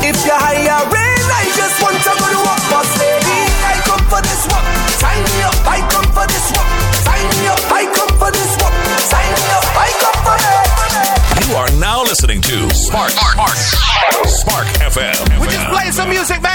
If 0.00 0.16
you're 0.24 0.40
hiring, 0.40 1.24
I 1.36 1.44
just 1.52 1.76
want 1.84 2.00
to 2.00 2.12
go 2.16 2.26
to 2.32 2.40
work, 2.40 2.62
boss 2.72 2.88
lady. 2.96 3.44
I 3.68 3.76
come 3.84 4.00
for 4.08 4.24
this 4.24 4.42
work. 4.48 4.64
Sign 4.96 5.20
me 5.20 5.38
up, 5.44 5.58
I 5.68 5.78
come 5.92 6.08
for 6.16 6.24
this 6.24 6.46
work. 6.56 6.70
Sign 7.04 7.28
me 7.28 7.44
up, 7.52 7.62
I 7.68 7.84
come 7.92 8.12
for 8.16 8.32
this 8.32 8.52
work. 8.56 8.74
Sign 9.04 9.28
me 9.36 9.46
up, 9.52 9.68
I 9.76 9.88
come 10.00 10.18
for 10.24 10.36
it. 10.40 10.66
You 11.44 11.52
are 11.60 11.70
now 11.76 12.02
listening 12.08 12.40
to 12.48 12.72
Spark 12.72 13.12
Spark 13.12 13.56
Spark 14.24 14.66
FM. 14.80 15.20
We 15.36 15.52
just 15.52 15.68
playing 15.68 15.92
some 15.92 16.08
music, 16.08 16.40
man. 16.40 16.51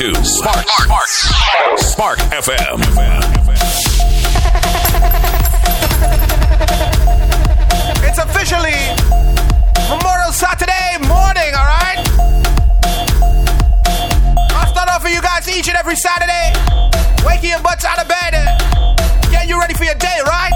To 0.00 0.14
Spark 0.24 0.66
Spark 0.66 1.08
Spark 1.76 2.18
FM. 2.32 2.80
It's 8.08 8.16
officially 8.16 8.80
Memorial 9.92 10.32
Saturday 10.32 10.96
morning, 11.06 11.52
alright? 11.52 12.00
I'll 14.56 14.72
start 14.72 14.88
off 14.88 15.02
for 15.02 15.10
you 15.10 15.20
guys 15.20 15.46
each 15.54 15.68
and 15.68 15.76
every 15.76 15.96
Saturday. 15.96 16.54
Waking 17.26 17.50
your 17.50 17.60
butts 17.60 17.84
out 17.84 18.00
of 18.00 18.08
bed. 18.08 18.32
Getting 19.30 19.50
you 19.50 19.60
ready 19.60 19.74
for 19.74 19.84
your 19.84 19.96
day, 19.96 20.16
right? 20.24 20.52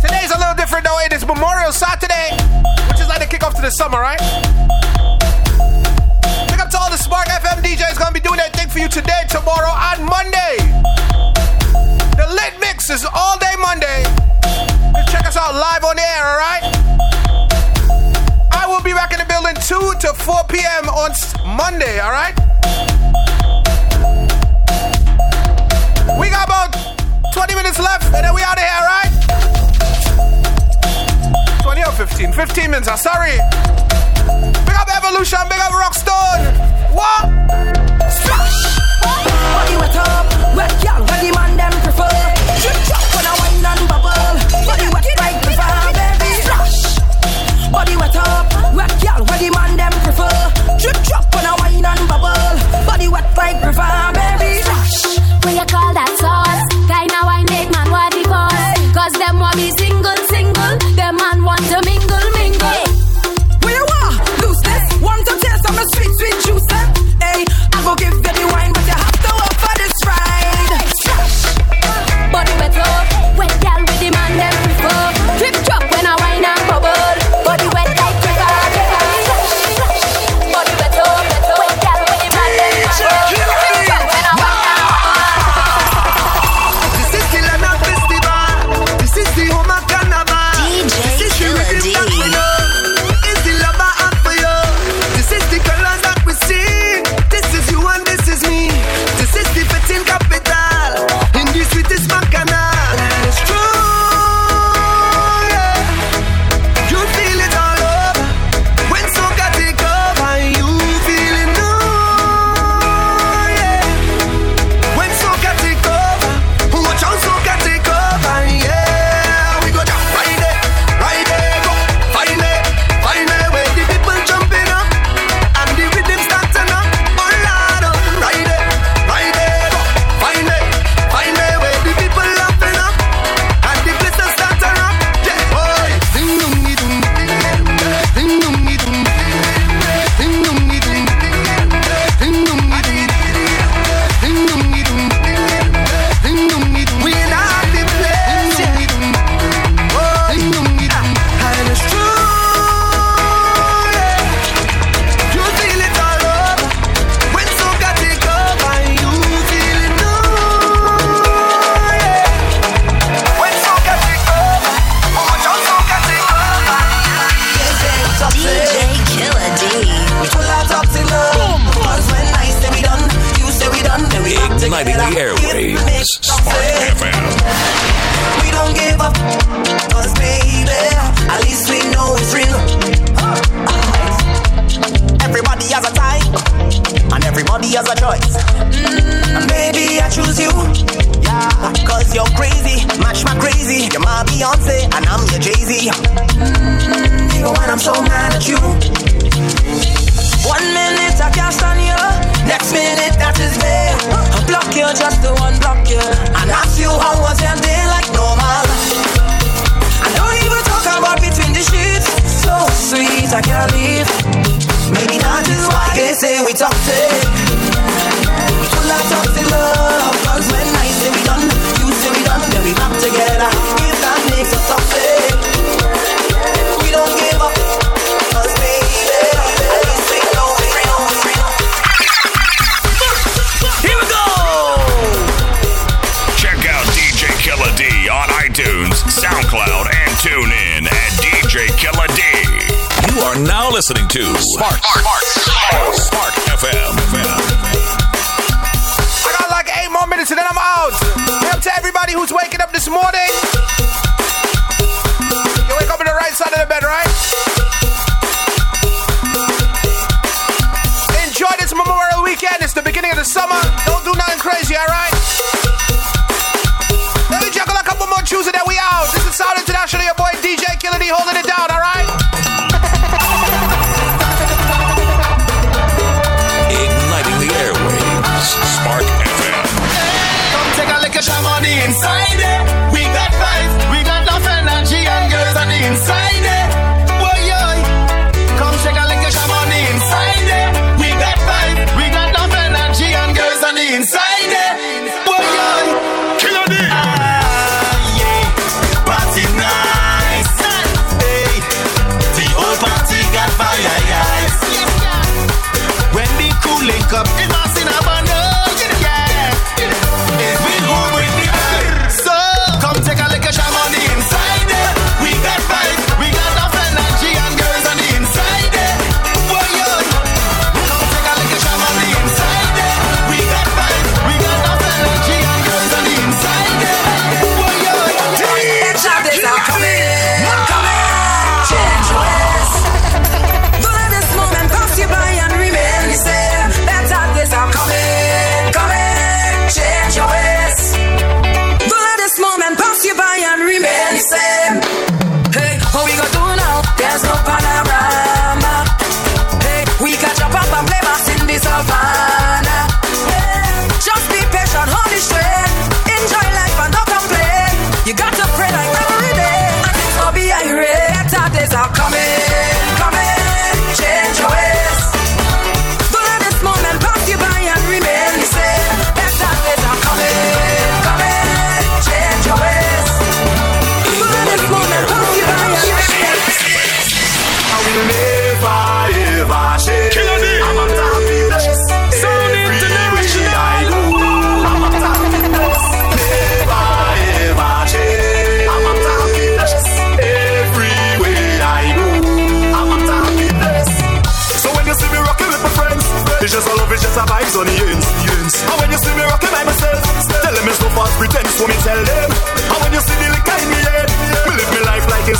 Today's 0.00 0.30
a 0.30 0.38
little 0.38 0.54
different 0.54 0.84
though. 0.84 1.00
It 1.00 1.12
is 1.12 1.26
Memorial 1.26 1.72
Saturday, 1.72 2.38
which 2.86 3.00
is 3.00 3.08
like 3.08 3.18
the 3.18 3.26
kickoff 3.26 3.56
to 3.56 3.62
the 3.62 3.72
summer, 3.72 3.98
right? 3.98 4.57
All 6.88 6.96
the 6.96 7.02
Spark 7.02 7.28
FM 7.28 7.60
DJs 7.62 7.98
gonna 7.98 8.12
be 8.12 8.20
doing 8.20 8.38
their 8.38 8.48
thing 8.48 8.66
for 8.70 8.78
you 8.78 8.88
today, 8.88 9.20
tomorrow, 9.28 9.68
and 9.92 10.02
Monday. 10.08 10.56
The 12.16 12.24
lit 12.32 12.58
mix 12.60 12.88
is 12.88 13.04
all 13.12 13.36
day 13.36 13.52
Monday. 13.60 14.04
Check 15.12 15.26
us 15.26 15.36
out 15.36 15.52
live 15.52 15.84
on 15.84 15.96
the 15.96 16.02
air, 16.16 16.24
alright? 16.24 16.64
I 18.56 18.64
will 18.66 18.80
be 18.80 18.94
back 18.94 19.12
in 19.12 19.18
the 19.18 19.26
building 19.28 19.52
2 19.68 20.00
to 20.00 20.14
4 20.14 20.44
p.m. 20.48 20.88
on 20.88 21.12
Monday, 21.44 22.00
alright? 22.00 22.34
We 26.18 26.30
got 26.30 26.48
about 26.48 26.72
20 27.34 27.54
minutes 27.54 27.78
left, 27.78 28.06
and 28.16 28.24
then 28.24 28.34
we 28.34 28.40
out 28.40 28.56
of 28.56 28.64
here, 28.64 28.80
alright? 28.80 29.12
20 31.60 31.84
or 31.84 31.92
15? 31.92 32.32
15 32.32 32.70
minutes, 32.70 32.88
I'm 32.88 32.96
sorry. 32.96 33.36
Big 34.64 34.76
up 34.80 34.88
Evolution, 34.96 35.40
big 35.50 35.60
up 35.60 35.72
Rockstone. 35.72 36.77
What? 36.90 37.24
Body 39.54 39.76
wet 39.76 39.96
up, 39.96 40.26
wet 40.56 40.72
girl, 40.82 41.00
where 41.04 41.20
the 41.20 41.30
man 41.34 41.56
them 41.56 41.72
prefer. 41.84 42.08
Drip 42.62 42.78
drop 42.88 43.04
when 43.14 43.26
I 43.26 43.32
wine 43.38 43.66
and 43.66 43.84
bubble. 43.88 44.34
Body 44.66 44.88
wet 44.92 45.06
like 45.20 45.38
the 45.44 45.52
fire, 45.58 45.92
baby. 45.98 46.30
Splash. 46.42 46.76
Body 47.70 47.96
wet 47.96 48.16
up, 48.16 48.46
wet 48.74 48.92
girl, 49.02 49.20
where 49.26 49.38
the 49.38 49.50
man 49.50 49.76
them 49.76 49.92
prefer. 50.04 50.32
Drip 50.80 50.98
drop 51.04 51.24
when 51.34 51.46
I 51.46 51.54
wine 51.60 51.84
and 51.84 52.08
bubble. 52.08 52.86
Body 52.86 53.08
wet 53.08 53.36
like 53.36 53.60
the 53.60 53.72
fire, 53.72 54.12
baby. 54.12 54.62
Splash. 54.62 55.18
What 55.44 55.54
you 55.54 55.66
call 55.68 55.92
that 55.92 56.12
sauce? 56.16 56.64
Kinda 56.88 57.20
wine 57.24 57.46
make 57.52 57.70
man 57.70 57.90
what 57.90 58.12
cause. 58.24 58.80
Cause 58.96 59.12
them 59.20 59.38
want 59.38 59.56
me 59.56 59.70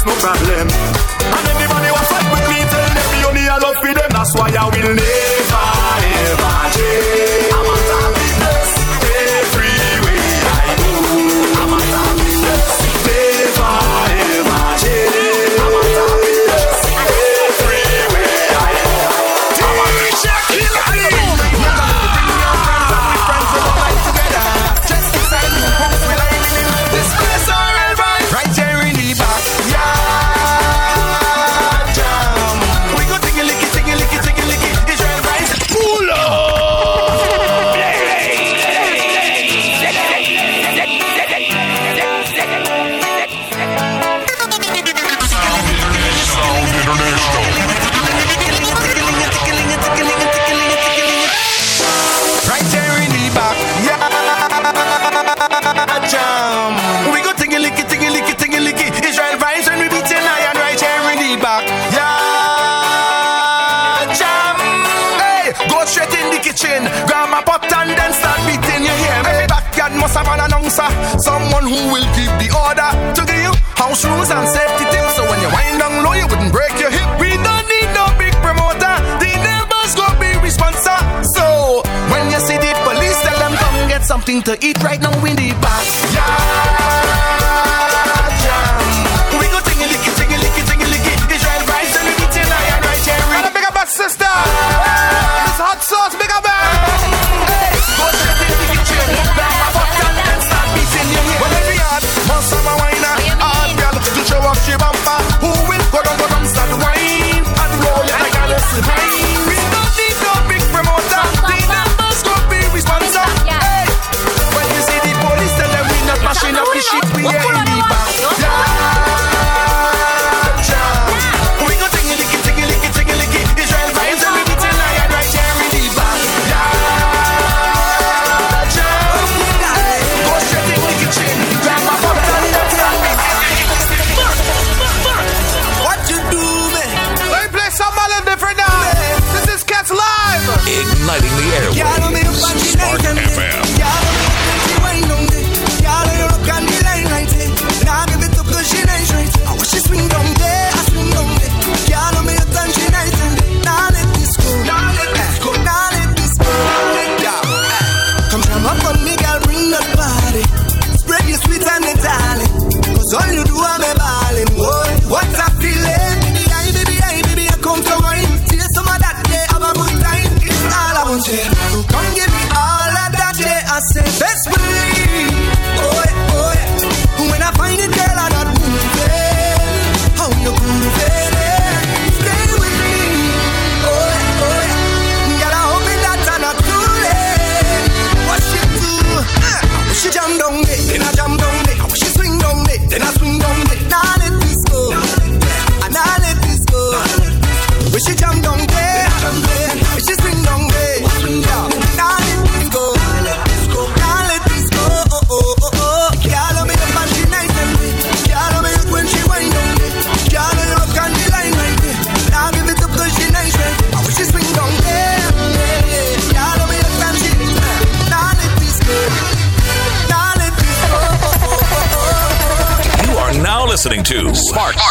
no 0.08 0.14
problem. 0.20 0.66
And 1.36 1.48
anybody 1.52 1.88
who 1.92 2.02
fight 2.08 2.26
with 2.32 2.46
me, 2.48 2.58
tell 2.72 2.88
them 2.96 3.10
you 3.20 3.30
need 3.36 3.48
a 3.48 3.58
love 3.60 3.76
for 3.82 3.92
them. 3.92 4.10
That's 4.10 4.34
why 4.34 4.48
I 4.48 4.64
will 4.72 4.94
name. 4.94 5.17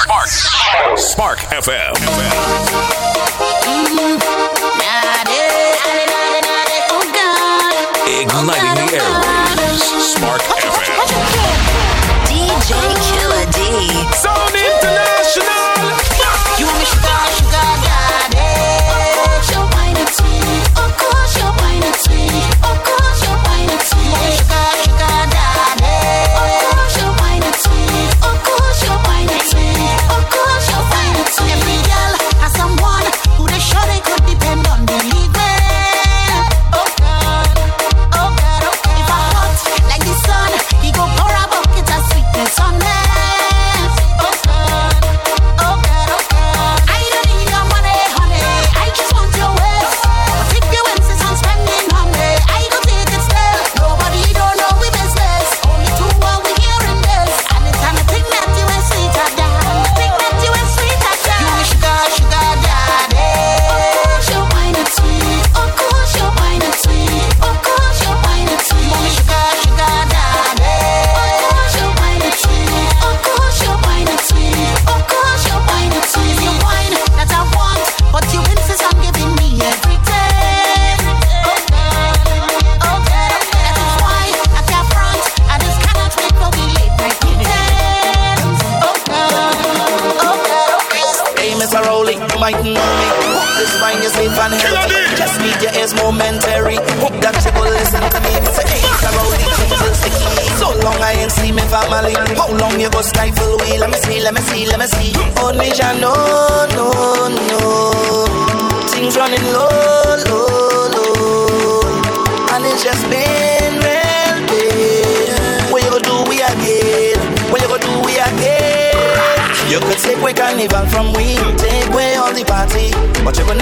Spark. 0.07 0.97
Spark 0.97 1.39
FM. 1.51 2.97
Igniting 8.07 8.75
the 8.75 8.97
airwaves. 8.97 9.83
Spark 10.01 10.41
FM. 10.41 10.97
DJ 12.25 12.71
Killer 13.05 13.45
D. 13.51 13.59
Zone 14.15 14.55
International. 14.55 15.67
You 16.57 16.65
want 16.65 16.79
me 16.79 16.85
sugar, 16.85 17.27
sugar? 17.37 17.76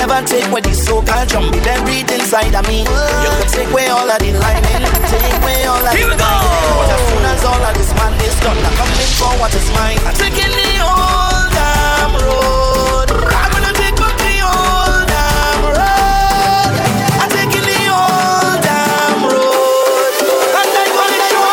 never 0.07 0.27
take 0.27 0.45
so-called 0.73 1.29
buried 1.63 2.11
inside 2.11 2.53
of 2.53 2.67
me. 2.67 2.79
You 2.81 3.31
could 3.41 3.49
take 3.49 3.69
away 3.71 3.87
all 3.87 4.09
of 4.09 4.19
the 4.19 4.33
lining, 4.37 4.85
take 5.09 5.33
away 5.41 5.65
all 5.65 5.81
of 5.81 5.93
Here 5.93 6.05
the 6.05 6.13
lining. 6.13 6.45
But 6.77 6.93
as 6.93 7.01
soon 7.09 7.25
as 7.25 7.43
all 7.43 7.63
of 7.65 7.73
this 7.73 7.91
man 7.97 8.13
is 8.21 8.37
done, 8.39 8.57
I'm 8.57 8.73
coming 8.77 9.09
for 9.17 9.33
what 9.41 9.53
is 9.55 9.67
mine. 9.73 9.97
I'm 10.05 10.13
taking 10.13 10.53
the 10.53 10.71
old 10.85 11.49
damn 11.57 12.13
road. 12.21 13.09
I'm 13.33 13.49
gonna 13.49 13.73
take 13.73 13.97
the 13.97 14.35
old 14.45 15.09
damn 15.09 15.73
road. 15.73 16.75
I'm 17.17 17.29
taking 17.33 17.65
the 17.65 17.81
old 17.89 18.61
damn 18.61 19.25
road. 19.25 20.13
I'm 20.53 20.69
it, 21.17 21.33
I. 21.33 21.49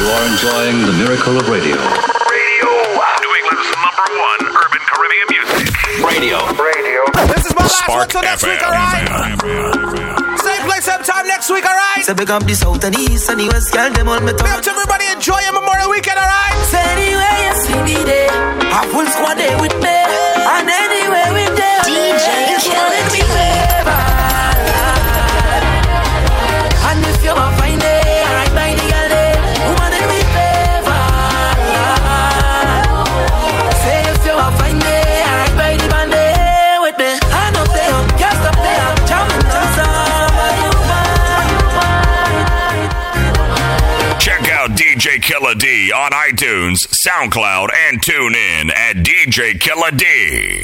You 0.00 0.06
are 0.08 0.24
enjoying 0.32 0.78
the 0.88 0.94
miracle 1.04 1.36
of 1.36 1.48
radio. 1.52 2.13
Radio. 6.24 6.40
Radio. 6.56 7.04
This 7.36 7.44
is 7.44 7.52
my 7.54 7.66
Spark 7.68 7.68
last 7.68 7.88
one 7.88 8.08
till 8.08 8.22
next 8.22 8.44
FM. 8.44 8.48
week, 8.48 8.62
alright? 8.64 10.40
Same 10.40 10.62
place, 10.64 10.84
same 10.88 11.02
time 11.04 11.26
next 11.28 11.50
week, 11.50 11.66
alright? 11.66 12.02
So 12.02 12.14
big 12.14 12.30
up 12.30 12.44
the 12.46 12.54
south 12.54 12.82
and 12.82 12.96
east 12.98 13.28
and 13.28 13.40
the 13.40 13.48
west, 13.52 13.70
girl, 13.74 13.92
them 13.92 14.08
all 14.08 14.20
me 14.20 14.32
talk. 14.32 14.40
Big 14.48 14.56
up 14.56 14.62
to 14.64 14.70
everybody, 14.70 15.04
enjoy 15.12 15.38
your 15.44 15.52
Memorial 15.52 15.90
Weekend, 15.90 16.16
alright? 16.16 16.56
So 16.72 16.78
anyway, 16.96 17.34
yes, 17.44 17.68
we 17.68 17.76
need 17.84 18.08
it. 18.08 18.30
Half 18.72 18.86
full 18.88 19.04
squad 19.04 19.34
there 19.36 19.60
with 19.60 19.76
me. 19.84 19.93
SoundCloud, 47.04 47.68
and 47.90 48.02
tune 48.02 48.34
in 48.34 48.70
at 48.70 48.96
DJ 48.96 49.60
Killer 49.60 49.90
D. 49.90 50.63